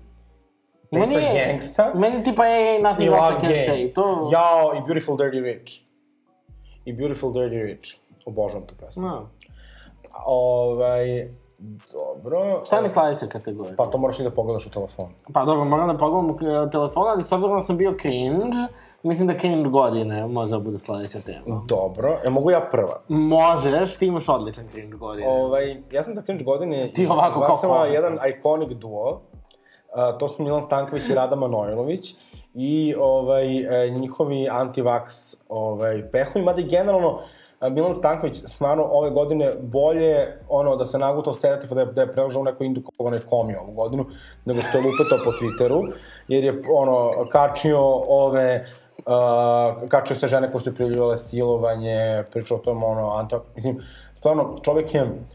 Meni 0.92 1.14
Paper 1.16 1.36
je- 1.36 1.48
Gangsta 1.48 1.92
Meni 1.96 2.24
tipa 2.24 2.46
je 2.46 2.82
Nothing 2.82 3.08
Else 3.08 3.36
I 3.38 3.40
Can 3.40 3.50
Game. 3.50 3.66
Say. 3.68 3.94
To... 3.94 4.30
Jao, 4.32 4.76
i 4.76 4.82
Beautiful 4.82 5.18
Dirty 5.18 5.42
Rich. 5.42 5.72
I 6.86 6.94
Beautiful 6.94 7.32
Dirty 7.32 7.64
Rich. 7.64 7.90
Obožavam 8.26 8.68
tu 8.68 8.76
pesmu. 8.76 9.08
No. 9.08 9.30
Ovaj, 10.26 11.30
dobro. 11.94 12.62
Šta 12.66 12.82
mi 12.82 12.90
sledeća 12.90 13.28
kategorija? 13.28 13.76
Pa 13.78 13.86
to 13.86 13.98
moraš 13.98 14.20
i 14.20 14.24
da 14.24 14.32
pogledaš 14.32 14.66
u 14.66 14.70
telefonu. 14.72 15.10
Pa 15.34 15.46
dobro, 15.46 15.66
moram 15.66 15.88
da 15.88 15.98
pogledam 15.98 16.30
uh, 16.30 16.70
telefon, 16.72 17.04
ali 17.08 17.24
s 17.24 17.32
obzirom 17.32 17.60
da 17.60 17.66
sam 17.66 17.78
bio 17.78 17.96
cringe, 18.02 18.58
mislim 19.04 19.28
da 19.28 19.38
cringe 19.38 19.70
godine 19.70 20.28
može 20.28 20.52
da 20.52 20.60
bude 20.60 20.78
sledeća 20.78 21.20
tema. 21.20 21.62
Dobro, 21.68 22.20
e, 22.26 22.30
mogu 22.30 22.52
ja 22.52 22.62
prva? 22.72 23.02
Možeš, 23.08 23.98
ti 23.98 24.06
imaš 24.06 24.30
odličan 24.30 24.68
cringe 24.72 24.98
godine. 24.98 25.28
Ovaj, 25.28 25.78
ja 25.92 26.04
sam 26.04 26.14
za 26.14 26.22
cringe 26.22 26.44
godine 26.44 26.88
Ti 26.88 27.08
ovako 27.08 27.58
kao 27.62 27.86
jedan 27.86 28.18
iconic 28.30 28.70
duo. 28.70 29.22
Uh, 29.94 30.18
to 30.20 30.30
su 30.30 30.44
Milan 30.44 30.62
Stanković 30.62 31.10
i 31.10 31.16
Rada 31.16 31.36
Manojlović. 31.36 32.16
i 32.54 32.96
ovaj, 33.00 33.86
e, 33.86 33.90
njihovi 33.90 34.48
anti-vax 34.52 35.36
ovaj, 35.50 36.04
pehovi, 36.12 36.46
mada 36.46 36.62
i 36.62 36.64
generalno 36.64 37.20
e, 37.62 37.70
Milan 37.70 37.96
Stanković 37.96 38.36
stvarno 38.46 38.84
ove 38.84 39.10
godine 39.10 39.52
bolje 39.62 40.40
ono 40.50 40.76
da 40.76 40.86
se 40.86 40.98
nagutao 40.98 41.34
sedativ 41.34 41.70
da 41.70 41.82
je, 41.82 41.86
da 41.86 42.02
je 42.02 42.14
preložao 42.14 42.42
u 42.42 42.46
nekoj 42.46 42.68
indukovane 42.68 43.20
komi 43.20 43.56
ovu 43.56 43.72
godinu 43.72 44.06
nego 44.46 44.62
što 44.62 44.78
je 44.78 44.84
lupetao 44.84 45.18
po 45.26 45.32
Twitteru 45.32 45.92
jer 46.28 46.44
je 46.44 46.64
ono 46.74 47.26
kačio 47.32 47.82
ove 48.08 48.66
uh, 49.06 49.90
kačio 49.90 50.16
se 50.16 50.28
žene 50.28 50.52
koje 50.52 50.62
su 50.62 50.76
prijavljivale 50.76 51.18
silovanje, 51.18 52.24
pričao 52.32 52.58
o 52.58 52.62
tom 52.62 52.84
ono, 52.84 53.10
anto, 53.10 53.44
mislim, 53.56 53.80
stvarno 54.18 54.58
čovek 54.62 54.94
je 54.94 55.26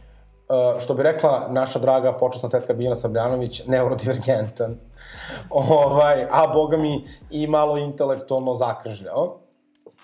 Uh, 0.48 0.80
što 0.80 0.94
bi 0.94 1.02
rekla 1.02 1.46
naša 1.50 1.78
draga 1.78 2.12
počasna 2.12 2.48
tetka 2.48 2.74
Biljana 2.74 2.96
Sabljanović, 2.96 3.66
neurodivergentan. 3.66 4.76
ovaj, 5.50 6.26
a 6.30 6.46
boga 6.54 6.76
mi 6.76 7.04
i 7.30 7.46
malo 7.46 7.78
intelektualno 7.78 8.54
zakržljao. 8.54 9.38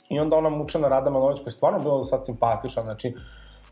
I 0.09 0.21
onda 0.21 0.37
ona 0.37 0.49
mučena 0.49 0.89
Rada 0.89 1.11
Manović 1.11 1.37
koja 1.37 1.47
je 1.47 1.53
stvarno 1.53 1.79
bila 1.79 2.05
sad 2.05 2.27
simpatična, 2.27 2.83
znači 2.83 3.15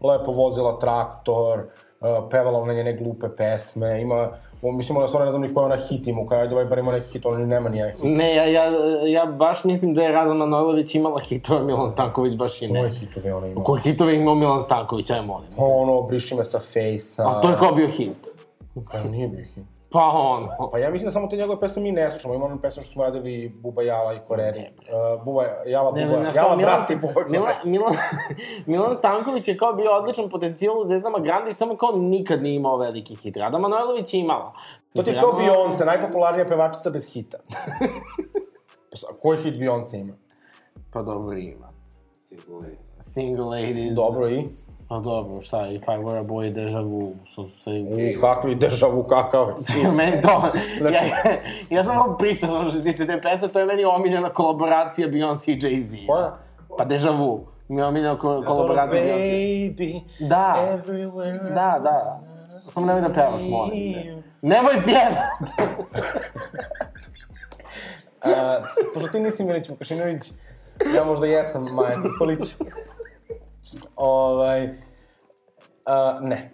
lepo 0.01 0.33
vozila 0.33 0.79
traktor, 0.79 1.59
uh, 1.59 1.92
pevala 2.31 2.59
ona 2.59 2.73
njene 2.73 2.93
glupe 2.93 3.29
pesme, 3.37 4.01
ima, 4.01 4.29
o, 4.63 4.73
mislim, 4.73 4.97
ona 4.99 5.09
stvarno 5.09 5.25
ne 5.25 5.33
znam 5.33 5.43
ni 5.43 5.55
koja 5.55 5.67
ona 5.67 5.77
hit 5.77 6.07
ima, 6.07 6.27
kada 6.29 6.43
je 6.43 6.53
ovaj 6.53 6.65
bar 6.65 6.79
ima 6.79 6.93
neki 6.93 7.13
hit, 7.13 7.27
ona 7.27 7.47
nema 7.47 7.69
ni 7.69 7.79
jedan 7.79 7.93
hit. 7.93 8.03
Ne, 8.05 8.35
ja, 8.35 8.45
ja, 8.45 8.65
ja 9.07 9.27
baš 9.27 9.65
mislim 9.65 9.95
da 9.95 10.03
je 10.03 10.13
Rada 10.13 10.35
Manojlović 10.35 10.95
imala 10.95 11.21
hitove, 11.21 11.65
Milan 11.65 11.91
Stanković 11.91 12.37
baš 12.37 12.63
i 12.63 12.69
ne. 12.69 12.81
Koje 12.81 12.93
hitove 12.93 13.35
ona 13.35 13.47
ima? 13.47 13.63
Koje 13.63 13.81
hitove 13.81 14.17
imao 14.17 14.35
Milan 14.35 14.63
Stanković, 14.63 15.11
aj 15.11 15.23
molim. 15.23 15.49
Ono, 15.57 16.03
briši 16.03 16.35
me 16.35 16.45
sa 16.45 16.61
fejsa. 16.61 17.29
A 17.29 17.41
to 17.41 17.51
je 17.51 17.57
kao 17.59 17.73
bio 17.73 17.89
hit. 17.89 18.29
Pa 18.93 19.03
nije 19.03 19.29
bio 19.29 19.45
hit. 19.55 19.65
Pa 19.93 20.11
ono. 20.15 20.71
Pa 20.73 20.79
ja 20.79 20.91
mislim 20.91 21.07
da 21.07 21.13
samo 21.13 21.29
te 21.29 21.37
njegove 21.37 21.61
pesme 21.61 21.83
mi 21.83 21.93
ne 21.93 22.11
slušamo. 22.11 22.35
Ima 22.35 22.45
ono 22.45 22.61
pesme 22.61 22.83
što 22.83 22.93
smo 22.93 23.05
radili 23.05 23.49
Buba 23.49 23.83
Jala 23.83 24.15
i 24.15 24.19
Koreri. 24.29 24.61
Uh, 24.61 25.25
Buba 25.25 25.45
Jala, 25.67 25.91
Buba, 25.91 26.01
Ne, 26.01 26.07
ne, 26.07 26.23
ne, 26.23 26.33
Jala, 26.35 26.57
Milan, 26.57 26.75
brat 26.77 26.91
i 26.91 26.97
Buba 26.97 27.25
Milan, 27.29 27.55
Koreri. 27.55 27.71
Milan, 27.71 27.95
Milan 28.67 28.97
Stanković 28.97 29.49
je 29.49 29.57
kao 29.57 29.73
bio 29.73 29.93
odličan 29.93 30.29
potencijal 30.29 30.81
u 30.81 30.85
Zvezdama 30.85 31.19
Grandi, 31.19 31.55
samo 31.55 31.77
kao 31.77 31.93
nikad 31.97 32.43
nije 32.43 32.55
imao 32.55 32.77
veliki 32.77 33.15
hit. 33.15 33.37
Rada 33.37 33.59
Manojlović 33.59 34.15
je 34.15 34.21
imala. 34.21 34.53
To 34.95 35.03
ti 35.03 35.11
je 35.11 35.21
kao 35.21 35.33
Beyoncé, 35.33 35.85
najpopularnija 35.85 36.45
pevačica 36.45 36.91
bez 36.91 37.13
hita. 37.13 37.39
Pa 38.91 39.15
Koji 39.23 39.39
hit 39.39 39.55
Beyoncé 39.55 40.01
ima? 40.01 40.13
Pa 40.93 41.03
dobro 41.03 41.37
ima. 41.37 41.69
Single 43.01 43.45
Ladies. 43.45 43.95
Dobro 43.95 44.29
i? 44.29 44.45
Pa 44.93 44.99
dobro, 44.99 45.41
šta, 45.41 45.67
If 45.67 45.83
I 45.83 45.97
Were 45.97 46.19
a 46.19 46.23
Boy, 46.23 46.53
Deja 46.53 46.81
Vu, 46.81 47.15
so 47.35 47.45
se... 47.45 47.71
U, 47.71 48.21
kakvi 48.21 48.55
dežavu, 48.55 49.03
kakav. 49.03 49.47
meni 49.97 50.21
to... 50.21 50.43
Znači- 50.79 50.95
ja, 50.95 51.37
ja 51.71 51.85
sam 51.85 51.97
malo 51.97 52.17
pristasan 52.17 52.63
što 52.63 52.71
se 52.71 52.83
tiče 52.83 53.07
te 53.07 53.21
pesme, 53.21 53.49
to 53.49 53.59
je 53.61 53.67
meni 53.67 53.85
omiljena 53.85 54.29
kolaboracija 54.29 55.09
Beyoncé 55.09 55.51
i 55.51 55.61
Jay-Z. 55.61 56.07
Koja? 56.07 56.37
Pa 56.79 56.85
Deja 56.85 57.11
Vu. 57.11 57.41
Mi 57.69 57.81
je 57.81 57.85
omiljena 57.85 58.19
ko 58.19 58.43
kolaboracija 58.47 59.03
Beyoncé. 59.03 59.71
Baby, 59.71 60.01
Da. 60.29 60.55
everywhere. 60.59 61.43
Da, 61.55 61.81
da. 61.83 62.21
Samo 62.61 62.87
nemoj 62.87 63.03
da 63.03 63.09
pevaš, 63.09 63.43
molim 63.43 63.93
te. 63.95 64.23
Nemoj 64.43 64.83
pjevat! 64.85 65.49
Uh, 68.25 68.29
pošto 68.95 69.09
ti 69.09 69.21
nisi 69.21 69.45
Milić 69.45 69.69
Vukašinović, 69.69 70.33
ja 70.97 71.05
možda 71.05 71.27
jesam 71.27 71.63
Maja 71.73 71.97
Nikolić. 71.97 72.55
ovaj, 73.97 74.65
uh, 74.65 76.21
ne. 76.21 76.51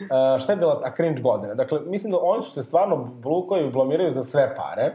Uh, 0.00 0.40
šta 0.40 0.52
je 0.52 0.56
bila 0.56 0.80
ta 0.80 0.94
cringe 0.94 1.22
godina? 1.22 1.54
Dakle, 1.54 1.80
mislim 1.86 2.12
da 2.12 2.18
oni 2.22 2.42
su 2.42 2.50
se 2.50 2.62
stvarno 2.62 2.96
blukaju 2.96 3.66
i 3.66 3.70
blamiraju 3.70 4.10
za 4.10 4.24
sve 4.24 4.54
pare. 4.54 4.92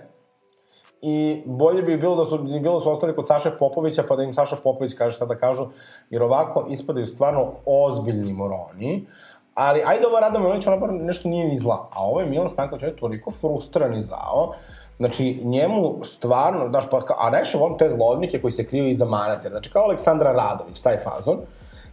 I 1.01 1.43
bolje 1.45 1.81
bi 1.81 1.97
bilo 1.97 2.15
da 2.15 2.25
su, 2.25 2.37
bi 2.37 2.59
bilo 2.59 2.75
da 2.75 2.81
su 2.81 2.91
ostali 2.91 3.15
kod 3.15 3.27
Saše 3.27 3.51
Popovića, 3.59 4.03
pa 4.07 4.15
da 4.15 4.23
im 4.23 4.33
Saša 4.33 4.55
Popović 4.55 4.93
kaže 4.93 5.15
šta 5.15 5.25
da 5.25 5.35
kažu, 5.35 5.65
jer 6.09 6.23
ovako 6.23 6.65
ispadaju 6.69 7.05
stvarno 7.05 7.51
ozbiljni 7.65 8.33
moroni. 8.33 9.07
Ali, 9.53 9.81
ajde 9.85 10.07
ova 10.07 10.19
Rada 10.19 10.39
Milanić, 10.39 10.67
ona 10.67 10.77
bar 10.77 10.89
nešto 10.93 11.29
nije 11.29 11.47
ni 11.47 11.57
zla. 11.57 11.89
A 11.93 12.05
ovaj 12.05 12.25
Milan 12.25 12.49
Stanković, 12.49 12.83
je 12.83 12.95
toliko 12.95 13.31
frustran 13.31 13.95
i 13.95 14.01
zao. 14.01 14.53
Znači, 14.99 15.41
njemu 15.43 16.03
stvarno, 16.03 16.69
znaš, 16.69 16.89
pa, 16.89 16.99
a 17.17 17.29
najviše 17.29 17.57
volim 17.57 17.77
te 17.77 17.89
zlodnike 17.89 18.41
koji 18.41 18.51
se 18.51 18.67
kriju 18.67 18.87
iza 18.87 19.05
manastira. 19.05 19.49
Znači, 19.49 19.71
kao 19.71 19.83
Aleksandra 19.83 20.31
Radović, 20.31 20.79
taj 20.79 20.97
fazon. 20.97 21.37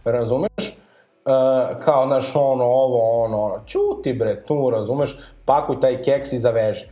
Razumeš? 0.05 0.77
Uh, 1.25 1.79
kao, 1.79 2.07
znaš, 2.07 2.35
ono, 2.35 2.63
ovo, 2.63 3.23
ono, 3.23 3.43
ono, 3.43 3.59
ćuti 3.65 4.13
bre, 4.13 4.43
tu, 4.43 4.69
razumeš, 4.69 5.19
pakuj 5.45 5.79
taj 5.79 6.03
keks 6.03 6.33
i 6.33 6.37
zaveži. 6.37 6.85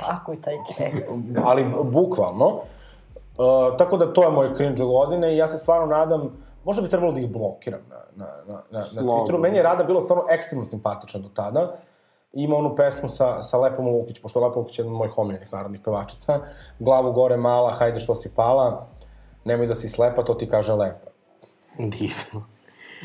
Pakuj 0.00 0.42
taj 0.42 0.54
keks. 0.76 1.08
Ali 1.46 1.64
bukvalno. 1.84 2.46
Uh, 2.46 3.76
tako 3.78 3.96
da 3.96 4.12
to 4.12 4.22
je 4.22 4.30
moj 4.30 4.54
cringe 4.54 4.82
godine 4.82 5.34
i 5.34 5.36
ja 5.36 5.48
se 5.48 5.56
stvarno 5.56 5.86
nadam, 5.86 6.36
možda 6.64 6.82
bi 6.82 6.88
trebalo 6.88 7.12
da 7.12 7.20
ih 7.20 7.30
blokiram 7.30 7.80
na, 7.88 7.96
na, 8.24 8.32
na, 8.46 8.62
na, 8.70 8.78
na. 8.94 9.02
Twitteru. 9.02 9.38
Meni 9.38 9.56
je 9.56 9.62
Rada 9.62 9.84
bilo 9.84 10.00
stvarno 10.00 10.24
ekstremno 10.30 10.66
simpatična 10.66 11.20
do 11.20 11.28
tada. 11.34 11.76
Ima 12.34 12.56
onu 12.56 12.74
pesmu 12.76 13.08
sa, 13.08 13.42
sa 13.42 13.58
Lepom 13.58 13.88
Lukić, 13.88 14.20
pošto 14.22 14.40
Lepa 14.40 14.58
Lukić 14.58 14.78
je 14.78 14.82
jedna 14.82 14.92
od 14.92 14.98
mojih 14.98 15.18
omiljenih 15.18 15.52
narodnih 15.52 15.80
pevačica. 15.84 16.40
Glavu 16.78 17.12
gore 17.12 17.36
mala, 17.36 17.72
hajde 17.72 18.00
što 18.00 18.16
si 18.16 18.30
pala, 18.34 18.86
nemoj 19.44 19.66
da 19.66 19.74
si 19.74 19.88
slepa, 19.88 20.24
to 20.24 20.34
ti 20.34 20.48
kaže 20.48 20.72
lepa. 20.72 21.10
Divno. 21.78 22.53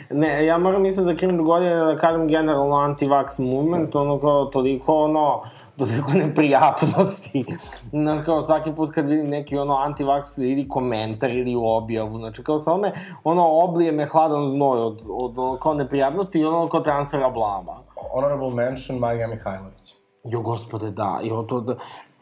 Ne, 0.10 0.46
ja 0.46 0.58
moram 0.58 0.86
isto 0.86 1.04
za 1.04 1.16
cringe 1.16 1.44
godine 1.44 1.76
da 1.76 1.98
kažem 1.98 2.28
generalno 2.28 2.76
anti-vax 2.76 3.40
movement, 3.40 3.96
ono 3.96 4.20
kao 4.20 4.46
toliko 4.46 4.96
ono, 4.96 5.42
toliko 5.78 6.12
neprijatnosti. 6.14 7.46
Znaš, 7.92 8.20
kao 8.26 8.42
svaki 8.42 8.72
put 8.72 8.92
kad 8.92 9.06
vidim 9.06 9.30
neki 9.30 9.58
ono 9.58 9.74
anti-vax 9.74 10.52
ili 10.52 10.68
komentar 10.68 11.32
ili 11.32 11.56
objavu, 11.58 12.18
znači 12.18 12.44
kao 12.44 12.60
samo 12.60 12.78
me, 12.78 12.92
ono 13.24 13.48
oblije 13.48 13.92
me 13.92 14.06
hladan 14.06 14.50
znoj 14.50 14.80
od, 14.80 15.02
od, 15.10 15.40
ono 15.40 15.58
kao 15.58 15.74
neprijatnosti 15.74 16.40
i 16.40 16.46
ono 16.46 16.68
kao 16.68 16.80
transfera 16.82 17.30
blama. 17.30 17.78
Honorable 18.14 18.54
mention 18.54 19.00
Marija 19.00 19.28
Mihajlović. 19.28 19.96
Jo, 20.24 20.42
gospode, 20.42 20.92
da, 20.92 21.20
jo, 21.24 21.44
to 21.44 21.62
da, 21.62 21.76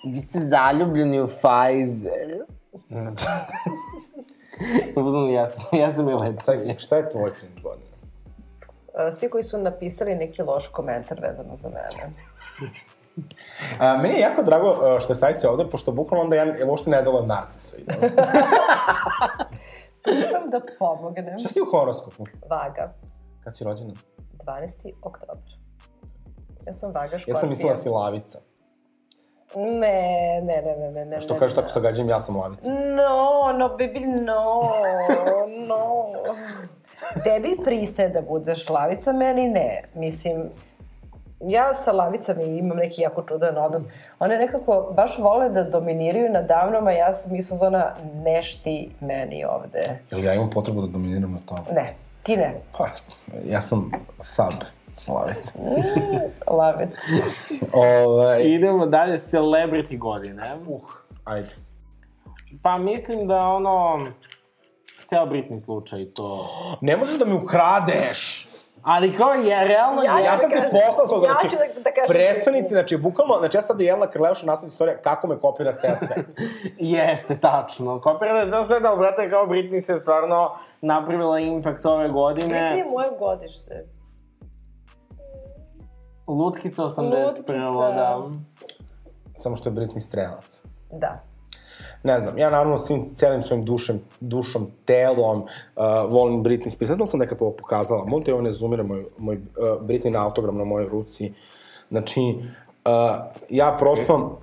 vi 0.06 0.16
ste 0.16 0.40
zaljubljeni 0.40 1.22
u 1.22 1.28
Pfizer. 1.28 2.46
Uzmano, 4.98 5.28
ja 5.28 5.50
sam, 5.50 5.68
ja 5.80 5.94
sam 5.94 6.08
je 6.08 6.16
lepo. 6.16 6.42
Sad, 6.42 6.56
šta 6.78 6.98
je 6.98 7.10
tvoj 7.10 7.32
cringe 7.34 7.62
godine? 7.62 7.88
Svi 9.14 9.30
koji 9.30 9.44
su 9.44 9.58
napisali 9.58 10.16
neki 10.16 10.42
loš 10.42 10.68
komentar 10.68 11.20
vezano 11.22 11.56
za 11.56 11.70
mene. 11.70 12.14
A, 13.80 13.98
meni 13.98 14.14
je 14.14 14.20
jako 14.20 14.44
drago 14.44 15.00
što 15.00 15.14
je 15.14 15.18
Sajsi 15.18 15.48
ovde, 15.48 15.70
pošto 15.70 15.92
bukvalno 15.92 16.24
onda 16.24 16.36
ja, 16.36 16.46
ja 16.46 16.66
uopšte 16.66 16.90
ne 16.90 17.02
delujem 17.02 17.28
narcisoidno. 17.28 17.94
Tu 20.02 20.12
sam 20.32 20.50
da 20.50 20.62
pomognem. 20.80 21.40
Šta 21.40 21.50
si 21.50 21.62
u 21.62 21.66
horoskopu? 21.72 22.24
Vaga, 22.50 22.94
Kad 23.44 23.58
si 23.58 23.64
rođena? 23.64 23.94
12. 24.46 24.94
oktobar. 25.02 25.38
Ja 26.68 26.74
sam 26.74 26.92
vaga 26.92 27.16
Ja 27.16 27.20
škorpija. 27.20 27.40
sam 27.40 27.50
mislila 27.50 27.76
si 27.76 27.90
lavica. 27.90 28.40
Ne, 29.56 30.42
ne, 30.42 30.62
ne, 30.62 30.76
ne, 30.80 30.92
ne, 30.92 31.06
ne. 31.06 31.22
Što 31.22 31.36
kažeš 31.36 31.56
tako 31.56 31.70
sa 31.70 31.80
gađem, 31.80 32.10
ja 32.10 32.20
sam 32.20 32.38
lavica. 32.38 32.70
No, 32.72 33.58
no, 33.58 33.68
baby, 33.78 34.26
no, 34.26 34.72
no. 35.68 36.06
Tebi 37.24 37.58
pristaje 37.64 38.10
da 38.10 38.22
budeš 38.22 38.70
lavica, 38.70 39.14
meni 39.14 39.50
ne. 39.50 39.84
Mislim, 39.94 40.50
ja 41.42 41.74
sa 41.74 41.92
lavicama 41.92 42.42
imam 42.42 42.78
neki 42.78 43.02
jako 43.02 43.24
čudan 43.24 43.58
odnos. 43.58 43.84
One 44.20 44.38
nekako 44.38 44.94
baš 44.96 45.18
vole 45.18 45.50
da 45.50 45.64
dominiraju 45.64 46.30
nadamnom, 46.30 46.88
a 46.88 46.92
ja 46.92 47.14
sam 47.14 47.36
iz 47.36 47.48
zona 47.48 47.94
nešti 48.24 48.92
meni 49.00 49.46
ovde. 49.46 50.00
Jel 50.12 50.24
ja 50.24 50.34
imam 50.34 50.50
potrebu 50.50 50.82
da 50.82 50.88
dominiram 50.88 51.34
na 51.34 51.40
tome? 51.46 51.62
Ne, 51.82 51.94
ti 52.24 52.38
ne. 52.38 52.54
Pa, 52.78 52.88
ja 53.46 53.62
sam 53.62 53.92
sub 54.22 54.64
lavica. 55.08 55.52
Lavec. 56.48 56.90
ovaj, 57.74 58.42
Idemo 58.44 58.86
dalje, 58.86 59.18
celebrity 59.18 59.98
godine. 59.98 60.44
uh, 60.68 60.82
ajde. 61.26 61.56
Pa 62.64 62.78
mislim 62.78 63.28
da 63.28 63.48
ono, 63.48 64.08
ceo 65.06 65.26
Britney 65.26 65.64
slučaj 65.66 66.06
to... 66.14 66.50
Ne 66.82 66.98
možeš 66.98 67.18
da 67.20 67.26
mi 67.26 67.34
ukradeš! 67.34 68.50
Ali 68.84 69.14
kao 69.14 69.32
je, 69.34 69.68
realno 69.68 70.04
Ja- 70.04 70.18
je... 70.18 70.26
Ja 70.26 70.38
sam 70.38 70.50
da 70.50 70.56
te 70.56 70.70
poslao 70.70 71.08
svoga, 71.08 71.28
ja 71.28 71.38
znači, 71.42 71.56
da- 71.56 71.82
da 71.82 72.08
prestanite, 72.08 72.70
znači, 72.70 72.98
bukvalno, 72.98 73.36
znači, 73.40 73.58
ja 73.58 73.62
sad 73.62 73.82
Jelena 73.82 74.08
Krleuša 74.08 74.46
nastavlja 74.46 74.72
istorija 74.72 74.98
kako 74.98 75.28
me 75.28 75.40
kopira 75.40 75.74
ceo 75.76 75.96
svet. 75.96 76.26
Jeste, 76.78 77.40
tačno. 77.40 78.02
Kopirano 78.02 78.40
je 78.40 78.52
to 78.52 78.64
sve 78.64 78.80
da, 78.80 78.96
brate, 78.96 79.30
kao 79.30 79.46
Britney 79.48 79.82
se 79.82 80.00
stvarno 80.00 80.56
napravila 80.82 81.40
impact 81.40 81.86
ove 81.86 82.10
godine. 82.10 82.54
Britney 82.60 82.78
je 82.78 82.86
moje 82.92 83.08
godište. 83.20 83.86
Lutkica 86.28 86.84
81. 86.84 87.28
Lutkica. 87.28 87.54
da. 87.54 88.30
Samo 89.36 89.56
što 89.56 89.70
je 89.70 89.74
Britney 89.74 90.00
strelac. 90.00 90.62
Da. 90.92 91.24
Ne 92.04 92.20
znam, 92.20 92.38
ja 92.38 92.50
naravno 92.50 92.80
svim 92.80 93.06
celim 93.16 93.44
svojim 93.44 93.66
dušem, 93.66 94.02
dušom, 94.20 94.72
telom 94.86 95.42
uh, 95.42 95.48
volim 96.10 96.44
Britney 96.44 96.70
Spears. 96.70 96.88
Znam 96.88 96.98
da 96.98 97.04
li 97.04 97.08
sam 97.08 97.20
nekad 97.20 97.38
ovo 97.42 97.52
pokazala. 97.52 98.06
Molim 98.06 98.26
te, 98.26 98.34
ovo 98.34 98.42
ne 98.42 98.52
zoomira 98.52 98.84
moj, 98.84 99.06
moj 99.18 99.36
uh, 99.36 99.42
Britney 99.82 100.24
autogram 100.24 100.58
na 100.58 100.64
mojoj 100.64 100.90
ruci. 100.90 101.34
Znači, 101.90 102.22
uh, 102.86 102.92
ja 103.50 103.76
prosto 103.80 104.40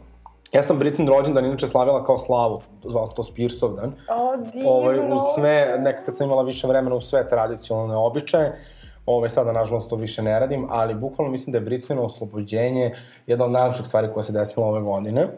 Ja 0.55 0.63
sam 0.63 0.79
Britney 0.79 1.09
rođendan 1.09 1.45
inače 1.45 1.69
slavila 1.69 2.05
kao 2.05 2.19
slavu, 2.19 2.61
zvala 2.85 3.07
se 3.07 3.15
to 3.15 3.25
Spearsov 3.25 3.73
dan. 3.75 3.93
O, 4.09 4.37
divno. 4.37 4.71
Ovaj, 4.71 4.99
uz 4.99 5.23
sve, 5.35 5.77
nekad 5.79 6.05
kad 6.05 6.17
sam 6.17 6.27
imala 6.27 6.43
više 6.43 6.67
vremena, 6.67 6.97
uz 6.97 7.05
sve 7.05 7.29
tradicionalne 7.29 7.97
običaje, 7.97 8.59
Ove, 9.07 9.29
sada, 9.29 9.53
nažalost, 9.53 9.89
to 9.89 9.97
više 9.97 10.23
ne 10.23 10.41
radim, 10.41 10.67
ali 10.71 10.95
bukvalno 10.95 11.33
mislim 11.33 11.53
da 11.53 11.59
je 11.59 11.65
Britneyno 11.65 12.01
oslobođenje 12.01 12.91
jedna 13.27 13.45
od 13.45 13.51
najlepših 13.51 13.87
stvari 13.87 14.13
koja 14.13 14.25
se 14.25 14.33
desila 14.33 14.67
ove 14.67 14.81
godine. 14.81 15.29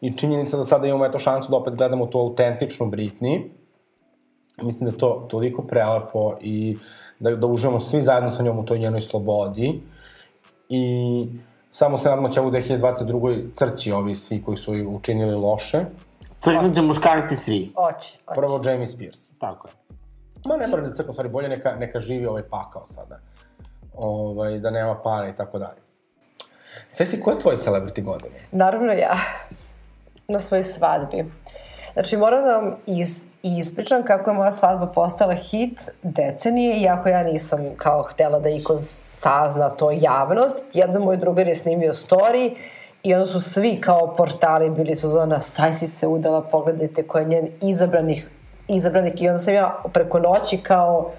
I 0.00 0.16
činjenica 0.16 0.56
da 0.56 0.64
sada 0.64 0.86
imamo 0.86 1.06
eto 1.06 1.18
šansu 1.18 1.50
da 1.50 1.56
opet 1.56 1.74
gledamo 1.74 2.06
tu 2.06 2.18
autentičnu 2.18 2.86
Britney. 2.86 3.42
Mislim 4.62 4.90
da 4.90 4.94
je 4.94 4.98
to 4.98 5.26
toliko 5.30 5.62
prelepo 5.62 6.34
i 6.40 6.76
da, 7.20 7.36
da 7.36 7.46
uživamo 7.46 7.80
svi 7.80 8.02
zajedno 8.02 8.32
sa 8.32 8.42
njom 8.42 8.58
u 8.58 8.64
toj 8.64 8.78
njenoj 8.78 9.00
slobodi. 9.00 9.80
I 10.68 11.26
samo 11.72 11.98
se 11.98 12.08
nadamo 12.08 12.28
da 12.28 12.34
će 12.34 12.40
u 12.40 12.50
2022. 12.50 13.54
crći 13.54 13.92
ovi 13.92 14.14
svi 14.14 14.42
koji 14.42 14.56
su 14.56 14.72
učinili 14.88 15.34
loše. 15.34 15.84
Crknite 16.40 16.82
muškarci 16.82 17.36
svi. 17.36 17.72
Oće, 17.76 18.18
oće. 18.26 18.34
Prvo 18.34 18.60
Jamie 18.64 18.86
Spears. 18.86 19.30
Tako 19.38 19.68
je. 19.68 19.97
Ma 20.48 20.56
ne 20.56 20.66
mora 20.66 20.82
da 20.82 20.94
crkva, 20.94 21.12
stvari, 21.12 21.28
bolje 21.28 21.48
neka, 21.48 21.76
neka 21.76 22.00
živi 22.00 22.26
ovaj 22.26 22.42
pakao 22.50 22.86
sada. 22.86 23.18
Ovaj, 23.94 24.58
da 24.58 24.70
nema 24.70 25.00
para 25.02 25.28
i 25.28 25.36
tako 25.36 25.58
dalje. 25.58 25.80
Sesi, 26.90 27.20
ko 27.20 27.30
je 27.30 27.38
tvoj 27.38 27.56
celebrity 27.56 28.02
godine? 28.02 28.36
Naravno 28.52 28.92
ja. 28.92 29.16
Na 30.28 30.40
svojoj 30.40 30.64
svadbi. 30.64 31.24
Znači, 31.92 32.16
moram 32.16 32.44
da 32.44 32.56
vam 32.56 32.76
is, 32.86 33.24
ispričam 33.42 34.02
kako 34.02 34.30
je 34.30 34.36
moja 34.36 34.50
svadba 34.50 34.86
postala 34.86 35.34
hit 35.34 35.90
decenije, 36.02 36.80
iako 36.80 37.08
ja 37.08 37.22
nisam 37.22 37.66
kao 37.76 38.02
htela 38.02 38.38
da 38.38 38.48
iko 38.48 38.76
sazna 38.80 39.70
to 39.70 39.90
javnost. 39.90 40.64
Jedan 40.72 41.02
moj 41.02 41.16
drugar 41.16 41.46
je 41.46 41.54
snimio 41.54 41.92
story 41.92 42.54
i 43.02 43.14
onda 43.14 43.26
su 43.26 43.40
svi 43.40 43.80
kao 43.80 44.16
portali 44.16 44.70
bili 44.70 44.94
su 44.94 45.08
zona 45.08 45.40
saj 45.40 45.72
si 45.72 45.86
se 45.86 46.06
udala, 46.06 46.42
pogledajte 46.42 47.02
ko 47.02 47.18
je 47.18 47.24
njen 47.24 47.48
izabranih, 47.60 48.30
izabranik 48.68 49.22
i 49.22 49.28
onda 49.28 49.38
sam 49.38 49.54
ja 49.54 49.82
preko 49.92 50.18
noći 50.18 50.58
kao 50.58 51.10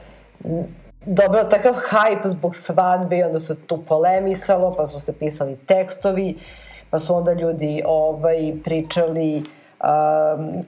dobila 1.06 1.50
takav 1.50 1.74
hype 1.74 2.28
zbog 2.28 2.56
svadbe 2.56 3.18
i 3.18 3.24
onda 3.24 3.40
su 3.40 3.56
tu 3.56 3.78
polemisalo, 3.78 4.74
pa 4.78 4.88
su 4.88 5.00
se 5.00 5.20
pisali 5.20 5.58
tekstovi, 5.58 6.38
pa 6.90 7.00
su 7.00 7.16
onda 7.16 7.34
ljudi 7.34 7.82
ovaj, 7.86 8.54
pričali 8.64 9.44
um, 9.84 10.64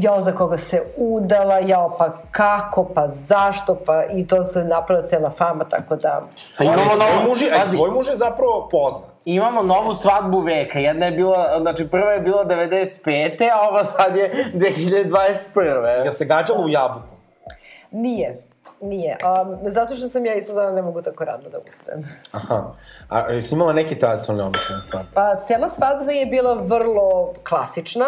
jao 0.00 0.20
za 0.20 0.32
koga 0.32 0.56
se 0.56 0.82
udala, 0.96 1.58
jao 1.58 1.96
pa 1.98 2.12
kako, 2.30 2.84
pa 2.84 3.08
zašto, 3.08 3.74
pa 3.86 4.04
i 4.04 4.26
to 4.26 4.44
se 4.44 4.64
napravila 4.64 5.06
cela 5.06 5.30
fama, 5.30 5.64
tako 5.64 5.96
da... 5.96 6.22
A 6.58 6.64
imamo 6.64 6.82
tvoj, 6.82 6.98
novu, 6.98 7.28
muž 7.28 7.42
je, 7.42 7.50
a, 7.52 7.70
tvoj 7.70 7.90
muž 7.90 8.08
je 8.08 8.16
zapravo 8.16 8.68
poznat. 8.70 9.13
Imamo 9.24 9.62
novu 9.62 9.94
svadbu 9.94 10.40
veka. 10.40 10.78
Jedna 10.78 11.06
je 11.06 11.12
bila, 11.12 11.58
znači 11.60 11.88
prva 11.88 12.12
je 12.12 12.20
bila 12.20 12.44
95. 12.44 13.48
a 13.52 13.68
ova 13.68 13.84
sad 13.84 14.16
je 14.16 14.32
2021. 14.54 16.04
Ja 16.04 16.12
se 16.12 16.24
gađala 16.24 16.64
u 16.64 16.68
jabuku. 16.68 17.14
Nije, 17.90 18.42
nije. 18.80 19.16
Um, 19.42 19.70
zato 19.70 19.96
što 19.96 20.08
sam 20.08 20.26
ja 20.26 20.34
ispozvana 20.34 20.72
ne 20.72 20.82
mogu 20.82 21.02
tako 21.02 21.24
rano 21.24 21.48
da 21.48 21.58
ustanem. 21.68 22.08
Aha. 22.32 22.72
A 23.08 23.32
jesi 23.32 23.54
imala 23.54 23.72
neki 23.72 23.98
tradicionalni 23.98 24.48
običaj 24.48 24.76
na 24.76 24.82
svadbi? 24.82 25.08
Pa, 25.14 25.36
cela 25.46 25.68
svadba 25.68 26.12
je 26.12 26.26
bila 26.26 26.54
vrlo 26.54 27.32
klasična 27.48 28.06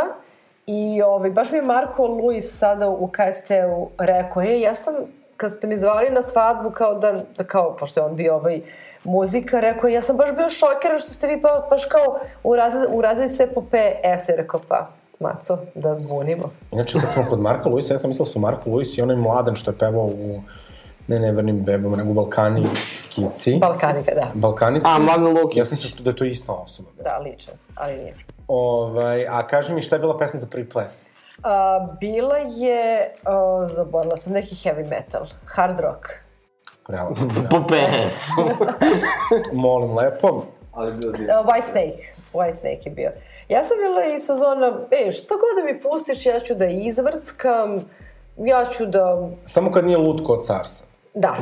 i 0.66 1.02
ovaj, 1.02 1.30
baš 1.30 1.50
mi 1.50 1.58
je 1.58 1.62
Marko 1.62 2.06
Luis 2.06 2.58
sada 2.58 2.88
u 2.88 3.08
KST-u 3.08 3.90
rekao, 3.98 4.42
e, 4.42 4.60
ja 4.60 4.74
sam, 4.74 4.94
kad 5.36 5.52
ste 5.52 5.66
mi 5.66 5.76
zvali 5.76 6.10
na 6.10 6.22
svadbu, 6.22 6.70
kao 6.70 6.94
da, 6.94 7.22
da 7.38 7.44
kao, 7.44 7.76
pošto 7.76 8.00
je 8.00 8.04
on 8.06 8.16
bio 8.16 8.34
ovaj 8.34 8.60
muzika, 9.04 9.60
rekao, 9.60 9.88
ja 9.88 10.02
sam 10.02 10.16
baš 10.16 10.30
bio 10.36 10.50
šokiran 10.50 10.98
što 10.98 11.10
ste 11.10 11.26
vi 11.26 11.42
pa, 11.42 11.66
baš 11.70 11.84
kao 11.84 12.18
uradili, 12.44 12.86
uradili 12.90 13.28
sve 13.28 13.54
po 13.54 13.60
PS-u. 13.60 14.32
I 14.32 14.36
rekao, 14.36 14.60
pa, 14.68 14.88
Maco, 15.20 15.58
da 15.74 15.94
zbunimo. 15.94 16.50
Inače, 16.72 16.98
kad 17.00 17.10
smo 17.10 17.26
kod 17.30 17.40
Marka 17.40 17.68
Luisa, 17.68 17.94
ja 17.94 17.98
sam 17.98 18.10
mislila 18.10 18.26
da 18.26 18.32
su 18.32 18.38
Marko 18.38 18.70
Luis 18.70 18.98
i 18.98 19.02
onaj 19.02 19.16
mladen 19.16 19.54
što 19.54 19.70
je 19.70 19.78
pevao 19.78 20.04
u 20.04 20.42
ne 21.08 21.18
nevernim 21.18 21.64
bebama, 21.64 21.96
nego 21.96 22.10
u 22.10 22.14
Balkani 22.14 22.66
Kici. 23.10 23.58
Balkanika, 23.60 24.14
da. 24.14 24.30
Balkanici. 24.34 24.86
A, 24.86 24.98
Mladen 24.98 25.42
Lukić. 25.42 25.56
Ja 25.56 25.64
sam 25.64 25.78
se 25.78 26.02
da 26.02 26.10
je 26.10 26.16
to 26.16 26.24
ista 26.24 26.52
osoba. 26.52 26.88
Da, 27.04 27.18
lično, 27.18 27.52
ali 27.74 27.96
nije. 27.96 28.14
Ovaj, 28.48 29.26
a 29.28 29.46
kaži 29.46 29.74
mi 29.74 29.82
šta 29.82 29.96
je 29.96 30.00
bila 30.00 30.18
pesma 30.18 30.38
za 30.38 30.46
prvi 30.46 30.68
ples? 30.68 31.06
A, 31.42 31.86
bila 32.00 32.36
je, 32.36 33.14
o, 33.26 33.66
zaborila 33.68 34.16
sam, 34.16 34.32
neki 34.32 34.54
heavy 34.54 34.88
metal, 34.90 35.26
hard 35.44 35.80
rock. 35.80 36.06
Prelepo. 36.86 37.14
Po 37.50 37.60
PS-u. 37.66 38.66
Molim 39.62 39.96
lepo. 39.96 40.44
Ali 40.72 40.92
Uh, 40.92 40.98
divno. 40.98 41.42
White 41.42 41.70
Snake. 41.70 42.02
White 42.32 42.54
Snake 42.54 42.80
je 42.84 42.90
bio. 42.90 43.10
Ja 43.48 43.62
sam 43.64 43.76
bila 43.78 44.04
iz 44.14 44.26
fazona, 44.26 44.78
e, 44.90 45.12
šta 45.12 45.34
god 45.34 45.52
da 45.56 45.72
mi 45.72 45.80
pustiš, 45.80 46.26
ja 46.26 46.40
ću 46.40 46.54
da 46.54 46.66
izvrckam, 46.66 47.76
ja 48.36 48.64
ću 48.64 48.86
da... 48.86 49.28
Samo 49.46 49.72
kad 49.72 49.84
nije 49.84 49.98
lutko 49.98 50.32
od 50.32 50.46
carsa. 50.46 50.84
Da, 51.18 51.36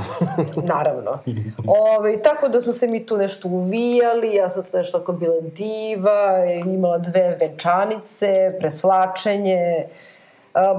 naravno. 0.74 1.18
Ove, 1.66 2.22
tako 2.22 2.48
da 2.48 2.60
smo 2.60 2.72
se 2.72 2.86
mi 2.86 3.06
tu 3.06 3.16
nešto 3.16 3.48
uvijali, 3.48 4.34
ja 4.34 4.48
sam 4.48 4.62
tu 4.62 4.76
nešto 4.76 4.98
ako 4.98 5.12
bila 5.12 5.40
diva, 5.40 6.44
imala 6.66 6.98
dve 6.98 7.36
venčanice, 7.40 8.50
presvlačenje. 8.60 9.86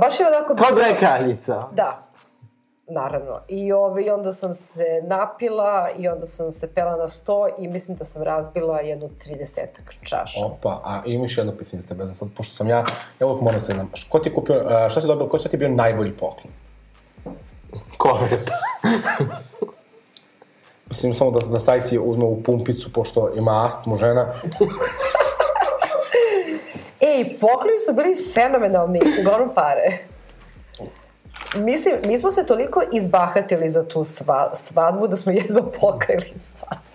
Baš 0.02 0.20
je 0.20 0.28
onako... 0.28 0.56
Kao 0.56 0.68
bilo- 0.68 0.80
da 0.80 0.86
je 0.86 0.98
kraljica. 0.98 1.62
Da, 1.72 2.04
naravno. 2.88 3.40
I, 3.48 3.74
ove, 3.74 4.04
I 4.04 4.10
onda 4.10 4.34
sam 4.34 4.54
se 4.54 4.86
napila 5.04 5.90
i 5.98 6.08
onda 6.08 6.26
sam 6.26 6.52
se 6.52 6.74
pela 6.74 6.96
na 6.98 7.08
sto 7.08 7.48
i 7.60 7.68
mislim 7.68 7.98
da 7.98 8.06
sam 8.06 8.24
razbila 8.24 8.80
jednu 8.80 9.10
30 9.28 9.66
čaša. 10.04 10.46
Opa, 10.46 10.82
a 10.86 11.02
imaš 11.06 11.38
jedno 11.38 11.54
pitanje 11.58 11.82
za 11.82 11.88
tebe, 11.88 12.08
sad, 12.08 12.28
pošto 12.38 12.56
sam 12.56 12.68
ja, 12.70 12.84
ja 13.20 13.28
uvijek 13.28 13.42
moram 13.42 13.62
se 13.62 13.74
znam, 13.74 13.92
ko 14.10 14.20
ti 14.20 14.30
je 14.30 14.34
kupio, 14.34 14.90
šta 14.90 15.02
si 15.02 15.08
dobio, 15.08 15.28
ko 15.28 15.38
šta 15.40 15.50
ti 15.50 15.56
je 15.56 15.60
bio 15.60 15.70
najbolji 15.70 16.12
poklon? 16.14 16.54
Kovet. 17.98 18.52
Mislim, 20.90 21.14
samo 21.14 21.32
da, 21.32 21.40
da 21.48 21.60
Sajsi 21.60 22.00
uzme 22.00 22.26
u 22.26 22.44
pumpicu, 22.44 22.94
pošto 22.94 23.32
ima 23.36 23.66
astmu 23.66 23.96
žena. 23.96 24.34
Ej, 27.00 27.38
pokloni 27.40 27.80
su 27.86 27.94
bili 27.94 28.18
fenomenalni, 28.34 29.02
uglavnom 29.20 29.54
pare. 29.56 29.98
Mislim, 31.56 31.96
mi 32.06 32.18
smo 32.18 32.32
se 32.32 32.46
toliko 32.46 32.82
izbahatili 32.92 33.70
za 33.70 33.88
tu 33.88 34.04
sva, 34.04 34.56
svadbu 34.56 35.08
da 35.08 35.16
smo 35.16 35.32
jedva 35.32 35.62
pokrili 35.82 36.34
svadbu. 36.40 36.95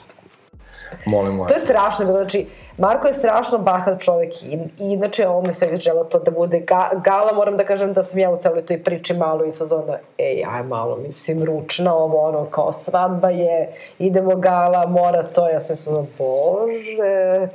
Molim 1.07 1.35
moje. 1.35 1.49
To 1.49 1.55
je 1.55 1.61
strašno 1.61 2.05
znači, 2.05 2.47
Marko 2.81 3.07
je 3.07 3.13
strašno 3.13 3.59
bahat 3.59 4.03
čovek 4.03 4.43
i, 4.43 4.47
i 4.47 4.59
inače 4.79 5.29
on 5.29 5.47
me 5.47 5.53
sve 5.53 5.77
želeo 5.77 6.05
to 6.05 6.19
da 6.19 6.31
bude 6.31 6.61
ga, 6.61 6.91
gala, 7.05 7.33
moram 7.33 7.57
da 7.57 7.65
kažem 7.65 7.93
da 7.93 8.03
sam 8.03 8.19
ja 8.19 8.31
u 8.31 8.37
celoj 8.37 8.67
toj 8.67 8.83
priči 8.83 9.15
malo 9.15 9.45
iz 9.45 9.59
fazona, 9.59 9.99
ej, 10.19 10.45
aj 10.51 10.63
malo, 10.63 10.97
mislim, 10.97 11.45
ručna 11.45 11.95
ovo, 11.95 12.29
ono, 12.29 12.45
kao 12.45 12.73
svadba 12.73 13.31
je, 13.31 13.69
idemo 13.99 14.37
gala, 14.37 14.87
mora 14.87 15.23
to, 15.23 15.49
ja 15.49 15.61
sam 15.61 15.73
mislila, 15.73 16.05
bože... 16.19 17.49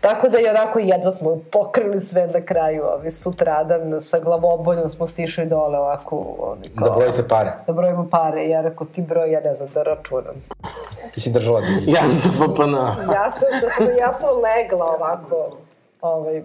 Tako 0.00 0.28
da 0.28 0.38
i 0.40 0.48
onako 0.48 0.78
jedva 0.78 1.10
smo 1.10 1.36
pokrili 1.52 2.00
sve 2.00 2.26
na 2.26 2.40
kraju, 2.40 2.84
ovi 2.86 3.10
sutradan 3.10 4.00
sa 4.00 4.18
glavoboljom 4.18 4.88
smo 4.88 5.06
sišli 5.06 5.46
dole 5.46 5.78
ovako, 5.78 6.16
oni 6.38 6.62
kao, 6.78 6.88
Da 6.88 6.96
brojite 6.96 7.28
pare. 7.28 7.52
da 7.66 7.72
brojimo 7.72 8.08
pare, 8.10 8.48
ja 8.48 8.60
rekao 8.60 8.86
ti 8.86 9.02
broj, 9.02 9.32
ja 9.32 9.40
ne 9.40 9.54
znam 9.54 9.68
da 9.74 9.82
računam. 9.82 10.34
Ti 11.14 11.20
si 11.20 11.30
držala 11.30 11.60
divlje. 11.68 11.92
Ja 11.92 12.00
sam 12.00 12.20
za 12.22 12.30
FPN. 12.30 12.74
Ja 13.12 13.30
sam, 13.30 13.48
da, 13.60 13.92
ja 13.92 14.12
sam 14.12 14.28
legla 14.28 14.86
ovako, 14.86 15.56
ovaj, 16.00 16.42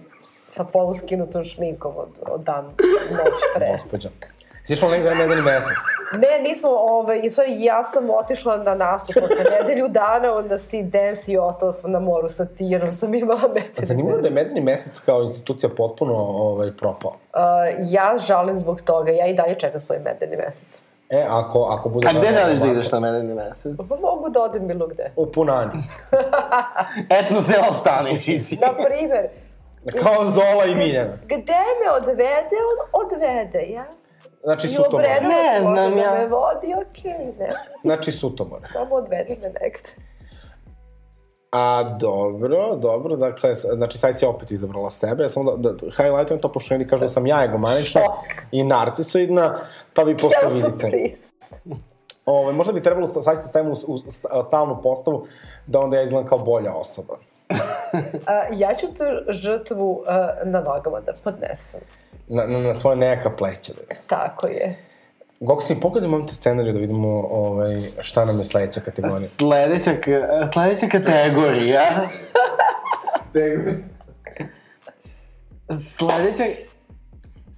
sa 0.50 0.64
poluskinutom 0.64 1.44
šminkom 1.44 1.94
od, 1.98 2.20
od 2.28 2.42
dan, 2.42 2.66
noć 3.10 3.34
pre. 3.56 3.72
Gospodja. 3.72 4.10
Si 4.64 4.74
išla 4.74 4.90
negde 4.90 5.10
na 5.10 5.16
nedelji 5.16 5.42
mesec. 5.42 5.78
Ne, 6.12 6.50
nismo, 6.50 6.70
ovaj, 6.70 7.20
i 7.24 7.30
stvari, 7.30 7.64
ja 7.64 7.84
sam 7.84 8.10
otišla 8.10 8.58
na 8.58 8.76
nastup 8.76 9.16
posle 9.22 9.44
nedelju 9.60 9.88
dana, 9.88 10.36
onda 10.36 10.58
si 10.58 10.84
dance 10.84 11.32
i 11.32 11.38
ostala 11.38 11.72
sam 11.72 11.92
na 11.92 12.00
moru 12.00 12.30
sa 12.30 12.46
tijerom, 12.46 12.92
sam 12.92 13.14
imala 13.14 13.48
meter. 13.54 13.86
Zanimljivo 13.86 14.22
da 14.22 14.28
je 14.28 14.34
medelji 14.34 14.62
mesec 14.62 15.00
kao 15.00 15.24
institucija 15.24 15.70
potpuno 15.78 16.14
ovaj, 16.18 16.72
propao. 16.72 17.12
Uh, 17.12 17.40
ja 17.90 18.16
žalim 18.28 18.56
zbog 18.56 18.82
toga, 18.82 19.12
ja 19.12 19.28
i 19.28 19.34
dalje 19.34 19.56
čekam 19.56 19.82
svoj 19.82 20.00
medelni 20.00 20.38
mesec. 20.38 20.82
E, 21.10 21.26
ako, 21.30 21.64
ako 21.64 21.90
bude... 21.90 22.08
A 22.08 22.14
gde 22.14 22.34
želiš 22.34 22.58
da 22.58 22.68
ideš 22.68 22.92
na 22.92 23.00
nedeljni 23.00 23.34
mesec? 23.34 23.78
Pa 23.78 23.96
mogu 24.02 24.30
da 24.30 24.42
odem 24.42 24.68
bilo 24.68 24.88
gde. 24.88 25.12
U 25.16 25.26
Punani. 25.26 25.72
Etno 27.20 27.42
selo 27.42 27.74
Stanišići. 27.74 28.56
Na 28.66 28.74
primer, 28.86 29.28
Kao 30.04 30.30
Zola 30.30 30.66
i 30.66 30.76
Miljana. 30.76 31.14
gde 31.26 31.64
me 31.84 31.92
odvede, 31.98 32.58
on 32.72 33.04
odvede, 33.06 33.66
ja. 33.70 33.84
Znači 34.44 34.68
I 34.68 34.70
Sutomor. 34.70 35.02
Obrenovac 35.02 35.34
Ne 35.34 35.60
znam 35.62 35.96
da 35.96 36.02
ja. 36.02 36.14
me 36.14 36.28
vodi, 36.28 36.74
okej, 36.90 37.26
ne. 37.40 37.54
Znači 37.82 38.12
Sutomor. 38.12 38.60
Samo 38.74 38.96
odvedi 38.96 39.38
me 39.42 39.48
negde. 39.48 39.90
A, 41.52 41.84
dobro, 42.00 42.76
dobro, 42.76 43.16
dakle, 43.16 43.56
znači, 43.56 44.02
taj 44.02 44.14
si 44.14 44.26
opet 44.26 44.52
izabrala 44.52 44.90
sebe, 44.90 45.30
samo 45.30 45.56
da, 45.56 45.72
da 45.72 45.86
highlightujem 45.98 46.42
to, 46.42 46.52
pošto 46.52 46.74
ljudi 46.74 46.88
kažu 46.88 47.02
da 47.02 47.08
sam 47.08 47.28
ja 47.28 47.44
egomanična 47.44 48.02
i 48.52 48.64
narcisoidna, 48.64 49.60
pa 49.94 50.04
vi 50.04 50.18
posle 50.18 50.38
Ja 50.44 50.48
vidite. 50.48 51.14
Ove, 52.26 52.54
možda 52.54 52.74
bi 52.74 52.82
trebalo 52.82 53.08
sad 53.08 53.38
se 53.42 53.48
stavimo 53.48 53.74
u, 53.88 53.94
u 53.94 54.12
sta- 54.12 54.44
stalnu 54.44 54.82
postavu 54.84 55.26
da 55.68 55.80
onda 55.80 55.98
ja 55.98 56.04
izgledam 56.04 56.30
kao 56.30 56.38
bolja 56.38 56.74
osoba. 56.74 57.18
A, 58.28 58.44
ja 58.52 58.76
ću 58.76 58.88
tu 58.88 59.04
žrtvu 59.30 60.04
a, 60.08 60.30
na 60.44 60.62
nogama 60.62 61.00
da 61.00 61.14
podnesem. 61.24 61.82
Na, 62.28 62.46
na, 62.46 62.60
na 62.60 62.74
svoje 62.74 62.98
nejaka 62.98 63.30
pleća. 63.30 63.74
Tako 64.08 64.48
je. 64.48 64.78
Goksin, 65.40 65.80
pogledaj 65.80 66.10
mam 66.10 66.28
te 66.28 66.34
scenariju 66.34 66.74
da 66.74 66.80
vidimo 66.80 67.10
ovaj, 67.32 67.82
šta 68.00 68.26
nam 68.26 68.40
je 68.40 68.46
sledeća 68.46 68.82
kategorija. 68.82 69.28
Sledeća, 69.28 69.92
sledeća 70.54 70.88
kategorija. 70.88 72.10
sledeća, 75.98 76.44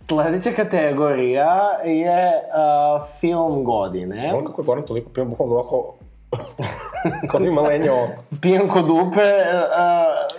sledeća 0.07 0.51
kategorija 0.55 1.59
je 1.83 2.31
uh, 2.35 3.03
film 3.19 3.63
godine. 3.63 4.31
Ono 4.33 4.45
kako 4.45 4.61
je 4.61 4.65
Goran 4.65 4.85
toliko 4.85 5.09
pijem, 5.09 5.29
bukvalno 5.29 5.55
ovako, 5.55 5.95
kao 7.29 7.39
da 7.39 7.47
ima 7.47 7.61
lenje 7.61 7.91
oko. 7.91 8.07
Pijem 8.41 8.69
kod 8.69 8.85
dupe, 8.85 9.21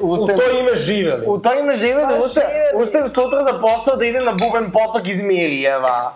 uh, 0.01 0.09
U 0.09 0.13
ustajem, 0.13 0.39
to 0.41 0.59
ime 0.59 0.75
živeli. 0.77 1.27
u 1.27 1.39
to 1.39 1.55
ime 1.55 1.77
žive 1.77 2.01
da 2.03 2.09
Pa 2.11 2.25
ustajem, 2.25 2.51
živeli. 2.53 2.83
ustajem 2.83 3.09
sutra 3.09 3.45
za 3.45 3.59
posao 3.61 3.97
da 3.97 4.05
idem 4.05 4.25
na 4.25 4.33
Buben 4.33 4.73
potok 4.73 5.09
iz 5.09 5.23
Mirijeva. 5.23 6.13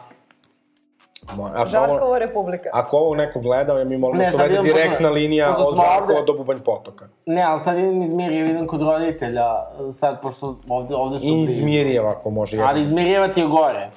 Ako 1.26 1.42
ovo, 1.42 1.66
Žarkova 1.66 2.18
republika. 2.18 2.68
ako 2.72 2.96
ovo 2.98 3.14
neko 3.14 3.40
gleda, 3.40 3.72
ja 3.74 3.84
mi 3.84 3.98
molim 3.98 4.18
Ne, 4.18 4.30
da 4.30 4.36
uvede 4.36 4.62
direktna 4.62 4.90
pošto- 4.98 5.10
linija 5.10 5.48
od 5.50 5.76
Žarkova 5.76 5.90
ovde- 6.10 6.26
do 6.26 6.32
Bubanj 6.34 6.58
potoka. 6.60 7.06
Ne, 7.26 7.42
ali 7.42 7.60
sad 7.60 7.78
idem 7.78 8.02
iz 8.02 8.12
Mirijeva, 8.12 8.50
idem 8.50 8.66
kod 8.66 8.82
roditelja, 8.82 9.46
sad, 9.92 10.22
pošto 10.22 10.56
ovde, 10.68 10.94
ovde 10.94 11.18
su... 11.18 11.24
I 11.26 11.42
iz. 11.42 11.60
Mirijeva, 11.60 12.10
ako 12.10 12.30
može. 12.30 12.58
Ali 12.60 12.82
iz 12.82 12.90
Mirijeva 12.90 13.28
ti 13.28 13.40
je 13.40 13.46
gore. 13.48 13.90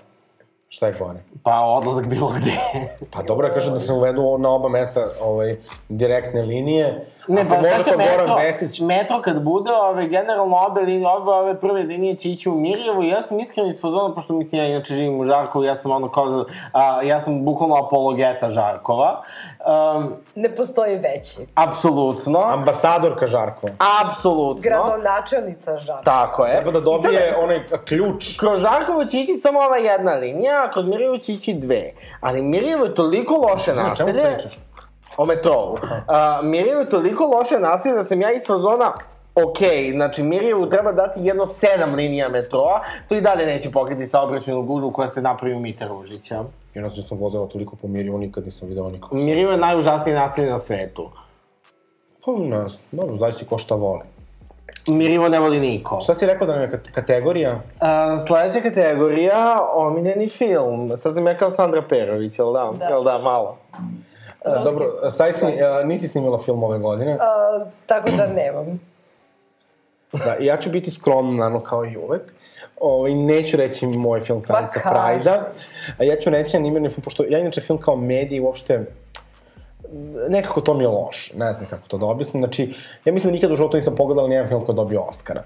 Šta 0.74 0.88
je 0.88 0.94
gore? 0.94 1.20
Pa 1.44 1.62
odlazak 1.62 2.08
bilo 2.08 2.28
gde. 2.32 2.52
Pa 3.12 3.22
dobro 3.24 3.48
je 3.48 3.54
kaže 3.54 3.72
da 3.72 3.80
se 3.80 3.94
uvedu 3.94 4.38
na 4.38 4.50
oba 4.50 4.70
mesta 4.70 5.02
ovaj, 5.22 5.56
direktne 5.90 6.42
linije. 6.42 7.06
Ne, 7.28 7.50
pa 7.50 7.56
to 7.56 7.62
metro, 7.62 7.94
Goran 7.98 8.38
Vesić. 8.38 8.80
metro 8.82 9.22
kad 9.22 9.42
bude, 9.42 9.72
ove, 9.74 10.08
generalno 10.08 10.58
obe, 10.58 10.82
linije, 10.82 11.08
obe 11.10 11.32
ove 11.32 11.56
prve 11.56 11.84
linije 11.84 12.16
će 12.16 12.30
ići 12.30 12.50
u 12.50 12.56
Mirjevu 12.56 13.04
i 13.04 13.08
ja 13.08 13.22
sam 13.22 13.40
iskreno 13.40 13.70
iz 13.70 13.82
fazona, 13.82 14.14
pošto 14.16 14.34
mislim 14.34 14.62
ja 14.62 14.68
inače 14.68 14.94
živim 14.94 15.20
u 15.20 15.26
Žarkovu, 15.26 15.64
ja 15.66 15.76
sam 15.76 15.92
ono 15.92 16.10
kao, 16.10 16.30
za- 16.30 16.44
a, 16.74 17.02
ja 17.02 17.22
sam 17.22 17.46
bukvalno 17.46 17.76
apologeta 17.78 18.50
Žarkova. 18.50 19.22
Um, 19.96 20.14
Ne 20.36 20.50
postoji 20.50 20.96
veći. 20.96 21.38
apsolutno. 21.56 22.40
Ambasadorka 22.42 23.28
Žarkova. 23.28 23.74
Apsolutno. 24.04 24.62
Gradonačelnica 24.64 25.78
Žarkova. 25.78 26.04
Tako 26.04 26.46
je. 26.46 26.52
Treba 26.52 26.72
da 26.72 26.80
dobije 26.82 27.32
sad- 27.32 27.44
onaj 27.44 27.60
ključ. 27.86 28.38
Kroz 28.38 28.60
Žarkovo 28.62 29.06
će 29.06 29.20
ići 29.20 29.36
samo 29.36 29.60
ova 29.60 29.78
jedna 29.78 30.14
linija, 30.14 30.63
a 30.66 30.72
kod 30.72 30.90
Mirjevo 30.90 31.18
će 31.18 31.34
ići 31.34 31.54
dve. 31.54 31.92
Ali 32.22 32.42
Mirjevo 32.42 32.86
je 32.86 32.96
toliko 32.96 33.34
loše 33.34 33.66
čemu 33.66 33.82
naselje... 33.82 34.24
pričaš? 34.34 34.54
O 35.18 35.26
metrovu. 35.26 35.78
A, 36.08 36.40
Mirjevo 36.44 36.82
je 36.82 36.90
toliko 36.90 37.24
loše 37.24 37.60
naselje 37.60 37.96
da 37.96 38.04
sam 38.04 38.22
ja 38.22 38.32
iz 38.32 38.48
fazona 38.48 38.94
ok, 39.36 39.58
znači 39.92 40.24
Mirjevu 40.24 40.70
treba 40.70 40.92
dati 40.92 41.20
jedno 41.24 41.46
sedam 41.46 41.96
linija 41.96 42.30
metroa, 42.30 42.84
to 43.10 43.16
i 43.16 43.22
dalje 43.22 43.46
neće 43.46 43.72
pokriti 43.72 44.08
saobraćajnu 44.08 44.62
gužu 44.62 44.92
koja 44.92 45.08
se 45.08 45.22
napravi 45.22 45.56
u 45.56 45.60
Mite 45.60 45.88
Ružića. 45.88 46.44
Jednostavno 46.74 47.08
sam 47.08 47.18
vozila 47.18 47.48
toliko 47.48 47.76
po 47.76 47.88
Mirjevu, 47.88 48.18
nikad 48.18 48.46
nisam 48.46 48.68
video 48.68 48.90
nikog. 48.90 49.14
Mirjevo 49.14 49.52
je 49.52 49.58
najužasnije 49.58 50.20
naselje 50.20 50.52
na 50.52 50.60
svetu. 50.60 51.10
Pa 52.26 52.32
znam, 52.32 52.68
dobro, 52.92 53.16
zavisi 53.18 53.46
ko 53.46 53.58
šta 53.58 53.76
voli. 53.76 54.02
Mirjevo 54.88 55.30
ne 55.30 55.40
voli 55.40 55.60
niko. 55.60 56.00
Šta 56.02 56.16
si 56.16 56.26
rekao 56.26 56.48
da 56.48 56.54
je 56.54 56.72
kat- 56.72 56.92
kategorija? 56.92 57.62
A, 57.80 58.26
sledeća 58.28 58.62
kategorija, 58.62 59.60
omiljeni 59.74 60.30
film. 60.30 60.98
Sad 60.98 61.14
sam 61.14 61.28
ja 61.28 61.38
kao 61.38 61.50
Sandra 61.50 61.82
Perović, 61.82 62.40
jel 62.40 62.54
da? 62.54 62.72
Da. 62.80 62.86
Jel 62.86 63.04
da, 63.04 63.18
malo. 63.18 63.58
A, 64.46 64.64
dobro, 64.64 64.86
saj 65.12 65.34
si, 65.34 65.46
a, 65.46 65.84
nisi 65.84 66.08
snimila 66.08 66.40
film 66.40 66.64
ove 66.64 66.80
godine. 66.80 67.18
A, 67.20 67.66
tako 67.86 68.10
da 68.18 68.28
nemam. 68.28 68.80
Da, 70.14 70.36
ja 70.40 70.58
ću 70.58 70.70
biti 70.70 70.92
skroman, 70.92 71.36
naravno, 71.36 71.60
kao 71.60 71.86
i 71.86 71.98
uvek. 71.98 72.34
Ovaj, 72.80 73.16
neću 73.16 73.58
reći 73.58 73.88
moj 73.88 74.22
film 74.22 74.42
Kraljica 74.42 74.80
Pa 74.84 74.90
kaži. 74.90 74.94
Prajda. 74.96 75.48
A 75.98 76.04
ja 76.04 76.16
ću 76.16 76.30
reći 76.30 76.58
animirani 76.58 76.90
film, 76.90 77.04
pošto 77.04 77.24
ja 77.30 77.40
inače 77.40 77.62
film 77.62 77.80
kao 77.80 77.96
medij 77.96 78.40
uopšte 78.40 78.86
nekako 80.30 80.62
to 80.62 80.74
mi 80.74 80.84
je 80.84 80.88
loš, 80.88 81.32
ne 81.36 81.54
znam 81.54 81.70
kako 81.70 81.88
to 81.88 81.98
da 81.98 82.06
objasnim, 82.06 82.42
znači, 82.42 82.74
ja 83.06 83.14
mislim 83.14 83.32
da 83.32 83.36
nikad 83.36 83.52
u 83.52 83.56
životu 83.56 83.78
nisam 83.78 83.96
pogledala 83.96 84.28
nijedan 84.28 84.48
film 84.48 84.66
koji 84.66 84.74
je 84.74 84.76
dobio 84.76 85.02
Oscara. 85.02 85.44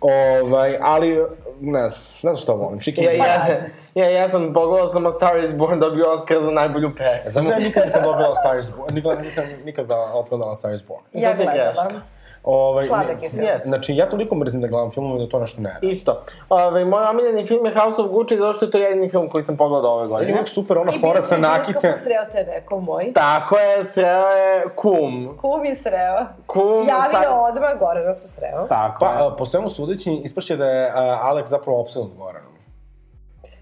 Ovaj, 0.00 0.76
ali, 0.80 1.18
ne 1.60 1.88
znam, 1.88 2.00
ne 2.22 2.32
znam 2.32 2.36
što 2.36 2.54
volim, 2.54 2.80
Chicken 2.80 3.04
Ja, 3.04 3.12
ja, 3.12 3.46
sam, 3.46 3.56
ja, 3.94 4.10
ja 4.10 4.28
sam 4.28 4.52
pogledao 4.52 4.88
sam 4.88 5.06
A 5.06 5.10
Star 5.10 5.44
is 5.44 5.54
Born 5.54 5.80
dobio 5.80 6.10
Oscar 6.10 6.42
za 6.42 6.50
najbolju 6.50 6.90
pesmu. 6.96 7.30
Zašto 7.30 7.50
ja 7.50 7.58
nikad 7.58 7.84
nisam 7.84 8.02
dobila 8.02 8.34
Star 8.34 8.58
is 8.58 8.70
Born? 8.76 8.94
Nikad 8.94 9.22
nisam 9.22 9.44
nikada 9.64 9.96
otgledala 10.14 10.54
Star 10.54 10.74
is 10.74 10.82
Born. 10.82 11.02
Ja 11.12 11.34
gledala. 11.34 12.00
Ovaj, 12.44 12.86
Sladak 12.86 13.22
je 13.22 13.30
film. 13.30 13.42
Yes. 13.42 13.62
Znači, 13.62 13.94
ja 13.94 14.08
toliko 14.08 14.34
mrzim 14.34 14.60
da 14.60 14.68
gledam 14.68 14.90
filmove 14.90 15.18
da 15.18 15.28
to 15.28 15.38
nešto 15.38 15.60
ne 15.60 15.70
radi. 15.70 15.88
Isto. 15.88 16.22
Ove, 16.48 16.84
moj 16.84 17.04
omiljeni 17.04 17.44
film 17.44 17.66
je 17.66 17.74
House 17.74 18.02
of 18.02 18.08
Gucci, 18.08 18.36
zato 18.36 18.52
što 18.52 18.64
je 18.64 18.70
to 18.70 18.78
jedini 18.78 19.08
film 19.08 19.28
koji 19.28 19.42
sam 19.44 19.56
pogledao 19.56 19.90
ove 19.90 20.06
godine. 20.06 20.32
uvijek 20.32 20.48
super 20.48 20.78
ona 20.78 20.92
I 20.92 21.00
fora 21.00 21.22
sa 21.22 21.36
nakite. 21.38 21.72
bioskopu 21.72 21.96
sreo 21.98 22.24
te 22.32 22.50
neko 22.52 22.80
moj. 22.80 23.12
Tako 23.12 23.56
je, 23.56 23.84
sreo 23.84 24.26
je 24.26 24.64
Kum. 24.76 25.36
Kum 25.38 25.64
je 25.64 25.74
sreo. 25.74 26.16
Kum 26.46 26.62
Javio 26.78 27.22
sa- 27.22 27.40
odmah, 27.42 27.78
gore 27.78 28.02
da 28.02 28.14
sam 28.14 28.28
sreo. 28.28 28.66
Tako 28.68 28.98
Pa, 29.00 29.24
je. 29.24 29.30
po 29.38 29.46
svemu 29.46 29.70
sudeći, 29.70 30.10
ispašće 30.14 30.56
da 30.56 30.66
je 30.66 30.90
a, 30.90 31.00
Alex 31.24 31.46
zapravo 31.46 31.80
opsednut 31.80 32.10
Goranom. 32.14 32.52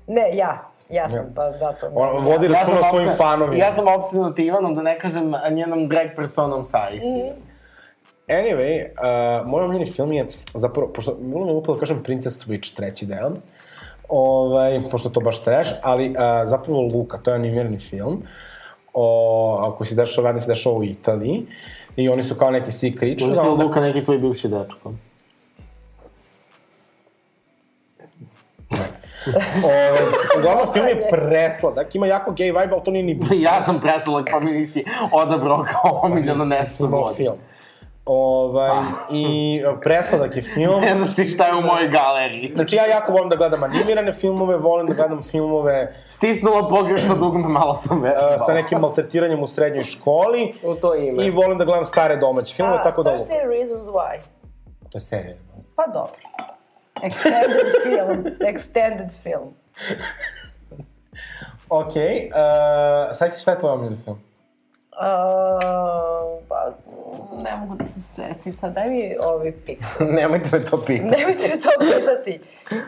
Ne, 0.06 0.30
ja. 0.32 0.58
Ja 0.88 1.08
sam 1.10 1.32
pa 1.34 1.52
zato... 1.52 1.86
On 1.94 2.24
vodi 2.24 2.48
računa 2.48 2.76
o 2.78 2.90
svojim 2.90 3.10
fanovima. 3.16 3.56
Ja 3.56 3.74
sam 3.74 3.88
opsednut 3.90 4.38
Ivanom, 4.38 4.74
da 4.74 4.82
ne 4.82 4.98
kažem 4.98 5.32
njenom 5.50 5.88
drag 5.88 6.06
personom 6.16 6.64
Saisi. 6.64 7.06
Mhm. 7.08 7.47
Anyway, 8.28 8.84
uh, 8.84 9.46
moj 9.46 9.64
omiljeni 9.64 9.92
film 9.92 10.12
je, 10.12 10.26
zapravo, 10.54 10.92
pošto 10.92 11.14
bilo 11.20 11.46
mi 11.46 11.52
upalo 11.52 11.76
da 11.76 11.80
kažem 11.80 12.02
Princess 12.02 12.46
Switch, 12.46 12.76
treći 12.76 13.06
deo, 13.06 13.30
ovaj, 14.08 14.80
pošto 14.90 15.08
je 15.08 15.12
to 15.12 15.20
baš 15.20 15.40
trash, 15.40 15.70
ali 15.82 16.10
uh, 16.10 16.16
zapravo 16.44 16.80
Luka, 16.80 17.18
to 17.18 17.30
je 17.30 17.34
animirani 17.34 17.78
film, 17.78 18.22
o, 18.94 19.74
koji 19.78 19.88
se 19.88 19.94
dešava, 19.94 20.28
radi 20.28 20.40
se 20.40 20.48
dešava 20.48 20.76
u 20.76 20.84
Italiji, 20.84 21.46
i 21.96 22.08
oni 22.08 22.22
su 22.22 22.34
kao 22.34 22.50
neki 22.50 22.72
sea 22.72 22.90
creatures, 22.98 23.36
Možda 23.36 23.50
onda 23.50 23.64
Luka 23.64 23.80
neki 23.80 24.04
tvoj 24.04 24.18
bivši 24.18 24.48
dečko. 24.48 24.92
Ovaj, 29.64 30.02
uglavnom, 30.38 30.72
film 30.72 30.86
je 30.86 31.08
presladak, 31.10 31.94
ima 31.94 32.06
jako 32.06 32.30
gay 32.30 32.60
vibe, 32.60 32.74
ali 32.74 32.84
to 32.84 32.90
nije 32.90 33.02
ni 33.02 33.14
bitno. 33.14 33.36
ja 33.40 33.64
sam 33.64 33.80
preslak, 33.80 34.28
pa 34.32 34.40
mi 34.40 34.50
nisi 34.50 34.84
odabrao 35.12 35.64
kao 35.72 36.00
omiljeno 36.02 36.44
nešto 36.44 37.12
film. 37.16 37.36
Ovaj, 38.10 38.70
I 39.10 39.24
e, 39.66 39.80
presladak 39.80 40.36
je 40.36 40.42
film. 40.42 40.80
Ne 40.84 40.94
znaš 40.94 41.14
ti 41.14 41.24
šta 41.24 41.46
je 41.46 41.54
u 41.54 41.60
mojoj 41.60 41.88
galeriji. 41.88 42.52
Znači, 42.54 42.76
ja 42.76 42.86
jako 42.86 43.12
volim 43.12 43.28
da 43.28 43.36
gledam 43.36 43.62
animirane 43.62 44.12
filmove, 44.12 44.56
volim 44.56 44.86
da 44.86 44.94
gledam 44.94 45.22
filmove 45.22 45.94
Stisnula 46.08 46.68
pogrešno 46.68 47.14
dugme, 47.22 47.48
malo 47.48 47.74
sam 47.74 48.02
vežbala. 48.02 48.34
uh, 48.34 48.46
sa 48.46 48.52
nekim 48.54 48.80
maltretiranjem 48.80 49.42
u 49.42 49.46
srednjoj 49.46 49.84
školi. 49.84 50.52
U 50.62 50.74
to 50.74 50.94
ime. 50.94 51.24
I 51.24 51.30
volim 51.30 51.58
da 51.58 51.64
gledam 51.64 51.84
stare 51.84 52.16
domaće 52.16 52.54
filmove, 52.54 52.78
A, 52.78 52.82
tako 52.82 53.02
da... 53.02 53.10
Znaš 53.10 53.28
te 53.28 53.34
Reasons 53.48 53.88
Why? 53.88 54.18
To 54.90 54.98
je 54.98 55.02
serija. 55.02 55.36
Pa 55.76 55.86
dobro. 55.86 56.12
Extended 56.94 57.66
film. 57.86 58.24
Extended 58.24 59.22
film. 59.22 59.48
Ok, 61.68 61.86
uh, 61.86 61.92
sad 63.12 63.34
si 63.34 63.40
šta 63.40 63.50
je 63.50 63.58
tvoj 63.58 63.72
omiljeni 63.72 63.96
film? 64.04 64.20
Uh, 65.00 66.44
pa, 66.48 66.74
ne 67.42 67.56
mogu 67.56 67.74
da 67.76 67.84
se 67.84 68.00
setim 68.00 68.52
sad, 68.52 68.74
daj 68.74 68.86
mi 68.88 69.16
ovi 69.20 69.52
pixel. 69.66 70.06
Nemojte 70.20 70.58
me 70.58 70.64
to 70.64 70.80
pitati. 70.84 71.16
Nemojte 71.16 71.48
mi 71.54 71.60
to 71.60 71.68
pitati. 71.80 72.40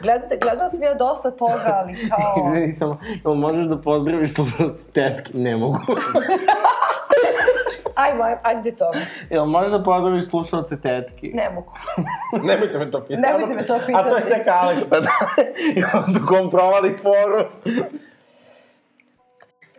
Gled, 0.02 0.22
gledala 0.40 0.70
sam 0.70 0.82
ja 0.82 0.94
dosta 0.94 1.30
toga, 1.30 1.80
ali 1.82 1.94
kao... 2.08 2.34
Izvini 2.46 2.74
samo, 2.74 2.98
jel 3.24 3.34
možeš 3.34 3.66
da 3.66 3.80
pozdraviš 3.80 4.34
slušalce 4.34 4.84
tetke? 4.92 5.30
Ne 5.34 5.56
mogu. 5.56 5.78
Ajmo, 7.94 8.24
ajde 8.42 8.70
to. 8.70 8.90
jel 9.30 9.46
možeš 9.46 9.70
da 9.70 9.82
pozdraviš 9.82 10.24
slušalce 10.24 10.80
tetki? 10.80 11.32
Ne 11.34 11.50
mogu. 11.54 11.72
Nemojte 12.42 12.78
me 12.78 12.90
to 12.90 13.00
pitati. 13.00 13.22
Nemojte 13.22 13.54
me 13.54 13.66
to 13.66 13.74
A 13.74 14.02
to 14.02 14.16
je 14.16 14.22
pitati. 14.22 14.50
Alex. 14.50 14.88
Pa 14.90 15.00
da, 15.00 15.10
i 15.76 15.82
onda 15.94 16.26
kom 16.26 16.50
provali 16.50 16.98
foru. 17.02 17.44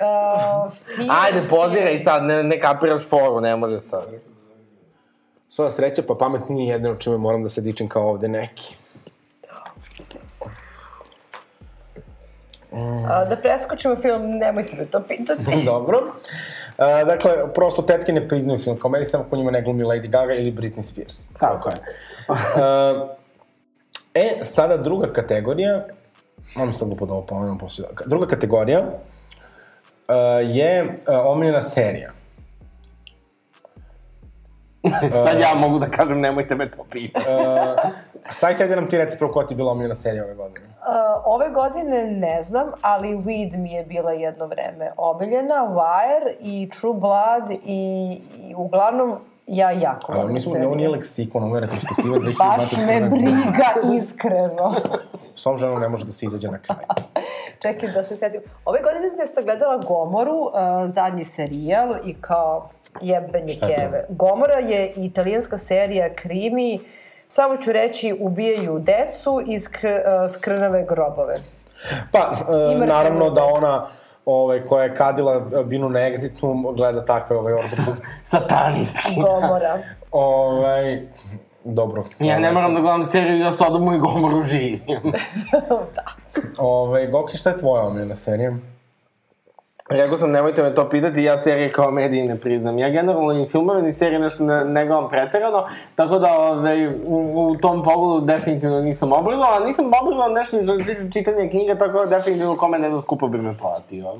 Uh, 0.02 0.72
film, 0.95 1.10
Ajde, 1.11 1.48
poziraj 1.49 2.03
sad, 2.03 2.23
ne, 2.23 2.44
ne 2.44 2.60
kapiraš 2.60 3.10
foru, 3.10 3.41
ne 3.41 3.56
može 3.56 3.80
sad. 3.80 4.07
Sva 5.49 5.69
sreća, 5.69 6.03
pa 6.07 6.15
pamet 6.15 6.49
nije 6.49 6.72
jedino 6.72 6.95
čime 6.95 7.18
moram 7.18 7.44
da 7.44 7.49
se 7.49 7.61
dičim 7.61 7.90
kao 7.90 8.10
ovde 8.10 8.28
neki. 8.28 8.76
A, 13.07 13.26
da 13.26 13.36
preskočimo 13.36 13.95
film, 13.95 14.38
nemojte 14.38 14.76
me 14.78 14.86
to 14.86 15.02
pitati. 15.07 15.44
Dobro. 15.65 15.98
Uh, 15.98 17.07
dakle, 17.07 17.53
prosto 17.53 17.82
tetke 17.82 18.14
ne 18.14 18.28
priznaju 18.28 18.60
film, 18.60 18.78
kao 18.78 18.91
meni 18.91 19.06
samo 19.06 19.23
ako 19.23 19.36
njima 19.36 19.52
ne 19.52 19.61
glumi 19.61 19.84
Lady 19.84 20.10
Gaga 20.10 20.34
ili 20.34 20.52
Britney 20.52 20.84
Spears. 20.84 21.22
Tako 21.40 21.69
je. 21.69 21.76
Uh, 22.30 23.10
e, 24.14 24.40
sada 24.41 24.78
druga 24.78 25.14
kategorija, 25.14 25.86
moram 26.56 26.73
sad 26.73 26.90
lupo 26.90 27.06
da 27.06 27.14
ovo 27.14 27.26
pomenem 27.26 27.57
poslije. 27.57 27.88
Druga 28.06 28.28
kategorija 28.28 28.84
uh, 30.07 30.56
je 30.56 30.84
uh, 30.84 31.26
omiljena 31.26 31.61
serija. 31.61 32.11
Sad 35.26 35.40
ja 35.40 35.56
mogu 35.56 35.80
da 35.80 35.86
kažem, 35.86 36.19
nemojte 36.19 36.56
me 36.56 36.72
to 36.72 36.84
pitati. 36.91 37.26
Uh, 37.30 37.91
Saj 38.32 38.53
sad 38.53 38.69
nam 38.69 38.90
ti 38.90 38.98
reci 38.98 39.18
prvo 39.18 39.32
koja 39.32 39.48
ti 39.48 39.53
je 39.53 39.56
bila 39.56 39.72
omiljena 39.72 39.95
serija 39.95 40.23
ove 40.23 40.36
godine. 40.36 40.65
Uh, 40.65 41.23
ove 41.26 41.49
godine 41.49 42.11
ne 42.11 42.44
znam, 42.44 42.72
ali 42.82 43.18
Weed 43.18 43.57
mi 43.57 43.72
je 43.72 43.84
bila 43.84 44.11
jedno 44.11 44.45
vreme 44.45 44.91
omiljena, 44.98 45.56
Wire 45.56 46.36
i 46.40 46.69
True 46.80 46.94
Blood 46.94 47.52
i, 47.65 48.22
i 48.38 48.53
uglavnom 48.56 49.18
ja 49.48 49.72
jako 49.72 50.14
volim 50.14 50.34
mislim, 50.34 50.54
serije. 50.54 50.68
ovo 50.68 50.76
nije 50.76 50.90
leksikon, 50.90 51.44
ovo 51.44 51.56
je 51.56 51.62
retrospektiva 51.62 52.18
2021. 52.18 52.58
Baš 52.58 52.72
me 52.78 53.10
briga, 53.10 53.96
iskreno. 53.98 54.76
S 55.36 55.46
ovom 55.46 55.58
ženom 55.58 55.80
ne 55.80 55.90
može 55.90 56.06
da 56.06 56.12
se 56.12 56.26
izađe 56.26 56.48
na 56.48 56.58
kraj. 56.58 56.78
Čekaj 57.62 57.92
da 57.92 58.04
se 58.04 58.18
setim. 58.18 58.42
Ove 58.66 58.80
godine 58.82 59.26
sam 59.26 59.44
gledala 59.44 59.80
Gomoru, 59.88 60.38
uh, 60.38 60.52
zadnji 60.86 61.24
serijal 61.24 61.96
i 62.06 62.14
kao 62.22 62.70
jebeni 63.02 63.60
keve. 63.60 64.06
Gomora 64.10 64.60
je 64.60 64.94
italijanska 64.96 65.58
serija 65.58 66.14
krimi, 66.14 66.80
samo 67.28 67.58
ću 67.58 67.72
reći 67.72 68.18
ubijaju 68.20 68.80
decu 68.80 69.42
iz 69.48 69.68
kr, 69.68 69.88
uh, 69.88 70.32
skrnave 70.32 70.86
grobove. 70.90 71.36
Pa, 72.12 72.32
uh, 72.80 72.88
naravno 72.88 73.30
da 73.30 73.44
ona 73.46 73.88
ovaj, 74.26 74.61
koja 74.61 74.84
je 74.84 74.95
kadila 74.95 75.39
binu 75.65 75.89
na 75.89 76.07
egzitu, 76.07 76.73
gleda 76.76 77.06
takve 77.06 77.38
ovaj, 77.38 77.53
ordopuze. 77.53 78.02
Satanistki. 78.23 79.15
Gomora. 79.15 79.80
ovaj, 80.11 81.02
dobro. 81.64 82.03
Ja 82.19 82.39
ne 82.39 82.52
moram 82.52 82.73
da 82.73 82.81
gledam 82.81 83.03
seriju, 83.03 83.39
ja 83.39 83.52
Sodomu 83.52 83.93
i 83.93 83.98
Gomoru 83.98 84.43
živim. 84.43 84.81
Ovaj, 86.57 87.07
Goksi, 87.07 87.38
šta 87.38 87.49
je 87.49 87.57
tvoja 87.57 87.84
omiljena 87.84 88.15
serija? 88.15 88.57
Rekao 89.92 90.18
sam, 90.18 90.32
nemojte 90.32 90.64
me 90.64 90.74
to 90.74 90.90
pitati, 90.90 91.24
ja 91.24 91.38
serije 91.38 91.72
kao 91.72 91.92
mediji 91.92 92.24
ne 92.28 92.40
priznam. 92.40 92.80
Ja 92.80 92.90
generalno 92.90 93.34
ni 93.34 93.48
filmove, 93.48 93.82
ni 93.82 93.94
serije 93.94 94.20
nešto 94.20 94.44
ne, 94.44 94.66
ne 94.66 94.86
gledam 94.86 95.10
preterano, 95.10 95.66
tako 95.96 96.20
da 96.20 96.40
ovaj, 96.40 96.88
u, 96.88 96.94
u 97.06 97.56
tom 97.58 97.84
pogledu 97.84 98.26
definitivno 98.26 98.80
nisam 98.80 99.12
obrazovan, 99.14 99.64
a 99.64 99.66
nisam 99.66 99.86
obrazovan 100.02 100.34
nešto 100.34 100.58
ni 100.58 100.66
za 100.66 100.74
čitanje 101.14 101.50
knjiga, 101.50 101.76
tako 101.76 102.06
da 102.06 102.18
definitivno 102.18 102.58
kome 102.58 102.80
ne 102.80 102.90
da 102.90 103.02
skupo 103.02 103.28
bi 103.28 103.38
me 103.38 103.58
platio. 103.58 104.14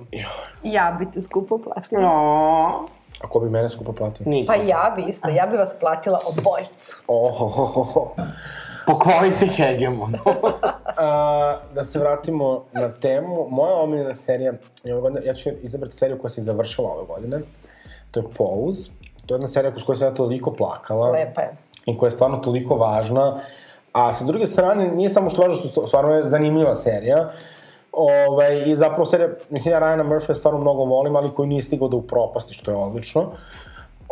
Ja 0.64 0.98
bi 1.00 1.12
te 1.14 1.22
skupo 1.22 1.58
platila. 1.58 2.02
No, 2.02 2.86
A 3.24 3.28
ko 3.28 3.40
bi 3.40 3.50
mene 3.50 3.70
skupo 3.70 3.92
platio? 3.92 4.26
niko. 4.26 4.48
Pa 4.48 4.56
ja 4.56 4.94
bi 4.96 5.04
isto, 5.08 5.30
ja 5.30 5.46
bi 5.46 5.58
vas 5.58 5.76
platila 5.80 6.20
obojicu. 6.26 7.02
Oh, 7.08 7.42
oh, 7.42 7.60
oh, 7.78 7.98
oh. 7.98 8.08
Pokloni 8.92 9.32
se 9.32 9.48
hegemon. 9.48 10.12
A, 10.98 11.58
da 11.76 11.84
se 11.84 12.00
vratimo 12.00 12.64
na 12.74 12.90
temu. 12.90 13.48
Moja 13.50 13.76
omiljena 13.76 14.14
serija 14.14 14.54
godine, 14.84 15.26
ja 15.26 15.34
ću 15.34 15.50
izabrati 15.62 15.98
seriju 15.98 16.20
koja 16.20 16.30
se 16.30 16.42
završila 16.42 16.90
ove 16.90 17.06
godine. 17.08 17.40
To 18.12 18.20
je 18.20 18.26
Pose. 18.38 18.92
To 19.26 19.34
je 19.34 19.38
jedna 19.38 19.48
serija 19.48 19.74
s 19.80 19.84
kojoj 19.84 19.98
sam 19.98 20.08
ja 20.08 20.14
toliko 20.14 20.52
plakala. 20.54 21.12
Lepa 21.12 21.42
je. 21.42 21.58
I 21.86 21.98
koja 21.98 22.08
je 22.08 22.12
stvarno 22.12 22.38
toliko 22.38 22.76
važna. 22.76 23.40
A 23.94 24.14
sa 24.14 24.26
druge 24.26 24.48
strane, 24.48 24.88
nije 24.88 25.10
samo 25.10 25.30
što 25.30 25.42
važno 25.42 25.70
što 25.72 25.88
stvarno 25.88 26.16
je 26.16 26.24
zanimljiva 26.24 26.76
serija. 26.76 27.32
Ovaj, 27.92 28.64
I 28.66 28.76
zapravo 28.76 29.06
serija, 29.06 29.30
mislim 29.50 29.72
ja 29.72 29.80
Ryana 29.80 30.04
Murphy 30.04 30.36
stvarno 30.36 30.60
mnogo 30.60 30.84
volim, 30.84 31.16
ali 31.16 31.32
koji 31.36 31.50
nije 31.50 31.62
stigao 31.62 31.88
da 31.88 31.98
upropasti, 31.98 32.54
što 32.54 32.72
je 32.72 32.78
odlično. 32.78 33.32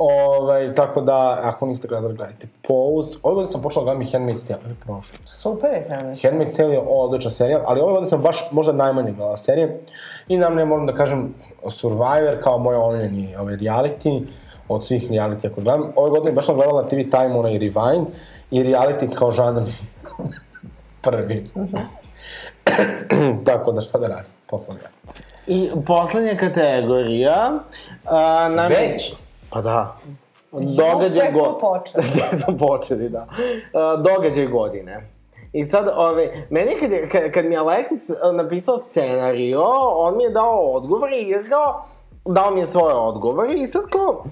Ovaj, 0.02 0.76
tako 0.76 1.02
da, 1.02 1.40
ako 1.44 1.66
niste 1.66 1.88
gledali, 1.88 2.16
gledajte 2.16 2.48
Pose. 2.68 3.18
Ove 3.24 3.36
godine 3.36 3.52
sam 3.52 3.62
počela 3.62 3.86
da 3.86 3.92
gledam 3.92 4.02
i 4.02 4.06
Handmaid's 4.06 4.48
Tale, 4.48 4.60
ili 4.66 4.76
prošlo. 4.76 5.18
Super 5.26 5.72
je 5.74 5.86
krenuo. 5.86 6.16
Handmaid's 6.16 6.58
Tale 6.58 6.74
je 6.74 6.82
odlična 6.88 7.32
serija, 7.32 7.62
ali 7.66 7.82
ove 7.82 7.92
godine 7.92 8.10
sam 8.10 8.22
baš 8.22 8.48
možda 8.52 8.74
najmanje 8.74 9.12
gledala 9.12 9.38
serije. 9.38 9.82
I 10.28 10.38
nam 10.38 10.56
ne 10.56 10.66
moram 10.66 10.86
da 10.86 10.94
kažem 10.94 11.36
Survivor 11.70 12.42
kao 12.44 12.58
moj 12.58 12.76
omiljeni 12.76 13.36
ovaj, 13.36 13.56
reality, 13.56 14.24
od 14.68 14.86
svih 14.86 15.12
reality 15.12 15.52
ako 15.52 15.62
gledam. 15.62 15.92
Ove 15.96 16.10
godine 16.10 16.32
baš 16.32 16.46
sam 16.46 16.56
gledala 16.56 16.88
TV 16.88 16.96
Time, 16.96 17.36
onaj 17.36 17.60
Rewind, 17.60 18.06
i 18.52 18.64
reality 18.64 19.16
kao 19.16 19.32
žanr 19.32 19.62
prvi. 21.02 21.44
Tako 23.46 23.72
da 23.72 23.82
šta 23.82 23.98
da 23.98 24.08
radim, 24.08 24.32
to 24.50 24.60
sam 24.60 24.76
ja. 24.76 25.12
I 25.48 25.72
poslednja 25.86 26.38
kategorija... 26.38 27.60
A, 28.06 28.50
nam... 28.56 28.70
Već? 28.70 29.16
Pa 29.50 29.62
da. 29.62 29.96
Događaj 30.52 31.26
tek 31.26 31.36
smo 31.36 31.44
go... 31.44 31.60
počeli. 31.60 32.04
Tek 32.30 32.40
smo 32.44 32.58
počeli, 32.58 33.10
da. 33.10 33.28
Uh, 33.30 34.04
događaj 34.04 34.48
godine. 34.48 35.08
I 35.54 35.66
sad, 35.66 35.88
ove, 35.96 36.46
meni 36.50 36.72
kad, 36.80 36.92
je, 36.92 37.10
kad, 37.10 37.32
kad 37.32 37.46
mi 37.46 37.54
je 37.54 37.60
Alexis 37.60 38.30
uh, 38.30 38.36
napisao 38.36 38.78
scenario, 38.78 39.64
on 39.96 40.18
mi 40.18 40.24
je 40.24 40.30
dao 40.30 40.72
odgovor 40.72 41.10
i 41.14 41.36
kao, 41.50 41.86
dao 42.26 42.52
mi 42.52 42.60
je 42.60 42.68
svoje 42.68 42.96
odgovore 42.96 43.54
i 43.54 43.68
sad 43.68 43.82
kao, 43.90 44.24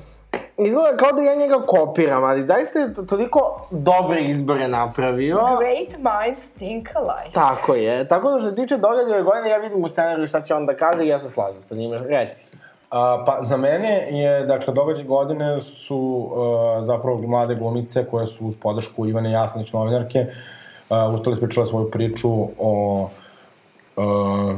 izgleda 0.57 0.97
kao 0.97 1.11
da 1.11 1.21
ja 1.21 1.35
njega 1.35 1.65
kopiram, 1.65 2.23
ali 2.23 2.45
zaista 2.45 2.79
je 2.79 2.93
to- 2.93 3.03
toliko 3.03 3.67
dobre 3.71 4.21
izbore 4.21 4.67
napravio. 4.67 5.35
Great 5.35 5.97
minds 5.97 6.51
think 6.51 6.87
alike. 6.95 7.33
Tako 7.33 7.75
je. 7.75 8.07
Tako 8.07 8.31
da 8.31 8.39
što 8.39 8.49
se 8.49 8.55
tiče 8.55 8.77
događaja 8.77 9.21
godine, 9.21 9.49
ja 9.49 9.57
vidim 9.57 9.83
u 9.83 9.89
scenariju 9.89 10.27
šta 10.27 10.41
će 10.41 10.53
on 10.53 10.65
da 10.65 10.75
kaže 10.75 11.05
i 11.05 11.07
ja 11.07 11.19
se 11.19 11.29
slažem 11.29 11.63
sa 11.63 11.75
njime. 11.75 11.97
Reci. 11.97 12.45
A, 12.89 13.23
pa 13.25 13.39
za 13.41 13.57
mene 13.57 14.07
je, 14.11 14.45
dakle, 14.45 14.73
događaj 14.73 15.03
godine 15.03 15.57
su 15.61 15.97
uh, 15.97 16.85
zapravo 16.85 17.21
mlade 17.27 17.55
glumice 17.55 18.05
koje 18.05 18.27
su 18.27 18.47
uz 18.47 18.55
podršku 18.61 19.07
Ivane 19.07 19.31
Jasnić, 19.31 19.73
novinarke, 19.73 20.25
uh, 20.89 21.13
ustale 21.13 21.33
ispričale 21.33 21.65
svoju 21.65 21.91
priču 21.91 22.29
o 22.59 23.09
uh, 23.95 24.55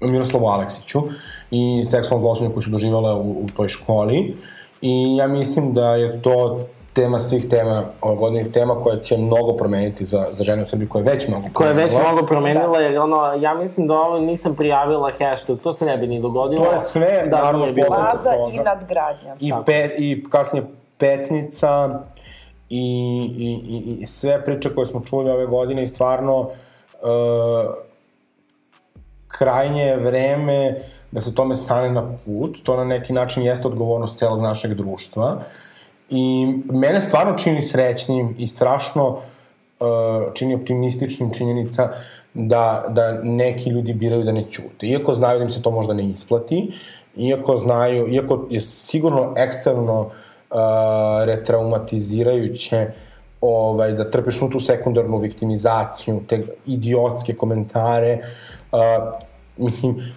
Miroslavu 0.00 0.46
Aleksiću 0.46 1.02
i 1.50 1.84
seksualnom 1.90 2.20
zločinu 2.20 2.52
koji 2.52 2.62
su 2.62 2.70
doživjale 2.70 3.14
u, 3.14 3.30
u 3.30 3.46
toj 3.56 3.68
školi. 3.68 4.36
I 4.82 5.16
ja 5.16 5.28
mislim 5.28 5.74
da 5.74 5.94
je 5.94 6.22
to 6.22 6.66
tema 6.96 7.18
svih 7.18 7.48
tema 7.48 7.84
i 8.46 8.52
tema 8.52 8.74
koja 8.82 8.96
će 9.00 9.16
mnogo 9.16 9.56
promeniti 9.56 10.04
za, 10.06 10.26
za 10.32 10.44
žene 10.44 10.62
u 10.62 10.66
Srbiji, 10.66 10.88
koja 10.88 11.00
je 11.00 11.12
već 11.12 11.28
mnogo 11.28 11.46
Koja 11.52 11.68
je 11.68 11.74
već 11.74 11.90
promenila. 11.90 12.12
mnogo 12.12 12.26
promenila, 12.26 12.78
jer 12.80 12.98
ono, 12.98 13.32
ja 13.40 13.54
mislim 13.54 13.86
da 13.86 13.94
ovo 13.94 14.18
nisam 14.18 14.56
prijavila 14.56 15.10
hashtag, 15.18 15.58
to 15.58 15.72
se 15.72 15.84
ne 15.84 15.96
bi 15.98 16.06
ni 16.06 16.20
dogodilo. 16.20 16.64
To 16.64 16.72
je 16.72 16.78
sve, 16.78 17.26
da 17.30 17.36
naravno, 17.36 17.58
nije 17.58 17.72
bilo. 17.72 17.86
posledica 17.88 18.16
Baza 18.16 18.32
toga. 18.32 18.52
i 18.52 18.56
nadgradnja. 18.56 19.36
i, 19.40 19.50
Tako. 19.50 19.64
pe, 19.64 19.90
i 19.98 20.24
kasnije 20.30 20.64
Petnica 20.98 22.00
i, 22.70 22.86
i, 23.38 23.50
i, 23.74 24.02
i 24.02 24.06
sve 24.06 24.44
priče 24.44 24.74
koje 24.74 24.86
smo 24.86 25.00
čuli 25.00 25.30
ove 25.30 25.46
godine 25.46 25.82
i 25.82 25.86
stvarno 25.86 26.40
uh, 26.40 26.48
krajnje 29.28 29.82
je 29.82 29.96
vreme 29.96 30.78
da 31.10 31.20
se 31.20 31.34
tome 31.34 31.56
stane 31.56 31.90
na 31.90 32.02
put. 32.24 32.56
To 32.62 32.76
na 32.76 32.84
neki 32.84 33.12
način 33.12 33.42
jeste 33.42 33.68
odgovornost 33.68 34.18
celog 34.18 34.40
našeg 34.40 34.74
društva. 34.74 35.36
I 36.10 36.46
mene 36.72 37.00
stvarno 37.00 37.38
čini 37.38 37.62
srećnim 37.62 38.34
i 38.38 38.46
strašno 38.46 39.08
uh, 39.08 40.34
čini 40.34 40.54
optimističnim 40.54 41.34
činjenica 41.34 41.88
da, 42.34 42.84
da 42.88 43.20
neki 43.22 43.70
ljudi 43.70 43.94
biraju 43.94 44.24
da 44.24 44.32
ne 44.32 44.44
ćute. 44.50 44.86
Iako 44.86 45.14
znaju 45.14 45.38
da 45.38 45.44
im 45.44 45.50
se 45.50 45.62
to 45.62 45.70
možda 45.70 45.94
ne 45.94 46.08
isplati, 46.08 46.70
iako 47.16 47.56
znaju, 47.56 48.08
iako 48.08 48.46
je 48.50 48.60
sigurno 48.60 49.34
eksterno 49.36 50.00
uh, 50.00 50.10
retraumatizirajuće 51.24 52.86
ovaj, 53.40 53.92
da 53.92 54.10
trpiš 54.10 54.38
tu 54.38 54.60
sekundarnu 54.60 55.18
viktimizaciju, 55.18 56.20
te 56.28 56.42
idiotske 56.66 57.34
komentare. 57.34 58.18
Uh, 58.72 58.78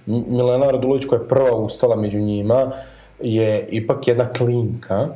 Milena 0.06 0.72
Radulović 0.72 1.06
koja 1.06 1.20
je 1.20 1.28
prva 1.28 1.56
ustala 1.56 1.95
među 1.95 2.20
njima 2.20 2.72
je 3.20 3.68
ipak 3.70 4.07
jedna 4.07 4.34
klinka 4.34 5.07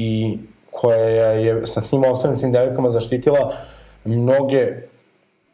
i 0.00 0.38
koja 0.70 1.30
je 1.30 1.66
sa 1.66 1.80
tim 1.80 2.04
ostalim 2.04 2.38
tim 2.38 2.52
devojkama 2.52 2.90
zaštitila 2.90 3.52
mnoge 4.04 4.66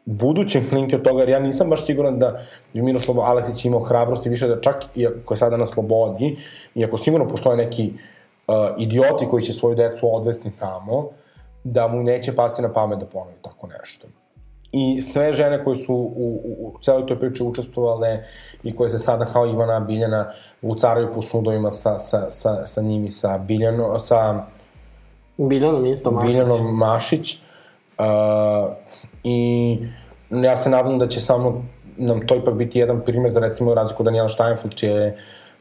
buduće 0.05 0.61
klinke 0.69 0.95
od 0.95 1.01
toga, 1.03 1.21
jer 1.21 1.29
ja 1.29 1.39
nisam 1.39 1.69
baš 1.69 1.85
siguran 1.85 2.19
da 2.19 2.39
bi 2.73 2.81
Miroslav 2.81 3.19
Aleksić 3.21 3.65
imao 3.65 3.79
hrabrosti 3.79 4.29
više 4.29 4.47
da 4.47 4.61
čak, 4.61 4.85
iako 4.95 5.33
je 5.33 5.37
sada 5.37 5.57
na 5.57 5.65
slobodi, 5.65 6.37
iako 6.75 6.97
sigurno 6.97 7.27
postoje 7.27 7.57
neki 7.57 7.93
uh, 7.93 8.55
idioti 8.77 9.27
koji 9.29 9.43
će 9.43 9.53
svoju 9.53 9.75
decu 9.75 10.15
odvesti 10.15 10.51
tamo, 10.59 11.09
da 11.63 11.87
mu 11.87 12.03
neće 12.03 12.35
pasti 12.35 12.61
na 12.61 12.73
pamet 12.73 12.99
da 12.99 13.05
ponovi 13.05 13.35
tako 13.41 13.67
nešto. 13.67 14.07
I 14.71 15.01
sve 15.01 15.33
žene 15.33 15.63
koje 15.63 15.75
su 15.75 15.93
u, 15.93 16.41
u, 16.45 16.67
u 16.67 16.79
celoj 16.81 17.05
toj 17.05 17.19
priči 17.19 17.43
učestvovale 17.43 18.23
i 18.63 18.75
koje 18.75 18.89
se 18.89 18.99
sada 18.99 19.25
kao 19.25 19.45
Ivana 19.45 19.79
Biljana 19.79 20.31
vucaraju 20.61 21.13
po 21.13 21.21
sudovima 21.21 21.71
sa, 21.71 21.99
sa, 21.99 22.31
sa, 22.31 22.65
sa 22.65 22.81
njimi, 22.81 23.09
sa 23.09 23.37
Biljano, 23.37 23.99
sa 23.99 24.45
Biljanom 25.37 25.85
isto, 25.85 26.11
Mašić. 26.11 26.27
Biljanom 26.27 26.77
Mašić. 26.77 27.35
Uh, 27.97 28.73
I 29.23 29.77
ja 30.29 30.57
se 30.57 30.69
nadam 30.69 30.99
da 30.99 31.07
će 31.07 31.19
samo 31.19 31.63
nam 31.97 32.27
to 32.27 32.35
ipak 32.35 32.53
biti 32.53 32.79
jedan 32.79 33.01
primjer 33.05 33.33
za 33.33 33.39
recimo 33.39 33.73
razliku 33.73 34.03
Daniela 34.03 34.29
Steinfeld, 34.29 34.75
čija 34.75 34.91
je 34.91 35.17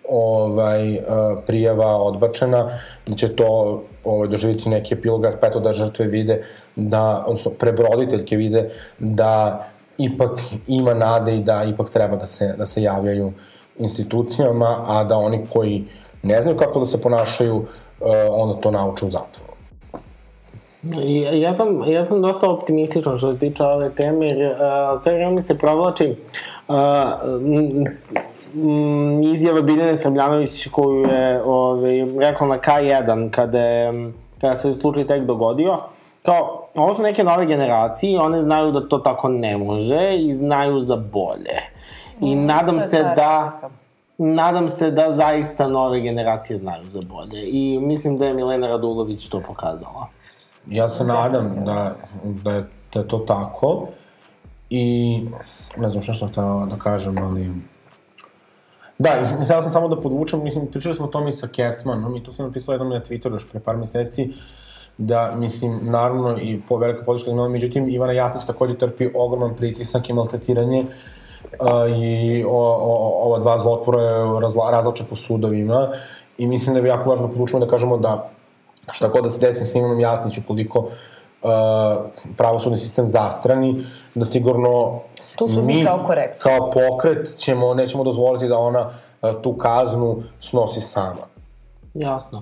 ovaj, 0.09 0.93
uh, 0.93 0.99
prijava 1.47 1.97
odbačena, 1.97 2.69
da 3.07 3.15
će 3.17 3.37
to 3.37 3.83
ovaj, 4.05 4.29
doživjeti 4.29 4.69
neki 4.69 4.95
epilog, 4.95 5.27
pa 5.41 5.47
eto 5.47 5.61
da 5.61 5.73
žrtve 5.73 6.07
vide 6.07 6.43
da, 6.77 7.25
odnosno 7.27 7.51
prebroditeljke 7.51 8.37
vide 8.37 8.71
da 8.99 9.65
ipak 9.99 10.41
ima 10.67 10.95
nade 10.95 11.37
i 11.37 11.41
da 11.41 11.65
ipak 11.65 11.91
treba 11.91 12.17
da 12.17 12.27
se, 12.27 12.55
da 12.59 12.67
se 12.67 12.83
javljaju 12.83 13.33
institucijama, 13.79 14.85
a 14.87 15.05
da 15.05 15.17
oni 15.17 15.47
koji 15.53 15.85
ne 16.23 16.43
znaju 16.43 16.57
kako 16.57 16.81
da 16.81 16.87
se 16.87 17.01
ponašaju, 17.01 17.57
uh, 17.57 17.67
onda 18.31 18.61
to 18.61 18.71
nauče 18.71 19.07
u 19.07 19.11
zatvoru. 19.11 19.57
I, 21.03 21.41
ja, 21.41 21.55
sam, 21.55 21.83
ja 21.87 22.07
sam 22.07 22.23
dosta 22.23 22.51
optimističan 22.51 23.19
što 23.19 23.33
se 23.33 23.39
tiče 23.39 23.63
ove 23.65 23.91
teme, 23.91 24.27
jer 24.27 24.51
uh, 24.51 25.03
sve 25.03 25.15
vreme 25.15 25.43
se 25.43 25.59
provlači 25.59 26.17
uh, 26.69 26.77
m, 28.55 29.23
izjava 29.23 29.61
Biljane 29.63 29.97
Srbljanović 29.97 30.67
koju 30.69 31.01
je 31.01 31.43
ovaj, 31.43 32.05
rekla 32.19 32.47
na 32.47 32.59
K1 32.59 33.31
kada, 33.31 33.61
je, 33.61 34.13
kada 34.41 34.55
se 34.55 34.75
slučaj 34.75 35.07
tek 35.07 35.23
dogodio. 35.25 35.77
Kao, 36.23 36.67
ovo 36.75 36.95
su 36.95 37.03
neke 37.03 37.25
nove 37.25 37.47
generacije 37.47 38.13
i 38.13 38.17
one 38.17 38.43
znaju 38.43 38.73
da 38.73 38.89
to 38.89 38.99
tako 38.99 39.29
ne 39.29 39.57
može 39.59 40.17
i 40.17 40.35
znaju 40.35 40.81
za 40.81 40.97
bolje. 40.97 41.59
I 42.21 42.37
Mm, 42.37 42.47
nadam 42.47 42.81
se 42.81 43.03
da 43.03 43.41
razlika. 43.41 43.69
nadam 44.19 44.69
se 44.69 44.91
da 44.91 45.11
zaista 45.11 45.69
nove 45.69 46.01
generacije 46.01 46.57
znaju 46.57 46.85
za 46.85 47.01
bolje. 47.09 47.43
I 47.45 47.79
mislim 47.81 48.19
da 48.19 48.27
je 48.27 48.35
Milena 48.35 48.67
Radulović 48.67 49.29
to 49.29 49.41
pokazala. 49.41 50.07
Ja 50.67 50.89
se 50.89 51.05
nadam 51.05 51.51
da, 51.65 51.95
da, 52.25 52.51
je, 52.53 52.65
da 52.95 53.01
je 53.01 53.09
to 53.09 53.19
tako 53.19 53.87
i 54.71 55.21
ne 55.77 55.89
znam 55.89 56.03
šta 56.03 56.15
sam 56.15 56.29
htela 56.29 56.67
da 56.67 56.77
kažem, 56.77 57.19
ali... 57.19 57.51
Da, 58.99 59.11
i 59.11 59.45
htela 59.45 59.63
sam 59.63 59.71
samo 59.71 59.89
da 59.89 60.01
podvučem, 60.01 60.45
mislim, 60.45 60.67
pričali 60.67 60.95
smo 60.95 61.05
o 61.05 61.09
tome 61.09 61.31
i 61.31 61.33
sa 61.33 61.49
Kecmanom 61.49 62.17
i 62.17 62.23
to 62.23 62.33
sam 62.33 62.47
napisala 62.47 62.75
jednom 62.75 62.91
na 62.91 63.01
Twitteru 63.01 63.33
još 63.33 63.51
pre 63.51 63.61
par 63.61 63.77
meseci, 63.77 64.33
da, 64.99 65.33
mislim, 65.37 65.79
naravno 65.83 66.37
i 66.43 66.61
po 66.69 66.77
velika 66.77 67.05
podrška 67.05 67.31
imala, 67.31 67.49
međutim, 67.49 67.89
Ivana 67.89 68.13
Jasnić 68.13 68.45
takođe 68.45 68.75
trpi 68.75 69.09
ogroman 69.15 69.55
pritisak 69.57 70.09
i 70.09 70.13
maltretiranje 70.13 70.81
uh, 70.81 71.99
i 71.99 72.45
o, 72.49 72.77
o, 72.81 73.23
ova 73.23 73.39
dva 73.39 73.59
zlotvora 73.59 74.03
je 74.03 74.41
razla, 74.41 74.71
razlače 74.71 75.05
po 75.11 75.17
sudovima 75.17 75.89
i 76.39 76.47
mislim 76.47 76.75
da 76.75 76.81
je 76.81 76.87
jako 76.87 77.11
važno 77.11 77.27
da 77.27 77.33
podvučemo 77.33 77.65
da 77.65 77.71
kažemo 77.71 77.97
da 77.97 78.31
šta 78.93 79.09
god 79.09 79.25
da 79.25 79.31
se 79.31 79.39
desi 79.39 79.65
sa 79.65 79.79
Ivanom 79.79 80.01
Jasniću, 80.01 80.41
koliko 80.47 80.79
uh, 80.79 80.91
pravosudni 82.37 82.79
sistem 82.79 83.07
zastrani, 83.07 83.85
da 84.15 84.25
sigurno 84.25 85.01
Tu 85.37 85.49
smo 85.49 85.63
mi 85.63 85.85
kao 85.85 86.05
korekcija. 86.07 86.59
kao 86.59 86.71
pokret 86.71 87.37
ćemo, 87.37 87.75
nećemo 87.75 88.05
dozvoliti 88.05 88.49
da 88.49 88.59
ona 88.59 88.91
uh, 89.23 89.31
tu 89.43 89.53
kaznu 89.53 90.23
snosi 90.41 90.81
sama. 90.81 91.27
Jasno. 91.95 92.41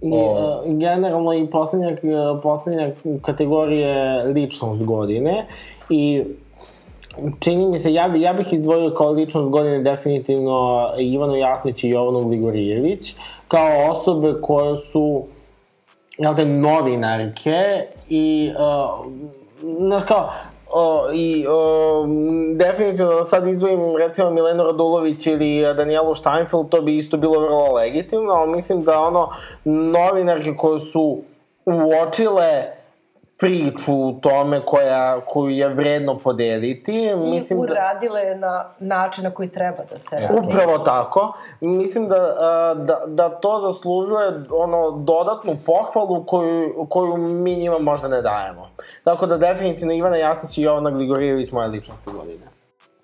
I 0.00 0.12
O. 0.12 0.62
uh, 0.66 0.76
generalno 0.78 1.32
i 1.34 1.50
poslednja, 1.50 1.88
uh, 1.88 2.40
poslednja 2.42 2.90
kategorija 3.22 3.88
je 3.88 4.24
ličnost 4.24 4.84
godine 4.84 5.46
i 5.90 6.24
čini 7.40 7.66
mi 7.66 7.78
se, 7.78 7.92
ja, 7.92 8.08
bi, 8.08 8.20
ja 8.20 8.32
bih 8.32 8.52
izdvojio 8.52 8.94
kao 8.94 9.10
ličnost 9.10 9.50
godine 9.50 9.82
definitivno 9.82 10.88
Ivanu 10.98 11.36
Jasnić 11.36 11.84
i 11.84 11.88
Jovanu 11.88 12.20
Gligorijević, 12.20 13.14
kao 13.48 13.90
osobe 13.90 14.34
koje 14.42 14.78
su 14.78 15.24
jel 16.18 16.34
te, 16.34 16.44
novinarke 16.44 17.86
i, 18.08 18.52
uh, 18.58 19.12
znaš 19.78 20.02
kao, 20.02 20.30
O, 20.76 21.12
I 21.12 21.46
o, 21.48 22.06
definitivno 22.56 23.14
da 23.14 23.24
sad 23.24 23.46
izdvojim 23.46 23.96
recimo 23.96 24.30
Milenu 24.30 24.64
Radulović 24.64 25.26
ili 25.26 25.74
Danielu 25.76 26.14
Steinfeld, 26.14 26.68
to 26.68 26.80
bi 26.80 26.98
isto 26.98 27.16
bilo 27.16 27.40
vrlo 27.40 27.72
legitimno, 27.72 28.32
ali 28.32 28.50
mislim 28.50 28.82
da 28.82 29.00
ono 29.00 29.28
novinarke 29.64 30.56
koje 30.56 30.80
su 30.80 31.22
uočile 31.64 32.83
priču 33.38 33.94
u 33.94 34.12
tome 34.12 34.60
koja, 34.60 35.20
koju 35.20 35.50
je 35.50 35.68
vredno 35.68 36.18
podeliti. 36.18 36.92
I 36.92 37.16
mislim 37.16 37.58
da, 37.58 37.62
uradile 37.62 38.34
na 38.34 38.64
način 38.78 39.24
na 39.24 39.30
koji 39.30 39.48
treba 39.48 39.84
da 39.92 39.98
se 39.98 40.16
radi. 40.16 40.46
Upravo 40.46 40.78
tako. 40.78 41.32
Mislim 41.60 42.08
da, 42.08 42.16
da, 42.76 43.02
da 43.06 43.28
to 43.28 43.58
zaslužuje 43.58 44.44
ono 44.50 44.90
dodatnu 44.90 45.56
pohvalu 45.66 46.24
koju, 46.24 46.86
koju 46.88 47.16
mi 47.16 47.56
njima 47.56 47.78
možda 47.78 48.08
ne 48.08 48.22
dajemo. 48.22 48.68
Tako 49.04 49.26
da 49.26 49.38
definitivno 49.38 49.94
Ivana 49.94 50.16
Jasnić 50.16 50.58
i 50.58 50.62
Jovana 50.62 50.90
Gligorijević 50.90 51.52
moje 51.52 51.68
ličnosti 51.68 52.10
godine. 52.10 52.46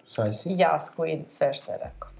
Sad 0.06 0.40
si? 0.40 0.48
Jasko 0.58 1.06
i 1.06 1.24
sve 1.28 1.54
što 1.54 1.72
je 1.72 1.78
rekao. 1.78 2.10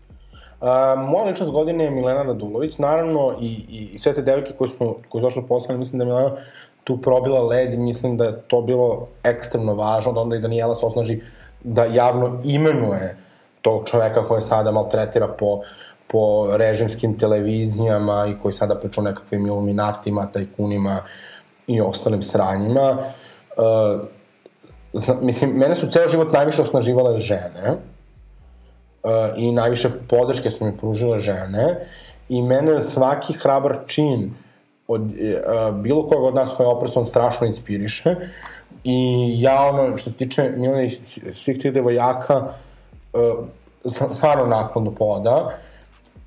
Uh, 0.61 0.67
moja 1.11 1.25
ličnost 1.25 1.53
godine 1.53 1.85
je 1.85 1.91
Milena 1.91 2.23
Radulović, 2.23 2.79
naravno 2.79 3.37
i, 3.41 3.65
i, 3.69 3.89
i 3.95 3.99
sve 3.99 4.15
te 4.15 4.23
devojke 4.23 4.53
koje 4.59 4.69
smo, 4.69 4.95
koje 5.09 5.23
su 5.23 5.27
došle 5.27 5.47
posle, 5.47 5.77
mislim 5.77 5.99
da 5.99 6.05
je 6.05 6.09
Milena 6.09 6.37
tu 6.85 6.97
probila 7.01 7.43
led 7.43 7.75
i 7.75 7.77
mislim 7.77 8.17
da 8.17 8.25
je 8.25 8.41
to 8.41 8.61
bilo 8.63 9.09
ekstremno 9.25 9.75
važno, 9.75 10.13
da 10.13 10.21
onda 10.21 10.37
i 10.37 10.41
Daniela 10.41 10.75
se 10.75 10.87
osnaži 10.87 11.21
da 11.65 11.85
javno 11.85 12.41
imenuje 12.45 13.17
tog 13.63 13.89
čoveka 13.89 14.29
koje 14.29 14.41
sada 14.41 14.71
maltretira 14.71 15.29
po, 15.29 15.61
po 16.07 16.49
režimskim 16.57 17.19
televizijama 17.19 18.27
i 18.27 18.43
koji 18.43 18.53
sada 18.53 18.75
priča 18.75 19.01
o 19.01 19.05
nekakvim 19.05 19.47
iluminatima, 19.47 20.27
tajkunima 20.33 21.03
i 21.67 21.81
ostalim 21.81 22.23
sranjima. 22.23 22.91
Uh, 22.91 24.01
zna, 24.93 25.17
mislim, 25.21 25.51
mene 25.51 25.77
su 25.77 25.91
ceo 25.91 26.09
život 26.09 26.33
najviše 26.33 26.63
osnaživale 26.63 27.17
žene, 27.17 27.77
uh, 29.05 29.11
i 29.37 29.53
najviše 29.53 29.91
podrške 30.09 30.51
su 30.51 30.65
mi 30.65 30.77
pružile 30.77 31.19
žene 31.19 31.87
i 32.29 32.43
mene 32.43 32.83
svaki 32.83 33.33
hrabar 33.33 33.79
čin 33.87 34.35
od 34.91 35.01
uh, 35.01 35.75
bilo 35.75 36.07
koga 36.07 36.27
od 36.27 36.35
nas 36.35 36.51
koji 36.57 36.65
je 36.67 36.71
opresan 36.71 37.07
strašno 37.07 37.47
inspiriše. 37.47 38.15
I 38.85 39.31
ja 39.41 39.63
ono 39.63 39.97
što 39.97 40.11
se 40.11 40.17
tiče 40.17 40.53
Milane 40.57 40.87
i 40.87 40.91
svih 41.35 41.59
tih 41.59 41.73
devojaka 41.73 42.37
uh, 43.13 43.47
stvarno 44.15 44.47
nakon 44.47 44.95
poda. 44.95 45.51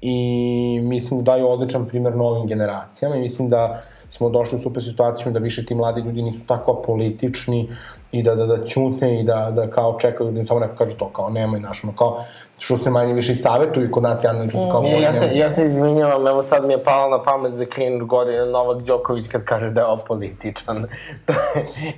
I 0.02 0.80
mislim 0.84 1.19
da 1.19 1.31
daju 1.31 1.48
odličan 1.48 1.88
primer 1.88 2.15
novim 2.15 2.48
generacijama 2.48 3.15
i 3.15 3.19
mislim 3.19 3.49
da 3.49 3.81
smo 4.10 4.30
došli 4.30 4.56
u 4.56 4.61
super 4.61 4.84
situaciju 4.84 5.31
da 5.31 5.40
više 5.40 5.65
ti 5.65 5.76
mladi 5.76 6.02
ljudi 6.02 6.22
nisu 6.22 6.40
tako 6.48 6.72
apolitični 6.72 7.69
i 8.11 8.23
da, 8.23 8.35
da, 8.35 8.45
da 8.45 8.65
ćutne 8.65 9.19
i 9.19 9.23
da, 9.23 9.52
da 9.52 9.69
kao 9.69 9.99
čekaju 9.99 10.31
da 10.31 10.40
im 10.40 10.45
samo 10.45 10.60
neko 10.60 10.76
kaže 10.76 10.98
to 10.98 11.10
kao 11.10 11.30
nemoj 11.30 11.60
naš, 11.60 11.84
ono 11.84 11.95
kao 11.95 12.23
što 12.59 12.77
se 12.77 12.89
manje 12.89 13.13
više 13.13 13.31
i 13.31 13.38
savjetuju 13.38 13.91
kod 13.91 14.03
nas 14.03 14.19
ličnosti 14.19 14.59
kao 14.61 14.84
Ja, 14.84 14.89
bolje 14.89 15.01
ja, 15.01 15.13
se, 15.13 15.30
ja 15.34 15.49
se 15.49 15.65
izvinjavam, 15.65 16.27
evo 16.27 16.43
sad 16.43 16.65
mi 16.65 16.73
je 16.73 16.84
palo 16.84 17.09
na 17.09 17.23
pamet 17.23 17.53
za 17.53 17.65
cringe 17.65 18.05
godine 18.05 18.45
Novak 18.45 18.77
Đoković 18.77 19.27
kad 19.27 19.43
kaže 19.43 19.69
da 19.69 19.81
je 19.81 19.88
je, 20.67 20.88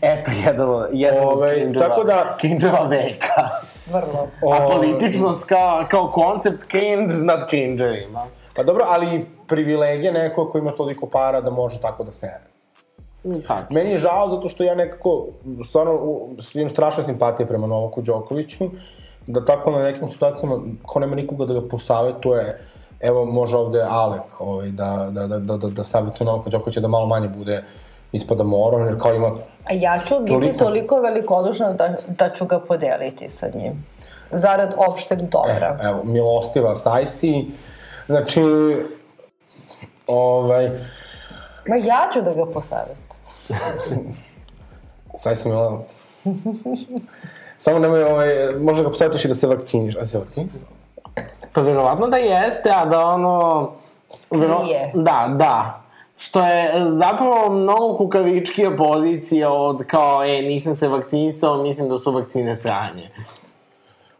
Eto, 0.03 0.31
jedan, 0.45 0.69
od- 0.69 0.87
jedan 0.91 1.19
od 1.19 1.33
Ovaj, 1.33 1.55
cringe-ova- 1.55 1.79
tako 1.79 2.03
da- 2.03 2.37
cringe-ova 2.39 2.83
veka. 2.83 3.49
Vrlo. 3.87 4.27
A 4.53 4.67
političnost 4.69 5.43
kao, 5.43 5.85
kao 5.89 6.07
koncept 6.09 6.63
cringe 6.63 7.13
nad 7.15 7.49
cringe-evima. 7.49 8.25
Pa 8.55 8.63
dobro, 8.63 8.85
ali 8.87 9.25
privilegija 9.47 10.11
neko 10.13 10.49
ko 10.51 10.57
ima 10.57 10.71
toliko 10.71 11.05
para 11.07 11.41
da 11.41 11.49
može 11.49 11.81
tako 11.81 12.03
da 12.03 12.11
sere. 12.11 12.43
Tako. 13.47 13.73
Meni 13.73 13.91
je 13.91 13.97
žao 13.97 14.29
zato 14.29 14.49
što 14.49 14.63
ja 14.63 14.75
nekako, 14.75 15.25
stvarno, 15.67 15.99
imam 16.53 16.69
strašne 16.69 17.03
simpatije 17.03 17.47
prema 17.47 17.67
Novaku 17.67 18.01
Đokoviću, 18.01 18.65
da 19.27 19.45
tako 19.45 19.71
na 19.71 19.83
nekim 19.83 20.11
situacijama, 20.11 20.59
ko 20.83 20.99
nema 20.99 21.15
nikoga 21.15 21.45
da 21.45 21.53
ga 21.53 21.67
posavetuje, 21.67 22.59
evo 22.99 23.25
može 23.25 23.57
ovde 23.57 23.81
Alek 23.89 24.41
ovaj, 24.41 24.69
da, 24.69 25.07
da, 25.11 25.27
da, 25.27 25.39
da, 25.39 25.57
da, 25.57 25.67
da 25.67 25.83
savjetuje 25.83 26.25
Novaka 26.25 26.49
Đokovića 26.49 26.79
da 26.79 26.87
malo 26.87 27.05
manje 27.05 27.29
bude 27.29 27.63
ispada 28.11 28.43
moron, 28.43 28.87
jer 28.87 28.99
kao 29.01 29.15
ima 29.15 29.31
A 29.65 29.73
ja 29.73 29.99
ću 30.07 30.15
biti 30.19 30.33
Toliko. 30.33 30.57
toliko 30.57 30.95
velikodušna 30.95 31.71
da, 31.71 31.95
da 32.07 32.29
ću 32.29 32.45
ga 32.45 32.59
podeliti 32.59 33.29
sa 33.29 33.47
njim. 33.55 33.85
Zarad 34.31 34.73
opšteg 34.77 35.21
dobra. 35.21 35.77
E, 35.81 35.85
evo, 35.85 36.03
milostiva 36.03 36.75
Sajsi, 36.75 37.45
znači, 38.07 38.41
ovaj, 40.07 40.69
Ma 41.67 41.75
ja 41.75 42.09
ću 42.13 42.21
da 42.21 42.33
ga 42.33 42.45
posavetujem. 42.45 44.15
Sajsi 45.17 45.49
milo... 45.49 45.85
Samo 47.65 47.79
nemoj, 47.79 48.03
ovaj, 48.03 48.27
možda 48.59 48.83
ga 48.83 48.89
posavjetuješ 48.89 49.25
i 49.25 49.27
da 49.27 49.35
se 49.35 49.47
vakciniš, 49.47 49.95
a 49.95 50.05
se 50.05 50.19
vakciniš? 50.19 50.53
Pa 51.53 51.61
verovatno 51.61 52.07
da 52.07 52.17
jeste, 52.17 52.71
a 52.75 52.85
da 52.85 53.05
ono... 53.05 53.71
vero- 54.31 54.59
Krije. 54.59 54.91
Da, 54.93 55.31
da. 55.35 55.81
Što 56.17 56.45
je 56.45 56.71
zapravo 56.99 57.49
mnogo 57.49 57.97
kukavičkija 57.97 58.75
pozicija 58.75 59.51
od 59.51 59.83
kao, 59.87 60.23
e, 60.25 60.41
nisam 60.41 60.75
se 60.75 60.87
vakcinisao, 60.87 61.63
mislim 61.63 61.89
da 61.89 61.97
su 61.97 62.11
vakcine 62.11 62.55
sranje. 62.55 63.09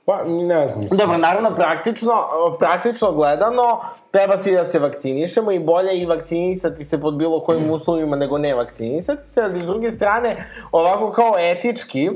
Pa, 0.05 0.23
ne 0.23 0.67
znam. 0.67 0.97
Dobro, 0.97 1.17
naravno, 1.17 1.55
praktično, 1.55 2.13
praktično 2.59 3.11
gledano, 3.11 3.81
treba 4.11 4.37
svi 4.37 4.53
da 4.53 4.65
se 4.65 4.79
vakcinišemo 4.79 5.51
i 5.51 5.59
bolje 5.59 5.97
i 5.97 6.05
vakcinisati 6.05 6.85
se 6.85 7.01
pod 7.01 7.17
bilo 7.17 7.39
kojim 7.39 7.71
uslovima 7.71 8.15
nego 8.15 8.37
ne 8.37 8.55
vakcinisati 8.55 9.29
se, 9.29 9.41
ali 9.41 9.61
s 9.61 9.65
druge 9.65 9.91
strane, 9.91 10.47
ovako 10.71 11.11
kao 11.11 11.33
etički, 11.39 12.09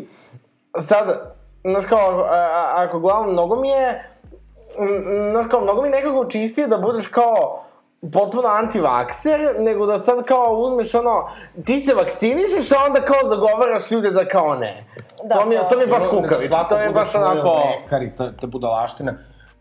sad, 0.82 1.36
znaš 1.64 1.86
kao, 1.86 2.24
a, 2.24 2.34
a, 2.34 2.74
ako 2.78 3.00
gledam, 3.00 3.32
mnogo 3.32 3.56
mi 3.56 3.70
je, 3.70 4.10
znaš 5.32 5.46
kao, 5.50 5.62
mnogo 5.62 5.82
mi 5.82 5.90
nekako 5.90 6.26
čistije 6.26 6.68
da 6.68 6.78
budeš 6.78 7.08
kao 7.08 7.64
potpuno 8.14 8.48
antivakser, 8.48 9.56
nego 9.60 9.86
da 9.86 10.00
sad 10.00 10.26
kao 10.26 10.54
uzmeš 10.58 10.96
ono, 10.96 11.30
ti 11.66 11.80
se 11.80 11.94
vakcinišeš, 11.94 12.72
a 12.72 12.76
onda 12.88 13.02
kao 13.02 13.30
zagovaraš 13.30 13.92
ljude 13.92 14.12
da 14.12 14.26
kao 14.26 14.56
ne. 14.56 14.84
Da, 15.24 15.36
to 15.36 15.46
mi 15.46 15.56
je, 15.56 15.62
to 15.70 15.76
mi 15.76 15.82
je 15.82 15.88
baš 15.88 16.04
kukavično, 16.10 16.48
svako 16.48 16.70
to 16.70 16.78
mi 16.78 16.84
je 16.84 16.90
baš 16.90 17.16
onako... 17.16 17.62
lekar 17.82 18.04
i 18.04 18.16
te. 18.16 18.32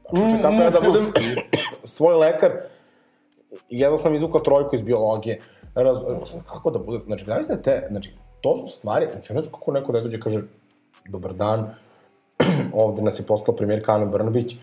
Znači, 0.08 0.42
kako 0.42 0.54
ja 0.54 0.70
da 0.70 0.80
budem 0.80 1.12
svoj 1.84 2.14
lekar, 2.14 2.52
jedva 3.68 3.98
sam 3.98 4.14
izvukao 4.14 4.40
trojku 4.40 4.76
iz 4.76 4.82
biologije. 4.82 5.40
Raz, 5.74 5.98
kako 6.46 6.70
da 6.70 6.78
bude, 6.78 7.04
znači, 7.06 7.24
gledali 7.24 7.44
ste 7.44 7.62
te, 7.62 7.86
znači, 7.90 8.14
to 8.40 8.58
su 8.58 8.74
stvari, 8.78 9.08
znači, 9.12 9.34
ne 9.34 9.42
znam 9.42 9.52
kako 9.52 9.72
neko 9.72 9.92
da 9.92 10.00
dođe 10.00 10.20
kaže, 10.20 10.42
dobar 11.08 11.32
dan, 11.34 11.74
ovde 12.72 13.02
nas 13.02 13.18
je 13.18 13.26
poslala 13.26 13.56
premijerka 13.56 13.94
Ana 13.94 14.04
Brnabić, 14.04 14.56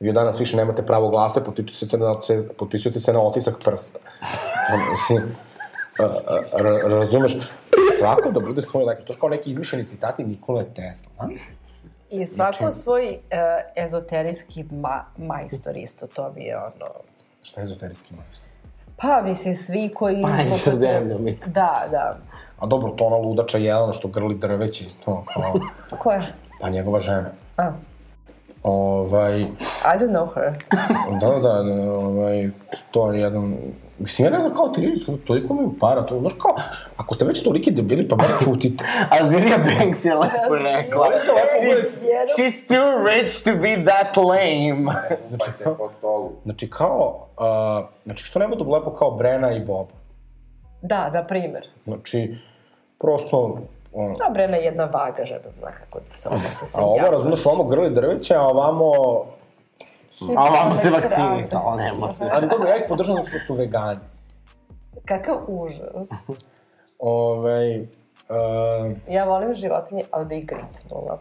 vi 0.00 0.12
danas 0.12 0.40
više 0.40 0.56
nemate 0.56 0.82
pravo 0.82 1.08
glasa, 1.08 1.40
potpisujete 1.40 1.90
se 1.90 1.98
na, 1.98 2.44
potpisujete 2.58 3.00
se 3.00 3.12
na 3.12 3.20
otisak 3.20 3.54
prsta. 3.64 3.98
Ono, 4.74 4.84
Mislim, 4.92 5.36
razumeš, 6.88 7.36
svako 7.98 8.30
da 8.30 8.40
bude 8.40 8.62
svoj 8.62 8.84
lekar, 8.84 9.04
to 9.04 9.12
je 9.12 9.18
kao 9.18 9.28
neki 9.28 9.50
izmišljeni 9.50 9.86
citati 9.86 10.24
Nikole 10.24 10.64
Tesla, 10.74 11.12
zamisli. 11.20 11.54
I 12.10 12.26
svako 12.26 12.56
Znači- 12.58 12.78
svoj 12.78 13.10
uh, 13.10 13.84
ezoterijski 13.84 14.64
ma 14.70 15.04
majstor 15.16 15.76
isto, 15.76 16.06
to 16.06 16.32
mi 16.36 16.44
je 16.44 16.56
ono... 16.58 16.90
Šta 17.42 17.60
je 17.60 17.64
ezoterijski 17.64 18.14
majstor? 18.14 18.48
Pa, 18.96 19.22
mislim, 19.22 19.54
svi 19.54 19.90
koji... 19.94 20.16
Spajanje 20.18 20.58
sa 20.58 20.76
zemljom 20.76 21.28
i 21.28 21.36
to. 21.36 21.50
Da, 21.50 21.84
da. 21.90 22.16
A 22.58 22.66
dobro, 22.66 22.90
to 22.90 23.04
ona 23.04 23.16
ludača 23.16 23.58
Jelena 23.58 23.92
što 23.92 24.08
grli 24.08 24.34
drveće, 24.34 24.84
to 25.04 25.24
kao, 25.34 25.60
Ko 25.98 26.12
je? 26.12 26.20
pa 26.60 26.68
njegova 26.68 27.00
žena. 27.00 27.30
A, 27.56 27.72
Ovaj, 28.64 29.40
I 29.40 29.98
don't 29.98 30.10
know 30.12 30.26
her. 30.34 30.52
da, 31.20 31.28
da, 31.28 31.62
da, 31.62 31.92
ovaj, 31.92 32.48
to 32.90 33.12
je 33.12 33.20
jedan, 33.20 33.56
mislim, 33.98 34.26
ja 34.26 34.30
ne 34.30 34.40
znam 34.40 34.54
kao 34.54 34.68
ti, 34.68 35.04
toliko 35.26 35.54
mi 35.54 35.78
para, 35.80 36.06
to, 36.06 36.20
znaš 36.20 36.32
kao, 36.42 36.54
ako 36.96 37.14
ste 37.14 37.24
već 37.24 37.42
toliki 37.42 37.70
debili, 37.70 38.08
pa 38.08 38.16
bar 38.16 38.26
čutite. 38.44 38.84
Azirija 39.20 39.58
Banks 39.58 40.04
je 40.04 40.14
lepo 40.14 40.54
rekla. 40.62 41.06
Oni 41.06 41.18
se 41.18 41.32
lepo 41.32 41.66
uvek- 41.66 41.84
She's, 41.84 42.38
she's 42.38 42.68
too 42.68 43.06
rich 43.06 43.44
to 43.44 43.50
be 43.62 43.92
that 43.92 44.16
lame. 44.16 44.92
Znači, 45.28 45.50
stolu. 45.98 46.30
znači 46.44 46.70
kao, 46.70 47.26
uh, 47.38 47.88
znači 48.04 48.24
što 48.24 48.38
ne 48.38 48.48
budu 48.48 48.70
lepo 48.70 48.90
kao 48.94 49.10
Brena 49.10 49.52
i 49.52 49.60
Bob. 49.64 49.86
Da, 50.82 51.10
na 51.10 51.26
primer. 51.26 51.68
Znači, 51.84 52.36
prosto, 52.98 53.58
ono, 53.94 54.16
Dobra, 54.26 54.42
jedna 54.42 54.56
jedna 54.56 54.84
vaga 54.84 55.24
žena 55.24 55.50
zna 55.50 55.70
kako 55.70 56.00
da 56.00 56.10
se 56.10 56.28
odnosi 56.28 56.66
sa 56.66 56.80
a 56.82 56.84
ovo, 56.84 57.10
razumeš, 57.10 57.46
ovamo 57.46 57.64
grli 57.64 57.90
drveće, 57.90 58.34
a 58.34 58.42
ovamo, 58.42 58.92
A 60.36 60.44
ovamo 60.44 60.74
se 60.74 60.90
vakcinisala, 60.90 61.76
ne 61.76 61.92
može. 61.92 62.30
ali 62.32 62.48
dobro, 62.48 62.68
ja 62.68 62.76
ih 62.76 62.84
podržam 62.88 63.16
zato 63.16 63.28
što 63.28 63.38
su 63.46 63.54
vegani. 63.54 64.00
Kakav 65.04 65.36
užas. 65.46 66.08
Ovaj, 66.98 67.80
uh, 67.80 67.86
Ja 69.08 69.24
volim 69.24 69.54
životinje, 69.54 70.02
ali 70.10 70.26
bi 70.26 70.38
ih 70.38 70.46
gricnula. 70.46 71.18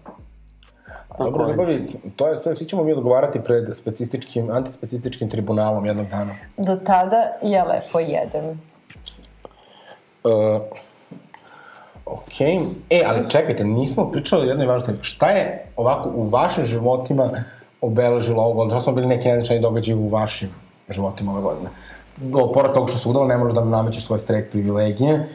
Dobro, 1.18 1.50
ljubavi, 1.50 1.88
to 2.16 2.28
je 2.28 2.38
sve, 2.38 2.56
svi 2.56 2.66
ćemo 2.66 2.84
mi 2.84 2.94
odgovarati 2.94 3.44
pred 3.44 3.76
specističkim, 3.76 4.52
antispecističkim 4.52 5.30
tribunalom 5.30 5.86
jednog 5.86 6.08
dana. 6.08 6.36
Do 6.58 6.76
tada 6.76 7.32
ja 7.42 7.64
lepo 7.64 8.00
jedem. 8.00 8.62
Uh, 10.24 10.62
ok, 12.14 12.42
e, 12.90 13.04
ali 13.06 13.30
čekajte, 13.30 13.64
nismo 13.64 14.12
pričali 14.12 14.46
o 14.48 14.50
jednoj 14.50 14.68
važnoj 14.68 14.86
temi. 14.86 14.98
Šta 15.02 15.30
je 15.30 15.66
ovako 15.76 16.10
u 16.16 16.24
vašim 16.30 16.66
životima 16.66 17.30
obeležilo 17.82 18.44
ovo? 18.44 18.66
Da 18.66 18.82
smo 18.82 18.94
bili 18.94 19.08
neki 19.08 19.28
najznačajni 19.28 19.62
događaj 19.62 19.96
u 19.96 20.08
vašim 20.08 20.50
životima 20.90 21.32
ove 21.32 21.42
godine. 21.42 21.70
O, 22.34 22.52
pored 22.52 22.74
toga 22.74 22.88
što 22.88 22.98
se 22.98 23.10
udala, 23.10 23.28
ne 23.28 23.38
možeš 23.38 23.54
da 23.54 23.62
nam 23.62 23.70
namećeš 23.70 24.06
svoje 24.06 24.20
strek 24.20 24.52
privilegije. 24.52 25.30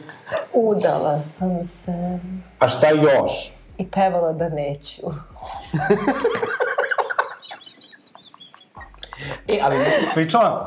Udala 0.53 1.21
sam 1.23 1.63
se 1.63 2.19
A 2.59 2.67
šta 2.67 2.89
još? 2.89 3.53
i 3.77 3.87
pevala 3.87 4.31
da 4.31 4.49
neću. 4.49 5.01
E, 9.47 9.59
ali 9.63 9.77
nisi 9.77 9.91
ispričala 10.01 10.65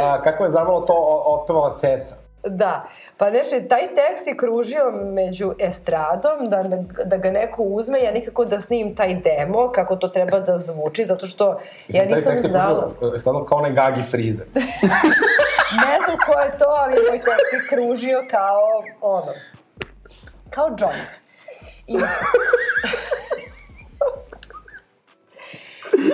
a, 0.00 0.22
kako 0.22 0.44
je 0.44 0.50
zamalo 0.50 0.80
to 0.80 1.22
otpevala 1.26 1.76
Ceca. 1.76 2.16
Da, 2.46 2.84
pa 3.18 3.30
znači, 3.30 3.68
taj 3.68 3.82
tekst 3.94 4.26
je 4.26 4.36
kružio 4.36 4.90
među 5.12 5.52
estradom, 5.58 6.50
da, 6.50 6.62
da, 6.62 7.04
da 7.04 7.16
ga 7.16 7.30
neko 7.30 7.62
uzme, 7.62 8.02
ja 8.02 8.12
nikako 8.12 8.44
da 8.44 8.60
snimim 8.60 8.94
taj 8.94 9.14
demo, 9.14 9.72
kako 9.72 9.96
to 9.96 10.08
treba 10.08 10.40
da 10.40 10.58
zvuči, 10.58 11.04
zato 11.06 11.26
što 11.26 11.44
ja 11.44 11.54
Mislim, 11.88 12.08
taj 12.08 12.16
nisam 12.16 12.32
tekst 12.32 12.44
je 12.44 12.50
znala. 12.50 12.90
stvarno 13.18 13.44
kao 13.44 13.58
onaj 13.58 13.72
Gagi 13.72 14.02
Frize. 14.02 14.44
Ne 15.74 15.98
znam 16.04 16.16
ko 16.26 16.40
je 16.40 16.58
to, 16.58 16.64
ali 16.68 16.94
moj 17.08 17.18
tekst 17.18 17.52
je 17.52 17.60
kružio 17.68 18.24
kao, 18.30 18.68
ono, 19.00 19.32
kao 20.50 20.66
joint. 20.66 21.10
I... 21.86 21.98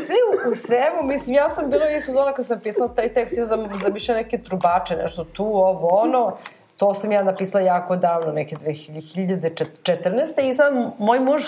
Sve 0.07 0.17
u, 0.27 0.51
u 0.51 0.55
svemu, 0.55 1.03
mislim, 1.03 1.37
ja 1.37 1.49
sam 1.49 1.71
bila 1.71 1.91
i 1.91 2.01
sezona 2.01 2.33
kad 2.33 2.47
sam 2.47 2.61
pisala 2.61 2.95
taj 2.95 3.13
tekst, 3.13 3.37
ja 3.37 3.47
sam 3.47 3.69
zamišljala 3.83 4.21
neke 4.21 4.39
trubače, 4.39 4.97
nešto 4.97 5.25
tu, 5.25 5.45
ovo, 5.45 5.89
ono, 5.89 6.37
to 6.81 6.95
sam 6.95 7.13
ja 7.13 7.23
napisala 7.23 7.65
jako 7.65 7.97
davno, 7.97 8.33
neke 8.33 8.57
2014. 8.57 10.41
I 10.41 10.55
sad 10.55 10.73
moj 10.99 11.21
muž, 11.21 11.43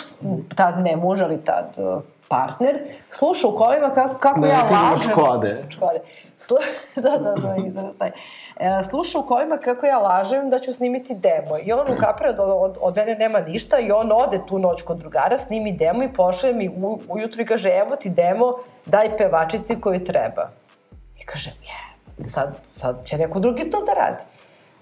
tad 0.57 0.79
ne 0.79 0.97
muž, 0.97 1.21
ali 1.21 1.39
tad 1.45 1.73
uh, 1.77 2.03
partner, 2.29 2.79
sluša 3.11 3.49
u 3.49 3.57
kolima 3.57 3.91
kako, 3.95 4.15
kako 4.15 4.47
ja 4.47 4.63
ne 4.63 4.69
kažemo 4.69 4.91
lažem. 4.91 5.11
Škode. 5.11 5.65
Škode. 5.75 6.01
Slu... 6.37 6.57
da, 7.05 7.11
da, 7.11 7.35
da, 7.35 7.55
izraz 7.67 7.97
taj. 7.99 8.11
E, 8.61 8.83
sluša 8.91 9.19
u 9.19 9.27
kolima 9.27 9.57
kako 9.57 9.87
ja 9.87 9.99
lažem 9.99 10.51
da 10.51 10.61
ću 10.61 10.73
snimiti 10.73 11.15
demo. 11.15 11.59
I 11.65 11.73
on 11.73 11.97
ukapira 11.97 12.33
da 12.33 12.45
od, 12.45 12.79
od 12.81 12.97
mene 12.97 13.15
nema 13.15 13.41
ništa 13.41 13.79
i 13.79 13.93
on 13.93 14.13
ode 14.13 14.41
tu 14.49 14.59
noć 14.59 14.83
kod 14.83 14.99
drugara, 14.99 15.39
snimi 15.39 15.73
demo 15.73 16.03
i 16.03 16.13
pošle 16.13 16.53
mi 16.53 16.69
u, 16.69 16.99
ujutru 17.09 17.43
i 17.43 17.47
kaže, 17.47 17.69
evo 17.69 17.97
ti 17.97 18.11
demo, 18.11 18.53
daj 18.87 19.17
pevačici 19.17 19.81
koju 19.81 20.05
treba. 20.05 20.51
I 21.21 21.27
kaže, 21.27 21.51
je, 21.51 22.27
sad, 22.27 22.59
sad 22.75 23.05
će 23.05 23.19
neko 23.19 23.41
drugi 23.41 23.71
to 23.71 23.81
da 23.81 23.93
radi. 23.93 24.32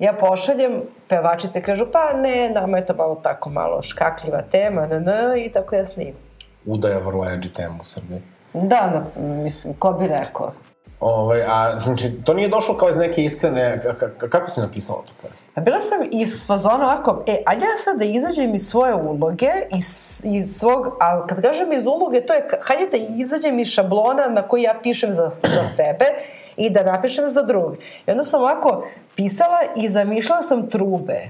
Ja 0.00 0.12
pošaljem, 0.12 0.82
pevačice 1.08 1.62
kažu, 1.62 1.86
pa 1.92 2.12
ne, 2.12 2.50
nama 2.50 2.76
je 2.78 2.86
to 2.86 2.94
malo 2.94 3.14
tako 3.22 3.50
malo 3.50 3.82
škakljiva 3.82 4.42
tema, 4.42 4.86
na, 4.86 4.98
na, 4.98 5.36
i 5.36 5.52
tako 5.52 5.76
ja 5.76 5.86
snimim. 5.86 6.14
Udaja 6.66 6.98
vrlo 6.98 7.24
edgy 7.24 7.52
tema 7.52 7.74
u 7.80 7.84
Srbiji. 7.84 8.22
Da, 8.52 8.60
da, 8.92 9.20
mislim, 9.22 9.74
ko 9.74 9.92
bi 9.92 10.06
rekao. 10.06 10.52
Ovaj, 11.00 11.42
a, 11.42 11.78
znači, 11.78 12.12
to 12.24 12.34
nije 12.34 12.48
došlo 12.48 12.76
kao 12.76 12.88
iz 12.88 12.96
neke 12.96 13.24
iskrene, 13.24 13.82
ka- 13.84 13.94
ka- 14.18 14.28
kako 14.28 14.50
si 14.50 14.60
napisala 14.60 15.02
tu 15.02 15.12
pesmu? 15.22 15.46
A 15.54 15.60
bila 15.60 15.80
sam 15.80 15.98
iz 16.10 16.46
fazona 16.46 16.84
ovako, 16.84 17.22
e, 17.26 17.42
ajde 17.46 17.64
ja 17.66 17.76
sad 17.76 17.98
da 17.98 18.04
izađem 18.04 18.54
iz 18.54 18.68
svoje 18.68 18.94
uloge, 18.94 19.50
iz, 19.78 20.20
iz 20.24 20.56
svog, 20.58 20.96
a 21.00 21.26
kad 21.26 21.42
kažem 21.42 21.72
iz 21.72 21.86
uloge, 21.86 22.20
to 22.20 22.34
je, 22.34 22.48
hajde 22.62 22.86
da 22.90 22.96
izađem 22.96 23.58
iz 23.58 23.68
šablona 23.68 24.28
na 24.28 24.42
koji 24.42 24.62
ja 24.62 24.74
pišem 24.82 25.12
za, 25.12 25.30
za 25.42 25.64
sebe 25.64 26.04
i 26.60 26.70
da 26.70 26.82
napišem 26.82 27.28
za 27.28 27.42
drugi. 27.42 27.76
I 28.06 28.10
onda 28.10 28.22
sam 28.22 28.40
ovako 28.40 28.86
pisala 29.16 29.58
i 29.76 29.88
zamišljala 29.88 30.42
sam 30.42 30.68
trube. 30.70 31.20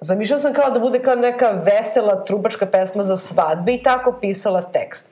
Zamišljala 0.00 0.40
sam 0.40 0.54
kao 0.54 0.70
da 0.70 0.80
bude 0.80 1.02
kao 1.02 1.14
neka 1.14 1.50
vesela 1.50 2.24
trubačka 2.24 2.66
pesma 2.66 3.04
za 3.04 3.16
svadbe 3.16 3.74
i 3.74 3.82
tako 3.82 4.12
pisala 4.20 4.62
tekst. 4.62 5.10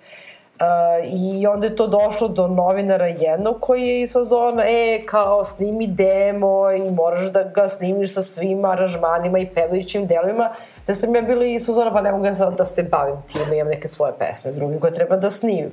Uh, 0.58 0.64
I 1.12 1.46
onda 1.46 1.66
je 1.66 1.76
to 1.76 1.86
došlo 1.86 2.28
do 2.28 2.46
novinara 2.46 3.06
jednog 3.06 3.56
koji 3.60 3.82
je 3.82 4.00
iz 4.02 4.12
fazona, 4.12 4.64
e, 4.66 5.00
kao 5.06 5.44
snimi 5.44 5.86
demo 5.86 6.70
i 6.70 6.90
moraš 6.90 7.24
da 7.32 7.42
ga 7.42 7.68
snimiš 7.68 8.14
sa 8.14 8.22
svim 8.22 8.64
aranžmanima 8.64 9.38
i 9.38 9.46
pevajućim 9.46 10.06
delovima, 10.06 10.50
da 10.86 10.94
sam 10.94 11.14
ja 11.14 11.22
bila 11.22 11.44
iz 11.44 11.66
fazona, 11.66 11.92
pa 11.92 12.00
ne 12.00 12.12
mogu 12.12 12.24
ja 12.24 12.34
sad 12.34 12.56
da 12.56 12.64
se 12.64 12.82
bavim 12.82 13.16
time, 13.32 13.58
imam 13.58 13.68
neke 13.68 13.88
svoje 13.88 14.12
pesme, 14.18 14.52
druge 14.52 14.78
koje 14.80 14.92
treba 14.92 15.16
da 15.16 15.30
snimim. 15.30 15.70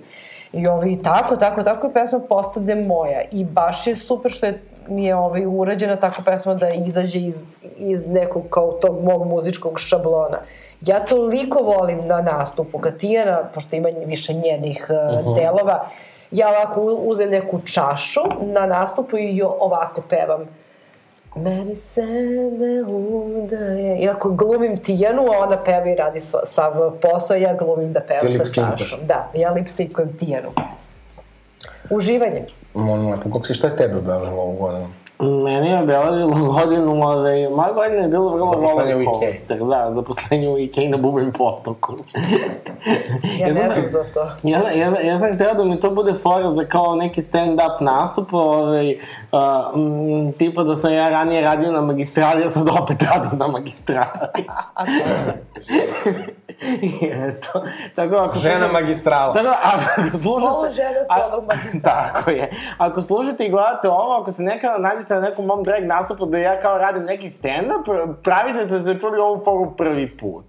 I 0.54 0.68
ovi, 0.68 1.02
tako, 1.04 1.36
tako, 1.36 1.64
tako 1.64 1.88
i 1.88 1.94
pesma 1.94 2.20
postade 2.30 2.76
moja. 2.76 3.22
I 3.32 3.44
baš 3.44 3.88
je 3.88 3.96
super 3.96 4.32
što 4.32 4.46
je 4.46 4.62
mi 4.88 5.06
je 5.06 5.16
ovaj, 5.16 5.46
urađena 5.46 5.96
tako 5.96 6.22
pesma 6.26 6.54
da 6.54 6.70
izađe 6.70 7.20
iz, 7.20 7.56
iz 7.78 8.08
nekog 8.08 8.44
kao 8.50 8.72
tog 8.72 9.04
mog 9.04 9.28
muzičkog 9.28 9.80
šablona. 9.80 10.38
Ja 10.82 11.06
toliko 11.06 11.60
volim 11.60 12.08
na 12.08 12.22
nastupu 12.22 12.78
kad 12.80 12.98
Tijana, 12.98 13.40
pošto 13.54 13.76
ima 13.76 13.90
više 14.06 14.34
njenih 14.34 14.88
uh, 14.90 15.36
delova, 15.36 15.86
ja 16.32 16.50
ovako 16.50 16.82
uzem 16.84 17.30
neku 17.30 17.60
čašu 17.60 18.22
na 18.42 18.66
nastupu 18.66 19.18
i 19.18 19.38
jo- 19.38 19.58
ovako 19.60 20.02
pevam. 20.10 20.46
Meni 21.36 21.76
se 21.76 22.06
ne 22.60 22.84
udaje. 22.84 23.98
I 23.98 24.10
ako 24.10 24.30
glumim 24.30 24.78
Tijanu, 24.78 25.22
a 25.22 25.40
ona 25.40 25.64
peva 25.64 25.90
i 25.90 25.96
radi 25.96 26.22
sva, 26.22 26.46
sav 26.46 26.74
posao, 27.02 27.38
ja 27.38 27.54
glumim 27.54 27.94
da 27.94 28.00
Ti 28.00 28.08
pevam 28.08 28.46
sa. 28.46 28.78
Sašom. 28.78 29.00
Da, 29.08 29.32
ja 29.34 29.54
lip-synkujem 29.54 30.20
Tijanu. 30.20 30.50
Uživanje. 31.90 32.46
Molim 32.74 33.10
lepo, 33.10 33.22
kako 33.24 33.46
si, 33.46 33.54
šta 33.54 33.68
je 33.68 33.76
tebe 33.76 33.98
obeležilo 33.98 34.42
ovu 34.42 34.58
godinu? 34.58 34.88
Meni 35.20 35.70
je 35.70 35.80
obeležilo 35.80 36.28
godinu, 36.54 37.04
ove, 37.04 37.50
moja 37.50 37.72
godina 37.74 38.02
je 38.02 38.08
bilo 38.08 38.30
vrlo 38.30 38.54
roller 38.54 39.06
coaster, 39.06 39.60
da, 39.60 39.92
zaposlenje 39.92 40.50
u 40.50 40.58
Ikei 40.58 40.90
na 40.90 40.98
Bubim 40.98 41.32
potoku. 41.32 41.94
Ja, 43.40 43.48
Ja 43.48 43.48
ne 43.48 43.54
znam- 43.54 43.72
znam 43.72 43.88
za 43.88 44.04
to. 44.14 44.28
Ja, 44.44 44.60
ja, 44.72 45.00
ja 45.02 45.20
sam 45.20 45.34
hteo 45.36 45.54
da 45.54 45.64
mi 45.64 45.80
to 45.80 45.92
bude 45.92 46.14
fora 46.14 46.54
za 46.54 46.66
kao 46.66 46.96
neki 46.96 47.22
stand-up 47.22 47.82
nastup, 47.82 48.34
ovaj, 48.34 48.92
uh, 48.92 49.40
m, 49.76 50.34
tipa 50.34 50.64
da 50.64 50.76
sam 50.76 50.94
ja 50.94 51.10
ranije 51.10 51.42
radio 51.42 51.72
na 51.72 51.82
magistrali, 51.82 52.44
a 52.44 52.50
sad 52.50 52.68
opet 52.72 53.02
radim 53.04 53.40
na 53.40 53.48
magistrali. 53.48 54.46
A 54.74 54.86
to 54.86 54.92
je. 55.72 56.45
I 56.82 56.92
eto, 57.04 57.64
tako 57.96 58.16
ako... 58.16 58.36
Žena 58.36 58.56
slušate- 58.58 58.74
magistrala. 58.74 59.34
Tako 59.34 59.46
da, 59.46 59.58
ako 59.64 60.18
slušate... 60.18 60.52
Polu 60.52 60.70
žena, 60.72 61.00
a- 61.10 61.30
polu 61.30 61.44
magistrala. 61.44 61.96
Tako 62.14 62.32
je. 62.32 62.50
Ako 62.78 63.02
slušate 63.02 63.46
i 63.46 63.50
gledate 63.50 63.90
ovo, 63.90 64.14
ako 64.14 64.32
se 64.32 64.42
nekada 64.42 64.78
nađete 64.80 65.14
na 65.14 65.22
nekom 65.22 65.46
mom 65.46 65.64
drag 65.64 65.84
nastupu 65.84 66.26
da 66.26 66.38
ja 66.38 66.62
kao 66.62 66.78
radim 66.78 67.04
neki 67.04 67.30
stand-up, 67.30 67.86
pravite 68.16 68.60
se 68.60 68.74
da 68.74 68.82
ste 68.82 69.00
čuli 69.00 69.20
ovu 69.20 69.42
foru 69.44 69.76
prvi 69.78 70.18
put. 70.18 70.46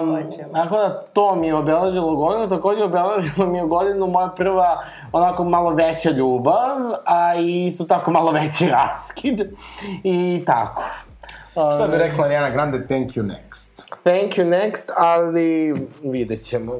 Um, 0.00 0.14
Hoćemo. 0.14 0.52
tako 0.54 0.76
da 0.76 1.02
to 1.02 1.34
mi 1.34 1.46
je 1.46 1.54
obeležilo 1.54 2.16
godinu, 2.16 2.48
takođe 2.48 2.84
obeležilo 2.84 3.46
mi 3.46 3.58
je 3.58 3.64
godinu 3.64 4.06
moja 4.06 4.28
prva 4.28 4.82
onako 5.12 5.44
malo 5.44 5.70
veća 5.70 6.10
ljubav, 6.10 6.76
a 7.04 7.34
i 7.34 7.66
isto 7.66 7.84
tako 7.84 8.10
malo 8.10 8.30
veći 8.32 8.68
raskid. 8.78 9.40
I 10.04 10.42
tako. 10.46 10.82
Šta 11.50 11.88
bi 11.90 11.96
rekla 11.98 12.24
Ariana 12.24 12.50
Grande, 12.50 12.86
thank 12.86 13.08
you 13.08 13.22
next. 13.24 13.69
Thank 13.90 14.32
you 14.38 14.44
next, 14.50 14.90
ali 14.96 15.74
vidjet 16.02 16.42
ćemo. 16.42 16.72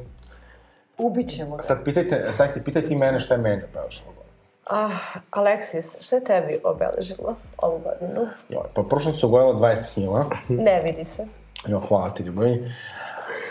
Ubićemo 0.99 1.57
ga. 1.57 1.63
Sad 1.63 1.85
pitajte, 1.85 2.33
sad 2.33 2.53
si 2.53 2.65
pitajte 2.65 2.89
i 2.93 2.97
mene 2.97 3.21
šta 3.21 3.35
je 3.35 3.41
meni 3.41 3.63
obeležilo 3.73 4.07
godinu. 4.07 4.21
Ah, 4.67 4.91
Aleksis, 5.31 5.97
šta 6.01 6.17
je 6.17 6.25
tebi 6.25 6.59
obeležilo 6.65 7.37
ovu 7.59 7.79
godinu? 7.79 8.27
Joj, 8.49 8.63
pa 8.75 8.83
prošlo 8.83 9.13
se 9.13 9.27
ugojilo 9.27 9.53
20 9.55 9.95
kila. 9.95 10.27
Ne 10.49 10.81
vidi 10.85 11.05
se. 11.05 11.27
Jo, 11.69 11.81
hvala 11.89 12.11
ti, 12.11 12.23
ljubavi. 12.23 12.73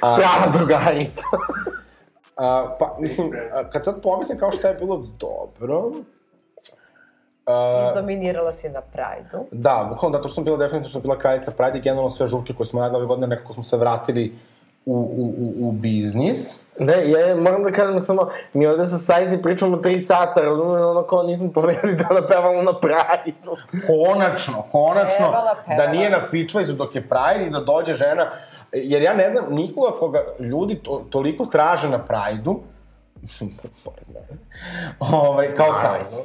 A, 0.01 0.15
Prava 0.15 0.51
drugarica. 0.57 1.23
a, 2.35 2.75
pa, 2.79 2.95
mislim, 2.99 3.31
a, 3.53 3.69
kad 3.69 3.85
sad 3.85 4.01
pomislim 4.01 4.37
kao 4.37 4.51
šta 4.51 4.67
je 4.67 4.73
bilo 4.75 4.97
dobro, 5.19 5.91
Izdominirala 7.89 8.53
si 8.53 8.69
na 8.69 8.81
Prajdu. 8.81 9.45
Da, 9.51 9.87
bukvalno 9.89 10.17
zato 10.17 10.27
što 10.27 10.35
sam 10.35 10.43
bila 10.43 10.57
definitivno 10.57 10.89
što 10.89 10.99
bila 10.99 11.17
kraljica 11.17 11.51
Pride 11.51 11.77
i 11.77 11.81
generalno 11.81 12.11
sve 12.11 12.27
žurke 12.27 12.53
koje 12.53 12.67
smo 12.67 12.81
radili 12.81 12.97
ove 12.97 13.05
godine, 13.05 13.27
nekako 13.27 13.53
smo 13.53 13.63
se 13.63 13.77
vratili 13.77 14.33
u, 14.85 14.93
u, 14.93 15.33
u, 15.37 15.69
u 15.69 15.71
biznis. 15.71 16.63
Ne, 16.79 17.11
ja 17.11 17.35
moram 17.35 17.63
da 17.63 17.69
kažem 17.69 18.03
samo, 18.03 18.29
mi 18.53 18.67
ovde 18.67 18.87
sa 18.87 18.97
Sajzi 18.97 19.37
pričamo 19.37 19.77
3 19.77 20.07
sata, 20.07 20.41
razumem, 20.41 20.83
ono 20.83 21.03
kao 21.03 21.23
nismo 21.23 21.51
povedali 21.51 21.95
da 21.95 22.07
napevamo 22.21 22.61
na 22.61 22.73
Pride-u. 22.73 23.55
Konačno, 23.87 24.63
konačno, 24.71 25.17
Pevala, 25.17 25.55
pevala. 25.65 25.85
da 25.85 25.91
nije 25.91 26.09
na 26.09 26.19
pičvajzu 26.31 26.73
dok 26.73 26.95
je 26.95 27.01
Pride 27.01 27.47
i 27.47 27.49
da 27.49 27.59
dođe 27.59 27.93
žena, 27.93 28.31
jer 28.73 29.01
ja 29.01 29.13
ne 29.13 29.29
znam 29.29 29.45
nikoga 29.49 29.91
koga 29.99 30.23
ljudi 30.39 30.75
to, 30.75 31.05
toliko 31.09 31.45
traže 31.45 31.89
na 31.89 31.99
Pride-u, 31.99 32.59
mislim, 33.21 33.49
pored 33.85 34.05
mene, 34.07 34.41
ovaj, 34.99 35.53
kao 35.53 35.73
Sajs. 35.73 36.21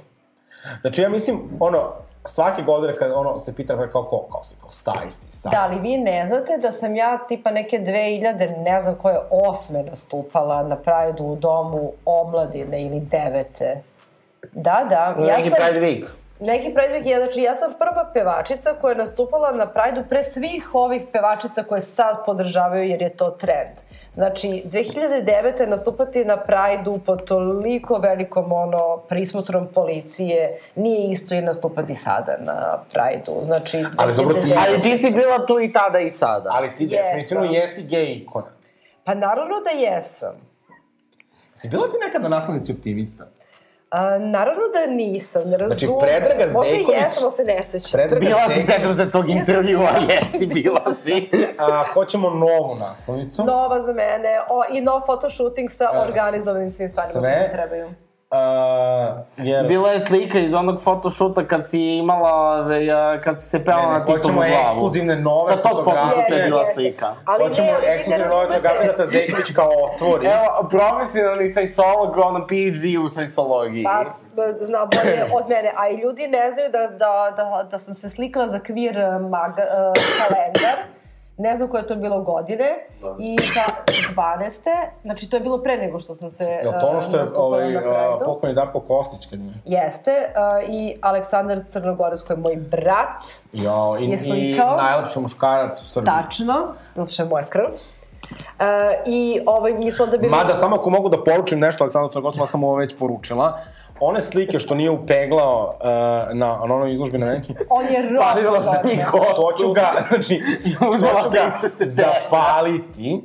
Znači, 0.80 1.00
ja 1.00 1.08
mislim, 1.08 1.40
ono, 1.60 1.92
svake 2.24 2.62
godine 2.62 2.96
kad 2.96 3.12
ono 3.12 3.38
se 3.38 3.54
pita 3.54 3.88
kao 3.92 4.04
ko, 4.04 4.26
kao 4.32 4.44
si, 4.44 4.54
kao 4.60 4.70
Sajs 4.70 5.28
i 5.28 5.32
Sajs. 5.32 5.52
Da, 5.52 5.66
ali 5.68 5.80
vi 5.80 5.96
ne 5.96 6.26
znate 6.26 6.58
da 6.58 6.70
sam 6.70 6.96
ja 6.96 7.18
tipa 7.28 7.50
neke 7.50 7.78
2000, 7.78 8.62
ne 8.64 8.80
znam 8.80 8.94
koje, 8.94 9.18
osme 9.30 9.82
nastupala 9.82 10.62
na 10.62 10.76
Prajdu 10.76 11.24
u 11.24 11.36
domu 11.36 11.92
omladine 12.04 12.82
ili 12.82 13.00
devete. 13.00 13.82
Da, 14.52 14.86
da. 14.88 15.24
Ja 15.24 15.36
Neki 15.36 15.50
sam, 15.50 15.58
Pride 15.58 15.86
Week. 15.86 16.06
Neki 16.40 16.74
Pride 16.74 16.94
Week 16.94 17.06
je, 17.06 17.18
znači 17.18 17.40
ja 17.40 17.54
sam 17.54 17.72
prva 17.78 18.10
pevačica 18.14 18.74
koja 18.80 18.92
je 18.92 18.98
nastupala 18.98 19.52
na 19.52 19.66
Prajdu 19.66 20.02
pre 20.08 20.22
svih 20.22 20.74
ovih 20.74 21.02
pevačica 21.12 21.62
koje 21.62 21.80
sad 21.80 22.24
podržavaju 22.26 22.84
jer 22.84 23.02
je 23.02 23.16
to 23.16 23.30
trend. 23.30 23.93
Znači, 24.14 24.62
2009. 24.64 25.66
nastupati 25.66 26.24
na 26.24 26.36
Prajdu 26.38 26.98
pod 26.98 27.24
toliko 27.24 27.94
velikom 27.96 28.52
ono, 28.52 28.98
prismutrom 28.98 29.68
policije 29.68 30.58
nije 30.74 31.10
isto 31.10 31.34
i 31.34 31.42
nastupati 31.42 31.94
sada 31.94 32.36
na 32.40 32.78
Prajdu. 32.92 33.32
Znači, 33.44 33.84
Ali 33.96 34.14
dobro, 34.14 34.34
ti- 34.34 34.40
2009. 34.40 34.56
Ali 34.58 34.82
ti 34.82 34.98
si 34.98 35.10
bila 35.10 35.46
tu 35.46 35.60
i 35.60 35.72
tada 35.72 35.98
i 35.98 36.10
sada. 36.10 36.50
Ali 36.52 36.76
ti 36.76 36.84
Jesam. 36.84 36.98
definitivno 37.06 37.44
jesi 37.44 37.82
gej 37.82 38.12
ikona. 38.12 38.46
Pa 39.04 39.14
naravno 39.14 39.54
da 39.60 39.70
jesam. 39.70 40.34
Si 41.54 41.68
bila 41.68 41.82
ti 41.84 41.96
nekada 42.00 42.28
naslednici 42.28 42.72
optimista? 42.72 43.24
A, 43.90 44.18
naravno 44.18 44.62
da 44.70 44.86
nisam, 44.88 45.42
ne 45.42 45.56
razumem. 45.56 45.78
Znači, 45.78 45.88
Predraga 46.00 46.52
Možda 46.52 46.60
i 46.66 46.74
Zdejković- 46.74 46.94
jesam, 46.96 47.22
ali 47.22 47.32
se 47.32 47.44
ne 47.44 47.62
sećam. 47.62 47.90
Predraga 47.92 48.20
Bila 48.20 48.38
si, 48.40 48.52
Zdejković- 48.52 48.66
sećam 48.68 48.94
se 48.94 49.10
tog 49.10 49.30
intervjua, 49.30 49.90
jesi, 50.10 50.46
bila 50.48 50.94
si. 50.94 51.30
A, 51.58 51.84
hoćemo 51.84 52.30
novu 52.30 52.74
naslovnicu. 52.76 53.44
Nova 53.44 53.82
za 53.82 53.92
mene, 53.92 54.28
o, 54.48 54.62
i 54.70 54.80
nov 54.80 55.00
photoshooting 55.02 55.70
sa 55.70 55.84
E, 55.86 55.98
organizovanim 55.98 56.66
svim 56.68 56.88
stvarima 56.88 57.12
sve- 57.12 57.20
koje 57.22 57.42
mi 57.42 57.52
trebaju. 57.52 57.88
A, 58.34 59.24
jer... 59.36 59.66
Bila 59.66 59.90
je 59.90 60.00
slika 60.00 60.38
iz 60.38 60.54
onog 60.54 60.80
photoshoota 60.84 61.46
kad 61.46 61.68
si 61.70 61.80
imala, 61.80 62.66
kad 63.24 63.40
si 63.42 63.48
se 63.48 63.64
pela 63.64 63.82
Ne, 63.82 63.86
ne, 63.86 63.92
na 63.92 64.00
Titovu 64.00 64.18
hoćemo 64.18 64.40
glavu. 64.40 64.52
ekskluzivne 64.62 65.16
nove 65.16 65.52
Sa 65.52 65.62
tog 65.62 65.84
photoshoota 65.84 66.34
je 66.34 66.44
bila 66.44 66.64
slika. 66.74 67.14
Ali 67.24 67.44
Hoćemo 67.44 67.66
ne, 67.66 67.74
ali 67.74 67.86
ekskluzivne 67.86 68.28
nove 68.28 68.46
fotografije 68.46 68.86
da 68.86 68.92
se 68.92 69.06
Zdejković 69.06 69.54
kao 69.54 69.70
otvori. 69.92 70.26
Evo, 70.26 70.68
profesionalni 70.70 71.52
sajsolog, 71.52 72.16
ono, 72.16 72.46
PhD 72.46 72.84
u 73.04 73.08
sajsologiji. 73.08 73.84
Pa, 73.84 74.04
zna 74.64 74.78
bolje 74.78 75.24
od 75.34 75.48
mene, 75.48 75.72
a 75.76 75.88
i 75.88 75.96
ljudi 75.96 76.28
ne 76.28 76.50
znaju 76.50 76.70
da, 76.70 76.78
da, 76.78 77.34
da, 77.36 77.68
da 77.70 77.78
sam 77.78 77.94
se 77.94 78.10
slikala 78.10 78.48
za 78.48 78.58
kvir 78.58 78.94
mag, 79.30 79.52
uh, 79.52 79.92
kalendar, 80.18 80.76
ne 81.36 81.56
znam 81.56 81.68
koje 81.68 81.80
je 81.82 81.86
to 81.86 81.96
bilo 81.96 82.20
godine, 82.22 82.86
i 83.18 83.36
ta 83.36 83.92
12. 84.16 84.52
Znači, 85.02 85.30
to 85.30 85.36
je 85.36 85.40
bilo 85.40 85.58
pre 85.62 85.76
nego 85.76 85.98
što 85.98 86.14
sam 86.14 86.30
se 86.30 86.44
Je 86.44 86.62
to 86.62 86.86
ono 86.86 87.02
što 87.02 87.16
je 87.16 87.24
uh, 87.24 87.30
ovaj, 87.36 87.74
pokojni 88.24 88.54
Darko 88.54 88.80
Kostić 88.80 89.26
kad 89.26 89.40
je? 89.40 89.52
Jeste, 89.64 90.10
uh, 90.10 90.74
i 90.74 90.96
Aleksandar 91.00 91.60
Crnogorac 91.68 92.20
koji 92.20 92.36
je 92.36 92.40
moj 92.40 92.56
brat, 92.56 93.22
Jo, 93.52 93.96
i, 94.00 94.04
Je 94.04 94.14
i 94.14 94.18
slikao? 94.18 94.76
najlepši 94.76 95.20
muškarac 95.20 95.82
u 95.82 95.84
Srbiji. 95.84 96.12
tačno, 96.14 96.74
zato 96.94 97.12
što 97.12 97.22
je 97.22 97.28
moja 97.28 97.44
krv. 97.44 97.64
Uh, 97.64 98.66
I 99.06 99.40
ovaj, 99.46 99.72
mi 99.72 99.92
smo 99.92 100.04
onda 100.04 100.18
bili... 100.18 100.30
Mada, 100.30 100.54
samo 100.54 100.76
ako 100.76 100.90
mogu 100.90 101.08
da 101.08 101.24
poručim 101.24 101.58
nešto, 101.58 101.84
Aleksandru 101.84 102.12
Crnogorcu, 102.12 102.46
sam 102.46 102.64
ovo 102.64 102.76
već 102.76 102.98
poručila. 102.98 103.58
One 104.00 104.20
slike 104.20 104.58
što 104.58 104.74
nije 104.74 104.90
upeglao 104.90 105.74
uh, 105.80 105.86
na, 106.36 106.46
na 106.68 106.74
onoj 106.74 106.92
izložbi 106.92 107.18
na 107.18 107.26
neki, 107.26 107.54
On 107.68 107.84
je 107.84 108.16
Palila 108.18 108.56
rošno 108.56 108.72
sam 108.72 108.90
i 108.92 108.96
došao. 108.96 109.12
kosu. 109.12 109.34
to 109.36 109.52
ću 109.58 109.72
ga, 109.72 109.90
znači, 110.08 110.42
to 110.78 110.96
ću 110.96 111.30
ga 111.30 111.60
30 111.62 111.64
evra. 111.80 111.86
zapaliti. 111.86 113.22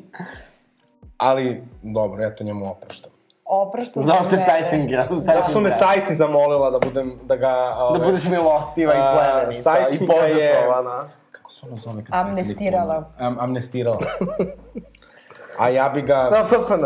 Ali, 1.18 1.64
dobro, 1.82 2.24
ja 2.24 2.36
to 2.36 2.44
njemu 2.44 2.72
opraštam. 2.72 3.12
Oprašta 3.46 4.02
Zašto 4.02 4.36
je 4.36 4.46
Sajsin 4.46 4.88
gra? 4.88 5.08
Da 5.26 5.44
su 5.44 5.62
me 5.62 5.72
Sajsi 5.72 6.16
zamolila 6.16 6.72
da 6.72 6.80
budem, 6.80 7.20
da 7.24 7.36
ga... 7.36 7.52
Da 7.52 7.84
ove, 7.84 8.00
budeš 8.06 8.24
milostiva 8.24 8.94
i 8.94 8.98
A, 8.98 9.12
plemenita 9.14 9.50
i 9.50 9.54
Sajsin 9.54 10.08
ga 10.08 10.14
je-. 10.14 10.68
Kako 11.32 11.52
se 11.52 11.66
ono 11.68 11.78
zove? 11.78 12.04
kad 12.04 12.16
Amnestirala. 12.16 13.04
Am, 13.20 13.38
amnestirala. 13.40 14.00
A 15.60 15.70
ja 15.70 15.90
bi 15.90 16.02
ga... 16.02 16.30
Da, 16.30 16.48
FPN. 16.48 16.86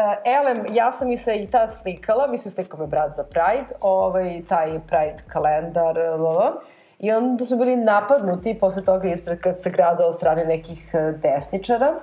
Uh, 0.00 0.16
Elem, 0.24 0.64
ja 0.72 0.92
sam 0.92 1.10
i 1.12 1.16
se 1.16 1.36
i 1.36 1.46
ta 1.46 1.68
slikala, 1.68 2.26
mislim 2.26 2.52
slikao 2.52 2.80
me 2.80 2.86
brat 2.86 3.14
za 3.16 3.24
Pride, 3.24 3.74
ovaj, 3.80 4.42
taj 4.48 4.80
Pride 4.86 5.16
kalendar, 5.26 5.96
lala. 5.96 6.60
I 6.98 7.12
onda 7.12 7.44
smo 7.44 7.56
bili 7.56 7.76
napadnuti 7.76 8.58
posle 8.60 8.84
toga 8.84 9.08
ispred 9.08 9.40
kad 9.40 9.60
se 9.60 9.70
grada 9.70 10.06
od 10.06 10.14
strane 10.14 10.44
nekih 10.44 10.90
eh, 10.94 11.12
desničara. 11.12 11.94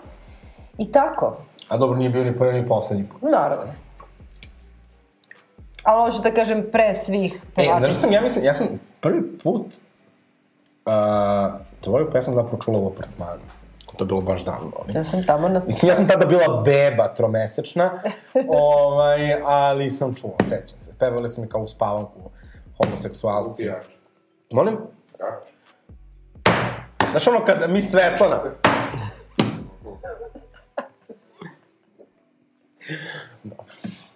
I 0.77 0.91
tako, 0.91 1.37
A 1.69 1.77
dobro, 1.77 1.97
nije 1.97 2.09
bio 2.09 2.23
ni 2.23 2.37
prvi 2.37 2.61
ni 2.61 2.67
poslednji 2.67 3.05
put. 3.09 3.21
naravno. 3.31 3.73
Ali 5.83 6.11
hoću 6.11 6.21
da 6.23 6.31
kažem 6.31 6.65
pre 6.71 6.93
svih 6.93 7.33
E, 7.33 7.63
znaš 7.63 7.67
pevačica. 7.67 7.99
sam, 7.99 8.11
ja 8.11 8.21
mislim, 8.21 8.45
ja 8.45 8.53
sam 8.53 8.67
prvi 9.01 9.37
put 9.43 9.65
uh, 9.65 10.91
tvoju 11.81 12.11
pesmu 12.11 12.33
zapravo 12.33 12.57
čula 12.63 12.79
u 12.79 12.87
apartmanu. 12.87 13.41
To 13.97 14.03
je 14.03 14.07
bilo 14.07 14.21
baš 14.21 14.45
davno. 14.45 14.71
Ja 14.93 15.03
sam 15.03 15.25
tamo 15.25 15.49
na... 15.49 15.61
Mislim, 15.67 15.89
ja 15.89 15.95
sam 15.95 16.07
tada 16.07 16.25
bila 16.25 16.61
beba 16.65 17.07
tromesečna, 17.07 18.01
ovaj, 18.47 19.41
ali 19.45 19.91
sam 19.91 20.13
čula, 20.13 20.35
sećam 20.43 20.79
se. 20.79 20.91
Pevali 20.99 21.29
su 21.29 21.41
mi 21.41 21.49
kao 21.49 21.61
u 21.61 21.67
spavanku 21.67 22.29
homoseksualci. 22.77 23.63
Upijač. 23.63 23.85
Molim? 24.51 24.77
Kako? 25.17 25.47
Znaš 27.11 27.27
ono 27.27 27.45
kad 27.45 27.71
mi 27.71 27.81
Svetlana... 27.81 28.39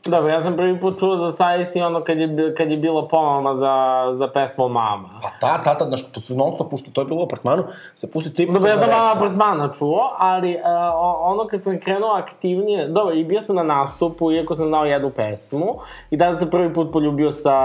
Dobro, 0.06 0.30
ja 0.30 0.42
sam 0.42 0.56
prvi 0.56 0.80
put 0.80 1.00
čuo 1.00 1.18
za 1.18 1.32
Sajs 1.32 1.76
i 1.76 1.82
ono 1.82 2.04
kad 2.04 2.18
je, 2.18 2.56
kad 2.58 2.72
je 2.72 2.78
bila 2.78 3.08
pomama 3.08 3.56
za, 3.56 4.06
za 4.14 4.28
pesmu 4.28 4.70
Mama. 4.70 5.10
Pa 5.22 5.30
ta, 5.40 5.62
ta, 5.64 5.78
ta, 5.78 5.86
znaš, 5.86 6.12
to 6.12 6.22
su 6.22 6.36
non 6.36 6.52
stop, 6.56 6.72
to 6.94 7.02
je 7.02 7.06
bilo 7.06 7.20
u 7.22 7.24
apartmanu, 7.24 7.64
se 7.96 8.12
pusti 8.12 8.34
tri 8.34 8.46
Dobro, 8.46 8.70
ja 8.70 8.78
sam 8.78 8.90
na 8.90 8.98
malo 8.98 9.12
apartmana 9.16 9.70
čuo, 9.78 10.16
ali 10.18 10.56
uh, 10.56 10.62
ono 11.20 11.46
kad 11.48 11.64
sam 11.64 11.80
krenuo 11.80 12.10
aktivnije, 12.10 12.88
dobro, 12.88 13.14
i 13.14 13.24
bio 13.24 13.42
sam 13.42 13.56
na 13.56 13.64
nastupu, 13.64 14.32
iako 14.32 14.56
sam 14.56 14.68
znao 14.68 14.86
jednu 14.86 15.10
pesmu, 15.10 15.76
i 16.12 16.18
tada 16.18 16.40
sam 16.40 16.50
prvi 16.50 16.74
put 16.74 16.92
poljubio 16.94 17.32
sa, 17.32 17.58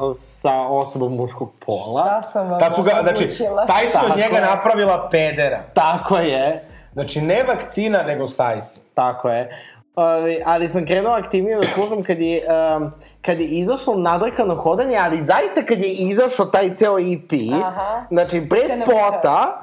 uh, 0.00 0.16
sa 0.16 0.52
osobom 0.52 1.12
muškog 1.12 1.50
pola. 1.66 2.04
Da 2.04 2.22
sam 2.22 2.50
vam 2.50 2.60
Tad 2.60 2.76
su 2.76 2.82
ga, 2.82 2.90
znači. 3.02 3.28
Sajsi 3.66 3.98
od 4.10 4.18
njega 4.18 4.36
je. 4.36 4.42
napravila 4.42 5.08
pedera. 5.10 5.62
Tako 5.74 6.16
je, 6.16 6.68
Znači, 6.94 7.20
ne 7.20 7.42
vakcina, 7.48 8.02
nego 8.02 8.26
Sajsi. 8.26 8.80
tako 8.94 9.28
je. 9.28 9.50
Ali, 9.94 10.42
ali 10.44 10.68
sam 10.68 10.86
krenuo 10.86 11.12
aktivnije 11.12 11.56
da 11.56 11.62
slušam 11.62 12.02
kad 12.02 12.18
je, 12.18 12.42
um, 12.76 12.90
kad 13.22 13.40
je 13.40 13.46
izašlo 13.46 13.96
nadrkano 13.96 14.54
hodanje, 14.56 14.96
ali 14.96 15.22
zaista 15.22 15.62
kad 15.68 15.78
je 15.78 15.90
izašao 15.90 16.46
taj 16.46 16.74
ceo 16.74 16.98
EP, 16.98 17.32
Aha. 17.64 18.04
znači 18.10 18.48
pre 18.48 18.60
spota, 18.82 19.60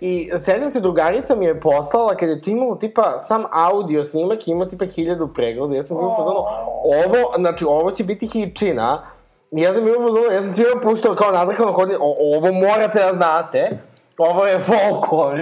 I 0.00 0.30
sećam 0.44 0.70
se, 0.70 0.80
drugarica 0.80 1.36
mi 1.36 1.44
je 1.44 1.60
poslala, 1.60 2.14
kad 2.14 2.28
je 2.28 2.42
to 2.42 2.50
imalo 2.50 2.74
tipa 2.74 3.18
sam 3.18 3.44
audio 3.52 4.02
snimak, 4.02 4.48
ima 4.48 4.68
tipa 4.68 4.84
hiljadu 4.84 5.28
pregleda, 5.34 5.74
ja 5.74 5.82
sam 5.82 5.96
bio 5.96 6.06
u 6.06 6.10
fazonu, 6.10 6.38
ovo, 6.84 7.38
znači, 7.38 7.64
ovo 7.64 7.90
će 7.90 8.04
biti 8.04 8.26
hičina, 8.26 9.02
ja 9.50 9.74
sam 9.74 9.84
bio 9.84 9.98
u 9.98 10.02
fazonu, 10.02 10.34
ja 10.34 10.42
sam 10.42 10.52
svima 10.52 10.80
puštao 10.82 11.14
kao 11.14 11.32
nadrkano 11.32 11.72
hodin, 11.72 11.96
o, 12.00 12.36
ovo 12.36 12.52
morate 12.52 12.98
da 12.98 13.12
znate, 13.14 13.70
ovo 14.18 14.46
je 14.46 14.60
folklor. 14.60 15.40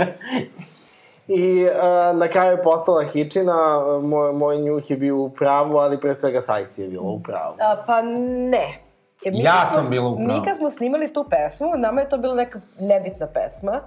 I 1.33 1.65
uh, 1.65 2.17
na 2.17 2.29
kraju 2.29 2.51
je 2.51 2.63
postala 2.63 3.05
hičina, 3.05 3.81
moj, 4.03 4.33
moj 4.33 4.59
njuh 4.59 4.91
je 4.91 4.97
bio 4.97 5.17
u 5.17 5.31
pravu, 5.31 5.79
ali 5.79 6.01
pre 6.01 6.17
svega 6.17 6.41
Sajsi 6.41 6.83
je 6.83 6.89
bila 6.89 7.11
u 7.11 7.23
pravu. 7.23 7.55
A, 7.61 7.83
pa 7.87 8.03
ne. 8.03 8.79
Mi 9.25 9.43
Ja 9.43 9.67
sam 9.67 9.91
bila 9.91 10.09
u 10.09 10.17
pravu. 10.17 10.41
Mi 10.41 10.45
kad 10.45 10.57
smo 10.57 10.71
snimali 10.71 11.13
tu 11.13 11.25
pesmu, 11.31 11.73
nama 11.77 12.01
je 12.01 12.09
to 12.09 12.19
bila 12.19 12.35
neka 12.35 12.61
nebitna 12.81 13.27
pesma. 13.27 13.81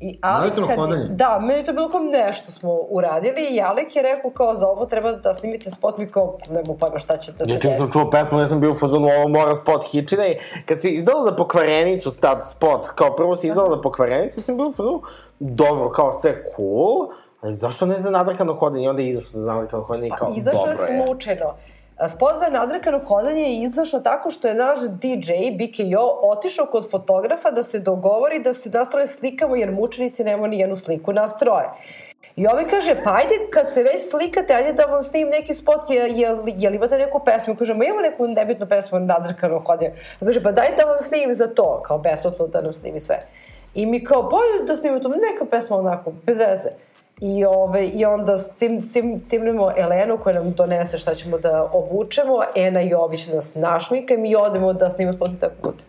I 0.00 0.18
Ali 0.22 0.40
Naletno 0.40 0.66
kad, 0.66 0.76
hodanje. 0.76 1.04
da, 1.04 1.38
meni 1.40 1.54
je 1.54 1.64
to 1.64 1.72
bilo 1.72 1.88
kao 1.88 2.00
nešto 2.02 2.52
smo 2.52 2.70
uradili 2.72 3.42
i 3.46 3.60
Alek 3.60 3.96
je 3.96 4.02
rekao 4.02 4.30
kao 4.30 4.54
za 4.54 4.66
ovo 4.66 4.86
treba 4.86 5.12
da 5.12 5.34
snimite 5.34 5.70
spot, 5.70 5.98
mi 5.98 6.06
kao 6.06 6.38
nemamo 6.50 6.74
pojma 6.74 6.98
šta 6.98 7.16
će 7.16 7.32
da 7.32 7.46
se 7.46 7.52
Ja 7.52 7.58
desi. 7.58 7.74
sam 7.74 7.90
čuo 7.92 8.10
pesmu, 8.10 8.38
ja 8.38 8.48
sam 8.48 8.60
bio 8.60 8.70
u 8.70 8.74
fazonu, 8.74 9.08
ovo 9.08 9.28
mora 9.28 9.56
spot 9.56 9.84
hičina 9.84 10.26
i 10.26 10.36
kad 10.66 10.80
si 10.80 10.90
izdala 10.90 11.24
za 11.24 11.32
pokvarenicu 11.32 12.10
stat 12.10 12.44
spot, 12.46 12.88
kao 12.88 13.16
prvo 13.16 13.36
si 13.36 13.48
izdala 13.48 13.76
za 13.76 13.82
pokvarenicu, 13.82 14.42
sam 14.42 14.56
bio 14.56 14.66
u 14.66 14.72
fazonu, 14.72 15.02
dobro, 15.38 15.90
kao 15.90 16.12
sve 16.12 16.44
cool, 16.56 17.08
ali 17.40 17.54
zašto 17.54 17.86
ne 17.86 18.00
za 18.00 18.10
nadrkano 18.10 18.54
hodanje? 18.54 18.84
I 18.84 18.88
onda 18.88 19.02
je 19.02 19.08
izašlo 19.08 19.40
za 19.40 19.46
nadrkano 19.46 19.82
hodanje 19.82 20.06
i 20.06 20.10
kao, 20.10 20.28
Pa, 20.28 20.34
izašao 20.36 20.60
je 20.60 20.74
dobro 20.74 20.86
je. 20.86 21.04
slučajno. 21.04 21.54
Za 22.08 22.48
nadrkano 22.50 23.00
hodanje 23.06 23.42
je 23.42 23.62
izašao 23.62 24.00
tako 24.00 24.30
što 24.30 24.48
je 24.48 24.54
naš 24.54 24.78
DJ, 24.80 25.32
BKO, 25.58 26.20
otišao 26.22 26.66
kod 26.66 26.90
fotografa 26.90 27.50
da 27.50 27.62
se 27.62 27.78
dogovori 27.78 28.38
da 28.38 28.52
se 28.52 28.70
nas 28.70 28.90
troje 28.90 29.06
slikamo 29.06 29.56
jer 29.56 29.72
mučenici 29.72 30.24
nema 30.24 30.46
ni 30.46 30.58
jednu 30.58 30.76
sliku 30.76 31.12
nas 31.12 31.38
troje. 31.38 31.68
I 32.36 32.46
ovaj 32.46 32.68
kaže, 32.68 33.02
pa 33.04 33.14
ajde 33.14 33.34
kad 33.50 33.72
se 33.72 33.82
već 33.82 34.10
slikate, 34.10 34.54
ajde 34.54 34.72
da 34.72 34.84
vam 34.84 35.02
snimim 35.02 35.28
neki 35.28 35.54
spot, 35.54 35.90
je, 35.90 35.96
je, 35.96 36.36
je 36.46 36.70
li 36.70 36.76
imate 36.76 36.98
neku 36.98 37.20
pesmu? 37.24 37.56
Kaže, 37.56 37.74
ma 37.74 37.84
imamo 37.84 38.00
neku 38.00 38.26
nebitnu 38.26 38.66
pesmu 38.66 38.98
nadrkano 38.98 39.58
hodanje. 39.58 39.92
A 40.20 40.24
kaže, 40.24 40.42
pa 40.42 40.52
daj 40.52 40.76
da 40.76 40.84
vam 40.84 41.02
snimim 41.02 41.34
za 41.34 41.54
to, 41.54 41.82
kao 41.82 41.98
besplatno 41.98 42.46
da 42.46 42.60
nam 42.60 42.74
snimi 42.74 43.00
sve. 43.00 43.18
I 43.74 43.86
mi 43.86 44.04
kao, 44.04 44.22
bolje 44.22 44.66
da 44.66 44.76
snimimo 44.76 45.00
to, 45.00 45.08
neka 45.08 45.44
pesma 45.50 45.76
onako, 45.76 46.12
bez 46.26 46.38
veze. 46.38 46.70
I, 47.20 47.44
ove, 47.44 47.86
I 47.86 48.04
onda 48.04 48.38
cim, 48.38 48.82
cim, 48.82 49.20
cimnemo 49.28 49.70
Elenu 49.76 50.18
koja 50.18 50.34
nam 50.34 50.52
donese 50.52 50.98
šta 50.98 51.14
ćemo 51.14 51.38
da 51.38 51.70
obučemo, 51.72 52.40
Ena 52.54 52.80
Jović 52.80 53.28
nas 53.28 53.54
našmika 53.54 54.14
i 54.14 54.18
mi 54.18 54.36
odemo 54.36 54.72
da 54.72 54.90
snimamo 54.90 55.16
spot 55.16 55.30
i 55.30 55.40
tako 55.40 55.54
bude. 55.62 55.84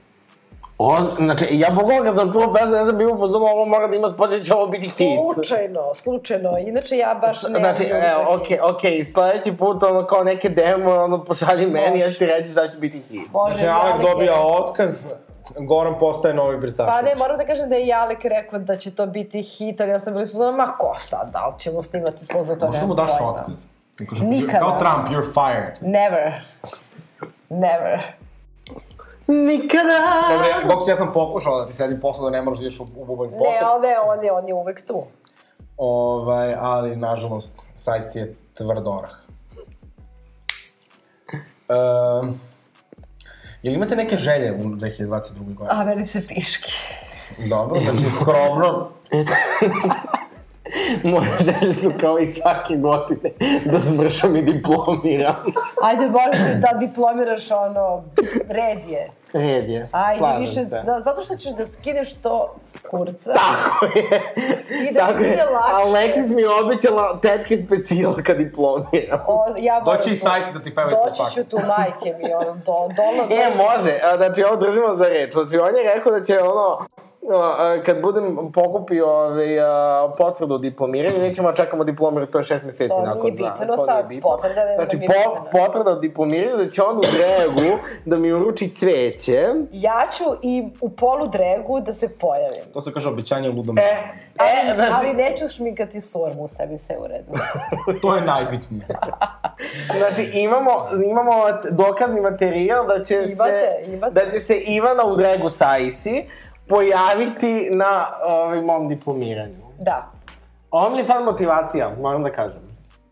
O, 0.78 0.98
znači, 1.18 1.48
ja 1.52 1.70
bukvalno 1.70 2.03
kad 2.03 2.16
sam 2.16 2.34
čuo 2.34 2.53
pesmu, 2.53 2.76
ja 2.76 2.86
sam 2.86 2.98
bio 2.98 3.14
u 3.14 3.18
fazonu, 3.18 3.45
ovo 3.45 3.66
mora 3.66 3.88
da 3.88 3.95
ima 3.95 4.10
spot, 4.10 4.44
će 4.44 4.53
ovo 4.53 4.68
biti 4.68 4.88
hit. 4.88 5.20
Slučajno, 5.34 5.94
slučajno. 5.95 6.58
Inače 6.58 6.98
ja 6.98 7.20
baš 7.22 7.44
ne... 7.44 7.60
Znači, 7.60 7.84
evo, 7.84 8.36
okej, 8.36 8.60
okej, 8.62 9.06
sledeći 9.06 9.58
put, 9.58 9.84
ono, 9.84 10.06
kao 10.06 10.24
neke 10.24 10.49
demo, 10.49 10.91
ono, 10.91 11.24
pošalji 11.24 11.66
meni, 11.66 11.99
ja 11.99 12.10
ću 12.10 12.20
ti 12.20 12.26
reći 12.26 12.52
šta 12.52 12.68
će 12.68 12.78
biti 12.78 12.99
hit. 12.99 13.32
Može, 13.34 13.58
Znači, 13.58 13.68
Alek 13.68 14.02
dobija 14.02 14.34
otkaz, 14.58 15.08
Goran 15.60 15.94
postaje 15.99 16.34
novi 16.34 16.57
Bricašević. 16.57 16.90
Pa 16.90 17.02
ne, 17.02 17.15
moram 17.15 17.38
da 17.38 17.45
kažem 17.45 17.69
da 17.69 17.76
je 17.76 17.86
i 17.86 17.94
Alek 17.94 18.23
rekao 18.23 18.60
da 18.60 18.76
će 18.76 18.95
to 18.95 19.06
biti 19.06 19.41
hit, 19.41 19.82
ali 19.82 19.90
ja 19.90 19.99
sam 19.99 20.14
bila 20.14 20.28
su 20.28 20.38
ma 20.52 20.68
ko 20.78 20.95
sad, 20.99 21.30
da 21.32 21.48
li 21.48 21.60
ćemo 21.60 21.82
snimati 21.82 22.26
spot 22.26 22.45
za 22.45 22.56
to, 22.56 22.68
Možda 22.68 22.86
mu 22.86 22.94
daš 22.95 23.11
otkaz. 23.22 23.65
Nikada. 24.22 24.60
Kao 24.60 24.80
Trump, 24.80 25.07
you're 25.10 25.34
fired. 25.34 25.78
Never. 25.82 26.32
Never. 27.49 28.02
Nikada! 29.28 29.99
Dobre, 30.30 30.73
Goks, 30.73 30.88
ja 30.88 30.95
sam 30.95 31.14
pokušala 31.14 31.61
da 31.61 31.68
ti 31.68 31.73
sedim 31.73 31.99
posle 31.99 32.23
da 32.23 32.30
ne 32.30 32.41
moraš 32.41 32.60
da 32.60 32.65
ideš 32.65 32.80
u, 32.80 32.84
u 32.95 33.06
bubanj 33.06 33.30
Ne, 33.30 33.38
posle. 33.38 33.60
ali 33.64 33.88
ne, 33.88 33.95
on 33.99 34.23
je, 34.23 34.32
on 34.32 34.48
je 34.48 34.53
uvek 34.53 34.88
tu. 34.88 35.03
Ovaj, 35.78 36.56
ali, 36.60 36.95
nažalost, 36.95 37.52
Sajs 37.76 38.15
je 38.15 38.36
tvrd 38.53 38.88
orah. 38.88 39.11
Um, 41.69 42.40
jel 43.64 43.74
imate 43.74 43.96
neke 43.96 44.18
želje 44.18 44.52
u 44.52 44.64
2022. 44.64 45.38
godini? 45.38 45.70
A, 45.70 45.84
meni 45.84 46.06
se 46.06 46.28
piški. 46.28 46.74
Dobro, 47.50 47.80
znači 47.80 48.16
skromno. 48.16 48.90
Moje 51.04 51.28
želje 51.40 51.74
su 51.74 51.92
kao 52.00 52.20
i 52.20 52.28
svake 52.28 52.76
godine 52.76 53.32
da 53.66 53.80
smršam 53.80 54.36
i 54.36 54.42
diplomiram. 54.44 55.36
Ajde, 55.84 56.10
možeš 56.10 56.54
da 56.56 56.78
diplomiraš 56.80 57.52
ono, 57.52 58.04
red 58.50 58.90
je. 58.90 59.10
Red 59.34 59.70
je. 59.70 59.88
Ajde, 59.92 60.18
slažem 60.20 60.40
više, 60.40 60.54
se. 60.54 60.82
da, 60.86 61.02
zato 61.02 61.22
što 61.22 61.36
ćeš 61.36 61.52
da 61.52 61.66
skineš 61.66 62.14
to 62.14 62.56
s 62.64 62.80
kurca. 62.80 63.34
Tako 63.34 63.86
je. 63.86 64.34
I 64.90 64.94
da 64.94 65.00
Tako 65.00 65.14
bude 65.14 65.28
je. 65.28 65.46
lakše. 65.46 65.74
Aleksis 65.74 66.30
mi 66.30 66.42
je 66.42 66.50
obećala 66.64 67.20
tetke 67.22 67.58
specijal 67.58 68.16
kad 68.24 68.38
diplomiram. 68.38 69.20
O, 69.28 69.46
ja 69.58 69.80
moram 69.80 69.98
Doći 69.98 70.14
i 70.14 70.16
Sajsi 70.16 70.54
da 70.54 70.60
ti 70.60 70.76
peva 70.76 70.90
ispod 70.90 71.06
Doći 71.10 71.22
faksa. 71.24 71.44
ću 71.44 71.50
tu 71.50 71.58
majke 71.68 72.18
mi, 72.20 72.34
ono, 72.34 72.54
do, 72.56 72.74
dola, 72.96 73.44
E, 73.44 73.56
može, 73.58 74.00
a, 74.04 74.18
znači 74.18 74.44
ovo 74.44 74.56
držimo 74.56 74.96
za 74.96 75.08
reč. 75.08 75.34
Znači 75.34 75.58
on 75.58 75.76
je 75.76 75.94
rekao 75.96 76.12
da 76.12 76.24
će 76.24 76.40
ono, 76.40 76.86
kad 77.85 78.02
budem 78.02 78.23
pokupio 78.53 79.07
ovaj, 79.07 79.60
a, 79.60 79.68
potvrdu 80.18 80.53
o 80.53 80.57
diplomiranju, 80.57 81.19
nećemo 81.19 81.52
da 81.52 81.56
čekamo 81.56 81.84
diplomiranju, 81.84 82.31
to 82.31 82.39
je 82.39 82.43
šest 82.43 82.65
meseci 82.65 82.89
To 82.89 83.02
nakon. 83.02 83.22
nije 83.22 83.31
da, 83.34 83.56
bitno 83.57 83.76
to 83.76 83.85
sad, 83.85 83.95
nije 83.95 84.03
bitno. 84.10 84.30
potvrda 84.30 84.65
ne- 84.65 84.76
Znači, 84.76 84.98
je 84.98 85.07
po, 85.07 85.14
potvrda 85.52 85.91
o 85.91 85.95
diplomiranju, 85.95 86.57
da 86.57 86.69
će 86.69 86.84
on 86.84 86.98
u 86.98 87.02
dregu 87.02 87.77
da 88.06 88.18
mi 88.18 88.34
uruči 88.34 88.69
cveće. 88.69 89.48
Ja 89.72 90.02
ću 90.11 90.23
i 90.41 90.69
u 90.81 90.89
polu 90.89 91.27
dregu 91.27 91.80
da 91.80 91.93
se 91.93 92.10
pojavim. 92.10 92.64
To 92.73 92.81
se 92.81 92.93
kaže 92.93 93.10
obećanje 93.10 93.49
u 93.49 93.53
ludom. 93.53 93.77
E, 93.77 93.81
e, 93.81 94.73
znači, 94.76 94.91
ali 94.95 95.14
neću 95.14 95.48
šminkati 95.48 96.02
surmu 96.02 96.43
u 96.43 96.48
sebi, 96.48 96.77
sve 96.77 96.95
u 96.98 97.07
redu. 97.07 97.31
To 98.02 98.15
je 98.15 98.22
najbitnije. 98.22 98.88
Znači, 99.98 100.31
imamo, 100.34 100.72
imamo 101.06 101.31
dokazni 101.72 102.22
materijal 102.22 102.88
da 102.88 103.03
će 103.03 103.15
Imate, 103.15 103.52
se, 103.52 103.91
imate. 103.93 104.14
da 104.14 104.31
će 104.31 104.39
se 104.39 104.56
Ivana 104.57 105.06
u 105.06 105.15
dregu 105.15 105.49
Sajsi 105.49 106.26
pojaviti 106.72 107.69
na 107.73 108.06
ovaj, 108.26 108.61
mom 108.61 108.88
diplomiranju. 108.89 109.61
Da. 109.80 110.11
Ovo 110.72 110.89
mi 110.89 110.98
je 110.98 111.03
sad 111.03 111.23
motivacija, 111.23 111.95
moram 111.99 112.23
da 112.23 112.31
kažem. 112.31 112.61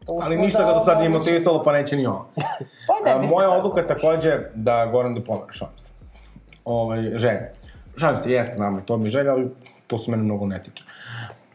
Tu 0.06 0.20
Ali 0.22 0.38
ništa 0.38 0.60
da 0.60 0.66
ga 0.66 0.80
do 0.80 0.86
sad 0.86 0.98
nije 0.98 1.10
motivisalo, 1.10 1.64
pa 1.64 1.72
neće 1.72 1.96
ni 1.96 2.06
ovo. 2.06 2.30
Pa 2.88 3.06
ne, 3.06 3.12
A, 3.12 3.18
mislim 3.20 3.38
moja 3.38 3.48
tako. 3.50 3.60
odluka 3.60 3.80
je 3.80 3.88
takođe 3.88 4.40
da 4.56 4.86
Goran 4.86 5.14
diplomira, 5.14 5.52
šalim 5.52 5.78
se. 5.78 5.92
Ovaj, 6.66 7.02
želja. 7.02 7.52
Šalim 7.98 8.18
se, 8.24 8.32
jeste 8.32 8.60
nama, 8.60 8.82
to 8.82 8.98
mi 8.98 9.06
je 9.06 9.10
želja, 9.10 9.32
ali 9.32 9.50
to 9.88 9.98
se 9.98 10.12
mene 10.12 10.24
mnogo 10.24 10.46
ne 10.46 10.64
tiče. 10.64 10.84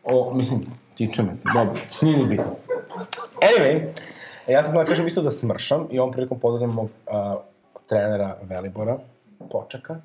O, 0.05 0.35
mislim, 0.35 0.61
tiče 0.95 1.23
me 1.23 1.35
se, 1.35 1.49
dobro, 1.55 1.75
nije 2.03 2.19
ni 2.19 2.25
bitno. 2.25 2.53
Anyway, 3.41 3.87
ja 4.49 4.63
sam 4.63 4.75
da 4.75 4.85
kažem 4.85 5.07
isto 5.07 5.23
da 5.23 5.31
smršam 5.31 5.89
i 5.91 5.99
ovom 5.99 6.13
prilikom 6.13 6.41
pozdravljam 6.41 6.75
mog 6.75 6.85
uh, 6.85 7.41
trenera 7.89 8.37
Velibora, 8.43 8.99
počeka. 9.51 9.97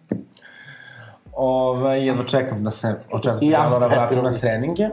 Ovaj, 1.41 2.05
jedno 2.05 2.23
čekam 2.23 2.63
da 2.63 2.71
se 2.71 2.95
od 3.11 3.23
4. 3.23 3.37
Ja, 3.41 3.59
januara 3.59 3.87
vratim 3.87 4.23
na 4.23 4.33
treninge. 4.37 4.89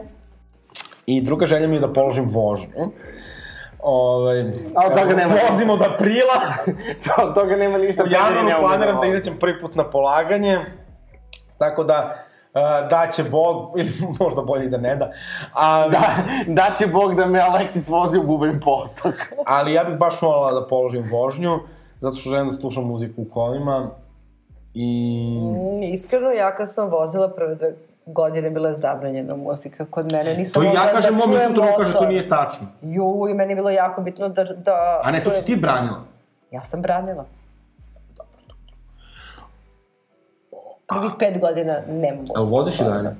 I 1.05 1.21
druga 1.21 1.45
želja 1.45 1.67
mi 1.67 1.75
je 1.75 1.79
da 1.79 1.93
položim 1.93 2.29
vožnju. 2.29 2.91
Ovaj, 3.79 4.41
A 4.75 4.87
od 4.87 4.93
toga 4.99 5.15
nema. 5.15 5.35
Vozim 5.49 5.69
od 5.69 5.81
aprila. 5.81 6.39
To, 7.03 7.23
od 7.23 7.35
toga 7.35 7.55
nema 7.55 7.77
ništa. 7.77 8.03
U 8.03 8.07
januaru 8.07 8.61
planiram 8.63 8.99
da 9.01 9.07
izaćem 9.07 9.37
prvi 9.39 9.59
put 9.59 9.75
na 9.75 9.83
polaganje. 9.83 10.59
Tako 11.57 11.83
da, 11.83 12.15
uh, 12.53 12.89
da 12.89 13.07
će 13.11 13.23
Bog, 13.23 13.71
ili 13.79 13.91
možda 14.19 14.41
bolje 14.41 14.67
da 14.67 14.77
ne 14.77 14.95
da, 14.95 15.11
ali, 15.53 15.91
Da, 15.91 16.15
da 16.47 16.75
će 16.77 16.87
Bog 16.87 17.15
da 17.15 17.25
me 17.25 17.39
Aleksis 17.39 17.89
vozi 17.89 18.17
u 18.19 18.23
Buben 18.23 18.59
potok. 18.59 19.15
ali 19.45 19.73
ja 19.73 19.83
bih 19.83 19.97
baš 19.97 20.21
volala 20.21 20.59
da 20.59 20.67
položim 20.67 21.09
vožnju, 21.11 21.59
zato 22.01 22.15
što 22.15 22.29
želim 22.29 22.47
da 22.47 22.53
slušam 22.53 22.83
muziku 22.83 23.21
u 23.21 23.29
kolima 23.33 23.91
i... 24.77 25.39
Mm, 25.39 25.83
Iskreno, 25.83 26.29
ja 26.29 26.55
kad 26.55 26.73
sam 26.73 26.89
vozila 26.89 27.29
prve 27.29 27.55
dve 27.55 27.73
godine 28.05 28.49
bila 28.49 28.69
je 28.69 28.75
zabranjena 28.75 29.35
muzika 29.35 29.85
kod 29.85 30.11
mene. 30.11 30.37
Nisam 30.37 30.63
To 30.63 30.63
i 30.63 30.65
ja 30.65 30.71
mogla 30.73 30.91
kažem 30.93 31.11
da 31.11 31.17
mom 31.17 31.35
čujem 31.35 31.49
instruktoru, 31.49 31.77
kaže 31.77 31.93
to 31.93 32.05
nije 32.05 32.29
tačno. 32.29 32.67
Ju, 32.81 33.27
i 33.29 33.33
meni 33.33 33.51
je 33.51 33.55
bilo 33.55 33.69
jako 33.69 34.01
bitno 34.01 34.29
da, 34.29 34.43
da 34.43 35.01
A 35.03 35.11
ne, 35.11 35.23
to 35.23 35.31
si 35.31 35.45
ti 35.45 35.55
branila. 35.55 36.01
Ja 36.51 36.61
sam 36.61 36.81
branila. 36.81 37.25
Prvih 40.87 41.11
pet 41.19 41.41
godina 41.41 41.73
nemam 41.87 42.03
Jel 42.03 42.19
muzika. 42.19 42.41
voziš 42.41 42.79
i 42.79 42.83
dalje? 42.83 43.15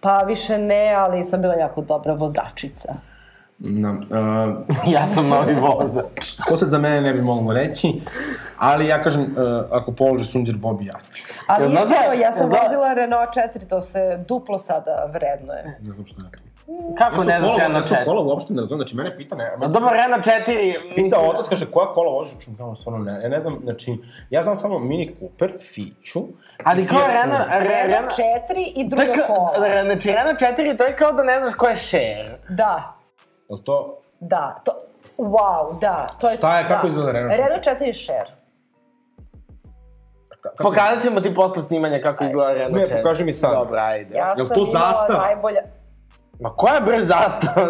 Pa 0.00 0.18
više 0.18 0.58
ne, 0.58 0.94
ali 0.98 1.24
sam 1.24 1.42
bila 1.42 1.54
jako 1.54 1.80
dobra 1.80 2.12
vozačica. 2.14 2.94
Na, 3.66 3.90
uh, 3.90 4.92
ja 4.94 5.06
sam 5.14 5.28
novi 5.28 5.54
vozač. 5.54 6.36
to 6.48 6.56
se 6.56 6.66
za 6.66 6.78
mene 6.78 7.00
ne 7.00 7.12
bi 7.14 7.22
moglo 7.22 7.54
reći, 7.54 8.00
ali 8.58 8.86
ja 8.86 9.02
kažem, 9.02 9.22
uh, 9.22 9.28
ako 9.70 9.92
položi 9.92 10.24
Sunđer 10.24 10.56
Bobi, 10.56 10.86
ja 10.86 10.94
ću. 11.14 11.22
Ali 11.46 11.70
znate- 11.70 11.86
iskreno, 11.94 12.14
ja 12.14 12.32
sam 12.32 12.50
da- 12.50 12.60
vozila 12.62 12.92
Renault 12.94 13.28
4, 13.28 13.68
to 13.68 13.80
se 13.80 14.24
duplo 14.28 14.58
sada 14.58 15.10
vredno 15.12 15.52
je. 15.52 15.78
Ne 15.80 15.92
znam 15.92 16.06
što 16.06 16.24
je. 16.24 16.44
Kako 16.98 17.24
ne 17.24 17.38
znaš 17.40 17.56
Renault 17.58 17.86
4? 17.86 18.04
kola 18.04 18.22
uopšte 18.22 18.52
ne 18.54 18.60
razumem, 18.60 18.78
znači 18.78 18.96
mene 18.96 19.16
pita, 19.16 19.36
ne, 19.36 19.44
A 19.44 19.68
Dobro, 19.68 19.90
Renault 19.90 20.24
4... 20.24 20.94
Pita 20.94 21.18
otac, 21.20 21.48
kaže, 21.48 21.66
koja 21.70 21.86
kola 21.86 22.10
voziš? 22.10 22.34
Ja 22.58 22.74
stvarno 22.80 23.04
ne, 23.04 23.20
ja 23.22 23.28
ne 23.28 23.40
znam, 23.40 23.58
znači, 23.62 23.96
ja 24.30 24.42
znam 24.42 24.56
samo 24.56 24.78
Mini 24.78 25.14
Cooper, 25.18 25.52
Fiću. 25.60 26.20
Ali 26.64 26.86
kao 26.86 27.00
Renault... 27.06 27.48
Renault 27.50 27.66
Renault 27.86 28.12
4 28.50 28.72
i 28.74 28.88
druga 28.88 29.12
kao, 29.26 29.36
kola. 29.36 29.82
Znači, 29.84 30.12
Renault 30.12 30.38
4, 30.40 30.78
to 30.78 30.84
je 30.84 30.96
kao 30.96 31.12
da 31.12 31.22
ne 31.22 31.40
znaš 31.40 31.54
ko 31.54 31.66
je 31.66 31.76
share. 31.76 32.38
Da, 32.48 32.94
Jel 33.48 33.58
to, 33.58 33.98
da, 34.20 34.54
to, 34.64 34.72
wow, 35.18 35.78
da, 35.80 36.14
to 36.20 36.28
je... 36.28 36.36
Šta 36.36 36.58
je, 36.58 36.68
kako 36.68 36.82
da. 36.82 36.88
izgleda 36.88 37.12
Renault 37.12 37.32
4? 37.32 37.36
Renault 37.38 37.64
4 37.64 37.82
je 37.82 37.94
share. 37.94 38.30
kako- 40.42 40.62
Pokazat 40.62 41.02
ćemo 41.02 41.20
ti 41.20 41.34
posle 41.34 41.62
snimanja 41.62 41.98
kako 41.98 42.24
izgleda 42.24 42.52
Renault 42.52 42.74
Ne, 42.74 42.86
4. 42.86 42.96
pokaži 42.96 43.24
mi 43.24 43.32
sad. 43.32 43.52
Dobro, 43.52 43.78
ajde. 43.80 44.14
Ja 44.14 44.26
Jel 44.28 44.36
sam 44.36 44.48
to 44.48 44.60
imala 44.60 44.70
zastava? 44.88 45.18
najbolja... 45.20 45.60
Ma 46.40 46.50
koja 46.50 46.74
je 46.74 46.80
bre 46.80 47.06
zastava? 47.06 47.66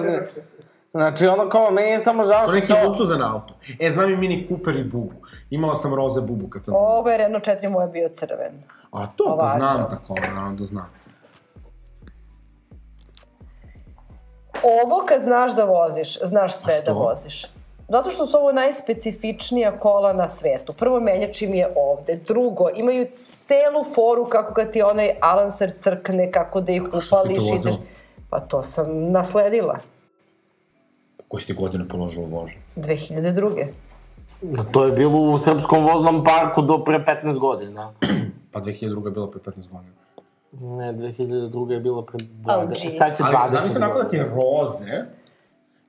Znači, 0.92 1.26
ono 1.26 1.48
kao, 1.48 1.70
meni 1.70 1.88
je 1.88 2.00
samo 2.00 2.24
žao 2.24 2.40
To 2.40 2.46
što 2.46 2.54
neki 2.54 2.66
to... 2.68 2.86
luksuzan 2.86 3.22
auto. 3.24 3.54
E, 3.80 3.90
znam 3.90 4.10
i 4.10 4.16
Mini 4.16 4.46
Cooper 4.48 4.76
i 4.76 4.84
Bubu. 4.84 5.12
Imala 5.50 5.74
sam 5.74 5.94
roze 5.94 6.20
Bubu 6.20 6.48
kad 6.48 6.64
sam... 6.64 6.74
Ovo 6.76 7.10
je 7.10 7.18
Renault 7.18 7.44
4 7.44 7.68
moj 7.68 7.86
bio 7.86 8.08
crven. 8.08 8.52
A 8.92 9.06
to, 9.06 9.24
pa 9.26 9.32
ovako. 9.32 9.58
znam 9.58 9.90
tako, 9.90 10.14
naravno 10.26 10.52
da 10.52 10.64
znam. 10.64 10.86
Ovo 14.64 15.04
kad 15.06 15.22
znaš 15.22 15.54
da 15.54 15.64
voziš, 15.64 16.18
znaš 16.22 16.56
sve 16.56 16.82
da 16.86 16.92
voziš. 16.92 17.46
Zato 17.88 18.10
što 18.10 18.26
su 18.26 18.36
ovo 18.36 18.52
najspecifičnija 18.52 19.78
kola 19.78 20.12
na 20.12 20.28
svetu. 20.28 20.72
Prvo, 20.72 21.00
menjač 21.00 21.42
im 21.42 21.54
je 21.54 21.68
ovde. 21.76 22.20
Drugo, 22.26 22.68
imaju 22.74 23.06
celu 23.46 23.84
foru 23.94 24.24
kako 24.24 24.54
kad 24.54 24.72
ti 24.72 24.82
onaj 24.82 25.10
Alanser 25.20 25.72
crkne, 25.82 26.32
kako 26.32 26.60
da 26.60 26.72
ih 26.72 26.82
upališ. 26.82 27.42
ideš. 27.54 27.74
Pa 28.30 28.40
to 28.40 28.62
sam 28.62 29.12
nasledila. 29.12 29.78
Koji 31.28 31.40
ste 31.42 31.52
godine 31.52 31.88
položila 31.88 32.26
vožnju? 32.30 32.58
2002. 32.76 33.66
To 34.72 34.84
je 34.84 34.92
bilo 34.92 35.18
u 35.18 35.38
Srpskom 35.38 35.84
voznom 35.84 36.24
parku 36.24 36.62
do 36.62 36.84
pre 36.84 37.04
15 37.04 37.38
godina. 37.38 37.92
Pa 38.52 38.60
2002. 38.60 39.04
je 39.04 39.10
bilo 39.10 39.30
pre 39.30 39.40
15 39.40 39.54
godina. 39.70 39.94
Ne, 40.54 40.92
2002. 40.92 41.70
je 41.70 41.80
bilo 41.80 42.02
pre 42.02 42.18
Oh, 42.46 42.54
20. 42.64 42.82
gee. 42.82 42.90
Sad 42.92 43.16
će 43.16 43.22
20 43.22 43.34
Ali 43.34 43.50
zamisli 43.50 43.76
onako 43.76 43.98
da 43.98 44.08
ti 44.08 44.16
je 44.16 44.24
roze. 44.24 44.92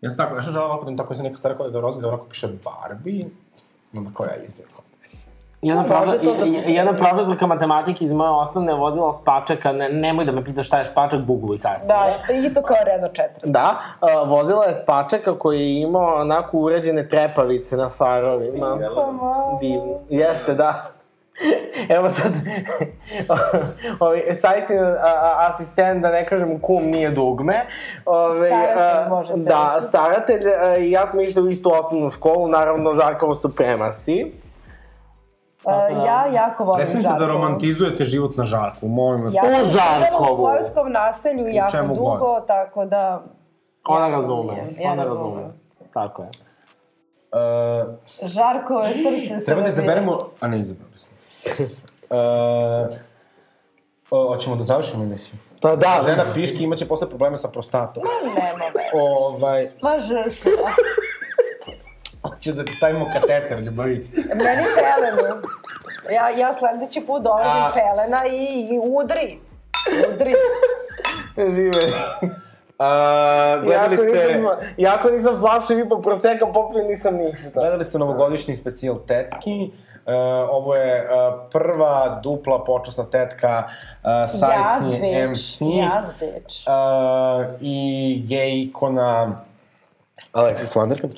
Ja 0.02 0.10
sam 0.10 0.18
tako, 0.18 0.36
ja 0.36 0.44
sam 0.44 0.54
želeo 0.54 0.68
ovako 0.68 0.86
da 0.86 0.92
mi 0.92 0.98
tako 0.98 1.16
se 1.16 1.24
neka 1.24 1.38
stara 1.38 1.56
kod 1.56 1.72
da 1.72 1.78
je 1.78 1.82
roze, 1.82 2.02
da 2.02 2.08
onako 2.08 2.26
piše 2.26 2.48
Barbie. 2.48 3.22
Onda 3.94 4.10
kao 4.14 4.26
ja 4.26 4.36
izgledam. 4.38 4.76
Jedna, 5.62 5.84
prava, 5.84 6.06
da 6.06 6.12
se 6.12 6.48
i- 6.68 6.74
jedna 6.74 6.94
profesorka 6.94 7.48
matematike 7.48 8.06
iz 8.06 8.12
moje 8.14 8.30
osnovne 8.32 8.72
je 8.72 8.78
vozila 8.78 9.14
spačeka, 9.14 9.72
ne, 9.72 9.90
nemoj 9.90 10.26
da 10.26 10.32
me 10.32 10.44
pitaš 10.44 10.68
šta 10.68 10.78
je 10.78 10.86
špaček, 10.86 11.20
bugovi 11.22 11.60
kasnije. 11.60 11.88
Da, 11.88 12.34
isto 12.38 12.62
kao 12.62 12.78
Renault 12.86 13.14
4. 13.14 13.28
Da, 13.44 13.78
uh, 14.02 14.30
vozila 14.30 14.66
je 14.66 14.76
spačeka 14.76 15.34
koji 15.34 15.60
je 15.62 15.82
imao 15.82 16.16
onako 16.16 16.58
uređene 16.58 17.08
trepavice 17.08 17.78
na 17.78 17.90
farovima. 17.90 18.78
Divno. 19.62 19.94
Jeste, 20.10 20.54
da. 20.54 20.84
Evo 21.90 22.10
sad, 22.10 22.32
ovi, 24.00 24.24
Sajsin 24.36 24.80
a, 24.80 24.90
a, 25.04 25.50
asistent, 25.50 26.02
da 26.02 26.12
ne 26.12 26.28
kažem 26.28 26.60
kum, 26.60 26.84
nije 26.84 27.12
dugme. 27.12 27.66
Ove, 28.06 28.48
Staratelj 28.50 29.06
a, 29.06 29.10
može 29.10 29.34
se 29.34 29.40
Da, 29.40 29.72
reći. 29.76 29.88
staratelj 29.88 30.40
a, 30.50 30.78
i 30.78 30.92
ja 30.92 31.08
smo 31.08 31.22
išli 31.22 31.42
u 31.42 31.50
istu 31.50 31.72
osnovnu 31.74 32.10
školu, 32.10 32.48
naravno 32.48 32.94
Žarkovo 32.94 33.36
Supremasi. 33.36 34.32
Uh, 35.64 35.72
ja 36.06 36.26
jako 36.34 36.64
volim 36.64 36.78
Prestanite 36.78 37.04
da 37.04 37.10
Žarkovo. 37.12 37.34
romantizujete 37.34 38.04
život 38.06 38.38
na 38.38 38.46
žarku, 38.46 38.88
molim 38.88 39.22
vas. 39.22 39.34
Ja 39.34 39.42
U 39.62 39.66
Žarkovu. 39.66 40.34
u 40.34 40.38
Slojevskom 40.38 40.92
naselju 40.92 41.48
jako 41.48 41.72
čemu 41.72 41.96
dugo, 41.96 42.18
god. 42.18 42.48
tako 42.48 42.86
da... 42.86 43.22
Ona 43.88 44.08
ja 44.08 44.16
razume, 44.16 44.54
Ja 44.80 44.92
ona 44.92 45.04
razumem. 45.04 45.34
razume. 45.34 45.50
Tako 45.94 46.22
je. 46.22 46.28
Uh, 47.32 47.94
Žarko 48.24 48.74
je 48.76 48.94
srce 49.30 49.46
treba 49.46 49.62
da 49.62 49.70
izaberemo... 49.70 50.18
A 50.40 50.48
ne, 50.48 50.60
izabrali 50.60 50.98
smo. 50.98 51.15
Uh, 52.10 52.96
o, 54.12 54.28
hoćemo 54.28 54.56
da 54.56 54.64
završimo 54.64 55.04
emisiju. 55.04 55.36
Pa 55.62 55.76
da, 55.76 56.02
Žena 56.06 56.26
piški 56.34 56.64
imaće 56.64 56.88
posle 56.88 57.10
probleme 57.10 57.38
sa 57.38 57.48
prostatom. 57.48 58.04
Nema 58.24 58.66
veze. 58.66 58.88
Ovaj, 58.94 59.68
Ma 59.84 60.00
žrtva. 60.00 60.70
hoće 62.30 62.52
da 62.52 62.66
ti 62.66 62.74
stavimo 62.74 63.06
kateter, 63.14 63.60
ljubavi. 63.60 64.10
Meni 64.16 64.64
pelenu. 64.76 65.42
Ja, 66.12 66.30
ja 66.30 66.54
sledeći 66.54 67.02
put 67.02 67.24
dolazim 67.24 67.64
A- 67.64 67.72
pelena 67.74 68.26
i, 68.28 68.68
i 68.72 68.80
udri. 68.84 69.40
Udri. 70.14 70.34
žive. 71.56 71.82
Uh, 72.22 72.86
gledali 73.64 73.72
Jako 73.72 73.98
ste... 73.98 74.12
nisam, 74.12 74.44
jako 74.78 75.10
nisam 75.10 75.40
flašu 75.40 75.80
i 75.80 75.90
po 75.90 76.02
proseka 76.02 76.46
popio, 76.46 76.84
nisam 76.84 77.16
ništa. 77.16 77.50
Gledali 77.54 77.84
ste 77.84 77.98
novogodišnji 78.00 78.56
specijal 78.56 78.98
tetki. 79.08 79.72
Uh, 80.08 80.12
ovo 80.50 80.76
je 80.76 81.04
uh, 81.04 81.10
prva 81.52 82.20
dupla 82.24 82.64
počasna 82.64 83.04
tetka 83.06 83.64
uh, 83.64 84.10
Sajsni. 84.30 85.28
MC 85.28 85.62
Jaz, 85.62 86.06
bitch. 86.12 86.68
uh, 86.68 87.46
i 87.62 87.78
gej 88.28 88.62
ikona 88.62 89.42
Alexis 90.34 90.76
Vanderkamp. 90.76 91.14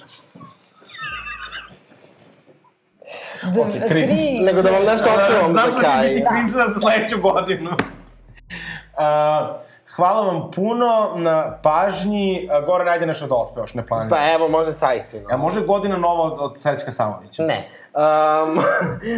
D- 3.45 3.61
ok, 3.61 3.67
cringe. 3.71 3.87
tri. 3.87 4.39
Nego 4.41 4.61
da 4.61 4.71
vam 4.71 4.83
nešto 4.83 5.09
otkrivam 5.11 5.51
Znam 5.51 5.65
za 5.65 5.71
što 5.71 5.79
će 5.79 5.85
kraj. 5.85 6.07
biti 6.07 6.25
cringe 6.27 6.51
za 6.51 6.65
sledeću 6.71 7.21
godinu. 7.21 7.69
Uh, 7.69 9.55
hvala 9.87 10.21
vam 10.23 10.51
puno 10.51 10.87
na 11.15 11.57
pažnji. 11.63 12.49
Uh, 12.51 12.65
Goran, 12.65 12.87
ajde 12.87 13.05
nešto 13.05 13.27
da 13.27 13.35
otpevaš, 13.35 13.73
ne 13.73 13.85
planiram. 13.85 14.09
Pa 14.09 14.33
evo, 14.33 14.47
može 14.47 14.73
Sajsino. 14.73 15.27
A 15.31 15.37
može 15.37 15.61
godina 15.61 15.97
nova 15.97 16.23
od, 16.23 16.33
od 16.39 16.59
Srećka 16.59 16.91
Samovića? 16.91 17.43
Ne. 17.43 17.69
Um, 18.47 18.59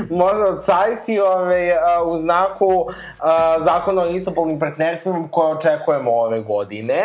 može 0.10 0.43
od 0.43 0.65
Sajsi 0.65 1.19
ove, 1.19 1.72
a, 1.72 2.03
u 2.03 2.18
znaku 2.18 2.85
a, 3.19 3.57
zakona 3.60 4.01
o 4.01 4.07
istopolnim 4.07 4.60
partnerstvima 4.60 5.27
koje 5.31 5.56
očekujemo 5.56 6.11
ove 6.11 6.41
godine. 6.41 7.03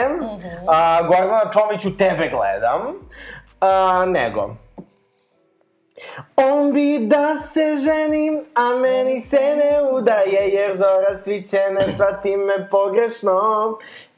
A, 0.68 1.02
Gordana 1.02 1.50
Čoviću, 1.52 1.96
tebe 1.96 2.28
gledam. 2.28 2.80
A, 3.60 4.04
nego. 4.06 4.56
On 6.36 6.72
bi 6.72 6.98
da 6.98 7.34
se 7.52 7.76
ženim, 7.84 8.40
a 8.54 8.76
meni 8.76 9.20
se 9.20 9.56
ne 9.56 9.82
udaje, 9.92 10.48
jer 10.48 10.76
zora 10.76 11.22
sviće, 11.24 11.60
ne 11.70 11.94
shvati 11.94 12.36
me 12.36 12.68
pogrešno. 12.68 13.40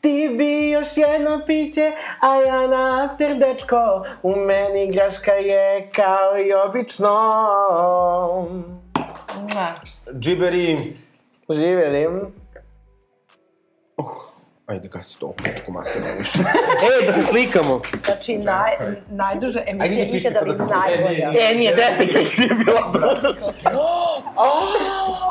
Ti 0.01 0.35
bi 0.39 0.71
još 0.71 0.97
jedno 0.97 1.41
piće, 1.47 1.93
a 2.21 2.37
ja 2.37 2.67
na 2.67 3.05
after, 3.05 3.39
dečko, 3.39 4.07
u 4.23 4.37
meni 4.37 4.93
greška 4.93 5.33
je 5.33 5.91
kao 5.95 6.39
i 6.39 6.53
obično. 6.53 7.11
Ma. 9.55 9.69
Džiberi... 10.19 10.97
Živjeli. 11.51 12.07
Ajde, 14.67 14.89
gasi 14.89 15.19
to, 15.19 15.33
pičku 15.33 15.73
materinu 15.73 16.07
više. 16.19 16.39
e, 17.03 17.07
da 17.07 17.13
se 17.13 17.23
slikamo. 17.23 17.81
Znači, 18.05 18.39
naj, 18.39 18.73
najduža 19.11 19.59
Ajde, 19.59 19.71
emisija 19.71 20.05
ikada 20.05 20.39
kada 20.39 20.53
bi 20.53 20.57
se 20.57 20.65
najbolja. 20.65 21.33
E, 21.51 21.55
nije 21.55 21.75
desni 21.75 22.13
klik 22.13 22.39
nije 22.39 22.55
bilo 22.55 22.81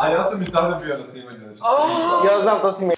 A 0.02 0.10
ja 0.10 0.24
sam 0.24 0.42
i 0.42 0.46
tada 0.46 0.80
bio 0.84 0.98
na 0.98 1.04
snimanju. 1.04 1.40
Znači. 1.40 1.62
Ja 2.28 2.42
znam, 2.42 2.62
to 2.62 2.74
si 2.74 2.86
mi 2.86 2.96